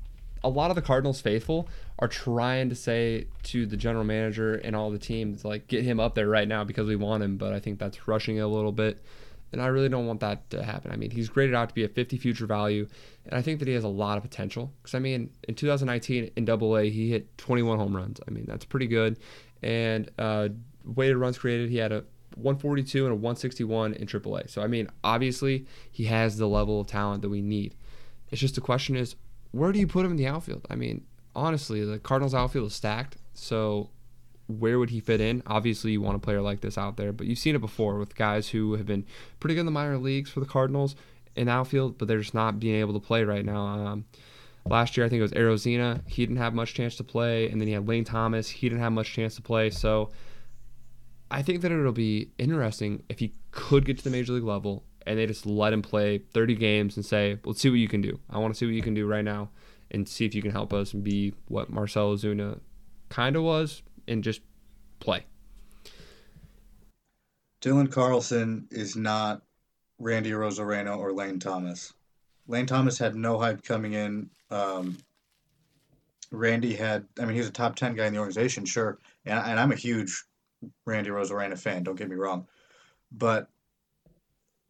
a 0.45 0.49
lot 0.49 0.71
of 0.71 0.77
the 0.77 0.83
Cardinals 0.83 1.21
faithful 1.21 1.69
are 1.99 2.09
trying 2.09 2.69
to 2.69 2.75
say 2.75 3.27
to 3.45 3.67
the 3.67 3.77
general 3.77 4.05
manager 4.05 4.55
and 4.55 4.75
all 4.75 4.91
the 4.91 4.99
teams, 4.99 5.45
like, 5.45 5.69
get 5.69 5.85
him 5.85 6.01
up 6.01 6.15
there 6.15 6.29
right 6.29 6.49
now 6.49 6.65
because 6.65 6.87
we 6.87 6.97
want 6.97 7.23
him. 7.23 7.37
But 7.37 7.53
I 7.53 7.61
think 7.61 7.79
that's 7.79 8.09
rushing 8.09 8.37
it 8.37 8.41
a 8.41 8.49
little 8.49 8.73
bit. 8.73 9.03
And 9.53 9.61
I 9.61 9.67
really 9.67 9.91
don't 9.91 10.07
want 10.07 10.21
that 10.21 10.49
to 10.51 10.63
happen. 10.63 10.91
I 10.93 10.97
mean, 10.97 11.11
he's 11.11 11.29
graded 11.29 11.55
out 11.55 11.69
to 11.69 11.75
be 11.75 11.85
a 11.85 11.89
50 11.89 12.17
future 12.17 12.47
value. 12.47 12.89
And 13.27 13.35
I 13.35 13.43
think 13.43 13.59
that 13.59 13.69
he 13.69 13.75
has 13.75 13.85
a 13.85 13.89
lot 13.89 14.17
of 14.17 14.23
potential. 14.23 14.73
Because, 14.83 14.95
I 14.95 14.99
mean, 14.99 15.31
in 15.47 15.55
2019 15.55 16.31
in 16.35 16.45
Double 16.45 16.77
A, 16.77 16.89
he 16.89 17.11
hit 17.11 17.37
21 17.37 17.79
home 17.79 17.95
runs. 17.95 18.19
I 18.27 18.31
mean, 18.31 18.47
that's 18.49 18.65
pretty 18.65 18.87
good. 18.87 19.19
And 19.63 20.11
uh, 20.19 20.49
weighted 20.85 21.19
runs 21.19 21.39
created, 21.39 21.69
he 21.69 21.77
had 21.77 21.93
a 21.93 22.05
142 22.37 23.05
and 23.05 23.13
a 23.13 23.15
161 23.15 23.95
in 23.95 24.07
AAA. 24.07 24.51
So 24.51 24.63
I 24.63 24.67
mean, 24.67 24.89
obviously 25.05 25.67
he 25.91 26.05
has 26.05 26.39
the 26.39 26.49
level 26.49 26.81
of 26.81 26.87
talent 26.87 27.23
that 27.23 27.29
we 27.29 27.43
need. 27.43 27.75
It's 28.31 28.41
just 28.41 28.55
the 28.55 28.61
question 28.61 28.97
is, 28.97 29.17
where 29.53 29.73
do 29.73 29.79
you 29.79 29.87
put 29.87 30.05
him 30.05 30.11
in 30.11 30.17
the 30.17 30.27
outfield? 30.27 30.67
I 30.69 30.75
mean, 30.75 31.05
honestly, 31.35 31.85
the 31.85 31.99
Cardinals 31.99 32.35
outfield 32.35 32.67
is 32.67 32.75
stacked. 32.75 33.17
So 33.35 33.91
where 34.47 34.79
would 34.79 34.91
he 34.91 35.01
fit 35.01 35.21
in? 35.21 35.43
Obviously, 35.47 35.93
you 35.93 36.01
want 36.01 36.17
a 36.17 36.19
player 36.19 36.43
like 36.43 36.61
this 36.61 36.77
out 36.77 36.97
there, 36.97 37.13
but 37.13 37.27
you've 37.27 37.39
seen 37.39 37.55
it 37.55 37.61
before 37.61 37.99
with 37.99 38.17
guys 38.17 38.49
who 38.49 38.75
have 38.75 38.87
been 38.87 39.07
pretty 39.41 39.55
good 39.55 39.61
in 39.61 39.67
the 39.67 39.73
minor 39.73 39.99
leagues 39.99 40.31
for 40.31 40.41
the 40.41 40.47
Cardinals 40.47 40.97
in 41.37 41.49
outfield, 41.49 41.99
but 41.99 42.09
they're 42.09 42.19
just 42.19 42.35
not 42.35 42.61
being 42.61 42.77
able 42.77 42.93
to 42.93 43.01
play 43.01 43.25
right 43.25 43.45
now. 43.45 43.65
Um, 43.65 44.05
last 44.67 44.97
year, 44.97 45.07
I 45.07 45.09
think 45.09 45.21
it 45.21 45.23
was 45.23 45.33
Arizona. 45.35 46.03
He 46.07 46.25
didn't 46.25 46.39
have 46.39 46.55
much 46.55 46.75
chance 46.75 46.97
to 46.97 47.05
play, 47.05 47.49
and 47.49 47.61
then 47.61 47.69
he 47.69 47.75
had 47.75 47.89
Lane 47.89 48.05
Thomas. 48.05 48.49
He 48.49 48.69
didn't 48.69 48.83
have 48.83 48.93
much 48.93 49.13
chance 49.13 49.35
to 49.37 49.43
play. 49.43 49.71
So 49.71 50.11
I 51.31 51.43
think 51.43 51.63
that 51.63 51.73
it'll 51.73 51.93
be 51.93 52.31
interesting 52.39 53.03
if 53.09 53.19
he 53.19 53.35
could 53.51 53.85
get 53.85 53.99
to 53.99 54.05
the 54.05 54.11
major 54.11 54.33
league 54.35 54.45
level 54.45 54.85
and 55.07 55.19
they 55.19 55.27
just 55.27 55.47
let 55.47 55.73
him 55.73 55.83
play 55.83 56.19
30 56.19 56.55
games 56.55 56.97
and 56.97 57.05
say, 57.05 57.39
let's 57.45 57.61
see 57.61 57.71
what 57.71 57.79
you 57.79 57.89
can 57.89 58.01
do. 58.01 58.19
I 58.31 58.39
want 58.39 58.55
to 58.55 58.59
see 58.59 58.67
what 58.67 58.75
you 58.75 58.83
can 58.83 58.95
do 58.95 59.07
right 59.07 59.25
now 59.25 59.51
and 59.91 60.09
see 60.09 60.25
if 60.25 60.35
you 60.35 60.43
can 60.43 60.51
help 60.51 60.73
us 60.73 60.95
and 60.95 61.05
be 61.05 61.35
what 61.49 61.71
Marcell 61.71 62.15
Ozuna 62.15 62.61
kind 63.09 63.37
of 63.37 63.43
was 63.43 63.83
and 64.09 64.25
just 64.25 64.41
play. 65.01 65.25
Dylan 67.61 67.91
Carlson 67.91 68.67
is 68.71 68.97
not 68.97 69.43
Randy 69.99 70.31
Arozarena 70.31 70.99
or 70.99 71.13
Lane 71.13 71.39
Thomas. 71.39 71.93
Lane 72.49 72.67
Thomas 72.67 72.99
had 72.99 73.15
no 73.15 73.39
hype 73.39 73.63
coming 73.63 73.93
in. 73.93 74.29
Um, 74.51 74.99
Randy 76.33 76.75
had, 76.75 77.07
I 77.21 77.25
mean, 77.25 77.37
he's 77.37 77.47
a 77.47 77.53
top 77.53 77.77
10 77.77 77.95
guy 77.95 78.07
in 78.07 78.15
the 78.15 78.19
organization, 78.19 78.65
sure. 78.65 78.99
And, 79.25 79.39
and 79.39 79.61
I'm 79.61 79.71
a 79.71 79.77
huge 79.77 80.25
Randy 80.87 81.11
Arozarena 81.11 81.59
fan, 81.59 81.85
don't 81.85 81.97
get 81.97 82.09
me 82.09 82.17
wrong. 82.17 82.47
But 83.13 83.49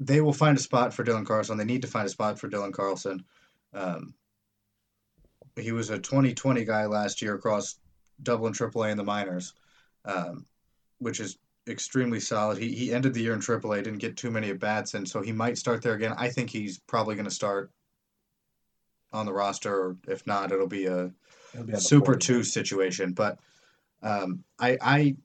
they 0.06 0.20
will 0.20 0.32
find 0.32 0.56
a 0.56 0.60
spot 0.60 0.92
for 0.92 1.04
Dylan 1.04 1.26
Carlson. 1.26 1.56
They 1.56 1.64
need 1.64 1.82
to 1.82 1.88
find 1.88 2.06
a 2.06 2.10
spot 2.10 2.38
for 2.38 2.48
Dylan 2.48 2.72
Carlson. 2.72 3.24
Um, 3.72 4.14
he 5.56 5.72
was 5.72 5.90
a 5.90 5.98
2020 5.98 6.64
guy 6.64 6.86
last 6.86 7.22
year 7.22 7.34
across 7.34 7.76
double 8.22 8.46
and 8.46 8.54
triple 8.54 8.84
A 8.84 8.88
in 8.88 8.96
the 8.96 9.04
minors, 9.04 9.54
um, 10.04 10.46
which 10.98 11.20
is 11.20 11.38
extremely 11.68 12.20
solid. 12.20 12.58
He, 12.58 12.74
he 12.74 12.92
ended 12.92 13.14
the 13.14 13.22
year 13.22 13.34
in 13.34 13.40
triple 13.40 13.72
A, 13.72 13.82
didn't 13.82 13.98
get 13.98 14.16
too 14.16 14.30
many 14.30 14.50
at 14.50 14.58
bats, 14.58 14.94
and 14.94 15.08
so 15.08 15.20
he 15.20 15.32
might 15.32 15.58
start 15.58 15.82
there 15.82 15.94
again. 15.94 16.14
I 16.16 16.28
think 16.28 16.50
he's 16.50 16.78
probably 16.78 17.14
going 17.14 17.26
to 17.26 17.30
start 17.30 17.70
on 19.12 19.26
the 19.26 19.32
roster, 19.32 19.74
or 19.74 19.96
if 20.08 20.26
not, 20.26 20.52
it'll 20.52 20.66
be 20.66 20.86
a 20.86 21.12
He'll 21.52 21.64
be 21.64 21.76
Super 21.76 22.12
40. 22.12 22.26
Two 22.26 22.42
situation. 22.42 23.12
But 23.12 23.38
um, 24.02 24.44
I 24.58 24.78
I 24.80 25.16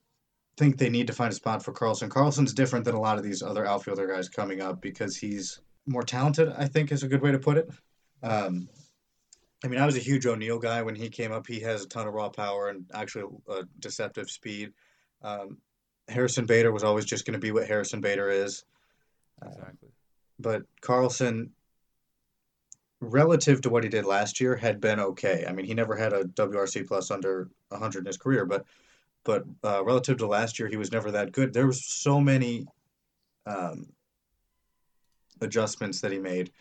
think 0.58 0.78
they 0.78 0.90
need 0.90 1.08
to 1.08 1.14
find 1.14 1.32
a 1.32 1.36
spot 1.36 1.64
for 1.64 1.72
Carlson. 1.72 2.10
Carlson's 2.10 2.54
different 2.54 2.84
than 2.84 2.96
a 2.96 3.00
lot 3.00 3.18
of 3.18 3.24
these 3.24 3.44
other 3.44 3.66
outfielder 3.66 4.08
guys 4.08 4.28
coming 4.28 4.62
up 4.62 4.82
because 4.82 5.16
he's 5.16 5.62
more 5.86 6.04
talented. 6.04 6.52
I 6.58 6.68
think 6.68 6.92
is 6.92 7.04
a 7.04 7.08
good 7.08 7.22
way 7.22 7.32
to 7.32 7.40
put 7.40 7.58
it. 7.58 7.70
Um, 8.24 8.68
I 9.64 9.68
mean, 9.68 9.80
I 9.80 9.86
was 9.86 9.96
a 9.96 10.02
huge 10.02 10.26
O'Neill 10.26 10.60
guy 10.60 10.82
when 10.82 10.96
he 10.96 11.10
came 11.10 11.32
up. 11.32 11.48
He 11.48 11.60
has 11.62 11.84
a 11.84 11.88
ton 11.88 12.08
of 12.08 12.14
raw 12.14 12.30
power 12.30 12.70
and 12.70 12.86
actually 12.94 13.26
a 13.50 13.64
deceptive 13.80 14.30
speed. 14.30 14.74
Um, 15.22 15.58
Harrison 16.08 16.46
Bader 16.46 16.72
was 16.72 16.84
always 16.84 17.06
just 17.06 17.26
going 17.26 17.34
to 17.34 17.40
be 17.40 17.52
what 17.52 17.68
Harrison 17.68 18.02
Bader 18.02 18.30
is. 18.30 18.64
Exactly. 19.46 19.90
but 20.40 20.64
Carlson, 20.82 21.52
relative 23.02 23.62
to 23.62 23.70
what 23.70 23.84
he 23.84 23.90
did 23.90 24.06
last 24.06 24.42
year, 24.42 24.56
had 24.56 24.82
been 24.82 25.00
okay. 25.00 25.46
I 25.48 25.52
mean, 25.52 25.68
he 25.68 25.76
never 25.76 25.96
had 25.96 26.14
a 26.14 26.24
WRC 26.24 26.88
plus 26.88 27.12
under 27.12 27.50
100 27.70 28.00
in 28.00 28.06
his 28.06 28.18
career, 28.18 28.46
but 28.46 28.66
but 29.24 29.44
uh, 29.64 29.84
relative 29.84 30.18
to 30.18 30.28
last 30.28 30.60
year, 30.60 30.68
he 30.68 30.78
was 30.78 30.92
never 30.92 31.12
that 31.12 31.32
good. 31.32 31.54
There 31.54 31.68
was 31.68 31.86
so 31.86 32.20
many 32.20 32.66
um, 33.46 33.88
adjustments 35.42 36.02
that 36.02 36.12
he 36.12 36.20
made 36.20 36.52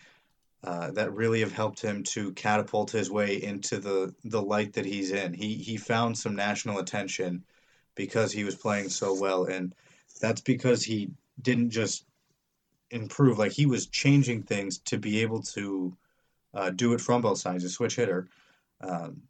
uh, 0.65 0.91
that 0.93 1.13
really 1.13 1.41
have 1.41 1.53
helped 1.53 1.81
him 1.81 2.03
to 2.03 2.33
catapult 2.33 2.91
his 2.91 3.11
way 3.11 3.43
into 3.43 3.79
the 3.79 4.15
the 4.25 4.43
light 4.43 4.73
that 4.73 4.85
he's 4.85 5.13
in. 5.13 5.33
He 5.33 5.55
he 5.55 5.77
found 5.77 6.19
some 6.19 6.35
national 6.35 6.79
attention 6.79 7.45
because 7.95 8.33
he 8.33 8.45
was 8.45 8.57
playing 8.57 8.89
so 8.89 9.19
well, 9.19 9.45
and 9.45 9.75
that's 10.21 10.41
because 10.41 10.83
he 10.83 11.11
didn't 11.41 11.71
just 11.71 12.05
improve. 12.91 13.39
Like 13.39 13.53
he 13.53 13.67
was 13.67 13.87
changing 13.87 14.43
things 14.43 14.79
to 14.79 14.99
be 14.99 15.23
able 15.23 15.43
to 15.43 15.97
uh, 16.55 16.71
do 16.71 16.95
it 16.95 17.01
from 17.01 17.23
both 17.23 17.39
sides, 17.39 17.65
a 17.65 17.69
switch 17.69 17.97
hitter. 17.97 18.29
Um, 18.81 19.23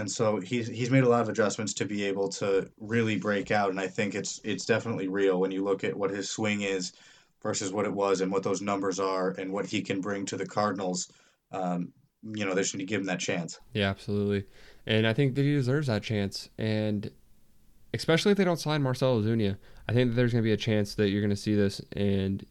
and 0.00 0.10
so 0.10 0.40
he's 0.40 0.66
he's 0.66 0.90
made 0.90 1.04
a 1.04 1.08
lot 1.08 1.20
of 1.20 1.28
adjustments 1.28 1.74
to 1.74 1.84
be 1.84 2.04
able 2.04 2.28
to 2.30 2.68
really 2.80 3.16
break 3.16 3.50
out. 3.50 3.70
And 3.70 3.78
I 3.78 3.86
think 3.86 4.14
it's 4.14 4.40
it's 4.42 4.64
definitely 4.64 5.08
real 5.08 5.38
when 5.38 5.50
you 5.50 5.62
look 5.62 5.84
at 5.84 5.94
what 5.94 6.10
his 6.10 6.30
swing 6.30 6.62
is 6.62 6.92
versus 7.42 7.72
what 7.72 7.84
it 7.84 7.92
was 7.92 8.20
and 8.20 8.32
what 8.32 8.42
those 8.42 8.62
numbers 8.62 8.98
are 8.98 9.30
and 9.30 9.52
what 9.52 9.66
he 9.66 9.82
can 9.82 10.00
bring 10.00 10.26
to 10.26 10.36
the 10.36 10.46
Cardinals. 10.46 11.12
Um, 11.52 11.92
you 12.22 12.44
know, 12.44 12.54
they 12.54 12.62
should 12.62 12.84
give 12.86 13.00
him 13.00 13.06
that 13.06 13.20
chance. 13.20 13.58
Yeah, 13.72 13.88
absolutely. 13.88 14.46
And 14.86 15.06
I 15.06 15.12
think 15.12 15.34
that 15.34 15.42
he 15.42 15.54
deserves 15.54 15.86
that 15.86 16.02
chance. 16.02 16.48
And 16.58 17.10
especially 17.94 18.32
if 18.32 18.38
they 18.38 18.44
don't 18.44 18.60
sign 18.60 18.82
Marcell 18.82 19.20
Ozuna, 19.20 19.56
I 19.88 19.92
think 19.92 20.10
that 20.10 20.16
there's 20.16 20.32
going 20.32 20.42
to 20.42 20.46
be 20.46 20.52
a 20.52 20.58
chance 20.58 20.94
that 20.96 21.08
you're 21.08 21.22
going 21.22 21.30
to 21.30 21.36
see 21.36 21.54
this 21.54 21.80
and 21.92 22.44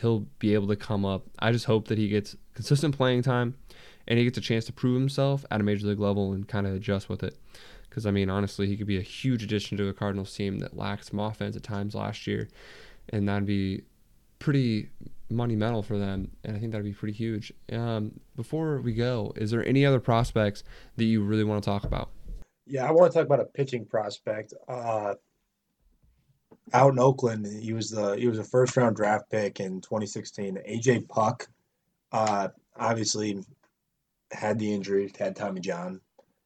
he'll 0.00 0.26
be 0.38 0.54
able 0.54 0.68
to 0.68 0.76
come 0.76 1.04
up. 1.04 1.26
I 1.38 1.52
just 1.52 1.64
hope 1.64 1.88
that 1.88 1.98
he 1.98 2.08
gets 2.08 2.36
consistent 2.54 2.96
playing 2.96 3.22
time 3.22 3.54
and 4.08 4.18
he 4.18 4.24
gets 4.24 4.38
a 4.38 4.42
chance 4.42 4.64
to 4.66 4.72
prove 4.72 4.98
himself 4.98 5.44
at 5.50 5.60
a 5.60 5.64
major 5.64 5.86
league 5.86 5.98
level 5.98 6.32
and 6.32 6.46
kind 6.46 6.66
of 6.66 6.74
adjust 6.74 7.08
with 7.08 7.22
it. 7.22 7.38
Because, 7.88 8.06
I 8.06 8.10
mean, 8.10 8.28
honestly, 8.28 8.66
he 8.66 8.76
could 8.76 8.86
be 8.86 8.98
a 8.98 9.02
huge 9.02 9.42
addition 9.42 9.78
to 9.78 9.88
a 9.88 9.92
Cardinals 9.92 10.34
team 10.34 10.58
that 10.58 10.76
lacked 10.76 11.06
some 11.06 11.18
offense 11.18 11.56
at 11.56 11.62
times 11.62 11.94
last 11.94 12.26
year. 12.26 12.48
And 13.08 13.28
that'd 13.28 13.46
be 13.46 13.82
pretty 14.38 14.90
monumental 15.30 15.82
for 15.82 15.98
them. 15.98 16.30
And 16.44 16.56
I 16.56 16.60
think 16.60 16.72
that'd 16.72 16.84
be 16.84 16.92
pretty 16.92 17.14
huge. 17.14 17.52
Um, 17.72 18.20
before 18.34 18.80
we 18.80 18.92
go, 18.92 19.32
is 19.36 19.50
there 19.50 19.64
any 19.66 19.86
other 19.86 20.00
prospects 20.00 20.62
that 20.96 21.04
you 21.04 21.22
really 21.22 21.44
want 21.44 21.62
to 21.62 21.68
talk 21.68 21.84
about? 21.84 22.10
Yeah, 22.66 22.86
I 22.86 22.90
want 22.90 23.12
to 23.12 23.18
talk 23.18 23.26
about 23.26 23.40
a 23.40 23.44
pitching 23.44 23.86
prospect. 23.86 24.52
Uh, 24.68 25.14
out 26.72 26.92
in 26.92 26.98
Oakland, 26.98 27.46
he 27.46 27.72
was 27.72 27.90
the 27.90 28.16
he 28.16 28.26
was 28.26 28.38
a 28.38 28.44
first 28.44 28.76
round 28.76 28.96
draft 28.96 29.30
pick 29.30 29.60
in 29.60 29.80
2016. 29.80 30.58
AJ 30.68 31.08
Puk, 31.08 31.48
uh, 32.10 32.48
obviously 32.76 33.38
had 34.32 34.58
the 34.58 34.72
injury, 34.72 35.12
had 35.18 35.36
Tommy 35.36 35.60
John, 35.60 36.00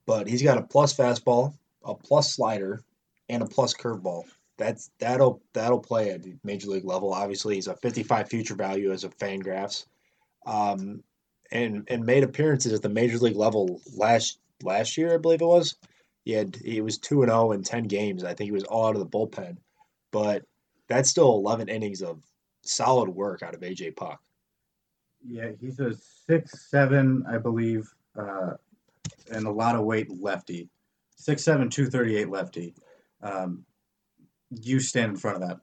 but 0.06 0.26
he's 0.26 0.42
got 0.42 0.58
a 0.58 0.62
plus 0.62 0.94
fastball, 0.94 1.54
a 1.84 1.94
plus 1.94 2.34
slider, 2.34 2.82
and 3.28 3.42
a 3.42 3.46
plus 3.46 3.74
curveball. 3.74 4.24
That's 4.58 4.90
that'll 4.98 5.40
that'll 5.54 5.80
play 5.80 6.10
at 6.10 6.22
the 6.22 6.36
major 6.44 6.68
league 6.68 6.84
level. 6.84 7.14
Obviously, 7.14 7.54
he's 7.54 7.68
a 7.68 7.76
55 7.76 8.28
future 8.28 8.54
value 8.54 8.92
as 8.92 9.04
a 9.04 9.08
Fangraphs, 9.08 9.86
um, 10.46 11.02
and 11.50 11.84
and 11.88 12.04
made 12.04 12.24
appearances 12.24 12.72
at 12.72 12.82
the 12.82 12.88
major 12.88 13.18
league 13.18 13.36
level 13.36 13.80
last 13.96 14.38
last 14.62 14.98
year, 14.98 15.14
I 15.14 15.18
believe 15.18 15.40
it 15.40 15.46
was. 15.46 15.76
He 16.24 16.32
had 16.32 16.56
he 16.56 16.80
was 16.80 16.98
two 16.98 17.22
and 17.22 17.30
zero 17.30 17.52
in 17.52 17.62
ten 17.62 17.84
games. 17.84 18.24
I 18.24 18.34
think 18.34 18.48
he 18.48 18.52
was 18.52 18.64
all 18.64 18.86
out 18.86 18.96
of 18.96 19.00
the 19.00 19.06
bullpen, 19.06 19.56
but 20.10 20.44
that's 20.88 21.08
still 21.08 21.34
eleven 21.34 21.68
innings 21.68 22.02
of 22.02 22.22
solid 22.62 23.08
work 23.08 23.42
out 23.42 23.54
of 23.54 23.60
AJ 23.60 23.96
Puk. 23.96 24.20
Yeah, 25.24 25.50
he's 25.60 25.78
a 25.80 25.94
six 26.26 26.70
seven, 26.70 27.24
I 27.28 27.38
believe, 27.38 27.92
uh, 28.18 28.52
and 29.30 29.46
a 29.46 29.50
lot 29.50 29.76
of 29.76 29.84
weight 29.84 30.08
lefty. 30.10 30.68
Six 31.16 31.44
seven, 31.44 31.68
two 31.68 31.86
thirty 31.86 32.16
eight 32.16 32.30
lefty. 32.30 32.74
Um, 33.22 33.64
you 34.50 34.80
stand 34.80 35.12
in 35.12 35.16
front 35.16 35.42
of 35.42 35.48
that. 35.48 35.60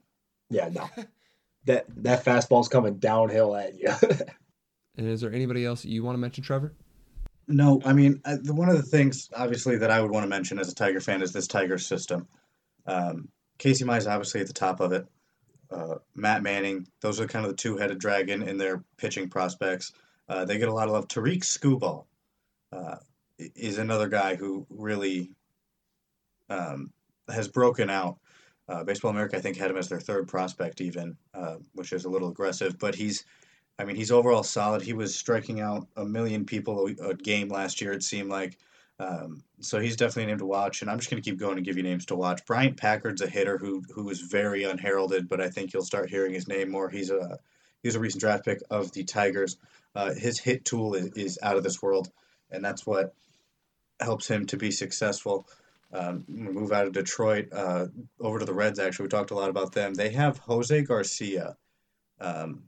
Yeah, 0.50 0.70
no, 0.70 0.90
that 1.66 1.86
that 2.04 2.24
fastball's 2.24 2.70
coming 2.70 2.98
downhill 2.98 3.56
at 3.56 3.78
you. 3.80 3.94
And 4.98 5.08
is 5.08 5.22
there 5.22 5.32
anybody 5.32 5.64
else 5.64 5.86
you 5.86 6.04
want 6.04 6.16
to 6.16 6.20
mention, 6.20 6.44
Trevor? 6.44 6.74
No, 7.48 7.82
I 7.86 7.94
mean, 7.94 8.20
uh, 8.26 8.38
the, 8.42 8.54
one 8.54 8.68
of 8.68 8.78
the 8.78 8.84
things, 8.84 9.30
obviously, 9.36 9.78
that 9.78 9.92
I 9.92 10.02
would 10.02 10.12
want 10.12 10.24
to 10.24 10.28
mention 10.28 10.60
as 10.60 10.72
a 10.72 10.76
Tiger 10.76 11.00
fan 11.00 11.22
is 11.22 11.32
this 11.32 11.48
Tiger 11.48 11.78
system. 11.78 12.28
Um, 12.86 13.30
Casey 13.58 13.86
Mize 13.86 14.10
obviously 14.10 14.42
at 14.42 14.48
the 14.48 14.54
top 14.54 14.80
of 14.80 14.92
it. 14.92 15.08
Uh, 15.70 15.96
Matt 16.16 16.44
Manning, 16.44 16.88
those 17.02 17.20
are 17.20 17.28
kind 17.28 17.46
of 17.46 17.52
the 17.52 17.58
two-headed 17.58 18.00
dragon 18.00 18.42
in 18.42 18.58
their 18.58 18.84
pitching 18.98 19.30
prospects. 19.30 19.92
Uh, 20.30 20.46
they 20.46 20.58
get 20.58 20.70
a 20.70 20.74
lot 20.74 20.88
of 20.88 20.94
love. 20.94 21.08
Tarik 21.08 21.42
Skubal 21.42 22.06
uh, 22.72 22.96
is 23.38 23.78
another 23.78 24.08
guy 24.08 24.36
who 24.36 24.66
really 24.70 25.32
um, 26.50 26.92
has 27.30 27.48
broken 27.48 27.90
out. 27.90 28.18
Uh, 28.70 28.84
Baseball 28.84 29.12
America, 29.12 29.38
I 29.38 29.42
think, 29.42 29.58
had 29.58 29.72
him 29.72 29.78
as 29.78 29.88
their 29.90 30.00
third 30.00 30.28
prospect, 30.28 30.82
even, 30.82 31.18
uh, 31.34 31.56
which 31.74 31.94
is 31.94 32.06
a 32.06 32.10
little 32.10 32.30
aggressive. 32.30 32.78
But 32.78 32.96
he's, 32.96 33.26
I 33.80 33.86
mean, 33.86 33.96
he's 33.96 34.12
overall 34.12 34.44
solid. 34.44 34.82
He 34.82 34.94
was 34.94 35.16
striking 35.16 35.62
out 35.62 35.88
a 35.96 36.06
million 36.06 36.46
people 36.46 36.88
a, 36.88 37.10
a 37.10 37.14
game 37.14 37.50
last 37.50 37.82
year. 37.82 37.94
It 37.94 38.04
seemed 38.04 38.30
like. 38.30 38.58
Um, 39.00 39.44
so 39.60 39.80
he's 39.80 39.96
definitely 39.96 40.24
a 40.24 40.28
name 40.28 40.40
to 40.40 40.46
watch, 40.46 40.82
and 40.82 40.90
I'm 40.90 40.98
just 40.98 41.10
going 41.10 41.22
to 41.22 41.30
keep 41.30 41.40
going 41.40 41.58
and 41.58 41.66
give 41.66 41.78
you 41.78 41.84
names 41.84 42.06
to 42.08 42.16
watch. 42.16 42.46
Bryant 42.46 42.78
Packard's 42.78 43.22
a 43.22 43.28
hitter 43.28 43.58
who 43.58 43.84
who 43.94 44.10
is 44.10 44.22
very 44.22 44.64
unheralded, 44.64 45.30
but 45.30 45.40
I 45.40 45.50
think 45.50 45.74
you'll 45.74 45.84
start 45.84 46.10
hearing 46.10 46.34
his 46.34 46.48
name 46.48 46.72
more. 46.72 46.90
He's 46.90 47.12
a 47.12 47.38
he's 47.84 47.96
a 47.96 48.00
recent 48.00 48.22
draft 48.22 48.46
pick 48.46 48.60
of 48.72 48.92
the 48.92 49.04
Tigers. 49.04 49.58
Uh, 49.96 50.14
his 50.14 50.40
hit 50.40 50.66
tool 50.66 50.96
is, 50.96 51.12
is 51.16 51.40
out 51.42 51.58
of 51.58 51.64
this 51.64 51.82
world, 51.82 52.12
and 52.52 52.64
that's 52.64 52.86
what 52.86 53.14
helps 54.00 54.28
him 54.28 54.46
to 54.48 54.58
be 54.58 54.72
successful. 54.72 55.48
Um, 55.94 56.26
move 56.28 56.72
out 56.72 56.88
of 56.88 56.94
Detroit 56.94 57.50
uh, 57.54 57.88
over 58.20 58.40
to 58.40 58.46
the 58.46 58.54
Reds. 58.54 58.80
Actually, 58.80 59.04
we 59.04 59.10
talked 59.10 59.32
a 59.32 59.36
lot 59.36 59.50
about 59.50 59.72
them. 59.74 59.94
They 59.94 60.10
have 60.10 60.38
Jose 60.40 60.82
Garcia, 60.82 61.56
um, 62.20 62.64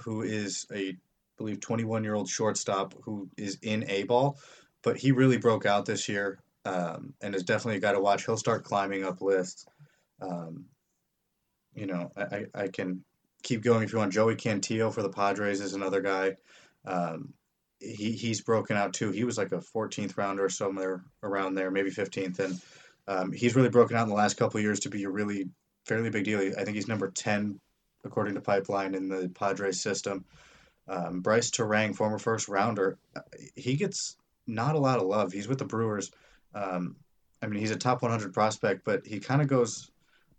who 0.00 0.22
is 0.22 0.66
a 0.72 0.90
I 0.90 0.96
believe 1.36 1.60
21 1.60 2.04
year 2.04 2.14
old 2.14 2.28
shortstop 2.28 2.94
who 3.02 3.28
is 3.36 3.58
in 3.62 3.88
A 3.88 4.04
ball, 4.04 4.38
but 4.82 4.96
he 4.96 5.12
really 5.12 5.38
broke 5.38 5.66
out 5.66 5.86
this 5.86 6.08
year 6.08 6.38
um, 6.64 7.14
and 7.20 7.34
is 7.34 7.44
definitely 7.44 7.78
a 7.78 7.80
guy 7.80 7.92
to 7.92 8.00
watch. 8.00 8.24
He'll 8.24 8.36
start 8.36 8.64
climbing 8.64 9.04
up 9.04 9.20
lists. 9.20 9.66
Um, 10.20 10.66
you 11.74 11.86
know, 11.86 12.10
I, 12.16 12.46
I, 12.54 12.68
can 12.68 13.04
keep 13.42 13.62
going 13.62 13.84
if 13.84 13.92
you 13.92 13.98
want. 13.98 14.12
Joey 14.12 14.34
Cantillo 14.34 14.92
for 14.92 15.02
the 15.02 15.08
Padres 15.08 15.60
is 15.60 15.74
another 15.74 16.00
guy. 16.00 16.36
Um, 16.84 17.34
he 17.80 18.12
he's 18.12 18.40
broken 18.40 18.76
out 18.76 18.92
too. 18.92 19.12
He 19.12 19.24
was 19.24 19.38
like 19.38 19.52
a 19.52 19.58
14th 19.58 20.16
rounder 20.16 20.48
somewhere 20.48 21.04
around 21.22 21.54
there, 21.54 21.70
maybe 21.70 21.90
15th, 21.90 22.40
and 22.40 22.60
um, 23.06 23.32
he's 23.32 23.54
really 23.54 23.68
broken 23.68 23.96
out 23.96 24.02
in 24.02 24.08
the 24.08 24.14
last 24.14 24.36
couple 24.36 24.60
years 24.60 24.80
to 24.80 24.90
be 24.90 25.04
a 25.04 25.10
really 25.10 25.48
fairly 25.86 26.10
big 26.10 26.24
deal. 26.24 26.40
I 26.40 26.64
think 26.64 26.74
he's 26.74 26.88
number 26.88 27.10
10 27.10 27.58
according 28.04 28.34
to 28.34 28.40
Pipeline 28.40 28.94
in 28.94 29.08
the 29.08 29.30
Padres 29.34 29.80
system. 29.80 30.24
Um, 30.88 31.20
Brice 31.20 31.50
Turang, 31.50 31.94
former 31.94 32.18
first 32.18 32.48
rounder, 32.48 32.98
he 33.54 33.76
gets 33.76 34.16
not 34.48 34.74
a 34.74 34.78
lot 34.78 34.98
of 34.98 35.06
love. 35.06 35.32
He's 35.32 35.48
with 35.48 35.58
the 35.58 35.64
Brewers. 35.64 36.10
Um, 36.54 36.96
I 37.42 37.46
mean, 37.46 37.60
he's 37.60 37.70
a 37.70 37.76
top 37.76 38.02
100 38.02 38.32
prospect, 38.32 38.84
but 38.84 39.06
he 39.06 39.20
kind 39.20 39.42
of 39.42 39.48
goes 39.48 39.90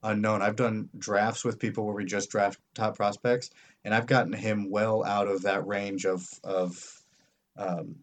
unknown. 0.04 0.42
I've 0.42 0.56
done 0.56 0.90
drafts 0.98 1.46
with 1.46 1.60
people 1.60 1.86
where 1.86 1.96
we 1.96 2.06
just 2.06 2.30
draft 2.30 2.60
top 2.74 2.96
prospects, 2.96 3.52
and 3.86 3.94
I've 3.94 4.08
gotten 4.08 4.34
him 4.34 4.70
well 4.70 5.06
out 5.06 5.28
of 5.28 5.44
that 5.44 5.66
range 5.66 6.06
of 6.06 6.28
of 6.44 7.02
um, 7.58 7.96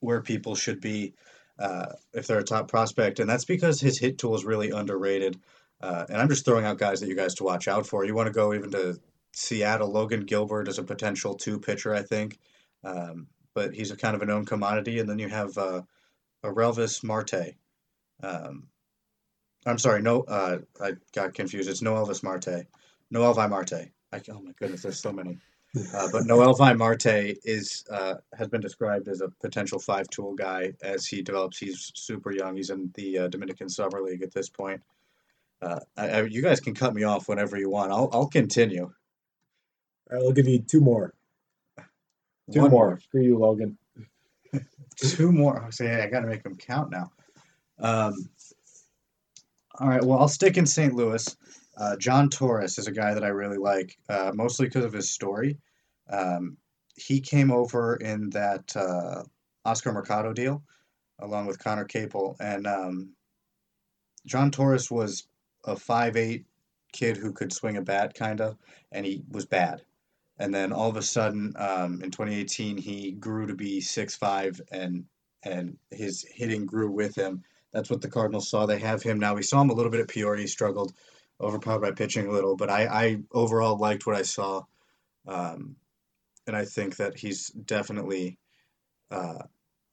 where 0.00 0.20
people 0.20 0.54
should 0.54 0.80
be 0.80 1.14
uh, 1.58 1.92
if 2.12 2.26
they're 2.26 2.38
a 2.38 2.44
top 2.44 2.68
prospect, 2.68 3.20
and 3.20 3.28
that's 3.28 3.44
because 3.44 3.80
his 3.80 3.98
hit 3.98 4.18
tool 4.18 4.34
is 4.34 4.44
really 4.44 4.70
underrated. 4.70 5.38
Uh, 5.80 6.04
and 6.08 6.18
I'm 6.18 6.28
just 6.28 6.44
throwing 6.44 6.64
out 6.64 6.78
guys 6.78 7.00
that 7.00 7.08
you 7.08 7.14
guys 7.14 7.34
to 7.36 7.44
watch 7.44 7.68
out 7.68 7.86
for. 7.86 8.04
You 8.04 8.14
want 8.14 8.26
to 8.26 8.32
go 8.32 8.52
even 8.52 8.70
to 8.72 8.98
Seattle. 9.32 9.90
Logan 9.90 10.24
Gilbert 10.24 10.68
is 10.68 10.78
a 10.78 10.82
potential 10.82 11.34
two 11.34 11.60
pitcher, 11.60 11.94
I 11.94 12.02
think, 12.02 12.38
um, 12.82 13.28
but 13.54 13.74
he's 13.74 13.90
a 13.90 13.96
kind 13.96 14.14
of 14.14 14.22
a 14.22 14.26
known 14.26 14.44
commodity. 14.44 14.98
And 14.98 15.08
then 15.08 15.18
you 15.18 15.28
have 15.28 15.56
uh, 15.58 15.82
a 16.42 16.48
Relvis 16.48 17.02
Marte. 17.02 17.54
Um, 18.22 18.68
I'm 19.66 19.78
sorry, 19.78 20.02
no, 20.02 20.22
uh, 20.22 20.58
I 20.80 20.92
got 21.14 21.34
confused. 21.34 21.68
It's 21.68 21.82
Noel 21.82 22.10
Marte. 22.22 22.66
Noelvi 23.12 23.48
Marte. 23.48 23.90
I, 24.12 24.20
oh 24.30 24.40
my 24.40 24.52
goodness, 24.58 24.82
there's 24.82 25.00
so 25.00 25.12
many. 25.12 25.38
Uh, 25.94 26.08
but 26.10 26.24
Noelvi 26.24 26.76
Marte 26.76 27.36
is 27.44 27.84
uh, 27.90 28.14
has 28.36 28.48
been 28.48 28.60
described 28.60 29.08
as 29.08 29.20
a 29.20 29.28
potential 29.40 29.78
five 29.78 30.08
tool 30.08 30.34
guy 30.34 30.72
as 30.82 31.06
he 31.06 31.22
develops. 31.22 31.58
He's 31.58 31.92
super 31.94 32.32
young. 32.32 32.56
He's 32.56 32.70
in 32.70 32.90
the 32.94 33.18
uh, 33.18 33.28
Dominican 33.28 33.68
Summer 33.68 34.00
League 34.00 34.22
at 34.22 34.32
this 34.32 34.48
point. 34.48 34.80
Uh, 35.60 35.80
I, 35.96 36.08
I, 36.08 36.22
you 36.22 36.40
guys 36.40 36.60
can 36.60 36.74
cut 36.74 36.94
me 36.94 37.02
off 37.02 37.28
whenever 37.28 37.58
you 37.58 37.68
want. 37.68 37.92
I'll 37.92 38.08
I'll 38.12 38.28
continue. 38.28 38.90
I'll 40.10 40.32
give 40.32 40.48
you 40.48 40.60
two 40.60 40.80
more. 40.80 41.12
Two 42.52 42.62
One 42.62 42.70
more. 42.70 43.00
Screw 43.00 43.22
you, 43.22 43.38
Logan. 43.38 43.76
Two 44.96 45.32
more. 45.32 45.62
I 45.62 45.70
say 45.70 46.02
I 46.02 46.08
got 46.08 46.20
to 46.20 46.26
make 46.26 46.42
them 46.42 46.56
count 46.56 46.90
now. 46.90 47.12
Um, 47.78 48.28
all 49.78 49.88
right. 49.88 50.02
Well, 50.02 50.18
I'll 50.18 50.28
stick 50.28 50.56
in 50.56 50.66
St. 50.66 50.94
Louis. 50.94 51.36
Uh, 51.76 51.96
Jhon 51.98 52.30
Torres 52.30 52.78
is 52.78 52.88
a 52.88 52.92
guy 52.92 53.14
that 53.14 53.22
I 53.22 53.28
really 53.28 53.58
like, 53.58 53.96
uh, 54.08 54.32
mostly 54.34 54.66
because 54.66 54.84
of 54.84 54.92
his 54.92 55.10
story. 55.10 55.58
Um, 56.10 56.56
he 56.96 57.20
came 57.20 57.52
over 57.52 57.96
in 57.96 58.30
that 58.30 58.74
uh, 58.76 59.22
Oscar 59.64 59.92
Mercado 59.92 60.32
deal, 60.32 60.62
along 61.20 61.46
with 61.46 61.62
Connor 61.62 61.84
Capel, 61.84 62.36
and 62.40 62.66
um, 62.66 63.10
Jhon 64.28 64.50
Torres 64.50 64.90
was 64.90 65.28
a 65.64 65.76
five-eight 65.76 66.46
kid 66.92 67.16
who 67.16 67.32
could 67.32 67.52
swing 67.52 67.76
a 67.76 67.82
bat, 67.82 68.14
kind 68.14 68.40
of, 68.40 68.56
and 68.90 69.06
he 69.06 69.22
was 69.30 69.46
bad. 69.46 69.82
And 70.38 70.54
then 70.54 70.72
all 70.72 70.88
of 70.88 70.96
a 70.96 71.02
sudden, 71.02 71.52
um, 71.56 72.02
in 72.02 72.10
2018, 72.10 72.76
he 72.76 73.12
grew 73.12 73.46
to 73.46 73.54
be 73.54 73.80
six-five, 73.80 74.60
and 74.70 75.04
and 75.44 75.76
his 75.90 76.24
hitting 76.30 76.66
grew 76.66 76.90
with 76.90 77.14
him. 77.14 77.42
That's 77.72 77.90
what 77.90 78.00
the 78.00 78.10
Cardinals 78.10 78.50
saw. 78.50 78.66
They 78.66 78.78
have 78.78 79.02
him 79.02 79.18
now. 79.18 79.34
We 79.34 79.42
saw 79.42 79.60
him 79.60 79.70
a 79.70 79.74
little 79.74 79.90
bit 79.90 80.00
at 80.00 80.08
Peoria. 80.08 80.42
He 80.42 80.46
struggled, 80.46 80.92
overpowered 81.40 81.80
by 81.80 81.92
pitching 81.92 82.26
a 82.26 82.32
little, 82.32 82.56
but 82.56 82.70
I, 82.70 82.86
I 82.86 83.16
overall 83.32 83.76
liked 83.78 84.06
what 84.06 84.16
I 84.16 84.22
saw, 84.22 84.62
um, 85.26 85.76
and 86.46 86.56
I 86.56 86.64
think 86.64 86.96
that 86.96 87.16
he's 87.16 87.48
definitely 87.48 88.38
uh, 89.10 89.42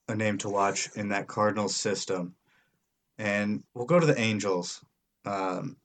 a 0.08 0.16
name 0.16 0.38
to 0.40 0.50
watch 0.50 0.90
in 0.96 1.10
that 1.10 1.28
Cardinals 1.28 1.76
system. 1.76 2.36
And 3.18 3.64
we'll 3.74 3.86
go 3.86 4.00
to 4.00 4.06
the 4.06 4.20
Angels. 4.20 4.84
Um, 5.26 5.78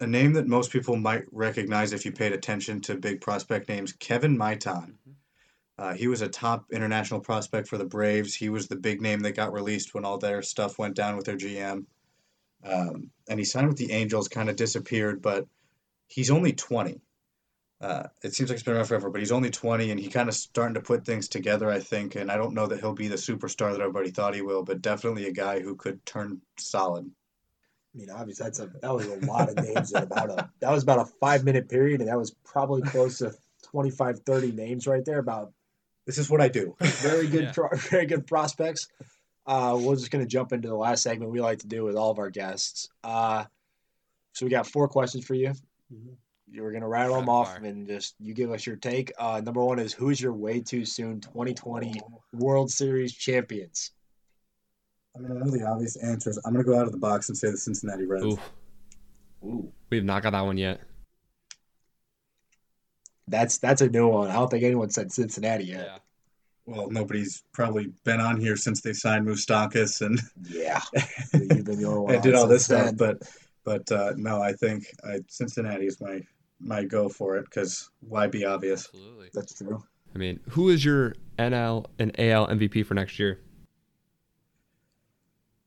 a 0.00 0.06
name 0.06 0.32
that 0.32 0.48
most 0.48 0.72
people 0.72 0.96
might 0.96 1.24
recognize 1.30 1.92
if 1.92 2.04
you 2.04 2.12
paid 2.12 2.32
attention 2.32 2.80
to 2.80 2.94
big 2.94 3.20
prospect 3.20 3.68
names, 3.68 3.92
Kevin 3.92 4.36
Maitan. 4.36 4.94
Uh, 5.78 5.94
he 5.94 6.08
was 6.08 6.22
a 6.22 6.28
top 6.28 6.66
international 6.72 7.20
prospect 7.20 7.68
for 7.68 7.78
the 7.78 7.84
Braves. 7.84 8.34
He 8.34 8.48
was 8.48 8.66
the 8.66 8.76
big 8.76 9.00
name 9.00 9.20
that 9.20 9.32
got 9.32 9.52
released 9.52 9.94
when 9.94 10.04
all 10.04 10.18
their 10.18 10.42
stuff 10.42 10.78
went 10.78 10.94
down 10.94 11.16
with 11.16 11.26
their 11.26 11.36
GM. 11.36 11.84
Um, 12.64 13.10
and 13.28 13.38
he 13.38 13.44
signed 13.44 13.68
with 13.68 13.78
the 13.78 13.92
Angels, 13.92 14.28
kind 14.28 14.50
of 14.50 14.56
disappeared, 14.56 15.22
but 15.22 15.46
he's 16.08 16.30
only 16.30 16.52
20. 16.52 17.00
Uh, 17.80 18.04
it 18.22 18.34
seems 18.34 18.50
like 18.50 18.56
it's 18.56 18.62
been 18.62 18.74
around 18.74 18.86
forever, 18.86 19.08
but 19.08 19.20
he's 19.20 19.32
only 19.32 19.50
20 19.50 19.90
and 19.90 19.98
he 19.98 20.08
kind 20.08 20.28
of 20.28 20.34
starting 20.34 20.74
to 20.74 20.82
put 20.82 21.06
things 21.06 21.28
together, 21.28 21.70
I 21.70 21.80
think. 21.80 22.14
And 22.14 22.30
I 22.30 22.36
don't 22.36 22.54
know 22.54 22.66
that 22.66 22.80
he'll 22.80 22.92
be 22.92 23.08
the 23.08 23.16
superstar 23.16 23.72
that 23.72 23.80
everybody 23.80 24.10
thought 24.10 24.34
he 24.34 24.42
will, 24.42 24.62
but 24.62 24.82
definitely 24.82 25.28
a 25.28 25.32
guy 25.32 25.60
who 25.60 25.76
could 25.76 26.04
turn 26.04 26.42
solid. 26.58 27.10
I 27.94 27.98
mean, 27.98 28.10
obviously, 28.10 28.44
that's 28.44 28.60
a 28.60 28.66
that 28.82 28.94
was 28.94 29.06
a 29.06 29.16
lot 29.26 29.48
of 29.48 29.56
names 29.56 29.92
in 29.92 30.02
about 30.02 30.30
a 30.30 30.48
that 30.60 30.70
was 30.70 30.82
about 30.82 31.00
a 31.00 31.04
five 31.04 31.44
minute 31.44 31.68
period, 31.68 32.00
and 32.00 32.08
that 32.08 32.18
was 32.18 32.30
probably 32.44 32.82
close 32.82 33.18
to 33.18 33.32
25, 33.64 34.20
30 34.20 34.52
names 34.52 34.86
right 34.86 35.04
there. 35.04 35.18
About 35.18 35.52
This 36.06 36.18
is 36.18 36.30
what 36.30 36.40
I 36.40 36.48
do. 36.48 36.76
very 36.80 37.26
good, 37.26 37.44
Yeah. 37.44 37.52
pro- 37.52 37.68
very 37.76 38.06
good 38.06 38.26
prospects. 38.26 38.88
Uh, 39.46 39.76
we're 39.80 39.96
just 39.96 40.10
gonna 40.12 40.26
jump 40.26 40.52
into 40.52 40.68
the 40.68 40.74
last 40.76 41.02
segment 41.02 41.32
we 41.32 41.40
like 41.40 41.58
to 41.60 41.66
do 41.66 41.82
with 41.84 41.96
all 41.96 42.10
of 42.10 42.18
our 42.20 42.30
guests. 42.30 42.88
Uh, 43.02 43.44
so 44.34 44.46
we 44.46 44.50
got 44.50 44.66
four 44.66 44.86
questions 44.86 45.24
for 45.26 45.34
you. 45.34 45.52
You're 46.52 46.72
gonna 46.72 46.88
rattle 46.88 47.16
them 47.16 47.28
off 47.28 47.54
fire. 47.56 47.64
and 47.64 47.88
just 47.88 48.14
you 48.20 48.34
give 48.34 48.52
us 48.52 48.64
your 48.66 48.76
take. 48.76 49.12
Uh, 49.18 49.40
number 49.44 49.64
one 49.64 49.78
is 49.80 49.92
who's 49.92 50.20
your 50.20 50.32
way 50.32 50.60
too 50.60 50.84
soon 50.84 51.20
2020 51.20 52.00
World 52.34 52.70
Series 52.70 53.12
champions? 53.12 53.90
I 55.16 55.18
mean, 55.20 55.32
I 55.32 55.34
know 55.44 55.50
the 55.50 55.66
obvious 55.66 55.96
answers. 55.96 56.38
I'm 56.44 56.52
going 56.52 56.64
to 56.64 56.70
go 56.70 56.78
out 56.78 56.86
of 56.86 56.92
the 56.92 56.98
box 56.98 57.28
and 57.28 57.36
say 57.36 57.50
the 57.50 57.56
Cincinnati 57.56 58.04
Reds. 58.06 58.24
Ooh, 58.24 58.38
Ooh, 59.44 59.72
we 59.90 59.96
have 59.96 60.04
not 60.06 60.22
got 60.22 60.30
that 60.30 60.44
one 60.44 60.56
yet. 60.58 60.80
that's 63.28 63.58
that's 63.58 63.80
a 63.80 63.88
new 63.88 64.08
one. 64.08 64.28
I 64.28 64.34
don't 64.34 64.50
think 64.50 64.64
anyone 64.64 64.90
said 64.90 65.12
Cincinnati 65.12 65.64
yet. 65.64 65.86
Yeah. 65.86 65.98
Well, 66.66 66.90
nobody's 66.90 67.42
probably 67.52 67.92
been 68.04 68.20
on 68.20 68.38
here 68.40 68.54
since 68.54 68.80
they 68.80 68.92
signed 68.92 69.26
Moustakas 69.26 70.02
and, 70.02 70.20
Yeah, 70.48 70.80
you've 71.32 71.64
been 71.64 71.80
the 71.80 71.86
only 71.86 72.00
one. 72.00 72.14
and 72.14 72.22
did 72.22 72.34
all 72.34 72.46
this 72.46 72.66
since 72.66 72.88
stuff. 72.90 72.96
But 72.96 73.22
but 73.64 73.90
uh, 73.90 74.12
no, 74.16 74.40
I 74.40 74.52
think 74.52 74.84
I, 75.04 75.20
Cincinnati 75.28 75.86
is 75.86 76.00
my 76.00 76.22
my 76.60 76.84
go 76.84 77.08
for 77.08 77.36
it 77.36 77.44
because 77.46 77.90
why 78.00 78.26
be 78.26 78.44
obvious? 78.44 78.86
Absolutely. 78.86 79.30
that's 79.32 79.54
true. 79.54 79.82
I 80.14 80.18
mean, 80.18 80.40
who 80.50 80.68
is 80.68 80.84
your 80.84 81.14
NL 81.38 81.86
and 81.98 82.14
AL 82.18 82.48
MVP 82.48 82.84
for 82.84 82.94
next 82.94 83.18
year? 83.18 83.40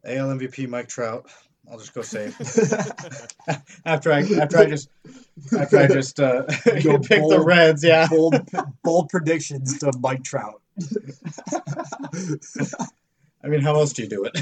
AL 0.06 0.28
MVP 0.30 0.68
Mike 0.68 0.88
Trout. 0.88 1.30
I'll 1.72 1.78
just 1.80 1.94
go 1.94 2.02
safe. 2.02 2.38
after 3.86 4.12
I 4.12 4.22
after 4.42 4.58
I 4.58 4.66
just 4.66 4.90
after 5.58 5.78
I 5.78 5.88
just 5.88 6.20
uh, 6.20 6.42
Go 6.84 7.00
pick 7.00 7.22
the. 7.22 7.42
Reds, 7.44 7.84
yeah. 7.84 8.08
bold, 8.10 8.36
bold 8.84 9.10
predictions 9.10 9.80
to 9.80 9.92
Mike 10.00 10.24
Trout. 10.24 10.62
I 13.44 13.48
mean, 13.48 13.62
how 13.62 13.76
else 13.76 13.94
do 13.94 14.04
you 14.04 14.10
do 14.10 14.26
it? 14.26 14.34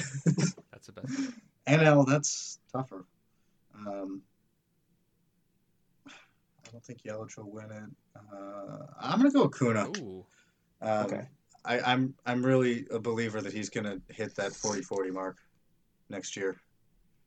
That's 0.72 0.88
the 0.88 0.94
best. 0.94 1.14
NL, 1.68 2.08
that's 2.08 2.60
tougher. 2.74 3.06
Um, 3.76 4.22
I 6.08 6.72
don't 6.72 6.84
think 6.84 7.04
Yelich 7.04 7.38
will 7.38 7.52
win 7.52 7.72
it. 7.72 7.90
Uh, 8.16 8.86
I'm 9.00 9.20
gonna 9.20 9.32
go 9.32 9.48
Acuña. 9.48 9.96
Ooh. 10.00 10.26
Um, 10.82 11.06
Okay. 11.06 11.28
I, 11.64 11.80
I'm 11.82 12.16
I'm 12.26 12.44
really 12.44 12.88
a 12.90 12.98
believer 13.00 13.40
that 13.42 13.54
he's 13.54 13.70
gonna 13.70 14.00
hit 14.10 14.36
that 14.36 14.52
40-40 14.52 15.14
mark 15.14 15.38
next 16.12 16.36
year. 16.38 16.58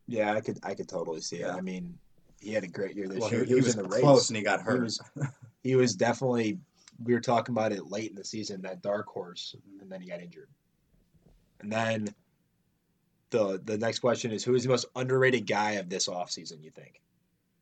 Yeah, 0.06 0.32
I 0.35 0.40
could 0.40 0.59
I 0.62 0.74
could 0.74 0.89
totally 0.89 1.20
see 1.20 1.36
it. 1.39 1.47
I 1.48 1.61
mean, 1.61 1.98
he 2.40 2.52
had 2.52 2.62
a 2.65 2.69
great 2.69 2.94
year 2.94 3.09
this 3.09 3.19
Well, 3.19 3.31
year. 3.31 3.44
he, 3.44 3.48
he 3.48 3.55
was 3.56 3.74
in 3.74 3.82
the 3.82 3.89
race. 3.89 4.01
close 4.01 4.28
and 4.28 4.36
he 4.36 4.43
got 4.43 4.61
He 4.61 4.65
hurt. 4.66 4.82
was 4.82 5.01
he 5.62 5.74
was 5.77 5.94
definitely 5.97 6.59
we 7.02 7.12
were 7.15 7.20
talking 7.20 7.52
about 7.55 7.73
it 7.73 7.90
late 7.90 8.11
in 8.11 8.16
the 8.16 8.24
season, 8.24 8.62
that 8.62 8.81
dark 8.82 9.06
horse, 9.09 9.56
and 9.81 9.90
then 9.90 10.01
he 10.01 10.09
got 10.09 10.20
injured. 10.20 10.48
And 11.61 11.73
then 11.73 12.15
the 13.31 13.61
the 13.65 13.78
next 13.78 13.98
question 14.01 14.31
is 14.31 14.44
who 14.44 14.55
is 14.55 14.62
the 14.62 14.69
most 14.69 14.86
underrated 14.94 15.47
guy 15.47 15.73
of 15.73 15.89
this 15.89 16.06
offseason, 16.09 16.62
you 16.62 16.70
think? 16.70 17.01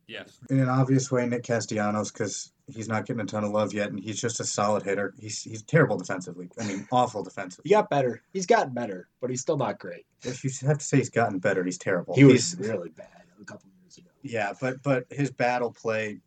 Yes. 0.09 0.39
In 0.51 0.59
an 0.61 0.69
obvious 0.69 1.11
way, 1.11 1.27
Nick 1.27 1.45
Castellanos, 1.45 2.11
because 2.11 2.53
he's 2.67 2.89
not 2.89 3.07
getting 3.07 3.21
a 3.23 3.25
ton 3.25 3.45
of 3.45 3.51
love 3.51 3.73
yet, 3.73 3.91
and 3.91 3.99
he's 4.01 4.21
just 4.21 4.41
a 4.41 4.45
solid 4.45 4.83
hitter. 4.83 5.15
He's 5.19 5.43
he's 5.43 5.63
terrible 5.63 5.97
defensively. 5.97 6.49
I 6.61 6.67
mean, 6.67 6.87
awful 6.93 7.23
defensively. 7.23 7.69
He 7.69 7.75
got 7.75 7.89
better. 7.89 8.23
He's 8.33 8.47
gotten 8.47 8.75
better, 8.75 9.09
but 9.21 9.31
he's 9.31 9.41
still 9.41 9.57
not 9.57 9.79
great. 9.79 10.05
If 10.23 10.45
you 10.45 10.51
have 10.67 10.79
to 10.79 10.85
say 10.85 10.99
he's 10.99 11.11
gotten 11.11 11.39
better, 11.39 11.65
he's 11.65 11.79
terrible. 11.79 12.15
He 12.15 12.25
was 12.25 12.53
He's- 12.53 12.69
really 12.69 12.91
bad 12.91 13.09
a 13.41 13.45
couple 13.45 13.71
years 13.81 13.97
ago. 13.99 14.09
Yeah, 14.23 14.53
but 14.61 14.83
but 14.83 15.07
his 15.11 15.31
battle 15.31 15.71
play 15.73 16.19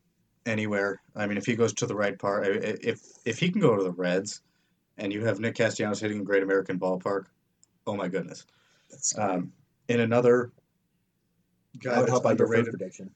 anywhere. 0.45 1.01
I 1.15 1.27
mean, 1.27 1.37
if 1.37 1.45
he 1.45 1.55
goes 1.55 1.73
to 1.73 1.85
the 1.85 1.95
right 1.95 2.17
part, 2.17 2.47
if 2.47 3.01
if 3.25 3.39
he 3.39 3.51
can 3.51 3.61
go 3.61 3.75
to 3.75 3.83
the 3.83 3.91
Reds, 3.91 4.41
and 4.97 5.11
you 5.13 5.25
have 5.25 5.39
Nick 5.39 5.55
Castellanos 5.55 5.99
hitting 5.99 6.21
a 6.21 6.23
Great 6.23 6.43
American 6.43 6.79
Ballpark, 6.79 7.25
oh 7.85 7.95
my 7.95 8.07
goodness. 8.07 8.45
That's 8.89 9.17
Um, 9.19 9.51
in 9.89 9.99
another 9.99 10.51
guy 11.77 11.91
that 11.91 11.97
would 11.97 12.01
that's 12.07 12.11
help 12.11 12.25
out 12.25 12.39
your 12.39 12.47
first 12.47 12.57
underrated. 12.59 12.79
prediction. 12.79 13.11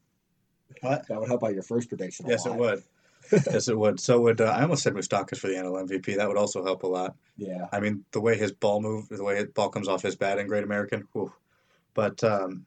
What? 0.82 1.08
That 1.08 1.20
would 1.20 1.28
help 1.28 1.44
out 1.44 1.54
your 1.54 1.64
first 1.64 1.90
prediction. 1.90 2.26
Yes, 2.28 2.46
it 2.46 2.56
would. 2.56 2.84
yes, 3.32 3.68
it 3.68 3.78
would. 3.78 4.00
So 4.00 4.20
would 4.22 4.42
uh, 4.42 4.46
I 4.46 4.62
almost 4.64 4.84
said 4.84 4.94
Moustakas 4.94 5.38
for 5.38 5.48
the 5.48 5.56
NL 5.56 5.88
MVP. 5.88 6.18
That 6.18 6.28
would 6.28 6.38
also 6.38 6.64
help 6.64 6.84
a 6.84 6.88
lot. 6.88 7.16
Yeah. 7.38 7.68
I 7.72 7.80
mean, 7.80 8.06
the 8.12 8.22
way 8.22 8.38
his 8.38 8.52
ball 8.52 8.82
move, 8.82 9.10
the 9.10 9.24
way 9.24 9.36
his 9.36 9.48
ball 9.48 9.70
comes 9.70 9.88
off 9.88 10.02
his 10.02 10.16
bat 10.16 10.40
in 10.40 10.48
Great 10.48 10.64
American. 10.64 11.08
Whew. 11.14 11.32
But 11.94 12.24
um, 12.24 12.66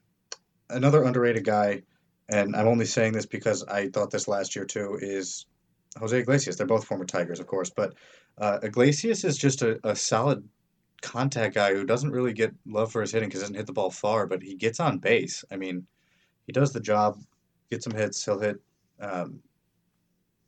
another 0.69 1.03
underrated 1.03 1.43
guy, 1.43 1.83
and 2.29 2.55
I'm 2.55 2.67
only 2.67 2.85
saying 2.85 3.13
this 3.13 3.25
because 3.25 3.63
I 3.63 3.89
thought 3.89 4.11
this 4.11 4.27
last 4.27 4.55
year 4.55 4.65
too, 4.65 4.97
is 5.01 5.45
Jose 5.99 6.17
Iglesias. 6.17 6.55
They're 6.55 6.67
both 6.67 6.85
former 6.85 7.05
Tigers, 7.05 7.39
of 7.39 7.47
course, 7.47 7.69
but 7.69 7.93
uh, 8.37 8.59
Iglesias 8.63 9.23
is 9.23 9.37
just 9.37 9.61
a, 9.61 9.79
a 9.87 9.95
solid 9.95 10.47
contact 11.01 11.55
guy 11.55 11.73
who 11.73 11.85
doesn't 11.85 12.11
really 12.11 12.33
get 12.33 12.53
love 12.65 12.91
for 12.91 13.01
his 13.01 13.11
hitting 13.11 13.29
because 13.29 13.41
he 13.41 13.43
doesn't 13.43 13.55
hit 13.55 13.67
the 13.67 13.73
ball 13.73 13.91
far, 13.91 14.25
but 14.25 14.41
he 14.41 14.55
gets 14.55 14.79
on 14.79 14.97
base. 14.97 15.43
I 15.51 15.57
mean, 15.57 15.85
he 16.47 16.53
does 16.53 16.73
the 16.73 16.79
job, 16.79 17.19
gets 17.73 17.83
some 17.85 17.93
hits. 17.93 18.23
He'll 18.23 18.39
hit. 18.39 18.57
Um, 18.99 19.39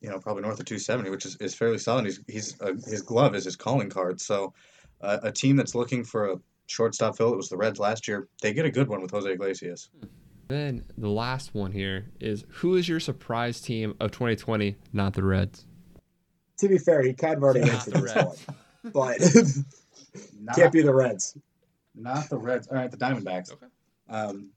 you 0.02 0.10
know, 0.10 0.20
probably 0.20 0.44
north 0.44 0.60
of 0.60 0.66
270, 0.66 1.10
which 1.10 1.26
is, 1.26 1.36
is 1.38 1.56
fairly 1.56 1.78
solid. 1.80 2.06
He's, 2.06 2.20
he's 2.28 2.62
uh, 2.62 2.74
his 2.88 3.02
glove 3.02 3.34
is 3.36 3.46
his 3.46 3.56
calling 3.56 3.90
card. 3.90 4.22
So, 4.22 4.54
uh, 5.02 5.18
a 5.24 5.32
team 5.32 5.56
that's 5.56 5.74
looking 5.74 6.04
for 6.04 6.32
a 6.32 6.36
shortstop 6.68 7.18
fill, 7.18 7.34
it 7.34 7.38
was 7.38 7.50
the 7.50 7.58
Reds 7.58 7.80
last 7.80 8.08
year. 8.08 8.28
They 8.42 8.54
get 8.54 8.66
a 8.66 8.72
good 8.72 8.88
one 8.88 9.02
with 9.02 9.12
Jose 9.12 9.32
Iglesias. 9.32 9.90
Then 10.48 10.84
the 10.98 11.10
last 11.10 11.56
one 11.56 11.72
here 11.72 12.12
is 12.20 12.46
who 12.50 12.76
is 12.76 12.88
your 12.88 13.00
surprise 13.00 13.60
team 13.62 13.96
of 14.00 14.12
2020? 14.12 14.76
Not 14.94 15.14
the 15.14 15.24
Reds. 15.24 15.66
To 16.60 16.68
be 16.68 16.78
fair, 16.78 17.02
he 17.02 17.14
kind 17.14 17.36
of 17.38 17.44
already 17.44 17.62
Not 17.62 17.70
answered 17.70 17.94
the 17.96 18.02
this 18.02 18.16
Reds. 18.16 18.46
one, 18.46 18.92
but 18.94 19.20
Not, 20.40 20.56
can't 20.56 20.72
be 20.72 20.84
the 20.84 20.94
Reds. 20.94 21.36
not 21.96 22.30
the 22.30 22.38
Reds. 22.38 22.68
All 22.68 22.78
right, 22.78 22.92
the 22.92 22.98
Diamondbacks. 22.98 23.52
Okay. 23.52 23.66
Um, 24.10 24.52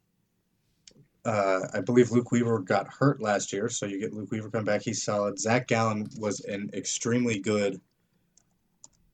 uh, 1.29 1.69
I 1.75 1.81
believe 1.81 2.11
Luke 2.11 2.33
Weaver 2.33 2.61
got 2.61 2.89
hurt 2.89 3.21
last 3.21 3.53
year, 3.53 3.69
so 3.69 3.85
you 3.85 4.01
get 4.01 4.15
Luke 4.15 4.31
Weaver 4.31 4.49
come 4.49 4.65
back. 4.65 4.81
He's 4.81 5.03
solid. 5.03 5.39
Zach 5.39 5.69
Gallen 5.69 6.09
was 6.19 6.41
an 6.41 6.71
extremely 6.73 7.39
good 7.39 7.83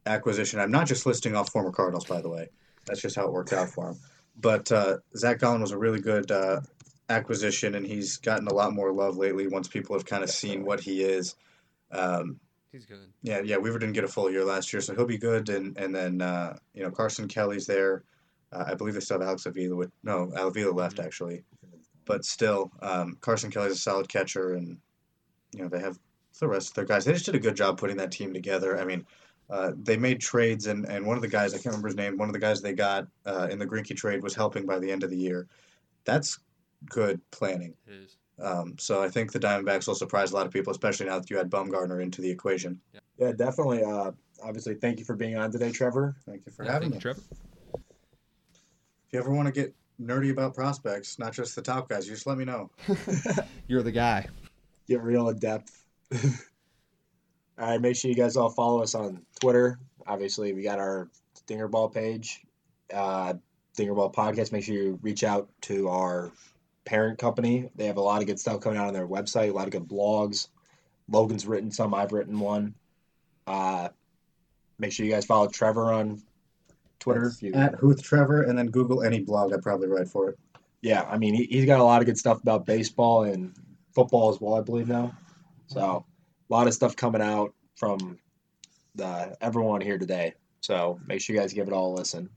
acquisition. 0.07 0.61
I'm 0.61 0.71
not 0.71 0.87
just 0.87 1.07
listing 1.07 1.35
off 1.35 1.51
former 1.51 1.73
Cardinals, 1.73 2.05
by 2.05 2.21
the 2.21 2.29
way. 2.29 2.51
That's 2.87 3.01
just 3.01 3.17
how 3.17 3.27
it 3.27 3.33
worked 3.33 3.53
out 3.53 3.71
for 3.71 3.89
him. 3.89 3.99
But 4.41 4.71
uh, 4.71 4.99
Zach 5.17 5.41
Gallen 5.41 5.61
was 5.61 5.73
a 5.73 5.79
really 5.79 6.01
good 6.01 6.31
uh, 6.31 6.61
acquisition, 7.09 7.75
and 7.75 7.85
he's 7.85 8.19
gotten 8.19 8.47
a 8.47 8.55
lot 8.55 8.73
more 8.73 8.93
love 8.93 9.17
lately 9.17 9.49
once 9.49 9.67
people 9.67 9.97
have 9.97 10.07
kind 10.07 10.23
of 10.23 10.31
seen 10.31 10.65
what 10.65 10.79
he 10.79 11.03
is. 11.03 11.35
Um, 11.91 12.39
He's 12.71 12.87
good. 12.87 13.13
yeah, 13.23 13.41
yeah, 13.45 13.57
Weaver 13.57 13.81
didn't 13.81 13.95
get 13.95 14.05
a 14.05 14.09
full 14.09 14.31
year 14.31 14.45
last 14.45 14.73
year, 14.73 14.81
so 14.81 14.95
he'll 14.95 15.05
be 15.05 15.19
good. 15.19 15.49
And 15.49 15.77
and 15.79 15.93
then 15.93 16.23
uh, 16.23 16.57
you 16.75 16.85
know 16.85 16.93
Carson 16.93 17.27
Kelly's 17.27 17.67
there. 17.67 18.05
Uh, 18.53 18.67
I 18.69 18.75
believe 18.75 18.95
they 18.95 19.01
still 19.01 19.19
have 19.19 19.27
Alex 19.27 19.47
Avila. 19.47 19.75
With, 19.75 19.91
no, 20.05 20.31
Avila 20.37 20.73
left 20.73 21.01
actually, 21.01 21.43
but 22.05 22.25
still, 22.25 22.71
um, 22.81 23.17
Carson 23.21 23.51
Kelly's 23.51 23.73
a 23.73 23.77
solid 23.77 24.09
catcher, 24.09 24.55
and 24.55 24.79
you 25.53 25.63
know 25.63 25.69
they 25.69 25.81
have 25.81 25.99
the 26.41 26.49
rest 26.49 26.69
of 26.69 26.75
their 26.75 26.85
guys. 26.85 27.05
They 27.05 27.13
just 27.13 27.27
did 27.27 27.35
a 27.35 27.41
good 27.41 27.57
job 27.57 27.79
putting 27.79 27.97
that 27.99 28.13
team 28.13 28.33
together. 28.33 28.79
I 28.79 28.85
mean, 28.85 29.07
uh, 29.51 29.73
they 29.83 29.97
made 29.97 30.21
trades, 30.21 30.67
and 30.67 30.87
and 30.87 31.07
one 31.07 31.17
of 31.17 31.23
the 31.23 31.29
guys 31.29 31.53
I 31.55 31.59
can't 31.59 31.67
remember 31.67 31.89
his 31.89 31.97
name. 31.97 32.17
One 32.17 32.29
of 32.29 32.33
the 32.33 32.39
guys 32.39 32.61
they 32.61 32.73
got 32.73 33.07
uh, 33.27 33.49
in 33.51 33.59
the 33.59 33.67
Greinke 33.67 33.97
trade 33.97 34.23
was 34.23 34.35
helping 34.35 34.67
by 34.67 34.79
the 34.79 34.91
end 34.91 35.05
of 35.05 35.11
the 35.11 35.17
year. 35.17 35.47
That's 36.05 36.39
good 36.91 37.21
planning. 37.31 37.75
It 37.87 37.93
is. 37.93 38.17
Um, 38.43 38.75
so 38.79 39.03
I 39.03 39.09
think 39.09 39.33
the 39.33 39.39
Diamondbacks 39.39 39.87
will 39.87 39.95
surprise 39.95 40.33
a 40.33 40.35
lot 40.35 40.47
of 40.47 40.53
people, 40.53 40.73
especially 40.73 41.07
now 41.07 41.19
that 41.21 41.31
you 41.31 41.39
add 41.39 41.51
Bumgarner 41.51 42.03
into 42.03 42.21
the 42.21 42.31
equation. 42.31 42.81
Yeah, 43.19 43.33
definitely. 43.33 43.85
Uh, 43.85 44.11
obviously, 44.43 44.75
thank 44.75 44.99
you 44.99 45.05
for 45.05 45.15
being 45.15 45.37
on 45.37 45.53
today, 45.53 45.71
Trevor. 45.71 46.17
Thank 46.27 46.45
you 46.47 46.53
for 46.53 46.65
Yeah, 46.65 46.73
having 46.73 46.91
thank 46.91 46.93
me. 46.93 46.97
you, 46.97 47.01
Trevor. 47.01 47.21
If 49.07 49.13
you 49.13 49.19
ever 49.21 49.31
want 49.31 49.47
to 49.47 49.53
get 49.53 49.73
nerdy 50.01 50.31
about 50.31 50.55
prospects, 50.55 51.19
not 51.19 51.33
just 51.33 51.55
the 51.55 51.63
top 51.63 51.89
guys, 51.89 52.07
you 52.07 52.15
just 52.15 52.27
let 52.27 52.39
me 52.39 52.45
know. 52.45 52.71
You're 53.69 53.83
the 53.83 53.93
guy. 53.93 54.27
Get 54.89 55.03
real 55.03 55.29
in 55.29 55.39
depth. 55.39 55.85
all 56.13 56.21
right, 57.59 57.81
make 57.81 57.97
sure 57.97 58.11
you 58.11 58.17
guys 58.17 58.37
all 58.37 58.51
follow 58.51 58.83
us 58.83 58.95
on 58.95 59.25
Twitter. 59.41 59.79
Obviously, 60.07 60.53
we 60.53 60.63
got 60.63 60.79
our 60.79 61.09
Dinger 61.47 61.69
Ball 61.69 61.89
page, 61.89 62.43
uh, 62.93 63.35
Dinger 63.77 63.95
Ball 63.95 64.13
podcast. 64.13 64.53
Make 64.53 64.65
sure 64.65 64.75
you 64.75 64.99
reach 65.03 65.25
out 65.25 65.49
to 65.63 65.89
our 65.89 66.31
parent 66.85 67.19
company. 67.19 67.71
They 67.75 67.87
have 67.87 67.97
a 67.97 68.03
lot 68.03 68.21
of 68.21 68.27
good 68.27 68.39
stuff 68.39 68.61
coming 68.61 68.79
out 68.79 68.89
on 68.89 68.95
their 68.95 69.09
website, 69.09 69.51
a 69.51 69.53
lot 69.53 69.67
of 69.67 69.73
good 69.73 69.89
blogs. 69.89 70.49
Logan's 71.09 71.47
written 71.47 71.71
some, 71.71 71.95
I've 71.95 72.13
written 72.13 72.39
one. 72.39 72.75
Uh, 73.47 73.89
make 74.79 74.93
sure 74.93 75.05
you 75.07 75.13
guys 75.13 75.25
follow 75.25 75.49
Trevor 75.49 75.93
on 75.93 76.23
Twitter. 77.05 77.33
You, 77.41 77.53
At 77.53 77.75
Huth 77.75 78.03
Trevor, 78.03 78.43
and 78.43 78.59
then 78.59 78.69
Google 78.69 79.03
any 79.03 79.21
blog, 79.21 79.53
I'd 79.53 79.63
probably 79.63 79.89
write 79.89 80.09
for 80.09 80.31
it. 80.31 80.39
yeah, 80.81 81.03
I 81.03 81.19
mean, 81.19 81.35
he, 81.35 81.45
he's 81.45 81.67
got 81.67 81.81
a 81.81 81.85
lot 81.85 82.01
of 82.01 82.07
good 82.07 82.17
stuff 82.19 82.41
about 82.41 82.65
baseball 82.65 83.25
and 83.25 83.55
football 83.95 84.31
as 84.31 84.41
well, 84.41 84.55
I 84.55 84.63
believe 84.63 84.89
now. 84.89 85.13
So, 85.67 86.05
a 86.51 86.53
lot 86.53 86.67
of 86.67 86.75
stuff 86.75 86.97
coming 86.97 87.21
out 87.21 87.53
from 87.77 88.19
the 88.95 89.37
everyone 89.41 89.83
here 89.83 89.99
today. 89.99 90.35
So, 90.61 90.99
make 91.07 91.21
sure 91.21 91.37
you 91.37 91.41
guys 91.41 91.53
give 91.53 91.69
it 91.69 91.75
all 91.75 91.95
a 91.95 91.97
listen. 91.97 92.31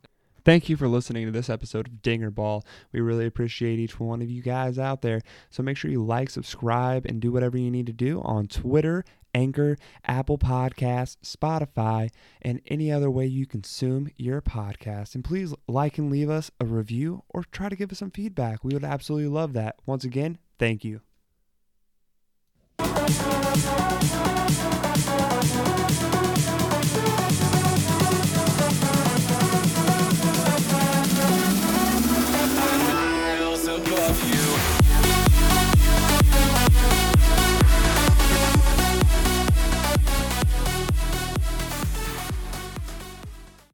Thank 0.44 0.70
you 0.70 0.78
for 0.78 0.88
listening 0.88 1.26
to 1.26 1.32
this 1.32 1.50
episode 1.50 1.88
of 1.88 2.02
Dinger 2.02 2.32
Ball. 2.32 2.66
We 2.94 3.02
really 3.02 3.26
appreciate 3.26 3.80
each 3.80 4.00
one 4.00 4.22
of 4.22 4.30
you 4.30 4.42
guys 4.42 4.80
out 4.80 5.02
there. 5.02 5.22
So 5.50 5.62
make 5.62 5.76
sure 5.76 5.92
you 5.92 6.02
like, 6.02 6.30
subscribe, 6.30 7.06
and 7.06 7.20
do 7.20 7.34
whatever 7.34 7.58
you 7.58 7.70
need 7.70 7.86
to 7.88 7.92
do 7.92 8.22
on 8.22 8.48
Twitter, 8.48 9.04
Anchor, 9.38 9.78
Apple 10.04 10.40
Podcasts, 10.40 11.18
Spotify, 11.24 12.10
and 12.42 12.60
any 12.66 12.92
other 12.92 13.12
way 13.12 13.28
you 13.28 13.46
consume 13.46 14.10
your 14.18 14.42
podcast. 14.42 15.14
And 15.14 15.24
please 15.24 15.54
like 15.68 16.00
and 16.00 16.12
leave 16.12 16.30
us 16.30 16.50
a 16.60 16.66
review 16.66 17.24
or 17.30 17.44
try 17.44 17.70
to 17.70 17.76
give 17.76 17.92
us 17.92 18.00
some 18.00 18.10
feedback. 18.10 18.64
We 18.64 18.74
would 18.74 18.84
absolutely 18.84 19.30
love 19.30 19.54
that. 19.54 19.76
Once 19.86 20.04
again, 20.04 20.40
thank 20.58 20.84
you. 20.84 21.02